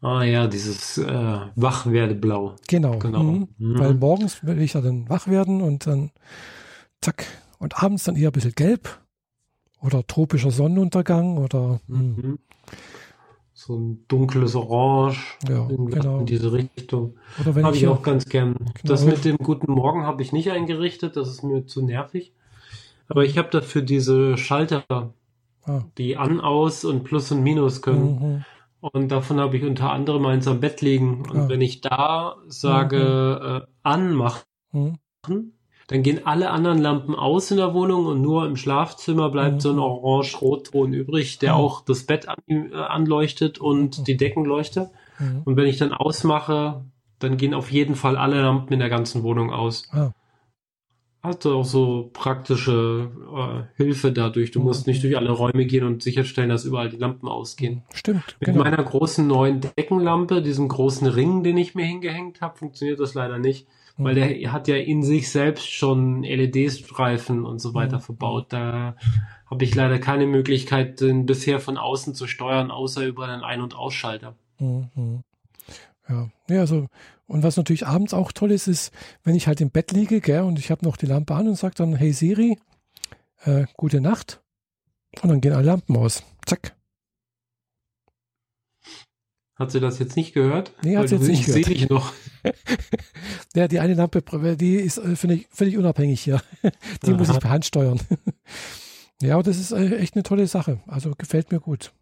Ah 0.00 0.22
ja, 0.22 0.46
dieses 0.46 0.98
äh, 0.98 1.38
Wachwerdeblau. 1.54 2.56
Genau. 2.68 2.98
Genau. 2.98 3.22
Mhm. 3.22 3.48
Mhm. 3.56 3.78
Weil 3.78 3.94
morgens 3.94 4.44
will 4.44 4.60
ich 4.60 4.74
ja 4.74 4.82
dann 4.82 5.08
wach 5.08 5.28
werden 5.28 5.62
und 5.62 5.86
dann 5.86 6.10
zack. 7.00 7.24
Und 7.58 7.82
abends 7.82 8.04
dann 8.04 8.16
eher 8.16 8.28
ein 8.28 8.32
bisschen 8.32 8.52
gelb 8.54 9.00
oder 9.80 10.06
tropischer 10.06 10.50
Sonnenuntergang 10.50 11.38
oder 11.38 11.80
hm. 11.86 12.16
Mhm. 12.16 12.38
so 13.54 13.76
ein 13.76 14.04
dunkles 14.08 14.54
Orange 14.54 15.38
Ja, 15.48 15.68
in, 15.70 15.86
genau. 15.86 16.20
in 16.20 16.26
diese 16.26 16.52
Richtung. 16.52 17.16
Oder 17.40 17.54
wenn 17.54 17.64
Habe 17.64 17.76
ich, 17.76 17.82
ich 17.82 17.88
auch 17.88 18.02
ganz 18.02 18.26
gern. 18.26 18.56
Das 18.82 19.00
Genau. 19.02 19.14
mit 19.14 19.24
dem 19.24 19.38
guten 19.38 19.72
Morgen 19.72 20.04
habe 20.04 20.22
ich 20.22 20.32
nicht 20.32 20.50
eingerichtet, 20.50 21.16
das 21.16 21.28
ist 21.28 21.42
mir 21.42 21.64
zu 21.64 21.82
nervig. 21.82 22.34
Aber 23.08 23.24
ich 23.24 23.38
habe 23.38 23.48
dafür 23.50 23.82
diese 23.82 24.36
Schalter, 24.36 25.14
ah, 25.66 25.82
die 25.98 26.16
an, 26.16 26.40
aus 26.40 26.84
und 26.84 27.04
Plus 27.04 27.30
und 27.32 27.42
Minus 27.42 27.82
können. 27.82 28.04
mhm, 28.20 28.44
Und 28.80 29.10
davon 29.10 29.40
habe 29.40 29.56
ich 29.56 29.64
unter 29.64 29.90
anderem 29.90 30.26
eins 30.26 30.46
am 30.46 30.60
Bett 30.60 30.80
liegen. 30.82 31.22
Und 31.30 31.38
Ah. 31.40 31.48
wenn 31.48 31.60
ich 31.62 31.80
da 31.80 32.36
sage, 32.48 33.62
äh, 33.64 33.66
anmachen, 33.82 34.42
mhm, 34.72 34.98
dann 35.86 36.02
gehen 36.02 36.26
alle 36.26 36.50
anderen 36.50 36.78
Lampen 36.78 37.14
aus 37.14 37.50
in 37.50 37.56
der 37.58 37.74
Wohnung 37.74 38.06
und 38.06 38.20
nur 38.22 38.46
im 38.46 38.56
Schlafzimmer 38.56 39.30
bleibt 39.30 39.56
Mhm. 39.56 39.60
so 39.60 39.70
ein 39.72 39.78
Orange-Rotton 39.78 40.92
übrig, 40.92 41.38
der 41.38 41.52
Ah. 41.54 41.56
auch 41.56 41.82
das 41.84 42.04
Bett 42.04 42.28
an, 42.28 42.36
äh, 42.46 42.74
anleuchtet 42.74 43.58
und 43.58 43.98
Mhm. 44.00 44.04
die 44.04 44.16
Deckenleuchte. 44.16 44.90
mhm. 45.18 45.42
Und 45.44 45.56
wenn 45.56 45.66
ich 45.66 45.78
dann 45.78 45.92
ausmache, 45.92 46.84
dann 47.20 47.36
gehen 47.36 47.54
auf 47.54 47.70
jeden 47.70 47.94
Fall 47.94 48.16
alle 48.16 48.42
Lampen 48.42 48.72
in 48.72 48.80
der 48.80 48.88
ganzen 48.90 49.22
Wohnung 49.22 49.50
aus. 49.52 49.88
Ah, 49.92 50.10
Hat 51.24 51.46
auch 51.46 51.64
so 51.64 52.10
praktische 52.12 53.10
äh, 53.34 53.76
Hilfe 53.82 54.12
dadurch. 54.12 54.50
Du 54.50 54.60
musst 54.60 54.86
Mhm. 54.86 54.92
nicht 54.92 55.02
durch 55.02 55.16
alle 55.16 55.30
Räume 55.30 55.64
gehen 55.64 55.84
und 55.84 56.02
sicherstellen, 56.02 56.50
dass 56.50 56.66
überall 56.66 56.90
die 56.90 56.98
Lampen 56.98 57.28
ausgehen. 57.28 57.82
stimmt, 57.94 58.36
Mit 58.40 58.50
genau. 58.50 58.62
meiner 58.62 58.82
großen 58.82 59.26
neuen 59.26 59.62
Deckenlampe, 59.62 60.42
diesem 60.42 60.68
großen 60.68 61.06
Ring, 61.06 61.42
den 61.42 61.56
ich 61.56 61.74
mir 61.74 61.86
hingehängt 61.86 62.42
habe, 62.42 62.58
funktioniert 62.58 63.00
das 63.00 63.14
leider 63.14 63.38
nicht, 63.38 63.66
Mhm. 63.96 64.04
weil 64.04 64.14
der 64.16 64.52
hat 64.52 64.68
ja 64.68 64.76
in 64.76 65.02
sich 65.02 65.30
selbst 65.30 65.66
schon 65.72 66.24
LED-Streifen 66.24 67.46
und 67.46 67.58
so 67.58 67.72
weiter 67.72 67.96
Mhm. 67.96 68.02
verbaut. 68.02 68.46
Da 68.52 68.96
habe 69.50 69.64
ich 69.64 69.74
leider 69.74 69.98
keine 69.98 70.26
Möglichkeit, 70.26 71.00
den 71.00 71.24
bisher 71.24 71.58
von 71.58 71.78
außen 71.78 72.14
zu 72.14 72.26
steuern, 72.26 72.70
außer 72.70 73.02
über 73.06 73.28
einen 73.28 73.42
Ein- 73.42 73.62
und 73.62 73.74
Ausschalter. 73.74 74.34
Mhm. 74.58 75.22
Ja, 76.06 76.28
ja, 76.50 76.60
also 76.60 76.86
und 77.26 77.42
was 77.42 77.56
natürlich 77.56 77.86
abends 77.86 78.14
auch 78.14 78.32
toll 78.32 78.52
ist, 78.52 78.68
ist, 78.68 78.92
wenn 79.22 79.34
ich 79.34 79.46
halt 79.46 79.60
im 79.60 79.70
Bett 79.70 79.92
liege, 79.92 80.20
gell, 80.20 80.42
und 80.42 80.58
ich 80.58 80.70
habe 80.70 80.84
noch 80.84 80.96
die 80.96 81.06
Lampe 81.06 81.34
an 81.34 81.48
und 81.48 81.56
sage 81.56 81.74
dann, 81.76 81.94
hey 81.94 82.12
Siri, 82.12 82.58
äh, 83.44 83.66
gute 83.76 84.00
Nacht, 84.00 84.42
und 85.22 85.30
dann 85.30 85.40
gehen 85.40 85.52
alle 85.52 85.66
Lampen 85.66 85.96
aus. 85.96 86.22
Zack. 86.46 86.76
Hat 89.56 89.70
sie 89.70 89.78
das 89.78 90.00
jetzt 90.00 90.16
nicht 90.16 90.34
gehört? 90.34 90.72
Nee, 90.82 90.96
hat 90.96 91.08
sie 91.08 91.14
jetzt 91.14 91.28
nicht 91.28 91.40
ich 91.40 91.46
sehe 91.46 91.62
gehört. 91.62 91.80
dich 91.80 91.88
noch. 91.88 92.12
Ja, 93.56 93.68
die 93.68 93.78
eine 93.78 93.94
Lampe, 93.94 94.20
die 94.56 94.74
ist 94.74 94.98
äh, 94.98 95.14
völlig, 95.14 95.46
völlig 95.48 95.78
unabhängig 95.78 96.20
hier. 96.20 96.42
Die 97.06 97.12
muss 97.12 97.28
Aha. 97.28 97.36
ich 97.36 97.40
per 97.40 97.50
Hand 97.50 97.64
steuern. 97.64 98.00
Ja, 99.22 99.34
aber 99.34 99.44
das 99.44 99.58
ist 99.58 99.70
äh, 99.70 99.96
echt 99.96 100.14
eine 100.16 100.24
tolle 100.24 100.48
Sache. 100.48 100.80
Also 100.88 101.12
gefällt 101.16 101.52
mir 101.52 101.60
gut. 101.60 101.92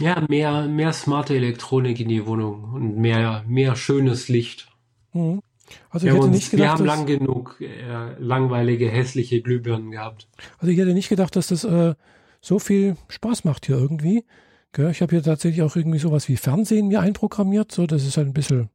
Ja, 0.00 0.24
mehr, 0.28 0.66
mehr 0.66 0.92
smarte 0.92 1.34
Elektronik 1.34 2.00
in 2.00 2.08
die 2.08 2.26
Wohnung 2.26 2.64
und 2.72 2.96
mehr, 2.96 3.44
mehr 3.46 3.76
schönes 3.76 4.28
Licht. 4.28 4.68
Mhm. 5.12 5.42
Also 5.90 6.06
Wir 6.06 6.12
ich 6.12 6.18
haben, 6.18 6.24
hätte 6.24 6.26
uns, 6.26 6.36
nicht 6.36 6.52
wir 6.52 6.58
gedacht, 6.58 6.78
haben 6.78 6.86
dass, 6.86 6.96
lang 6.96 7.06
genug 7.06 7.60
äh, 7.60 8.14
langweilige, 8.18 8.88
hässliche 8.88 9.40
Glühbirnen 9.40 9.90
gehabt. 9.90 10.28
also 10.58 10.72
ich 10.72 10.78
hätte 10.78 10.94
nicht 10.94 11.08
gedacht, 11.08 11.36
dass 11.36 11.48
das 11.48 11.64
äh, 11.64 11.94
so 12.40 12.58
viel 12.58 12.96
Spaß 13.08 13.44
macht 13.44 13.66
hier 13.66 13.76
irgendwie. 13.76 14.24
Gell? 14.72 14.90
Ich 14.90 15.02
habe 15.02 15.10
hier 15.10 15.22
tatsächlich 15.22 15.62
auch 15.62 15.76
irgendwie 15.76 15.98
sowas 15.98 16.28
wie 16.28 16.36
Fernsehen 16.36 16.88
mir 16.88 17.00
einprogrammiert. 17.00 17.72
So, 17.72 17.86
das 17.86 18.04
ist 18.04 18.16
halt 18.16 18.28
ein 18.28 18.34
bisschen 18.34 18.70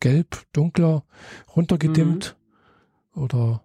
gelb, 0.00 0.44
dunkler, 0.52 1.04
runtergedimmt. 1.54 2.36
Oder 3.14 3.62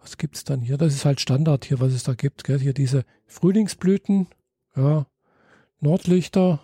was 0.00 0.16
gibt's 0.18 0.44
dann 0.44 0.60
hier? 0.60 0.78
Das 0.78 0.94
ist 0.94 1.04
halt 1.04 1.20
Standard 1.20 1.64
hier, 1.64 1.80
was 1.80 1.92
es 1.92 2.04
da 2.04 2.14
gibt. 2.14 2.44
Gell? 2.44 2.58
Hier 2.58 2.74
diese 2.74 3.04
Frühlingsblüten, 3.26 4.28
ja, 4.76 5.06
Nordlichter, 5.84 6.60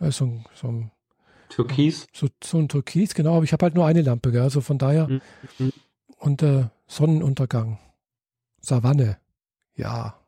äh, 0.00 0.10
so, 0.10 0.24
ein- 0.24 0.90
Türkis. 1.50 2.06
so, 2.12 2.28
so 2.42 2.58
ein 2.58 2.68
Türkis, 2.68 3.14
genau, 3.14 3.36
aber 3.36 3.44
ich 3.44 3.52
habe 3.52 3.64
halt 3.66 3.74
nur 3.74 3.86
eine 3.86 4.00
Lampe, 4.02 4.32
gell? 4.32 4.40
also 4.42 4.60
von 4.62 4.78
daher. 4.78 5.08
Mhm. 5.08 5.72
Und 6.18 6.42
äh, 6.42 6.68
Sonnenuntergang, 6.86 7.78
Savanne, 8.60 9.18
ja, 9.76 10.18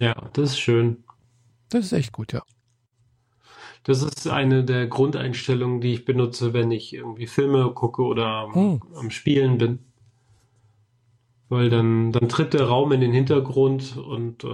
Ja, 0.00 0.14
das 0.32 0.50
ist 0.50 0.58
schön. 0.58 1.04
das 1.68 1.84
ist 1.86 1.92
echt 1.92 2.12
gut, 2.12 2.32
ja. 2.32 2.42
Das 3.84 4.02
ist 4.02 4.26
eine 4.28 4.64
der 4.64 4.86
Grundeinstellungen, 4.88 5.80
die 5.80 5.92
ich 5.92 6.04
benutze, 6.04 6.52
wenn 6.52 6.70
ich 6.72 6.92
irgendwie 6.94 7.26
Filme 7.28 7.70
gucke 7.72 8.02
oder 8.02 8.26
am, 8.26 8.54
Hm. 8.54 8.82
am 8.96 9.10
Spielen 9.10 9.58
bin. 9.58 9.78
Weil 11.48 11.68
dann, 11.70 12.12
dann 12.12 12.28
tritt 12.28 12.54
der 12.54 12.66
Raum 12.66 12.92
in 12.92 13.00
den 13.00 13.12
Hintergrund 13.12 13.96
und 13.96 14.44
äh, 14.44 14.48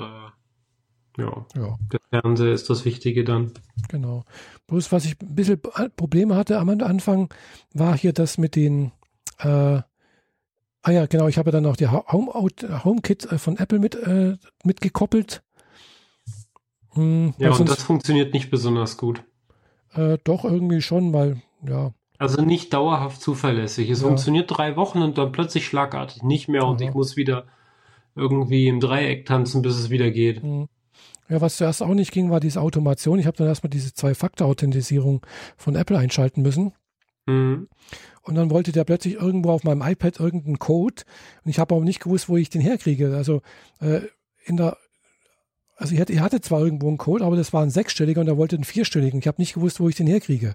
ja, 1.19 1.47
Ja, 1.57 1.79
der 1.93 2.01
Fernseher 2.11 2.53
ist 2.53 2.71
das 2.71 2.85
Wichtige 2.85 3.25
dann. 3.25 3.53
genau. 3.89 4.25
Bloß 4.67 4.93
was 4.93 5.05
ich 5.05 5.21
ein 5.21 5.35
bisschen 5.35 5.61
Probleme 5.97 6.37
hatte 6.37 6.59
am 6.59 6.69
Anfang, 6.69 7.33
war 7.75 7.97
hier 7.97 8.13
das 8.13 8.39
mit 8.39 8.55
den, 8.57 8.93
äh, 9.41 9.47
ah 10.83 10.91
ja, 10.91 11.07
genau, 11.07 11.29
ich 11.29 11.39
habe 11.39 11.51
dann 11.51 11.67
auch 11.67 11.77
die 11.77 11.89
Home 11.89 12.33
HomeKit 12.85 13.33
äh, 13.33 13.39
von 13.39 13.57
Apple 13.59 13.79
mit, 13.79 13.95
äh, 13.95 14.37
mitgekoppelt. 14.65 15.43
Hm, 16.95 17.35
Ja, 17.39 17.51
und 17.51 17.69
das 17.69 17.83
funktioniert 17.83 18.33
nicht 18.33 18.51
besonders 18.51 18.97
gut. 18.97 19.23
Äh, 19.95 20.19
doch, 20.25 20.45
irgendwie 20.45 20.83
schon, 20.83 21.13
weil, 21.13 21.43
ja, 21.67 21.93
Also 22.19 22.43
nicht 22.43 22.73
dauerhaft 22.75 23.21
zuverlässig. 23.21 23.91
Es 23.91 24.01
Ja. 24.01 24.07
funktioniert 24.09 24.51
drei 24.57 24.77
Wochen 24.77 25.03
und 25.03 25.19
dann 25.19 25.33
plötzlich 25.33 25.67
schlagartig 25.67 26.23
nicht 26.23 26.49
mehr 26.49 26.67
und 26.67 26.81
Aha. 26.81 26.89
ich 26.89 26.95
muss 26.95 27.17
wieder 27.17 27.47
irgendwie 28.15 28.67
im 28.69 28.81
Dreieck 28.81 29.27
tanzen, 29.27 29.63
bis 29.63 29.77
es 29.77 29.91
wieder 29.91 30.11
geht. 30.11 30.43
hm. 30.43 30.69
Ja, 31.29 31.41
was 31.41 31.57
zuerst 31.57 31.83
auch 31.83 31.95
nicht 31.95 32.13
ging, 32.13 32.31
war 32.31 32.41
diese 32.41 32.61
Automation. 32.61 33.19
Ich 33.19 33.27
habe 33.27 33.37
dann 33.37 33.47
erstmal 33.47 33.71
diese 33.71 33.93
Zwei-Faktor-Authentisierung 33.93 35.25
von 35.57 35.77
Apple 35.77 35.99
einschalten 35.99 36.43
müssen. 36.43 36.73
Mhm. 37.27 37.69
Und 38.23 38.35
dann 38.35 38.51
wollte 38.51 38.73
der 38.73 38.85
plötzlich 38.85 39.15
irgendwo 39.15 39.51
auf 39.51 39.65
meinem 39.65 39.83
iPad 39.83 40.21
irgendeinen 40.21 40.59
Code 40.59 41.03
und 41.45 41.51
ich 41.51 41.59
habe 41.59 41.75
aber 41.75 41.85
nicht 41.85 42.01
gewusst, 42.01 42.29
wo 42.29 42.37
ich 42.37 42.51
den 42.51 42.61
herkriege. 42.61 43.17
Also 43.17 43.43
äh, 43.81 44.01
in 44.45 44.57
der 44.57 44.77
also 45.79 45.95
ich 45.95 46.01
hatte, 46.01 46.13
ich 46.13 46.19
hatte 46.19 46.41
zwar 46.41 46.61
irgendwo 46.61 46.89
einen 46.89 46.99
Code, 46.99 47.25
aber 47.25 47.37
das 47.37 47.53
war 47.53 47.63
ein 47.63 47.71
sechsstelliger 47.71 48.21
und 48.21 48.27
er 48.27 48.37
wollte 48.37 48.57
einen 48.57 48.65
vierstelligen. 48.65 49.21
Ich 49.21 49.29
habe 49.29 49.41
nicht 49.41 49.55
gewusst, 49.55 49.79
wo 49.79 49.89
ich 49.89 49.95
den 49.95 50.09
herkriege. 50.09 50.55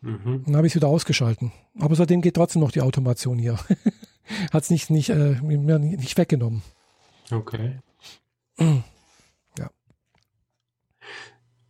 Mhm. 0.00 0.42
Dann 0.44 0.56
habe 0.56 0.66
ich 0.66 0.72
es 0.72 0.76
wieder 0.76 0.88
ausgeschalten. 0.88 1.52
Aber 1.78 1.94
seitdem 1.94 2.20
geht 2.20 2.34
trotzdem 2.34 2.60
noch 2.60 2.72
die 2.72 2.80
Automation 2.80 3.38
hier. 3.38 3.58
Hat 4.52 4.64
es 4.64 4.70
nicht, 4.70 4.90
nicht, 4.90 5.10
äh, 5.10 5.36
nicht 5.40 6.18
weggenommen. 6.18 6.62
Okay. 7.30 7.78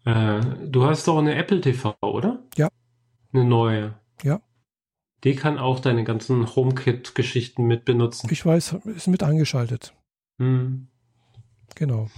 Äh, 0.05 0.41
du 0.67 0.85
hast 0.85 1.07
doch 1.09 1.19
eine 1.19 1.35
Apple 1.35 1.61
TV, 1.61 1.95
oder? 2.01 2.43
Ja. 2.57 2.69
Eine 3.33 3.45
neue. 3.45 3.95
Ja. 4.23 4.41
Die 5.25 5.35
kann 5.35 5.59
auch 5.59 5.81
deine 5.81 6.05
ganzen 6.05 6.55
HomeKit-Geschichten 6.55 7.65
mit 7.65 7.85
benutzen. 7.85 8.29
Ich 8.31 8.45
weiß, 8.45 8.77
ist 8.97 9.09
mit 9.09 9.23
angeschaltet. 9.23 9.95
Hm. 10.39 10.89
Genau. 11.75 12.09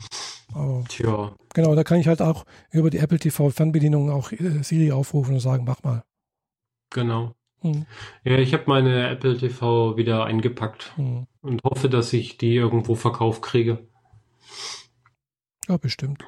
Aber, 0.55 0.85
Tja. 0.89 1.35
genau, 1.55 1.75
da 1.75 1.83
kann 1.83 1.99
ich 1.99 2.07
halt 2.07 2.23
auch 2.23 2.45
über 2.71 2.91
die 2.91 2.99
Apple 2.99 3.19
TV 3.19 3.51
Fernbedienung 3.51 4.11
auch 4.11 4.33
äh, 4.33 4.63
Siri 4.63 4.93
aufrufen 4.93 5.35
und 5.35 5.41
sagen, 5.41 5.65
mach 5.65 5.83
mal. 5.83 6.03
Genau. 6.91 7.35
Hm, 7.63 7.87
Ja, 8.25 8.39
ich 8.39 8.53
habe 8.53 8.65
meine 8.67 9.09
Apple 9.09 9.37
TV 9.37 9.97
wieder 9.97 10.25
eingepackt 10.25 10.97
hm. 10.97 11.27
und 11.41 11.63
hoffe, 11.65 11.89
dass 11.89 12.13
ich 12.13 12.39
die 12.39 12.55
irgendwo 12.55 12.95
verkauft 12.95 13.43
kriege. 13.43 13.87
Ja, 15.69 15.77
bestimmt. 15.77 16.25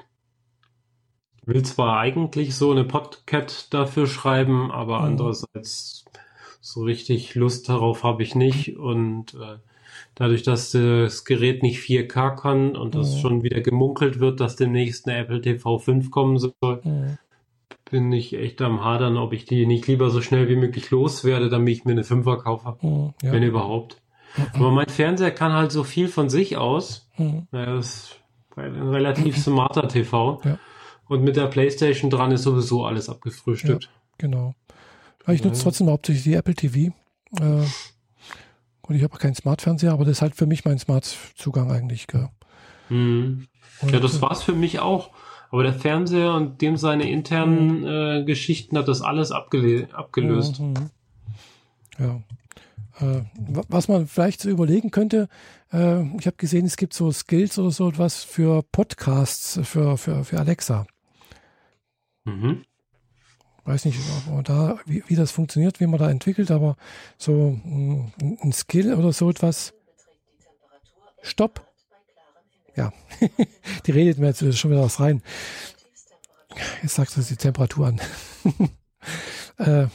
Will 1.47 1.63
zwar 1.63 1.99
eigentlich 1.99 2.55
so 2.55 2.71
eine 2.71 2.85
Podcat 2.85 3.73
dafür 3.73 4.07
schreiben, 4.07 4.71
aber 4.71 5.01
Mhm. 5.01 5.05
andererseits 5.07 6.05
so 6.61 6.83
richtig 6.83 7.35
Lust 7.35 7.69
darauf 7.69 8.03
habe 8.03 8.23
ich 8.23 8.35
nicht 8.35 8.77
und 8.79 9.35
äh, 9.35 9.59
dadurch, 10.15 10.43
dass 10.43 10.71
das 10.73 11.25
Gerät 11.27 11.63
nicht 11.63 11.81
4K 11.81 12.31
kann 12.31 12.77
und 12.77 12.95
es 12.95 13.17
Mhm. 13.17 13.21
schon 13.21 13.43
wieder 13.43 13.61
gemunkelt 13.61 14.21
wird, 14.21 14.41
dass 14.41 14.57
demnächst 14.57 15.07
eine 15.07 15.19
Apple 15.19 15.41
TV 15.43 15.79
5 15.79 16.11
kommen 16.11 16.39
soll, 16.39 16.81
Hm. 16.83 17.19
bin 17.91 18.11
ich 18.13 18.33
echt 18.35 18.63
am 18.63 18.83
hadern, 18.83 19.19
ob 19.19 19.33
ich 19.35 19.45
die 19.45 19.67
nicht 19.67 19.87
lieber 19.87 20.09
so 20.11 20.23
schnell 20.23 20.49
wie 20.49 20.57
möglich 20.57 20.91
loswerde, 20.91 21.51
damit 21.51 21.77
ich 21.77 21.85
mir 21.85 21.93
eine 21.93 22.05
5er 22.05 22.39
kaufe, 22.39 22.77
Hm. 22.81 23.13
Ja. 23.23 23.33
wenn 23.33 23.43
überhaupt. 23.43 24.01
Aber 24.55 24.71
mein 24.71 24.89
Fernseher 24.89 25.31
kann 25.31 25.53
halt 25.53 25.71
so 25.71 25.85
viel 25.85 26.09
von 26.09 26.29
sich 26.31 26.57
aus. 26.57 27.09
Hm. 27.13 27.47
Ja, 27.53 27.67
das 27.77 27.87
ist 27.87 28.21
ein 28.57 28.89
relativ 28.89 29.37
smarter 29.37 29.87
TV. 29.87 30.41
Ja. 30.45 30.59
Und 31.09 31.23
mit 31.23 31.37
der 31.37 31.47
Playstation 31.47 32.11
dran 32.11 32.33
ist 32.33 32.43
sowieso 32.43 32.85
alles 32.87 33.09
abgefrühstückt. 33.09 33.91
Genau. 34.19 34.55
Aber 35.25 35.35
ich 35.35 35.43
nutze 35.45 35.59
Ja. 35.59 35.63
trotzdem 35.65 35.89
hauptsächlich 35.89 36.25
die 36.25 36.35
Apple 36.35 36.55
TV. 36.55 36.93
Äh, 37.41 37.65
und 38.83 38.95
ich 38.95 39.03
habe 39.03 39.15
auch 39.15 39.19
keinen 39.19 39.35
Smart-Fernseher, 39.35 39.93
aber 39.93 40.05
das 40.05 40.19
ist 40.19 40.23
halt 40.23 40.35
für 40.37 40.47
mich 40.47 40.65
mein 40.65 40.79
Smart-Zugang 40.79 41.71
eigentlich. 41.73 42.07
Mhm. 42.89 43.47
Ja, 43.91 44.01
das 44.01 44.21
war's 44.21 44.43
für 44.43 44.53
mich 44.55 44.79
auch. 44.81 45.11
Aber 45.51 45.63
der 45.63 45.73
Fernseher 45.75 46.35
und 46.35 46.61
dem 46.63 46.77
seine 46.77 47.09
internen 47.11 47.81
Mhm. 47.81 47.87
äh, 47.87 48.25
Geschichten 48.25 48.77
hat 48.77 48.89
das 48.89 49.03
alles 49.03 49.31
abgele 49.31 49.89
abgelöst. 49.93 50.61
Mhm. 50.61 50.75
Ja. 51.99 52.21
Äh, 53.01 53.23
was 53.69 53.89
man 53.89 54.07
vielleicht 54.07 54.41
so 54.41 54.49
überlegen 54.51 54.91
könnte, 54.91 55.29
äh, 55.73 56.03
ich 56.19 56.27
habe 56.27 56.37
gesehen, 56.37 56.65
es 56.67 56.77
gibt 56.77 56.93
so 56.95 57.11
Skills 57.11 57.59
oder 57.59 57.71
so 57.71 57.89
etwas 57.89 58.23
für 58.23 58.63
Podcasts 58.63 59.59
für, 59.65 59.97
für, 59.97 60.25
für 60.25 60.39
Alexa. 60.39 60.87
Mhm. 62.25 62.65
Weiß 63.65 63.87
nicht, 63.87 63.99
da, 64.45 64.79
wie, 64.85 65.03
wie 65.07 65.17
das 65.17 65.31
funktioniert, 65.31 65.81
wie 65.81 65.87
man 65.87 65.99
da 65.99 66.11
entwickelt, 66.11 66.51
aber 66.51 66.77
so 67.17 67.59
ein, 67.65 68.13
ein 68.43 68.53
Skill 68.53 68.95
oder 68.95 69.13
so 69.13 69.31
etwas. 69.31 69.73
Stopp. 71.23 71.67
Ja, 72.77 72.93
die 73.87 73.91
redet 73.93 74.19
mir 74.19 74.27
jetzt 74.27 74.59
schon 74.59 74.71
wieder 74.71 74.83
was 74.83 75.01
rein. 75.01 75.23
Jetzt 76.83 76.97
sagst 76.97 77.17
du 77.17 77.23
die 77.23 77.37
Temperatur 77.37 77.87
an. 77.87 78.01
äh, 79.59 79.87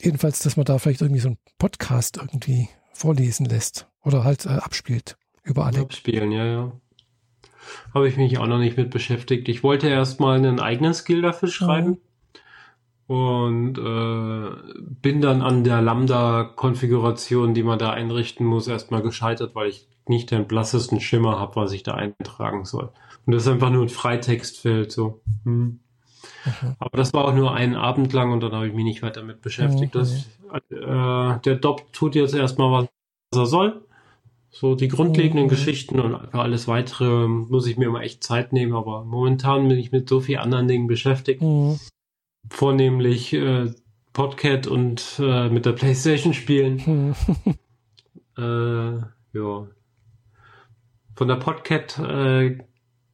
jedenfalls, 0.00 0.40
dass 0.40 0.56
man 0.56 0.64
da 0.64 0.78
vielleicht 0.78 1.02
irgendwie 1.02 1.20
so 1.20 1.28
einen 1.28 1.38
Podcast 1.58 2.16
irgendwie 2.16 2.68
vorlesen 2.92 3.46
lässt 3.46 3.86
oder 4.02 4.24
halt 4.24 4.46
äh, 4.46 4.50
abspielt 4.50 5.18
über 5.42 5.66
alle. 5.66 5.80
Abspielen, 5.80 6.32
ja, 6.32 6.46
ja. 6.46 6.72
Habe 7.94 8.08
ich 8.08 8.16
mich 8.16 8.38
auch 8.38 8.46
noch 8.46 8.58
nicht 8.58 8.76
mit 8.76 8.90
beschäftigt. 8.90 9.48
Ich 9.48 9.62
wollte 9.62 9.88
erstmal 9.88 10.36
einen 10.36 10.60
eigenen 10.60 10.94
Skill 10.94 11.22
dafür 11.22 11.48
schreiben. 11.48 11.90
Mhm. 11.90 11.98
Und 13.06 13.78
äh, 13.78 14.82
bin 15.02 15.20
dann 15.20 15.42
an 15.42 15.64
der 15.64 15.82
Lambda-Konfiguration, 15.82 17.54
die 17.54 17.64
man 17.64 17.78
da 17.78 17.90
einrichten 17.90 18.46
muss, 18.46 18.68
erstmal 18.68 19.02
gescheitert, 19.02 19.56
weil 19.56 19.68
ich 19.68 19.88
nicht 20.06 20.30
den 20.30 20.46
blassesten 20.46 21.00
Schimmer 21.00 21.40
habe, 21.40 21.56
was 21.56 21.72
ich 21.72 21.82
da 21.82 21.94
eintragen 21.94 22.64
soll. 22.64 22.90
Und 23.26 23.34
das 23.34 23.42
ist 23.42 23.48
einfach 23.48 23.70
nur 23.70 23.82
ein 23.82 23.88
Freitextfeld 23.88 24.92
so. 24.92 25.20
Hm. 25.44 25.80
Okay. 26.46 26.74
Aber 26.78 26.96
das 26.96 27.12
war 27.12 27.24
auch 27.24 27.34
nur 27.34 27.54
einen 27.54 27.74
Abend 27.74 28.12
lang 28.12 28.32
und 28.32 28.40
dann 28.42 28.52
habe 28.52 28.68
ich 28.68 28.74
mich 28.74 28.84
nicht 28.84 29.02
weiter 29.02 29.22
mit 29.22 29.42
beschäftigt. 29.42 29.96
Okay. 29.96 30.26
Das, 30.50 30.68
äh, 30.70 31.40
der 31.40 31.56
Dopp 31.56 31.92
tut 31.92 32.14
jetzt 32.14 32.34
erstmal, 32.34 32.70
was 32.70 32.88
er 33.34 33.46
soll. 33.46 33.82
So 34.50 34.74
die 34.74 34.88
grundlegenden 34.88 35.46
okay. 35.46 35.54
Geschichten 35.54 36.00
und 36.00 36.30
für 36.30 36.40
alles 36.40 36.66
weitere 36.66 37.28
muss 37.28 37.66
ich 37.66 37.76
mir 37.78 37.86
immer 37.86 38.02
echt 38.02 38.24
Zeit 38.24 38.52
nehmen, 38.52 38.74
aber 38.74 39.04
momentan 39.04 39.68
bin 39.68 39.78
ich 39.78 39.92
mit 39.92 40.08
so 40.08 40.20
vielen 40.20 40.40
anderen 40.40 40.66
Dingen 40.66 40.88
beschäftigt. 40.88 41.40
Mhm. 41.40 41.78
Vornehmlich 42.48 43.32
äh, 43.32 43.72
Podcat 44.12 44.66
und 44.66 45.20
äh, 45.20 45.48
mit 45.48 45.66
der 45.66 45.72
Playstation 45.72 46.34
spielen. 46.34 46.82
Mhm. 46.84 47.56
äh, 48.36 49.38
ja. 49.38 49.66
Von 51.14 51.28
der 51.28 51.36
Podcat 51.36 51.98
äh, 51.98 52.58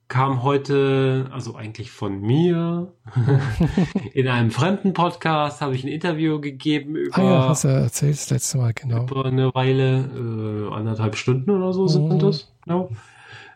kam 0.09 0.43
heute, 0.43 1.29
also 1.33 1.57
eigentlich 1.57 1.91
von 1.91 2.21
mir, 2.21 2.93
in 4.13 4.29
einem 4.29 4.51
fremden 4.51 4.93
Podcast 4.93 5.61
habe 5.61 5.75
ich 5.75 5.85
ein 5.85 5.89
Interview 5.89 6.41
gegeben 6.41 6.97
über. 6.97 7.19
Ah 7.19 7.23
ja, 7.23 7.49
hast 7.49 7.65
du 7.65 7.69
erzählt 7.69 8.15
das 8.15 8.31
letzte 8.31 8.59
Mal, 8.59 8.73
genau. 8.73 9.03
Über 9.03 9.25
eine 9.25 9.55
Weile, 9.55 10.69
äh, 10.71 10.75
anderthalb 10.75 11.17
Stunden 11.17 11.51
oder 11.51 11.73
so 11.73 11.89
sind 11.89 12.09
mhm. 12.09 12.19
das, 12.19 12.53
genau. 12.65 12.91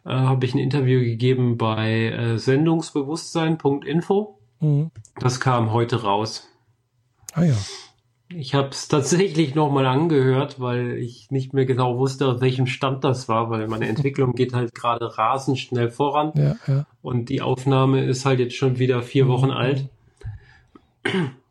Äh, 0.04 0.10
habe 0.10 0.44
ich 0.44 0.54
ein 0.54 0.58
Interview 0.58 1.00
gegeben 1.00 1.56
bei 1.56 2.06
äh, 2.06 2.38
sendungsbewusstsein.info. 2.38 4.38
Mhm. 4.60 4.90
Das 5.18 5.40
kam 5.40 5.72
heute 5.72 6.02
raus. 6.02 6.48
Ah 7.32 7.44
ja. 7.44 7.54
Ich 8.32 8.54
habe 8.54 8.68
es 8.68 8.86
tatsächlich 8.86 9.56
nochmal 9.56 9.86
angehört, 9.86 10.60
weil 10.60 10.98
ich 10.98 11.30
nicht 11.32 11.52
mehr 11.52 11.66
genau 11.66 11.98
wusste, 11.98 12.28
auf 12.28 12.40
welchem 12.40 12.66
Stand 12.66 13.02
das 13.02 13.28
war, 13.28 13.50
weil 13.50 13.66
meine 13.66 13.88
Entwicklung 13.88 14.34
geht 14.34 14.54
halt 14.54 14.74
gerade 14.74 15.18
rasend 15.18 15.58
schnell 15.58 15.90
voran. 15.90 16.32
Ja, 16.36 16.56
ja. 16.66 16.86
Und 17.02 17.28
die 17.28 17.42
Aufnahme 17.42 18.04
ist 18.04 18.24
halt 18.24 18.38
jetzt 18.38 18.54
schon 18.54 18.78
wieder 18.78 19.02
vier 19.02 19.24
mhm. 19.24 19.28
Wochen 19.28 19.50
alt. 19.50 19.88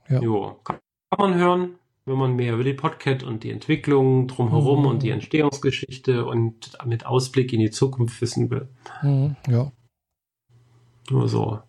Ja. 0.07 0.21
Jo, 0.21 0.55
kann 0.63 0.79
man 1.17 1.35
hören, 1.35 1.75
wenn 2.05 2.17
man 2.17 2.35
mehr 2.35 2.53
über 2.53 2.63
die 2.63 2.73
Podcat 2.73 3.23
und 3.23 3.43
die 3.43 3.51
Entwicklung 3.51 4.27
drumherum 4.27 4.81
mhm. 4.81 4.85
und 4.85 5.03
die 5.03 5.09
Entstehungsgeschichte 5.09 6.25
und 6.25 6.77
mit 6.85 7.05
Ausblick 7.05 7.51
in 7.51 7.59
die 7.59 7.71
Zukunft 7.71 8.21
wissen 8.21 8.49
will. 8.49 8.69
Mhm. 9.01 9.35
Ja. 9.49 9.71
Nur 11.09 11.27
so 11.27 11.59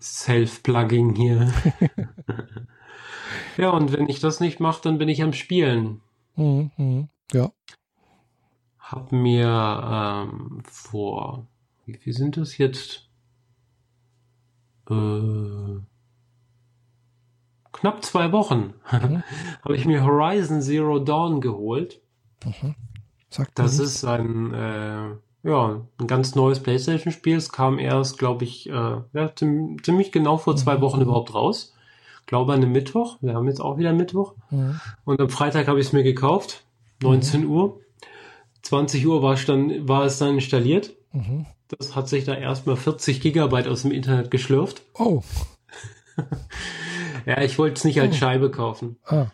Self-Plugging 0.00 1.16
hier. 1.16 1.52
Ja, 3.56 3.70
und 3.70 3.92
wenn 3.92 4.08
ich 4.08 4.20
das 4.20 4.40
nicht 4.40 4.60
mache, 4.60 4.82
dann 4.82 4.98
bin 4.98 5.08
ich 5.08 5.22
am 5.22 5.32
Spielen. 5.32 6.02
Mhm, 6.34 6.70
mh, 6.76 7.08
ja. 7.32 7.50
Hab 8.78 9.12
mir 9.12 10.28
ähm, 10.28 10.62
vor, 10.64 11.46
wie 11.86 11.94
viel 11.94 12.12
sind 12.12 12.36
das 12.36 12.58
jetzt? 12.58 13.08
Äh, 14.88 15.80
knapp 17.72 18.04
zwei 18.04 18.30
Wochen 18.30 18.74
mhm. 18.92 19.22
habe 19.62 19.76
ich 19.76 19.86
mir 19.86 20.04
Horizon 20.04 20.62
Zero 20.62 20.98
Dawn 20.98 21.40
geholt. 21.40 22.00
Mhm. 22.44 22.74
Sagt 23.28 23.58
das 23.58 23.80
ist 23.80 24.04
ein 24.04 24.54
äh, 24.54 25.16
ja 25.42 25.86
ein 25.98 26.06
ganz 26.06 26.36
neues 26.36 26.62
PlayStation-Spiel. 26.62 27.36
Es 27.36 27.50
kam 27.50 27.78
erst, 27.80 28.18
glaube 28.18 28.44
ich, 28.44 28.68
äh, 28.68 29.00
ja, 29.12 29.34
ziemlich 29.34 30.12
genau 30.12 30.36
vor 30.36 30.56
zwei 30.56 30.76
mhm. 30.76 30.82
Wochen 30.82 31.00
überhaupt 31.00 31.34
raus 31.34 31.75
glaube 32.26 32.52
an 32.52 32.62
einem 32.62 32.72
Mittwoch. 32.72 33.18
Wir 33.20 33.34
haben 33.34 33.48
jetzt 33.48 33.60
auch 33.60 33.78
wieder 33.78 33.92
Mittwoch. 33.92 34.34
Mhm. 34.50 34.80
Und 35.04 35.20
am 35.20 35.30
Freitag 35.30 35.68
habe 35.68 35.80
ich 35.80 35.86
es 35.86 35.92
mir 35.92 36.02
gekauft. 36.02 36.64
19 37.02 37.42
mhm. 37.42 37.50
Uhr. 37.50 37.80
20 38.62 39.06
Uhr 39.06 39.22
war 39.22 39.34
es 39.34 39.46
dann, 39.46 39.88
war 39.88 40.04
es 40.04 40.18
dann 40.18 40.34
installiert. 40.34 40.94
Mhm. 41.12 41.46
Das 41.68 41.94
hat 41.96 42.08
sich 42.08 42.24
da 42.24 42.34
erstmal 42.34 42.76
40 42.76 43.20
Gigabyte 43.20 43.68
aus 43.68 43.82
dem 43.82 43.92
Internet 43.92 44.30
geschlürft. 44.30 44.82
Oh. 44.94 45.22
ja, 47.26 47.40
ich 47.42 47.58
wollte 47.58 47.74
es 47.74 47.84
nicht 47.84 48.00
als 48.00 48.14
oh. 48.14 48.18
Scheibe 48.18 48.50
kaufen. 48.50 48.96
Ah. 49.04 49.26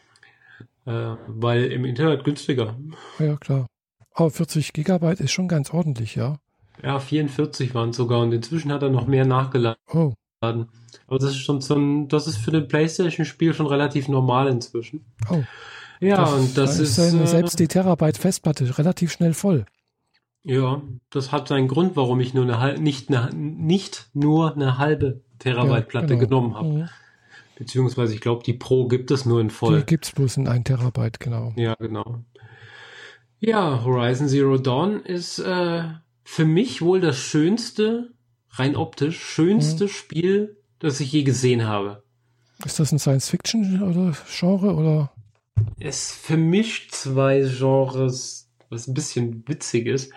Äh, 0.84 1.16
weil 1.28 1.64
im 1.66 1.84
Internet 1.84 2.24
günstiger. 2.24 2.76
Ja, 3.18 3.36
klar. 3.36 3.66
Aber 4.14 4.30
40 4.30 4.72
Gigabyte 4.72 5.20
ist 5.20 5.32
schon 5.32 5.48
ganz 5.48 5.72
ordentlich, 5.72 6.16
ja. 6.16 6.38
Ja, 6.82 6.98
44 6.98 7.74
waren 7.74 7.90
es 7.90 7.96
sogar 7.96 8.20
und 8.20 8.32
inzwischen 8.32 8.72
hat 8.72 8.82
er 8.82 8.90
noch 8.90 9.06
mehr 9.06 9.24
nachgeladen. 9.24 9.78
Oh. 9.92 10.14
Aber 10.42 11.18
das 11.18 11.30
ist 11.30 11.38
schon 11.38 11.60
so 11.60 11.74
ein, 11.74 12.08
das 12.08 12.26
ist 12.26 12.38
für 12.38 12.52
ein 12.52 12.68
Playstation-Spiel 12.68 13.54
schon 13.54 13.66
relativ 13.66 14.08
normal 14.08 14.48
inzwischen. 14.48 15.04
Oh. 15.30 15.42
Ja, 16.00 16.16
das, 16.16 16.32
und 16.32 16.58
das 16.58 16.78
ist, 16.80 16.98
ist 16.98 17.14
äh, 17.14 17.26
selbst 17.26 17.60
die 17.60 17.68
Terabyte 17.68 18.18
Festplatte 18.18 18.76
relativ 18.76 19.12
schnell 19.12 19.34
voll. 19.34 19.66
Ja, 20.42 20.82
das 21.10 21.30
hat 21.30 21.46
seinen 21.46 21.68
Grund, 21.68 21.94
warum 21.94 22.18
ich 22.18 22.34
nur 22.34 22.52
eine 22.52 22.80
nicht 22.80 23.08
eine, 23.08 23.32
nicht 23.32 24.08
nur 24.12 24.54
eine 24.54 24.78
halbe 24.78 25.20
Terabyte 25.38 25.86
Platte 25.86 26.14
ja, 26.14 26.18
genau. 26.18 26.28
genommen 26.28 26.54
habe. 26.56 26.68
Mhm. 26.68 26.88
Beziehungsweise 27.56 28.14
ich 28.14 28.20
glaube, 28.20 28.42
die 28.42 28.54
Pro 28.54 28.88
gibt 28.88 29.12
es 29.12 29.24
nur 29.24 29.40
in 29.40 29.50
voll. 29.50 29.78
Die 29.78 29.86
gibt 29.86 30.06
es 30.06 30.12
bloß 30.12 30.38
in 30.38 30.48
1 30.48 30.64
Terabyte, 30.64 31.20
genau. 31.20 31.52
Ja, 31.56 31.74
genau. 31.78 32.24
Ja, 33.38 33.84
Horizon 33.84 34.28
Zero 34.28 34.58
Dawn 34.58 35.00
ist 35.04 35.38
äh, 35.38 35.84
für 36.24 36.44
mich 36.44 36.82
wohl 36.82 37.00
das 37.00 37.18
schönste 37.18 38.10
rein 38.52 38.76
optisch 38.76 39.22
schönste 39.22 39.84
mhm. 39.84 39.88
Spiel, 39.88 40.56
das 40.78 41.00
ich 41.00 41.12
je 41.12 41.22
gesehen 41.22 41.66
habe. 41.66 42.02
Ist 42.64 42.78
das 42.78 42.92
ein 42.92 42.98
Science-Fiction 42.98 43.82
oder 43.82 44.16
Genre 44.28 44.74
oder? 44.74 45.12
Es 45.80 46.12
vermischt 46.12 46.92
zwei 46.92 47.40
Genres, 47.40 48.50
was 48.70 48.86
ein 48.86 48.94
bisschen 48.94 49.46
witzig 49.48 49.86
ist. 49.86 50.12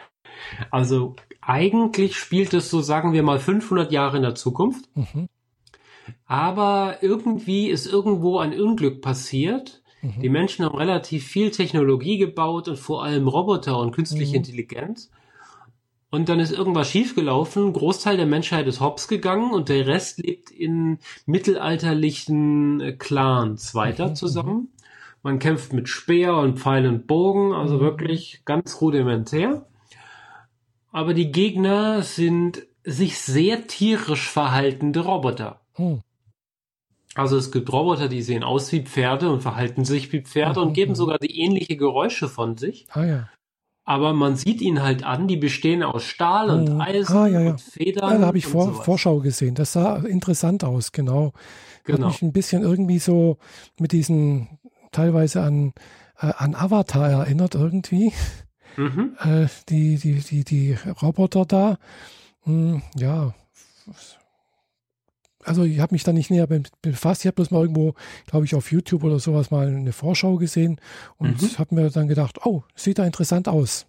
Also 0.69 1.15
eigentlich 1.41 2.17
spielt 2.17 2.53
es 2.53 2.69
so, 2.69 2.81
sagen 2.81 3.13
wir 3.13 3.23
mal, 3.23 3.39
500 3.39 3.91
Jahre 3.91 4.17
in 4.17 4.23
der 4.23 4.35
Zukunft. 4.35 4.85
Mhm. 4.95 5.27
Aber 6.25 6.97
irgendwie 7.01 7.69
ist 7.69 7.87
irgendwo 7.87 8.39
ein 8.39 8.59
Unglück 8.59 9.01
passiert. 9.01 9.81
Mhm. 10.01 10.21
Die 10.21 10.29
Menschen 10.29 10.65
haben 10.65 10.77
relativ 10.77 11.25
viel 11.25 11.51
Technologie 11.51 12.17
gebaut 12.17 12.67
und 12.67 12.77
vor 12.77 13.03
allem 13.03 13.27
Roboter 13.27 13.79
und 13.79 13.91
künstliche 13.91 14.31
mhm. 14.31 14.37
Intelligenz. 14.37 15.09
Und 16.15 16.29
dann 16.29 16.39
ist 16.39 16.53
irgendwas 16.53 16.89
schiefgelaufen. 16.89 17.65
Ein 17.65 17.73
Großteil 17.73 18.15
der 18.15 18.25
Menschheit 18.25 18.67
ist 18.67 18.79
hops 18.79 19.09
gegangen 19.09 19.51
und 19.51 19.67
der 19.67 19.85
Rest 19.85 20.19
lebt 20.19 20.49
in 20.49 20.97
mittelalterlichen 21.25 22.79
äh, 22.79 22.93
Clans 22.93 23.75
weiter 23.75 24.07
mhm, 24.07 24.15
zusammen. 24.15 24.55
Mhm. 24.55 24.67
Man 25.23 25.39
kämpft 25.39 25.73
mit 25.73 25.89
Speer 25.89 26.37
und 26.37 26.57
Pfeil 26.57 26.87
und 26.87 27.05
Bogen, 27.05 27.51
also 27.51 27.75
mhm. 27.75 27.79
wirklich 27.81 28.43
ganz 28.45 28.79
rudimentär. 28.79 29.67
Aber 30.93 31.13
die 31.13 31.33
Gegner 31.33 32.01
sind 32.01 32.65
sich 32.85 33.17
sehr 33.19 33.67
tierisch 33.67 34.29
verhaltende 34.29 35.01
Roboter. 35.01 35.59
Mhm. 35.77 36.01
Also 37.13 37.35
es 37.35 37.51
gibt 37.51 37.69
Roboter, 37.73 38.07
die 38.07 38.21
sehen 38.21 38.45
aus 38.45 38.71
wie 38.71 38.83
Pferde 38.83 39.29
und 39.29 39.41
verhalten 39.41 39.83
sich 39.83 40.13
wie 40.13 40.21
Pferde 40.21 40.61
und 40.61 40.71
geben 40.71 40.95
sogar 40.95 41.17
die 41.17 41.41
ähnliche 41.41 41.75
Geräusche 41.75 42.29
von 42.29 42.55
sich. 42.55 42.85
Ah 42.91 43.03
ja 43.03 43.29
aber 43.85 44.13
man 44.13 44.35
sieht 44.35 44.61
ihn 44.61 44.81
halt 44.81 45.03
an, 45.03 45.27
die 45.27 45.37
bestehen 45.37 45.83
aus 45.83 46.03
Stahl 46.03 46.49
und 46.49 46.73
mhm. 46.73 46.81
Eisen 46.81 47.15
ah, 47.15 47.27
ja, 47.27 47.39
ja. 47.39 47.51
und 47.51 47.61
Federn. 47.61 48.11
Ja, 48.11 48.17
da 48.17 48.25
habe 48.25 48.37
ich 48.39 48.47
Vor. 48.47 48.73
Vorschau 48.73 49.19
gesehen. 49.19 49.53
Das 49.53 49.73
sah 49.73 49.97
interessant 49.97 50.63
aus, 50.63 50.91
genau. 50.91 51.33
genau. 51.83 51.99
Hat 51.99 52.13
mich 52.13 52.21
ein 52.23 52.33
bisschen 52.33 52.63
irgendwie 52.63 52.97
so 52.97 53.37
mit 53.79 53.91
diesen 53.91 54.59
teilweise 54.91 55.43
an, 55.43 55.73
äh, 56.19 56.33
an 56.35 56.55
Avatar 56.55 57.09
erinnert 57.09 57.53
irgendwie. 57.53 58.11
Mhm. 58.75 59.15
Äh, 59.19 59.47
die, 59.69 59.97
die, 59.97 60.15
die, 60.15 60.43
die 60.43 60.77
Roboter 61.01 61.45
da. 61.45 61.77
Hm, 62.43 62.81
ja. 62.95 63.33
Also 65.45 65.63
ich 65.63 65.79
habe 65.79 65.93
mich 65.93 66.03
da 66.03 66.13
nicht 66.13 66.31
näher 66.31 66.47
befasst. 66.81 67.21
Ich 67.21 67.27
habe 67.27 67.35
bloß 67.35 67.51
mal 67.51 67.61
irgendwo, 67.61 67.93
glaube 68.27 68.45
ich, 68.45 68.55
auf 68.55 68.71
YouTube 68.71 69.03
oder 69.03 69.19
sowas 69.19 69.51
mal 69.51 69.67
eine 69.67 69.93
Vorschau 69.93 70.37
gesehen 70.37 70.79
und 71.17 71.41
mhm. 71.41 71.57
habe 71.57 71.75
mir 71.75 71.89
dann 71.89 72.07
gedacht, 72.07 72.45
oh, 72.45 72.63
sieht 72.75 72.99
da 72.99 73.05
interessant 73.05 73.47
aus. 73.47 73.85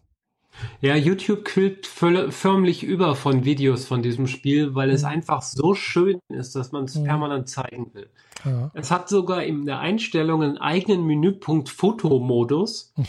Ja, 0.80 0.96
YouTube 0.96 1.44
quillt 1.44 1.86
förmlich 1.86 2.82
über 2.82 3.14
von 3.14 3.44
Videos 3.44 3.84
von 3.84 4.02
diesem 4.02 4.26
Spiel, 4.26 4.74
weil 4.74 4.90
es 4.90 5.02
mhm. 5.02 5.08
einfach 5.08 5.42
so 5.42 5.74
schön 5.74 6.18
ist, 6.28 6.56
dass 6.56 6.72
man 6.72 6.84
es 6.84 6.94
mhm. 6.94 7.04
permanent 7.04 7.48
zeigen 7.48 7.92
will. 7.92 8.08
Ja. 8.44 8.70
Es 8.74 8.90
hat 8.90 9.08
sogar 9.08 9.44
in 9.44 9.66
der 9.66 9.80
Einstellung 9.80 10.42
einen 10.42 10.58
eigenen 10.58 11.04
Menüpunkt 11.04 11.68
Fotomodus, 11.68 12.92
mhm. 12.96 13.04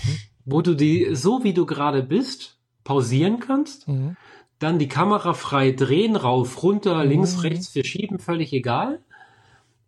wo 0.46 0.62
du 0.62 0.74
die, 0.74 1.10
so 1.14 1.44
wie 1.44 1.54
du 1.54 1.66
gerade 1.66 2.04
bist, 2.04 2.58
pausieren 2.84 3.40
kannst. 3.40 3.88
Dann 4.60 4.80
die 4.80 4.88
Kamera 4.88 5.34
frei 5.34 5.72
drehen, 5.72 6.16
rauf, 6.16 6.64
runter, 6.64 7.04
mhm. 7.04 7.10
links, 7.10 7.44
rechts 7.44 7.70
verschieben, 7.70 8.20
völlig 8.20 8.54
egal. 8.54 9.00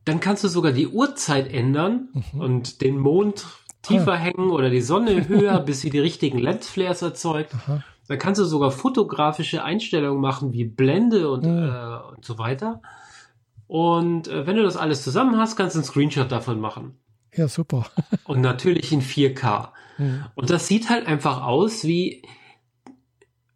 Dann 0.05 0.19
kannst 0.19 0.43
du 0.43 0.47
sogar 0.47 0.71
die 0.71 0.87
Uhrzeit 0.87 1.51
ändern 1.51 2.09
mhm. 2.13 2.41
und 2.41 2.81
den 2.81 2.97
Mond 2.97 3.45
tiefer 3.81 4.13
ah. 4.13 4.17
hängen 4.17 4.51
oder 4.51 4.69
die 4.69 4.81
Sonne 4.81 5.27
höher, 5.27 5.59
bis 5.65 5.81
sie 5.81 5.89
die 5.89 5.99
richtigen 5.99 6.37
Lensflares 6.37 7.01
erzeugt. 7.01 7.53
Aha. 7.55 7.83
Dann 8.07 8.17
kannst 8.17 8.41
du 8.41 8.45
sogar 8.45 8.71
fotografische 8.71 9.63
Einstellungen 9.63 10.19
machen, 10.19 10.51
wie 10.51 10.65
Blende 10.65 11.29
und, 11.29 11.45
mhm. 11.45 11.63
äh, 11.63 12.15
und 12.15 12.25
so 12.25 12.37
weiter. 12.37 12.81
Und 13.67 14.27
äh, 14.27 14.47
wenn 14.47 14.55
du 14.55 14.63
das 14.63 14.77
alles 14.77 15.03
zusammen 15.03 15.37
hast, 15.37 15.55
kannst 15.55 15.75
du 15.75 15.79
einen 15.79 15.85
Screenshot 15.85 16.31
davon 16.31 16.59
machen. 16.59 16.97
Ja, 17.35 17.47
super. 17.47 17.85
und 18.25 18.41
natürlich 18.41 18.91
in 18.91 19.03
4K. 19.03 19.69
Mhm. 19.99 20.25
Und 20.33 20.49
das 20.49 20.67
sieht 20.67 20.89
halt 20.89 21.05
einfach 21.05 21.43
aus 21.43 21.83
wie, 21.83 22.23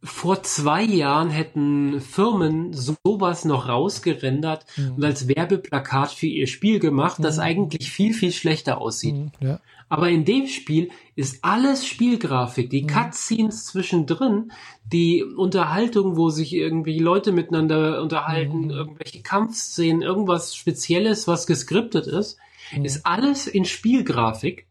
vor 0.04 0.44
zwei 0.44 0.84
Jahren 0.84 1.30
hätten 1.30 2.02
Firmen 2.02 2.74
sowas 2.74 3.46
noch 3.46 3.70
rausgerendert 3.70 4.66
mhm. 4.76 4.96
und 4.96 5.04
als 5.06 5.30
Werbeplakat 5.30 6.12
für 6.12 6.28
ihr 6.28 6.48
Spiel 6.48 6.80
gemacht, 6.80 7.18
das 7.20 7.38
mhm. 7.38 7.44
eigentlich 7.44 7.90
viel, 7.90 8.14
viel 8.14 8.34
schlechter 8.34 8.82
aussieht. 8.82 9.16
Mhm, 9.16 9.32
ja. 9.40 9.60
Aber 9.88 10.10
in 10.10 10.26
dem 10.26 10.48
Spiel 10.48 10.90
ist 11.16 11.44
alles 11.46 11.86
Spielgrafik, 11.86 12.70
die 12.70 12.84
mhm. 12.84 12.88
Cutscenes 12.88 13.66
zwischendrin, 13.66 14.52
die 14.84 15.24
Unterhaltung, 15.24 16.18
wo 16.18 16.30
sich 16.30 16.54
irgendwie 16.54 17.00
Leute 17.00 17.32
miteinander 17.32 18.02
unterhalten, 18.02 18.66
mhm. 18.66 18.72
irgendwelche 18.72 19.22
Kampfszenen, 19.22 20.02
irgendwas 20.02 20.56
Spezielles, 20.56 21.28
was 21.28 21.48
geskriptet 21.48 22.08
ist, 22.08 22.38
ist 22.82 23.06
alles 23.06 23.48
in 23.48 23.66
Spielgrafik. 23.66 24.68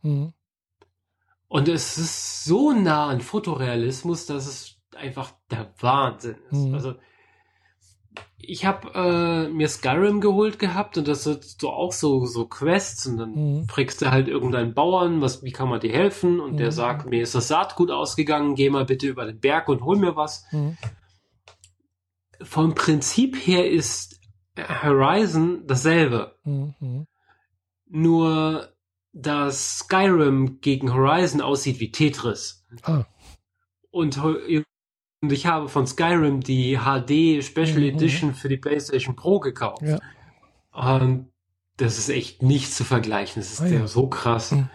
Und 1.48 1.68
es 1.68 1.98
ist 1.98 2.44
so 2.44 2.72
nah 2.72 3.06
an 3.08 3.20
Fotorealismus, 3.20 4.26
dass 4.26 4.46
es 4.46 4.71
einfach 5.02 5.32
der 5.50 5.72
Wahnsinn 5.80 6.36
ist. 6.50 6.66
Mhm. 6.66 6.74
Also 6.74 6.94
ich 8.38 8.64
habe 8.64 8.88
äh, 8.94 9.48
mir 9.48 9.68
Skyrim 9.68 10.20
geholt 10.20 10.58
gehabt 10.58 10.98
und 10.98 11.06
das 11.06 11.26
ist 11.26 11.60
so 11.60 11.70
auch 11.70 11.92
so 11.92 12.26
so 12.26 12.46
Quests 12.46 13.06
und 13.06 13.16
dann 13.18 13.34
mhm. 13.34 13.68
fragst 13.68 14.02
du 14.02 14.10
halt 14.10 14.28
irgendeinen 14.28 14.74
Bauern, 14.74 15.20
was 15.20 15.42
wie 15.42 15.52
kann 15.52 15.68
man 15.68 15.80
dir 15.80 15.92
helfen 15.92 16.40
und 16.40 16.54
mhm. 16.54 16.56
der 16.56 16.72
sagt, 16.72 17.06
mir 17.06 17.22
ist 17.22 17.34
das 17.34 17.48
Saatgut 17.48 17.90
ausgegangen, 17.90 18.54
geh 18.54 18.70
mal 18.70 18.84
bitte 18.84 19.06
über 19.06 19.26
den 19.26 19.40
Berg 19.40 19.68
und 19.68 19.82
hol 19.84 19.96
mir 19.96 20.16
was. 20.16 20.44
Mhm. 20.50 20.76
Vom 22.42 22.74
Prinzip 22.74 23.36
her 23.36 23.70
ist 23.70 24.20
Horizon 24.58 25.66
dasselbe. 25.66 26.36
Mhm. 26.44 27.06
Nur 27.88 28.72
dass 29.12 29.78
Skyrim 29.78 30.60
gegen 30.60 30.92
Horizon 30.92 31.40
aussieht 31.40 31.80
wie 31.80 31.92
Tetris. 31.92 32.66
Ah. 32.82 33.04
Und 33.90 34.18
und 35.22 35.32
ich 35.32 35.46
habe 35.46 35.68
von 35.68 35.86
Skyrim 35.86 36.40
die 36.40 36.78
HD 36.78 37.42
Special 37.44 37.78
mhm. 37.78 37.94
Edition 37.94 38.34
für 38.34 38.48
die 38.48 38.56
PlayStation 38.56 39.14
Pro 39.14 39.38
gekauft. 39.38 39.82
Ja. 39.82 40.00
Und 40.72 41.28
das 41.76 41.98
ist 41.98 42.08
echt 42.08 42.42
nicht 42.42 42.74
zu 42.74 42.84
vergleichen. 42.84 43.40
Das 43.40 43.52
ist 43.52 43.60
oh, 43.60 43.66
ja. 43.66 43.86
so 43.86 44.08
krass. 44.08 44.50
Mhm. 44.50 44.68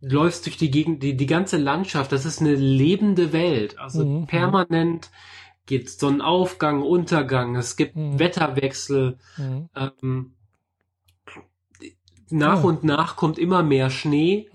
Du 0.00 0.16
läufst 0.16 0.46
durch 0.46 0.56
die 0.56 0.72
Gegend, 0.72 1.04
die, 1.04 1.16
die 1.16 1.26
ganze 1.26 1.56
Landschaft, 1.56 2.10
das 2.10 2.24
ist 2.24 2.40
eine 2.40 2.56
lebende 2.56 3.32
Welt. 3.32 3.78
Also 3.78 4.04
mhm. 4.04 4.26
permanent 4.26 5.10
geht 5.66 5.88
Sonnenaufgang, 5.88 6.82
Untergang, 6.82 7.54
es 7.54 7.76
gibt 7.76 7.94
mhm. 7.94 8.18
Wetterwechsel. 8.18 9.18
Mhm. 9.36 9.68
Ähm, 9.76 10.34
nach 12.30 12.58
ja. 12.58 12.64
und 12.64 12.82
nach 12.82 13.14
kommt 13.14 13.38
immer 13.38 13.62
mehr 13.62 13.88
Schnee. 13.90 14.48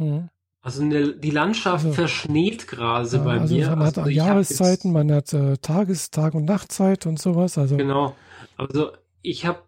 Mhm. 0.62 0.68
Also 0.68 0.82
eine, 0.82 1.16
die 1.16 1.32
Landschaft 1.32 1.86
also, 1.86 1.94
verschneht 1.94 2.68
gerade 2.68 3.10
ja, 3.10 3.24
bei 3.24 3.40
also 3.40 3.56
mir. 3.56 3.70
Man 3.70 3.82
also 3.82 4.02
hat 4.02 4.12
Jahreszeiten, 4.12 4.92
man 4.92 5.12
hat 5.12 5.34
äh, 5.34 5.58
Tages-, 5.58 6.12
Tag- 6.12 6.34
und 6.34 6.46
Nachtzeit 6.46 7.06
und 7.06 7.20
sowas. 7.20 7.58
Also. 7.58 7.78
Genau. 7.78 8.16
Also 8.58 8.92
ich 9.22 9.46
habe 9.46 9.60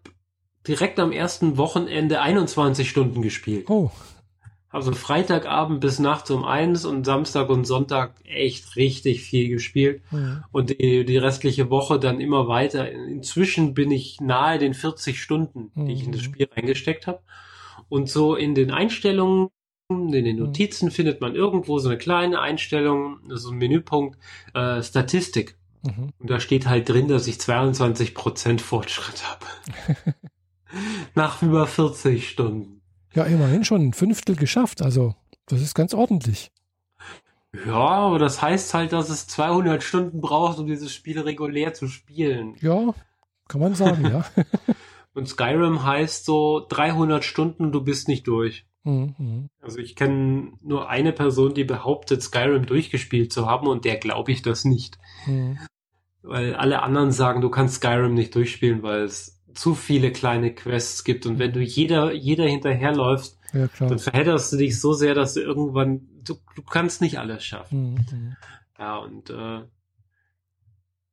direkt 0.66 0.98
am 0.98 1.12
ersten 1.12 1.56
Wochenende 1.56 2.20
21 2.20 2.88
Stunden 2.88 3.22
gespielt. 3.22 3.68
Oh. 3.70 3.90
Also 4.72 4.92
Freitagabend 4.92 5.80
bis 5.80 5.98
nachts 5.98 6.30
um 6.30 6.44
eins 6.44 6.84
und 6.84 7.04
Samstag 7.04 7.50
und 7.50 7.64
Sonntag 7.64 8.14
echt 8.24 8.76
richtig 8.76 9.22
viel 9.22 9.48
gespielt. 9.48 10.02
Mhm. 10.12 10.44
Und 10.52 10.70
die, 10.70 11.04
die 11.04 11.16
restliche 11.18 11.70
Woche 11.70 11.98
dann 11.98 12.20
immer 12.20 12.46
weiter. 12.46 12.88
Inzwischen 12.90 13.74
bin 13.74 13.90
ich 13.90 14.20
nahe 14.20 14.58
den 14.58 14.74
40 14.74 15.20
Stunden, 15.20 15.72
die 15.74 15.92
ich 15.92 16.04
in 16.04 16.12
das 16.12 16.20
mhm. 16.20 16.26
Spiel 16.26 16.48
reingesteckt 16.54 17.08
habe. 17.08 17.20
Und 17.88 18.08
so 18.08 18.36
in 18.36 18.54
den 18.54 18.70
Einstellungen 18.70 19.48
in 19.90 20.12
den 20.24 20.36
mhm. 20.36 20.44
Notizen 20.44 20.86
mhm. 20.86 20.92
findet 20.92 21.20
man 21.20 21.34
irgendwo 21.34 21.78
so 21.78 21.88
eine 21.88 21.98
kleine 21.98 22.40
Einstellung, 22.40 23.20
so 23.28 23.50
ein 23.50 23.58
Menüpunkt, 23.58 24.18
äh, 24.54 24.82
Statistik. 24.82 25.56
Mhm. 25.82 26.10
Und 26.18 26.30
da 26.30 26.40
steht 26.40 26.66
halt 26.66 26.88
drin, 26.88 27.08
dass 27.08 27.26
ich 27.26 27.36
22% 27.36 28.60
Fortschritt 28.60 29.22
habe. 29.28 29.46
Nach 31.14 31.42
über 31.42 31.66
40 31.66 32.28
Stunden. 32.28 32.80
Ja, 33.14 33.24
immerhin 33.24 33.64
schon 33.64 33.88
ein 33.88 33.92
Fünftel 33.92 34.36
geschafft. 34.36 34.82
Also, 34.82 35.14
das 35.46 35.60
ist 35.60 35.74
ganz 35.74 35.94
ordentlich. 35.94 36.52
Ja, 37.66 37.74
aber 37.74 38.20
das 38.20 38.40
heißt 38.40 38.74
halt, 38.74 38.92
dass 38.92 39.08
es 39.08 39.26
200 39.26 39.82
Stunden 39.82 40.20
braucht, 40.20 40.58
um 40.58 40.66
dieses 40.66 40.94
Spiel 40.94 41.18
regulär 41.18 41.74
zu 41.74 41.88
spielen. 41.88 42.54
Ja, 42.60 42.94
kann 43.48 43.60
man 43.60 43.74
sagen, 43.74 44.04
ja. 44.04 44.24
Und 45.14 45.28
Skyrim 45.28 45.84
heißt 45.84 46.24
so 46.24 46.64
300 46.68 47.24
Stunden, 47.24 47.72
du 47.72 47.82
bist 47.82 48.06
nicht 48.06 48.28
durch. 48.28 48.64
Mhm. 48.84 49.50
Also 49.60 49.78
ich 49.78 49.94
kenne 49.94 50.52
nur 50.62 50.88
eine 50.88 51.12
Person, 51.12 51.54
die 51.54 51.64
behauptet, 51.64 52.22
Skyrim 52.22 52.66
durchgespielt 52.66 53.32
zu 53.32 53.46
haben 53.46 53.66
und 53.66 53.84
der 53.84 53.96
glaube 53.96 54.32
ich 54.32 54.42
das 54.42 54.64
nicht. 54.64 54.98
Mhm. 55.26 55.58
Weil 56.22 56.54
alle 56.54 56.82
anderen 56.82 57.12
sagen, 57.12 57.40
du 57.40 57.50
kannst 57.50 57.76
Skyrim 57.76 58.14
nicht 58.14 58.34
durchspielen, 58.34 58.82
weil 58.82 59.02
es 59.02 59.40
zu 59.54 59.74
viele 59.74 60.12
kleine 60.12 60.54
Quests 60.54 61.04
gibt 61.04 61.26
und 61.26 61.38
wenn 61.38 61.52
du 61.52 61.60
jeder, 61.60 62.12
jeder 62.12 62.44
hinterherläufst, 62.46 63.38
ja, 63.52 63.68
dann 63.80 63.98
verhedderst 63.98 64.52
du 64.52 64.56
dich 64.58 64.80
so 64.80 64.92
sehr, 64.92 65.14
dass 65.14 65.34
du 65.34 65.40
irgendwann, 65.40 66.08
du, 66.24 66.36
du 66.54 66.62
kannst 66.62 67.00
nicht 67.00 67.18
alles 67.18 67.44
schaffen. 67.44 67.94
Mhm. 67.94 68.36
Ja, 68.78 68.98
und 68.98 69.30
äh, 69.30 69.62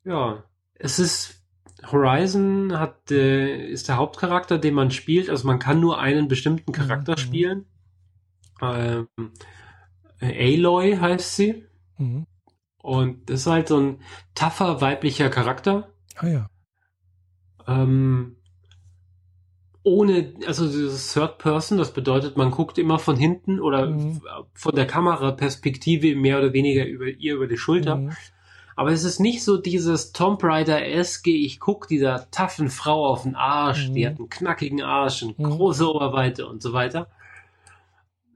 ja, 0.05 0.43
es 0.75 0.99
ist 0.99 1.36
Horizon 1.83 2.79
hat, 2.79 3.11
äh, 3.11 3.67
ist 3.67 3.87
der 3.87 3.97
Hauptcharakter, 3.97 4.57
den 4.57 4.73
man 4.73 4.91
spielt. 4.91 5.29
Also 5.29 5.47
man 5.47 5.59
kann 5.59 5.79
nur 5.79 5.99
einen 5.99 6.27
bestimmten 6.27 6.71
Charakter 6.71 7.13
mhm. 7.13 7.17
spielen. 7.17 7.65
Ähm, 8.61 9.07
Aloy 10.19 10.97
heißt 10.97 11.35
sie. 11.35 11.65
Mhm. 11.97 12.25
Und 12.81 13.29
das 13.29 13.41
ist 13.41 13.47
halt 13.47 13.67
so 13.67 13.79
ein 13.79 13.99
tougher 14.33 14.81
weiblicher 14.81 15.29
Charakter. 15.29 15.89
Ah 16.15 16.27
ja. 16.27 16.49
Ähm, 17.67 18.37
ohne, 19.83 20.33
also 20.45 20.65
dieses 20.65 21.13
Third 21.13 21.37
Person, 21.37 21.77
das 21.77 21.93
bedeutet, 21.93 22.37
man 22.37 22.51
guckt 22.51 22.77
immer 22.77 22.99
von 22.99 23.15
hinten 23.15 23.59
oder 23.59 23.87
mhm. 23.87 24.21
von 24.53 24.75
der 24.75 24.87
Kameraperspektive 24.87 26.15
mehr 26.15 26.39
oder 26.39 26.53
weniger 26.53 26.85
über 26.85 27.07
ihr 27.07 27.35
über 27.35 27.47
die 27.47 27.57
Schulter. 27.57 28.09
Aber 28.77 28.91
es 28.91 29.03
ist 29.03 29.19
nicht 29.19 29.43
so 29.43 29.57
dieses 29.57 30.11
Tomb 30.11 30.43
Raider-eske, 30.43 31.31
ich 31.31 31.59
guck 31.59 31.87
dieser 31.87 32.29
taffen 32.29 32.69
Frau 32.69 33.07
auf 33.07 33.23
den 33.23 33.33
Arsch, 33.33 33.89
mhm. 33.89 33.93
die 33.95 34.05
hat 34.07 34.19
einen 34.19 34.29
knackigen 34.29 34.83
Arsch, 34.83 35.23
eine 35.23 35.33
mhm. 35.35 35.43
große 35.43 35.89
Oberweite 35.89 36.45
und 36.45 36.61
so 36.61 36.73
weiter. 36.73 37.09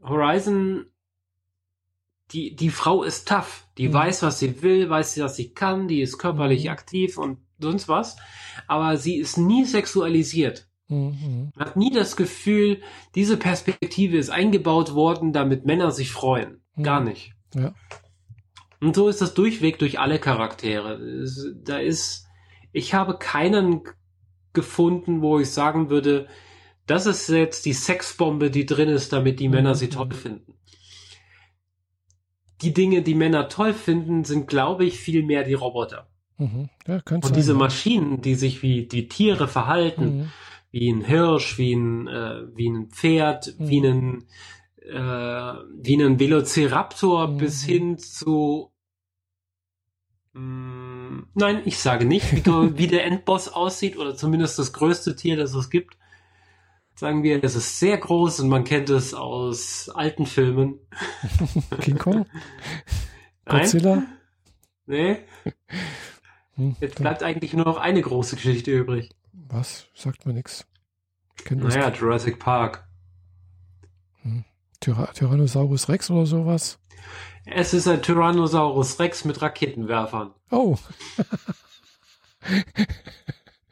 Horizon, 0.01 0.87
die, 2.31 2.55
die 2.55 2.71
Frau 2.71 3.03
ist 3.03 3.27
tough. 3.27 3.67
Die 3.77 3.89
mhm. 3.89 3.93
weiß, 3.93 4.23
was 4.23 4.39
sie 4.39 4.63
will, 4.63 4.89
weiß, 4.89 5.19
was 5.19 5.35
sie 5.35 5.53
kann, 5.53 5.87
die 5.87 6.01
ist 6.01 6.17
körperlich 6.17 6.63
mhm. 6.63 6.71
aktiv 6.71 7.19
und 7.19 7.37
sonst 7.59 7.87
was. 7.87 8.17
Aber 8.67 8.97
sie 8.97 9.17
ist 9.17 9.37
nie 9.37 9.65
sexualisiert. 9.65 10.67
Mhm. 10.87 11.51
Hat 11.55 11.77
nie 11.77 11.91
das 11.91 12.15
Gefühl, 12.15 12.81
diese 13.13 13.37
Perspektive 13.37 14.17
ist 14.17 14.31
eingebaut 14.31 14.95
worden, 14.95 15.33
damit 15.33 15.67
Männer 15.67 15.91
sich 15.91 16.09
freuen. 16.09 16.63
Gar 16.81 17.01
mhm. 17.01 17.09
nicht. 17.09 17.33
Ja. 17.53 17.75
Und 18.81 18.95
so 18.95 19.07
ist 19.07 19.21
das 19.21 19.33
durchweg 19.33 19.77
durch 19.79 19.99
alle 19.99 20.19
Charaktere. 20.19 20.99
Da 21.63 21.77
ist, 21.77 22.25
ich 22.73 22.93
habe 22.93 23.17
keinen 23.17 23.81
gefunden, 24.53 25.21
wo 25.21 25.39
ich 25.39 25.51
sagen 25.51 25.89
würde, 25.89 26.27
das 26.87 27.05
ist 27.05 27.29
jetzt 27.29 27.65
die 27.65 27.73
Sexbombe, 27.73 28.49
die 28.49 28.65
drin 28.65 28.89
ist, 28.89 29.13
damit 29.13 29.39
die 29.39 29.49
Männer 29.49 29.75
sie 29.75 29.89
toll 29.89 30.11
finden. 30.11 30.55
Die 32.61 32.73
Dinge, 32.73 33.01
die 33.01 33.15
Männer 33.15 33.49
toll 33.49 33.73
finden, 33.73 34.23
sind, 34.23 34.47
glaube 34.47 34.85
ich, 34.85 34.99
viel 34.99 35.23
mehr 35.23 35.43
die 35.43 35.53
Roboter. 35.53 36.07
Mhm. 36.37 36.69
Ja, 36.87 37.01
Und 37.09 37.35
diese 37.35 37.53
Maschinen, 37.53 38.21
die 38.21 38.35
sich 38.35 38.61
wie 38.63 38.87
die 38.87 39.07
Tiere 39.07 39.47
verhalten, 39.47 40.17
mhm. 40.17 40.31
wie 40.71 40.91
ein 40.91 41.01
Hirsch, 41.05 41.57
wie 41.57 41.73
ein, 41.73 42.07
äh, 42.07 42.41
wie 42.55 42.69
ein 42.69 42.89
Pferd, 42.89 43.55
Mhm. 43.59 43.69
wie 43.69 43.87
ein, 43.87 44.23
äh, 44.81 45.53
wie 45.81 46.01
ein 46.03 46.19
Velociraptor 46.19 47.27
Mhm. 47.27 47.37
bis 47.37 47.63
hin 47.63 47.97
zu 47.99 48.70
Nein, 50.33 51.61
ich 51.65 51.77
sage 51.79 52.05
nicht, 52.05 52.31
wie, 52.33 52.45
wie 52.77 52.87
der 52.87 53.05
Endboss 53.05 53.49
aussieht 53.49 53.97
oder 53.97 54.15
zumindest 54.15 54.57
das 54.59 54.71
größte 54.73 55.15
Tier, 55.15 55.35
das 55.37 55.53
es 55.53 55.69
gibt. 55.69 55.97
Sagen 56.95 57.23
wir, 57.23 57.43
es 57.43 57.55
ist 57.55 57.79
sehr 57.79 57.97
groß 57.97 58.41
und 58.41 58.49
man 58.49 58.63
kennt 58.63 58.89
es 58.89 59.13
aus 59.13 59.89
alten 59.89 60.25
Filmen. 60.25 60.79
King 61.81 61.97
Kong, 61.97 62.25
Nein, 63.45 63.61
Godzilla. 63.61 64.03
nee, 64.85 65.17
Hm, 66.55 66.75
jetzt 66.79 66.95
bleibt 66.95 67.23
eigentlich 67.23 67.53
nur 67.53 67.65
noch 67.65 67.77
eine 67.77 68.01
große 68.01 68.35
Geschichte 68.35 68.71
übrig. 68.71 69.09
was? 69.33 69.87
Sagt 69.95 70.25
mir 70.25 70.33
nichts. 70.33 70.67
Naja, 71.49 71.89
Jurassic 71.91 72.39
Park. 72.39 72.87
Tyra 74.79 75.07
Tyrannosaurus 75.07 75.89
Rex 75.89 76.09
oder 76.11 76.25
sowas. 76.25 76.77
Es 77.45 77.73
ist 77.73 77.87
ein 77.87 78.01
Tyrannosaurus 78.01 78.99
Rex 78.99 79.25
mit 79.25 79.41
Raketenwerfern. 79.41 80.31
Oh, 80.51 80.77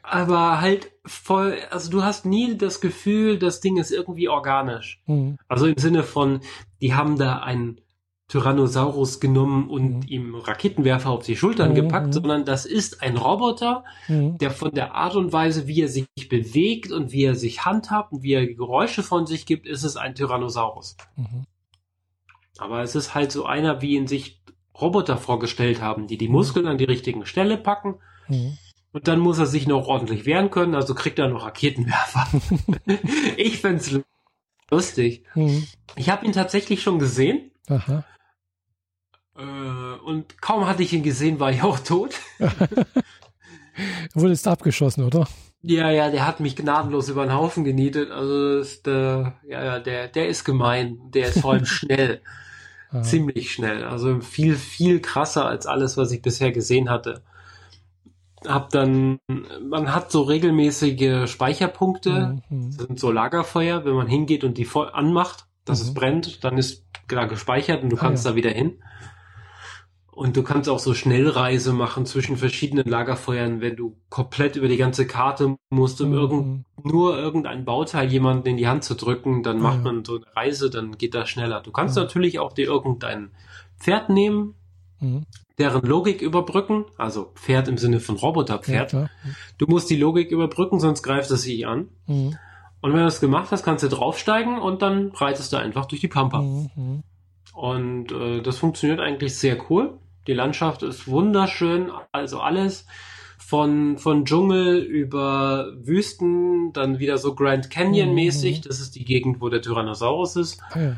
Aber 0.02 0.60
halt 0.60 0.90
voll, 1.06 1.58
also 1.70 1.90
du 1.90 2.02
hast 2.02 2.26
nie 2.26 2.56
das 2.56 2.80
Gefühl, 2.80 3.38
das 3.38 3.60
Ding 3.60 3.76
ist 3.76 3.90
irgendwie 3.92 4.28
organisch. 4.28 5.00
hm, 5.06 5.36
Also 5.48 5.66
im 5.66 5.78
Sinne 5.78 6.02
von, 6.02 6.40
die 6.80 6.94
haben 6.94 7.16
da 7.16 7.38
einen 7.40 7.80
Tyrannosaurus 8.28 9.18
genommen 9.20 9.68
und 9.68 10.00
Mhm. 10.00 10.02
ihm 10.08 10.34
Raketenwerfer 10.36 11.10
auf 11.10 11.24
die 11.24 11.36
Schultern 11.36 11.70
Mhm, 11.70 11.74
gepackt, 11.76 12.06
mhm. 12.08 12.12
sondern 12.12 12.44
das 12.44 12.64
ist 12.64 13.02
ein 13.02 13.16
Roboter, 13.16 13.84
hm, 14.06 14.38
der 14.38 14.50
von 14.52 14.72
der 14.72 14.94
Art 14.94 15.16
und 15.16 15.32
Weise, 15.32 15.66
wie 15.66 15.82
er 15.82 15.88
sich 15.88 16.06
bewegt 16.28 16.92
und 16.92 17.10
wie 17.12 17.24
er 17.24 17.34
sich 17.34 17.64
handhabt 17.64 18.12
und 18.12 18.22
wie 18.22 18.32
er 18.34 18.46
Geräusche 18.46 19.02
von 19.02 19.26
sich 19.26 19.46
gibt, 19.46 19.66
ist 19.66 19.82
es 19.84 19.96
ein 19.96 20.14
Tyrannosaurus. 20.14 20.96
Mhm, 22.56 22.62
Aber 22.62 22.82
es 22.82 22.94
ist 22.94 23.14
halt 23.14 23.32
so 23.32 23.46
einer, 23.46 23.82
wie 23.82 23.96
ihn 23.96 24.06
sich 24.06 24.40
Roboter 24.80 25.16
vorgestellt 25.16 25.80
haben, 25.80 26.06
die 26.06 26.18
die 26.18 26.28
Muskeln 26.28 26.66
an 26.66 26.78
die 26.78 26.84
richtigen 26.84 27.26
Stelle 27.26 27.56
packen 27.56 27.96
hm. 28.26 28.56
und 28.92 29.08
dann 29.08 29.18
muss 29.18 29.38
er 29.38 29.46
sich 29.46 29.66
noch 29.66 29.86
ordentlich 29.86 30.26
wehren 30.26 30.50
können, 30.50 30.74
also 30.74 30.94
kriegt 30.94 31.18
er 31.18 31.28
noch 31.28 31.44
Raketenwerfer. 31.44 32.26
ich 33.36 33.58
find's 33.58 33.98
lustig. 34.70 35.24
Hm. 35.32 35.66
Ich 35.96 36.08
habe 36.08 36.24
ihn 36.24 36.32
tatsächlich 36.32 36.82
schon 36.82 36.98
gesehen 36.98 37.50
Aha. 37.68 38.04
äh, 39.36 39.98
und 40.04 40.40
kaum 40.40 40.66
hatte 40.66 40.82
ich 40.82 40.92
ihn 40.92 41.02
gesehen, 41.02 41.40
war 41.40 41.50
ich 41.50 41.62
auch 41.62 41.78
tot. 41.80 42.14
Wurde 44.14 44.32
jetzt 44.32 44.48
abgeschossen, 44.48 45.04
oder? 45.04 45.28
Ja, 45.62 45.90
ja, 45.90 46.10
der 46.10 46.26
hat 46.26 46.40
mich 46.40 46.56
gnadenlos 46.56 47.08
über 47.10 47.24
den 47.26 47.34
Haufen 47.34 47.64
genietet. 47.64 48.10
Also 48.10 48.58
ist, 48.60 48.86
äh, 48.88 48.92
ja, 49.22 49.32
ja, 49.64 49.78
der, 49.78 50.08
der 50.08 50.28
ist 50.28 50.44
gemein. 50.44 50.98
Der 51.12 51.28
ist 51.28 51.40
vor 51.40 51.52
allem 51.52 51.64
schnell, 51.66 52.22
ziemlich 53.02 53.52
schnell. 53.52 53.84
Also 53.84 54.20
viel, 54.20 54.56
viel 54.56 55.00
krasser 55.00 55.46
als 55.46 55.66
alles, 55.66 55.96
was 55.96 56.12
ich 56.12 56.22
bisher 56.22 56.52
gesehen 56.52 56.90
hatte. 56.90 57.22
Hab 58.46 58.70
dann, 58.70 59.18
man 59.60 59.94
hat 59.94 60.10
so 60.10 60.22
regelmäßige 60.22 61.30
Speicherpunkte. 61.30 62.10
hm, 62.10 62.42
hm. 62.48 62.70
Das 62.76 62.86
sind 62.86 62.98
so 62.98 63.10
Lagerfeuer, 63.12 63.84
wenn 63.84 63.94
man 63.94 64.06
hingeht 64.06 64.44
und 64.44 64.56
die 64.56 64.66
anmacht, 64.92 65.46
dass 65.66 65.80
es 65.82 65.90
Mhm. 65.90 65.94
brennt, 65.94 66.44
dann 66.44 66.56
ist 66.56 66.84
da 67.08 67.26
gespeichert 67.26 67.82
und 67.82 67.90
du 67.90 67.96
Ah, 67.96 68.00
kannst 68.00 68.24
ja. 68.24 68.30
da 68.30 68.36
wieder 68.36 68.50
hin. 68.50 68.82
Und 70.20 70.36
du 70.36 70.42
kannst 70.42 70.68
auch 70.68 70.78
so 70.78 70.92
Schnellreise 70.92 71.72
machen 71.72 72.04
zwischen 72.04 72.36
verschiedenen 72.36 72.86
Lagerfeuern, 72.86 73.62
wenn 73.62 73.74
du 73.74 73.96
komplett 74.10 74.54
über 74.54 74.68
die 74.68 74.76
ganze 74.76 75.06
Karte 75.06 75.56
musst, 75.70 75.98
um 76.02 76.08
Hm, 76.12 76.18
irgend, 76.18 76.64
nur 76.84 77.16
irgendein 77.16 77.64
Bauteil 77.64 78.12
jemanden 78.12 78.46
in 78.46 78.58
die 78.58 78.68
Hand 78.68 78.84
zu 78.84 78.94
drücken, 78.94 79.42
dann 79.42 79.60
macht 79.60 79.78
ja. 79.78 79.84
man 79.84 80.04
so 80.04 80.16
eine 80.16 80.26
Reise, 80.36 80.68
dann 80.68 80.98
geht 80.98 81.14
das 81.14 81.30
schneller. 81.30 81.62
Du 81.62 81.72
kannst 81.72 81.96
Ja. 81.96 82.02
natürlich 82.02 82.38
auch 82.38 82.52
dir 82.52 82.66
irgendein 82.66 83.30
Pferd 83.78 84.10
nehmen, 84.10 84.56
Hm. 84.98 85.24
deren 85.56 85.86
Logik 85.88 86.20
überbrücken, 86.20 86.84
also 86.98 87.32
Pferd 87.36 87.68
im 87.68 87.78
Sinne 87.78 87.98
von 87.98 88.16
Ja, 88.16 88.20
Roboterpferd. 88.20 88.90
klar. 88.90 89.08
Du 89.56 89.68
musst 89.68 89.88
die 89.88 89.96
Logik 89.96 90.32
überbrücken, 90.32 90.80
sonst 90.80 91.02
greift 91.02 91.30
es 91.30 91.44
sich 91.44 91.66
an. 91.66 91.88
Hm, 92.04 92.36
Und 92.82 92.92
wenn 92.92 92.98
du 92.98 93.04
das 93.06 93.20
gemacht 93.22 93.52
hast, 93.52 93.62
kannst 93.62 93.84
du 93.84 93.88
draufsteigen 93.88 94.58
und 94.58 94.82
dann 94.82 95.12
reitest 95.14 95.54
du 95.54 95.56
einfach 95.56 95.86
durch 95.86 96.02
die 96.02 96.08
Pampa. 96.08 96.40
hm, 96.40 96.70
hm. 96.74 97.02
Und 97.54 98.12
äh, 98.12 98.42
das 98.42 98.58
funktioniert 98.58 99.00
eigentlich 99.00 99.34
sehr 99.34 99.56
cool. 99.70 99.98
Die 100.26 100.32
Landschaft 100.34 100.82
ist 100.82 101.08
wunderschön, 101.08 101.90
also 102.12 102.40
alles 102.40 102.86
von, 103.38 103.98
von 103.98 104.24
Dschungel 104.24 104.78
über 104.78 105.72
Wüsten, 105.80 106.72
dann 106.72 106.98
wieder 106.98 107.18
so 107.18 107.34
Grand 107.34 107.70
Canyon 107.70 108.14
mäßig, 108.14 108.58
Mhm. 108.58 108.62
das 108.68 108.80
ist 108.80 108.94
die 108.94 109.04
Gegend, 109.04 109.40
wo 109.40 109.48
der 109.48 109.62
Tyrannosaurus 109.62 110.36
ist, 110.36 110.60
Ah, 110.70 110.78
ja. 110.80 110.96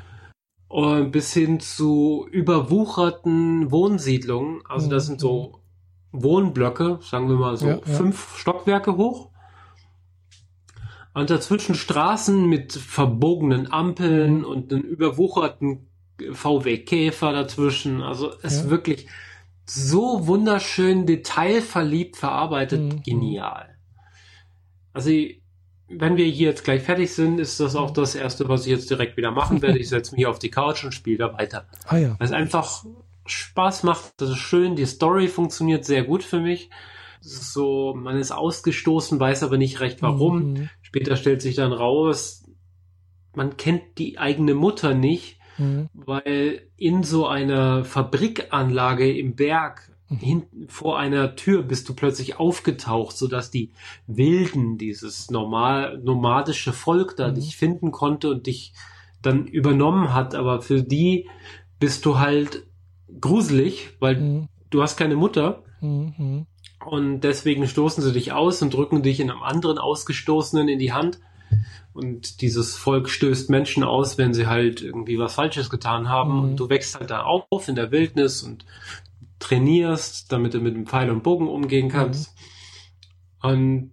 und 0.69 1.13
bis 1.13 1.33
hin 1.33 1.61
zu 1.61 2.27
überwucherten 2.31 3.71
Wohnsiedlungen. 3.71 4.61
Also 4.69 4.91
das 4.91 5.07
sind 5.07 5.21
so 5.21 5.61
Wohnblöcke, 6.11 6.99
sagen 7.01 7.29
wir 7.29 7.37
mal 7.37 7.57
so 7.57 7.69
Ja, 7.69 7.75
ja. 7.77 7.81
fünf 7.85 8.37
Stockwerke 8.37 8.97
hoch. 8.97 9.31
Und 11.15 11.29
dazwischen 11.31 11.75
Straßen 11.75 12.47
mit 12.49 12.73
verbogenen 12.73 13.71
Ampeln 13.71 14.39
Mhm. 14.39 14.45
und 14.45 14.73
einen 14.73 14.83
überwucherten 14.83 15.89
VW 16.33 16.79
Käfer 16.79 17.33
dazwischen. 17.33 18.03
Also 18.03 18.33
es 18.43 18.55
ist 18.55 18.65
Ja. 18.65 18.71
wirklich 18.71 19.07
so 19.67 20.27
wunderschön 20.27 21.07
detailverliebt 21.07 22.17
verarbeitet. 22.17 22.81
Mhm. 22.81 23.03
Genial. 23.03 23.77
Also 24.93 25.11
wenn 25.89 26.17
wir 26.17 26.27
hier 26.27 26.49
jetzt 26.51 26.65
gleich 26.65 26.83
fertig 26.83 27.13
sind, 27.13 27.39
ist 27.39 27.61
das 27.61 27.77
auch 27.77 27.91
das 27.91 28.15
Erste, 28.15 28.49
was 28.49 28.67
ich 28.67 28.73
jetzt 28.73 28.91
direkt 28.91 29.17
wieder 29.17 29.31
machen 29.31 29.61
werde. 29.63 29.79
Ich 29.79 29.89
setze 29.89 30.13
mich 30.13 30.21
hier 30.21 30.31
auf 30.31 30.39
die 30.39 30.51
Couch 30.51 30.85
und 30.85 30.93
spiele 30.93 31.19
da 31.19 31.33
weiter. 31.35 31.67
Ah 31.87 31.97
ja. 31.97 32.17
Weil 32.19 32.27
es 32.27 32.33
einfach 32.33 32.85
Spaß 33.27 33.83
macht, 33.83 34.15
das 34.17 34.31
ist 34.31 34.39
schön, 34.39 34.75
die 34.75 34.87
Story 34.87 35.29
funktioniert 35.29 35.85
sehr 35.85 36.05
gut 36.05 36.23
für 36.23 36.41
mich. 36.41 36.71
So, 37.21 37.95
man 37.95 38.17
ist 38.17 38.33
ausgestoßen, 38.33 39.21
weiß 39.21 39.43
aber 39.45 39.57
nicht 39.59 39.81
recht 39.81 40.03
warum. 40.03 40.53
Mhm. 40.53 40.71
Später 40.81 41.17
stellt 41.17 41.41
sich 41.41 41.55
dann 41.55 41.73
raus, 41.73 42.45
man 43.35 43.57
kennt 43.57 43.99
die 43.99 44.19
eigene 44.19 44.55
Mutter 44.55 44.95
nicht, 44.95 45.39
Mhm. 45.59 45.89
weil 45.93 46.63
in 46.77 47.03
so 47.03 47.27
einer 47.27 47.85
Fabrikanlage 47.85 49.11
im 49.17 49.35
Berg 49.37 49.91
Mhm. 50.09 50.17
hinten 50.19 50.69
vor 50.69 50.99
einer 50.99 51.37
Tür 51.37 51.63
bist 51.63 51.89
du 51.89 51.95
plötzlich 51.95 52.39
aufgetaucht, 52.39 53.17
sodass 53.17 53.51
die 53.51 53.71
Wilden, 54.07 54.77
dieses 54.79 55.31
normal 55.31 55.99
nomadische 56.03 56.73
Volk 56.73 57.17
da 57.17 57.29
Mhm. 57.29 57.35
dich 57.37 57.57
finden 57.57 57.91
konnte 57.93 58.31
und 58.31 58.47
dich 58.47 58.73
dann 59.23 59.47
übernommen 59.47 60.13
hat. 60.13 60.35
Aber 60.35 60.61
für 60.61 60.83
die 60.83 61.29
bist 61.79 62.05
du 62.05 62.19
halt 62.19 62.67
gruselig, 63.21 63.91
weil 64.01 64.17
Mhm. 64.21 64.49
du 64.71 64.83
hast 64.83 64.97
keine 64.97 65.17
Mutter. 65.17 65.63
Mhm. 65.81 66.15
Mhm. 66.19 66.47
Und 66.85 67.21
deswegen 67.21 67.67
stoßen 67.67 68.03
sie 68.03 68.13
dich 68.13 68.33
aus 68.33 68.61
und 68.61 68.75
drücken 68.75 69.03
dich 69.03 69.21
in 69.21 69.31
einem 69.31 69.43
anderen 69.43 69.79
Ausgestoßenen 69.79 70.69
in 70.69 70.79
die 70.79 70.93
Hand. 70.93 71.21
Und 71.95 72.41
dieses 72.41 72.77
Volk 72.77 73.09
stößt 73.11 73.51
Menschen 73.51 73.83
aus, 73.85 74.17
wenn 74.17 74.33
sie 74.33 74.47
halt 74.47 74.81
irgendwie 74.81 75.19
was 75.19 75.35
Falsches 75.35 75.69
getan 75.69 76.09
haben. 76.09 76.33
Mhm. 76.37 76.43
Und 76.43 76.57
du 76.57 76.69
wächst 76.71 76.99
halt 76.99 77.11
da 77.11 77.23
auf 77.23 77.69
in 77.69 77.75
der 77.75 77.91
Wildnis 77.91 78.43
und 78.43 78.65
trainierst, 79.39 80.33
damit 80.33 80.55
du 80.55 80.61
mit 80.61 80.75
dem 80.75 80.87
Pfeil 80.87 81.11
und 81.11 81.23
Bogen 81.23 81.49
umgehen 81.49 81.89
kannst. 81.89 82.35
Und 83.43 83.91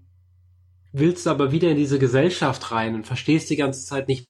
willst 0.92 1.28
aber 1.28 1.52
wieder 1.52 1.70
in 1.72 1.78
diese 1.78 2.00
Gesellschaft 2.00 2.72
rein 2.72 2.96
und 2.96 3.06
verstehst 3.08 3.50
die 3.50 3.56
ganze 3.56 3.86
Zeit 3.86 4.08
nicht, 4.08 4.26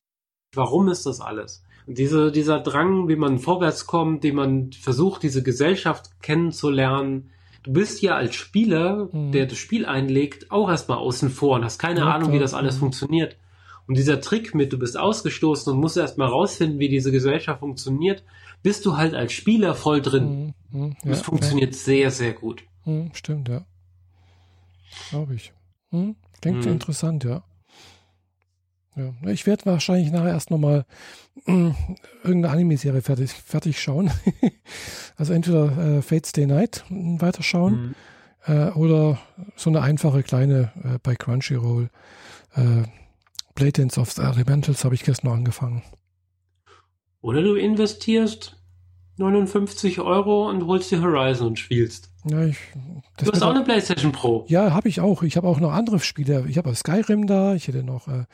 warum 0.56 0.88
ist 0.90 1.06
das 1.06 1.22
alles? 1.22 1.64
Und 1.88 1.98
diese, 1.98 2.32
dieser 2.32 2.60
Drang, 2.60 3.08
wie 3.08 3.16
man 3.16 3.40
vorwärts 3.40 3.86
kommt, 3.86 4.24
wie 4.24 4.32
man 4.32 4.72
versucht, 4.72 5.24
diese 5.24 5.44
Gesellschaft 5.44 6.22
kennenzulernen. 6.22 7.32
Du 7.64 7.74
bist 7.74 8.02
ja 8.02 8.16
als 8.16 8.36
Spieler, 8.36 9.10
Mhm. 9.12 9.32
der 9.32 9.46
das 9.46 9.58
Spiel 9.58 9.86
einlegt, 9.86 10.52
auch 10.52 10.70
erstmal 10.70 10.98
außen 11.00 11.30
vor 11.30 11.56
und 11.58 11.66
hast 11.66 11.80
keine 11.80 12.02
Ja, 12.02 12.14
Ahnung, 12.14 12.32
wie 12.32 12.40
das 12.40 12.54
alles 12.54 12.76
Mhm. 12.76 12.80
funktioniert. 12.80 13.36
Und 13.90 13.98
dieser 13.98 14.22
Trick 14.22 14.54
mit, 14.54 14.72
du 14.72 14.78
bist 14.78 14.98
ausgestoßen 14.98 15.74
und 15.74 15.80
musst 15.80 15.98
erstmal 15.98 16.28
rausfinden, 16.30 16.78
wie 16.78 16.90
diese 16.90 17.12
Gesellschaft 17.12 17.60
funktioniert, 17.60 18.24
bist 18.62 18.86
du 18.86 18.96
halt 18.98 19.16
als 19.16 19.34
Spieler 19.34 19.74
voll 19.74 20.00
drin. 20.02 20.54
Mhm. 20.72 20.80
Mhm. 20.80 20.96
Das 21.04 21.18
Ja, 21.18 21.24
funktioniert 21.24 21.74
sehr, 21.74 22.12
sehr 22.12 22.34
gut. 22.34 22.62
Ja. 22.86 22.94
Mhm. 22.94 23.10
Stimmt, 23.16 23.50
ja. 23.50 23.66
Glaube 25.10 25.34
ich. 25.34 25.54
Mhm. 25.90 26.16
Klingt 26.40 26.66
Mhm. 26.66 26.72
interessant, 26.74 27.24
ja. 27.24 27.44
Ja, 28.96 29.12
ich 29.32 29.48
werde 29.48 29.66
wahrscheinlich 29.66 30.12
nachher 30.12 30.30
erst 30.34 30.52
nochmal 30.52 30.86
mh, 31.46 31.76
irgendeine 32.24 32.54
Anime-Serie 32.54 33.02
fertig, 33.02 33.32
fertig 33.32 33.82
schauen. 33.82 34.12
also 35.18 35.34
entweder 35.34 35.98
äh, 35.98 36.02
Fate 36.04 36.28
Stay 36.28 36.46
Night 36.46 36.84
mh, 36.90 37.22
weiterschauen 37.22 37.96
Mhm. 38.46 38.54
äh, 38.54 38.70
oder 38.72 39.18
so 39.56 39.72
eine 39.72 39.82
einfache 39.82 40.22
kleine 40.22 40.72
äh, 40.84 41.00
bei 41.02 41.16
Crunchyroll. 41.16 41.90
Dance 43.60 44.00
of 44.00 44.12
the 44.12 44.22
Elementals 44.22 44.84
habe 44.84 44.96
ich 44.96 45.04
gestern 45.04 45.28
noch 45.28 45.36
angefangen. 45.36 45.84
Oder 47.22 47.42
du 47.42 47.56
investierst 47.56 48.56
59 49.18 50.00
Euro 50.00 50.50
und 50.50 50.66
holst 50.66 50.92
dir 50.92 51.02
Horizon 51.02 51.48
und 51.48 51.60
spielst. 51.60 52.10
Ja, 52.26 52.46
ich, 52.46 52.58
du 53.18 53.32
hast 53.32 53.44
auch 53.44 53.54
eine 53.54 53.64
PlayStation 53.64 54.12
Pro. 54.12 54.46
Ja, 54.48 54.74
habe 54.74 54.88
ich 54.88 55.02
auch. 55.02 55.24
Ich 55.24 55.38
habe 55.38 55.48
auch 55.48 55.60
noch 55.60 55.72
andere 55.72 56.00
Spiele. 56.00 56.46
Ich 56.48 56.58
habe 56.58 56.74
Skyrim 56.74 57.28
da. 57.28 57.54
Ich 57.54 57.68
hätte 57.68 57.84
noch, 57.84 58.08
äh, 58.08 58.26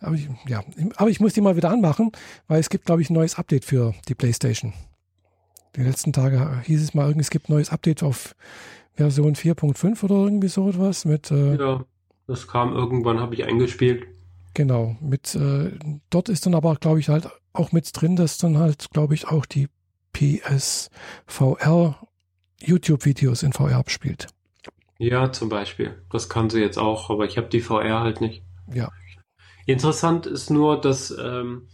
aber 0.00 0.14
ich, 0.14 0.28
ja, 0.46 0.62
aber 0.96 1.10
ich 1.10 1.20
muss 1.20 1.32
die 1.32 1.40
mal 1.40 1.56
wieder 1.56 1.70
anmachen, 1.70 2.12
weil 2.48 2.60
es 2.60 2.68
gibt, 2.68 2.86
glaube 2.86 3.02
ich, 3.02 3.10
ein 3.10 3.14
neues 3.14 3.36
Update 3.36 3.64
für 3.64 3.94
die 4.08 4.14
PlayStation. 4.14 4.72
Die 5.74 5.82
letzten 5.82 6.12
Tage 6.12 6.62
hieß 6.64 6.82
es 6.82 6.94
mal, 6.94 7.14
es 7.18 7.30
gibt 7.30 7.48
ein 7.48 7.52
neues 7.52 7.70
Update 7.70 8.02
auf 8.02 8.34
Version 8.94 9.34
4.5 9.34 10.04
oder 10.04 10.14
irgendwie 10.14 10.48
so 10.48 10.68
etwas 10.68 11.04
mit. 11.04 11.30
Äh, 11.30 11.56
ja, 11.56 11.84
das 12.26 12.48
kam 12.48 12.74
irgendwann, 12.74 13.20
habe 13.20 13.34
ich 13.34 13.44
eingespielt. 13.44 14.06
Genau, 14.56 14.96
mit 15.02 15.34
äh, 15.34 15.72
dort 16.08 16.30
ist 16.30 16.46
dann 16.46 16.54
aber, 16.54 16.76
glaube 16.76 16.98
ich, 16.98 17.10
halt 17.10 17.28
auch 17.52 17.72
mit 17.72 17.90
drin, 17.92 18.16
dass 18.16 18.38
dann 18.38 18.56
halt, 18.56 18.88
glaube 18.90 19.12
ich, 19.12 19.28
auch 19.28 19.44
die 19.44 19.68
PSVR 20.14 21.98
YouTube-Videos 22.62 23.42
in 23.42 23.52
VR 23.52 23.76
abspielt. 23.76 24.28
Ja, 24.96 25.30
zum 25.30 25.50
Beispiel. 25.50 26.02
Das 26.10 26.30
kann 26.30 26.48
sie 26.48 26.62
jetzt 26.62 26.78
auch, 26.78 27.10
aber 27.10 27.26
ich 27.26 27.36
habe 27.36 27.48
die 27.48 27.60
VR 27.60 28.00
halt 28.00 28.22
nicht. 28.22 28.44
Ja. 28.72 28.88
Interessant 29.66 30.24
ist 30.24 30.48
nur, 30.48 30.80
dass 30.80 31.10
ähm, 31.10 31.68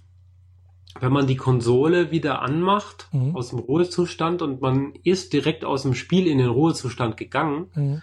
wenn 0.99 1.13
man 1.13 1.29
die 1.29 1.37
Konsole 1.37 2.11
wieder 2.11 2.43
anmacht 2.43 3.07
mhm. 3.13 3.37
aus 3.37 3.51
dem 3.51 3.61
Ruhezustand 3.61 4.43
und 4.43 4.61
man 4.61 4.95
ist 5.05 5.33
direkt 5.33 5.65
aus 5.65 5.83
dem 5.83 5.95
Spiel 5.95 6.27
in 6.27 6.39
den 6.39 6.49
Ruhezustand 6.49 7.17
gegangen 7.17 7.71
mhm. 7.77 8.03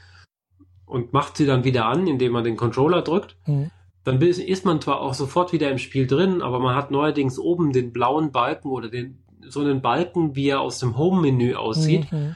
und 0.85 1.11
macht 1.11 1.35
sie 1.35 1.45
dann 1.45 1.65
wieder 1.65 1.87
an, 1.87 2.07
indem 2.07 2.31
man 2.31 2.45
den 2.45 2.55
Controller 2.55 3.01
drückt, 3.01 3.35
mhm. 3.45 3.71
Dann 4.03 4.21
ist 4.21 4.65
man 4.65 4.81
zwar 4.81 5.01
auch 5.01 5.13
sofort 5.13 5.53
wieder 5.53 5.69
im 5.69 5.77
Spiel 5.77 6.07
drin, 6.07 6.41
aber 6.41 6.59
man 6.59 6.75
hat 6.75 6.91
neuerdings 6.91 7.37
oben 7.37 7.73
den 7.73 7.91
blauen 7.91 8.31
Balken 8.31 8.69
oder 8.69 8.89
den 8.89 9.19
so 9.47 9.61
einen 9.61 9.81
Balken, 9.81 10.35
wie 10.35 10.49
er 10.49 10.61
aus 10.61 10.79
dem 10.79 10.97
Home-Menü 10.97 11.55
aussieht. 11.55 12.11
Mhm 12.11 12.35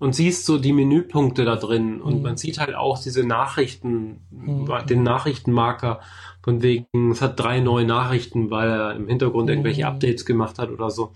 und 0.00 0.14
siehst 0.14 0.46
so 0.46 0.58
die 0.58 0.72
Menüpunkte 0.72 1.44
da 1.44 1.56
drin 1.56 2.00
und 2.00 2.16
mhm. 2.16 2.22
man 2.22 2.36
sieht 2.36 2.58
halt 2.58 2.74
auch 2.74 3.00
diese 3.00 3.22
Nachrichten, 3.24 4.20
mhm. 4.30 4.66
den 4.88 5.02
Nachrichtenmarker 5.02 6.00
von 6.42 6.62
wegen, 6.62 7.10
es 7.12 7.20
hat 7.20 7.38
drei 7.38 7.60
neue 7.60 7.84
Nachrichten, 7.84 8.50
weil 8.50 8.70
er 8.70 8.96
im 8.96 9.06
Hintergrund 9.06 9.46
mhm. 9.46 9.50
irgendwelche 9.50 9.86
Updates 9.86 10.24
gemacht 10.24 10.58
hat 10.58 10.70
oder 10.70 10.90
so. 10.90 11.12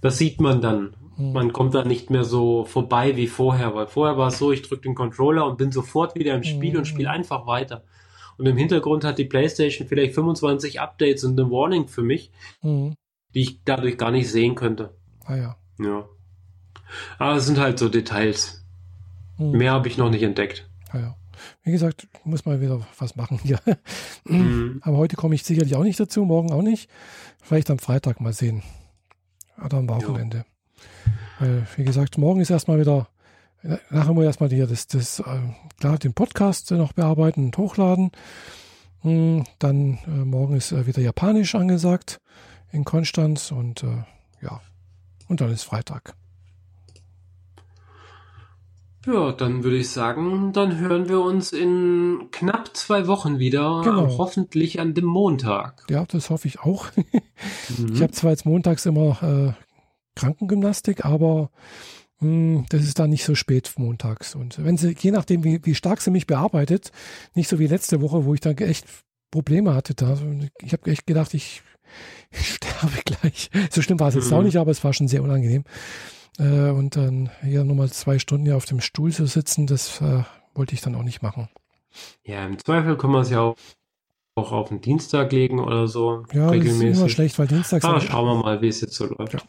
Das 0.00 0.16
sieht 0.16 0.40
man 0.40 0.62
dann. 0.62 0.94
Mhm. 1.16 1.32
Man 1.32 1.52
kommt 1.52 1.74
da 1.74 1.84
nicht 1.84 2.10
mehr 2.10 2.22
so 2.22 2.64
vorbei 2.64 3.16
wie 3.16 3.26
vorher, 3.26 3.74
weil 3.74 3.88
vorher 3.88 4.16
war 4.16 4.28
es 4.28 4.38
so, 4.38 4.52
ich 4.52 4.62
drücke 4.62 4.82
den 4.82 4.94
Controller 4.94 5.44
und 5.44 5.58
bin 5.58 5.72
sofort 5.72 6.14
wieder 6.14 6.34
im 6.34 6.44
Spiel 6.44 6.78
und 6.78 6.86
spiele 6.86 7.08
mhm. 7.08 7.16
einfach 7.16 7.48
weiter. 7.48 7.82
Und 8.40 8.46
im 8.46 8.56
Hintergrund 8.56 9.04
hat 9.04 9.18
die 9.18 9.26
PlayStation 9.26 9.86
vielleicht 9.86 10.14
25 10.14 10.80
Updates 10.80 11.24
und 11.24 11.38
eine 11.38 11.50
Warning 11.50 11.88
für 11.88 12.02
mich, 12.02 12.32
mhm. 12.62 12.94
die 13.34 13.42
ich 13.42 13.60
dadurch 13.66 13.98
gar 13.98 14.10
nicht 14.10 14.30
sehen 14.30 14.54
könnte. 14.54 14.94
Ah 15.26 15.36
ja. 15.36 15.56
Ja. 15.78 16.08
Aber 17.18 17.36
es 17.36 17.44
sind 17.44 17.58
halt 17.58 17.78
so 17.78 17.90
Details. 17.90 18.64
Hm. 19.36 19.52
Mehr 19.52 19.72
habe 19.72 19.88
ich 19.88 19.98
noch 19.98 20.08
nicht 20.08 20.22
entdeckt. 20.22 20.70
Ja, 20.94 21.00
ja. 21.00 21.16
Wie 21.62 21.70
gesagt, 21.70 22.08
muss 22.24 22.46
mal 22.46 22.62
wieder 22.62 22.80
was 22.98 23.14
machen 23.14 23.38
hier. 23.42 23.60
Mhm. 24.24 24.80
Aber 24.84 24.98
heute 24.98 25.16
komme 25.16 25.34
ich 25.34 25.44
sicherlich 25.44 25.74
auch 25.74 25.82
nicht 25.82 25.98
dazu, 25.98 26.24
morgen 26.24 26.52
auch 26.52 26.62
nicht. 26.62 26.90
Vielleicht 27.42 27.70
am 27.70 27.78
Freitag 27.78 28.20
mal 28.20 28.34
sehen. 28.34 28.62
Oder 29.64 29.78
am 29.78 29.88
Wochenende. 29.88 30.44
Ja. 30.44 31.12
Weil, 31.40 31.66
wie 31.76 31.84
gesagt, 31.84 32.18
morgen 32.18 32.40
ist 32.40 32.50
erstmal 32.50 32.78
wieder, 32.78 33.08
nachher 33.62 34.12
muss 34.12 34.22
ich 34.22 34.26
erstmal 34.26 34.50
hier 34.50 34.66
das, 34.66 34.86
das, 34.86 35.20
äh, 35.20 35.40
klar, 35.78 35.98
den 35.98 36.14
Podcast 36.14 36.70
noch 36.70 36.92
bearbeiten 36.92 37.46
und 37.46 37.58
hochladen. 37.58 38.10
Hm, 39.02 39.44
dann 39.58 39.98
äh, 40.06 40.24
morgen 40.24 40.56
ist 40.56 40.72
äh, 40.72 40.86
wieder 40.86 41.00
Japanisch 41.00 41.54
angesagt 41.54 42.20
in 42.70 42.84
Konstanz 42.84 43.50
und 43.50 43.82
äh, 43.82 44.04
ja, 44.42 44.60
und 45.28 45.40
dann 45.40 45.50
ist 45.50 45.64
Freitag. 45.64 46.14
Ja, 49.06 49.32
dann 49.32 49.64
würde 49.64 49.78
ich 49.78 49.88
sagen, 49.88 50.52
dann 50.52 50.78
hören 50.78 51.08
wir 51.08 51.20
uns 51.22 51.52
in 51.52 52.28
knapp 52.32 52.76
zwei 52.76 53.06
Wochen 53.06 53.38
wieder, 53.38 53.80
genau. 53.82 54.18
hoffentlich 54.18 54.78
an 54.78 54.92
dem 54.92 55.06
Montag. 55.06 55.86
Ja, 55.88 56.04
das 56.04 56.28
hoffe 56.28 56.48
ich 56.48 56.60
auch. 56.60 56.86
mhm. 57.78 57.94
Ich 57.94 58.02
habe 58.02 58.12
zwar 58.12 58.32
jetzt 58.32 58.44
montags 58.44 58.84
immer 58.84 59.56
Krankengymnastik, 60.16 61.06
aber 61.06 61.50
das 62.20 62.82
ist 62.82 62.98
dann 62.98 63.10
nicht 63.10 63.24
so 63.24 63.34
spät 63.34 63.72
montags. 63.76 64.34
Und 64.34 64.62
wenn 64.62 64.76
sie, 64.76 64.94
je 64.98 65.10
nachdem, 65.10 65.42
wie, 65.42 65.64
wie 65.64 65.74
stark 65.74 66.02
sie 66.02 66.10
mich 66.10 66.26
bearbeitet, 66.26 66.92
nicht 67.34 67.48
so 67.48 67.58
wie 67.58 67.66
letzte 67.66 68.02
Woche, 68.02 68.26
wo 68.26 68.34
ich 68.34 68.40
dann 68.40 68.56
echt 68.58 68.86
Probleme 69.30 69.74
hatte 69.74 69.94
da. 69.94 70.18
Ich 70.60 70.72
habe 70.72 70.90
echt 70.90 71.06
gedacht, 71.06 71.32
ich, 71.32 71.62
ich 72.30 72.54
sterbe 72.54 73.00
gleich. 73.04 73.50
So 73.70 73.80
schlimm 73.80 74.00
war 74.00 74.08
es 74.08 74.16
jetzt 74.16 74.30
mhm. 74.30 74.36
auch 74.36 74.42
nicht, 74.42 74.56
aber 74.56 74.70
es 74.70 74.84
war 74.84 74.92
schon 74.92 75.08
sehr 75.08 75.22
unangenehm. 75.22 75.64
Äh, 76.38 76.70
und 76.70 76.96
dann 76.96 77.30
hier 77.42 77.64
nochmal 77.64 77.90
zwei 77.90 78.18
Stunden 78.18 78.46
hier 78.46 78.56
auf 78.56 78.66
dem 78.66 78.80
Stuhl 78.80 79.12
zu 79.12 79.26
sitzen, 79.26 79.66
das 79.66 80.00
äh, 80.00 80.24
wollte 80.54 80.74
ich 80.74 80.82
dann 80.82 80.94
auch 80.94 81.02
nicht 81.02 81.22
machen. 81.22 81.48
Ja, 82.24 82.44
im 82.44 82.58
Zweifel 82.58 82.96
können 82.96 83.14
wir 83.14 83.20
es 83.20 83.30
ja 83.30 83.40
auch, 83.40 83.56
auch 84.34 84.52
auf 84.52 84.68
den 84.68 84.80
Dienstag 84.80 85.32
legen 85.32 85.58
oder 85.58 85.88
so. 85.88 86.24
Ja, 86.32 86.50
regelmäßig. 86.50 86.80
das 86.80 86.90
ist 86.92 86.98
immer 86.98 87.08
schlecht, 87.08 87.38
weil 87.38 87.46
Dienstag. 87.48 87.84
Aber 87.84 88.00
schauen 88.00 88.26
wir 88.26 88.42
mal, 88.42 88.62
wie 88.62 88.68
es 88.68 88.80
jetzt 88.80 88.94
so 88.94 89.06
läuft. 89.06 89.32
Ja. 89.32 89.40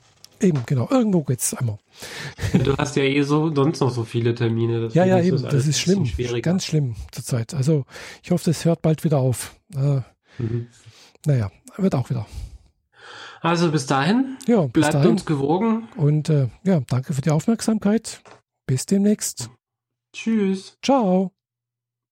Eben, 0.41 0.63
genau. 0.65 0.87
Irgendwo 0.89 1.23
geht's 1.23 1.53
einmal. 1.53 1.77
Du 2.53 2.75
hast 2.77 2.95
ja 2.95 3.03
eh 3.03 3.21
so 3.21 3.53
sonst 3.53 3.79
noch 3.79 3.91
so 3.91 4.03
viele 4.03 4.33
Termine. 4.33 4.89
Ja, 4.93 5.05
ja, 5.05 5.21
eben. 5.21 5.41
Das, 5.41 5.53
das 5.53 5.67
ist 5.67 5.79
schlimm. 5.79 6.09
Ganz 6.41 6.65
schlimm 6.65 6.95
zurzeit. 7.11 7.53
Also 7.53 7.85
ich 8.23 8.31
hoffe, 8.31 8.45
das 8.45 8.65
hört 8.65 8.81
bald 8.81 9.03
wieder 9.03 9.19
auf. 9.19 9.55
Äh, 9.75 10.01
mhm. 10.39 10.67
Naja, 11.25 11.51
wird 11.77 11.95
auch 11.95 12.09
wieder. 12.09 12.25
Also 13.41 13.71
bis 13.71 13.85
dahin. 13.87 14.37
Ja, 14.47 14.61
bis 14.61 14.71
bleibt 14.71 14.93
dahin. 14.93 15.11
uns 15.11 15.25
gewogen. 15.25 15.87
Und 15.95 16.29
äh, 16.29 16.49
ja, 16.63 16.81
danke 16.87 17.13
für 17.13 17.21
die 17.21 17.31
Aufmerksamkeit. 17.31 18.21
Bis 18.67 18.85
demnächst. 18.85 19.49
Tschüss. 20.13 20.77
Ciao. 20.81 21.31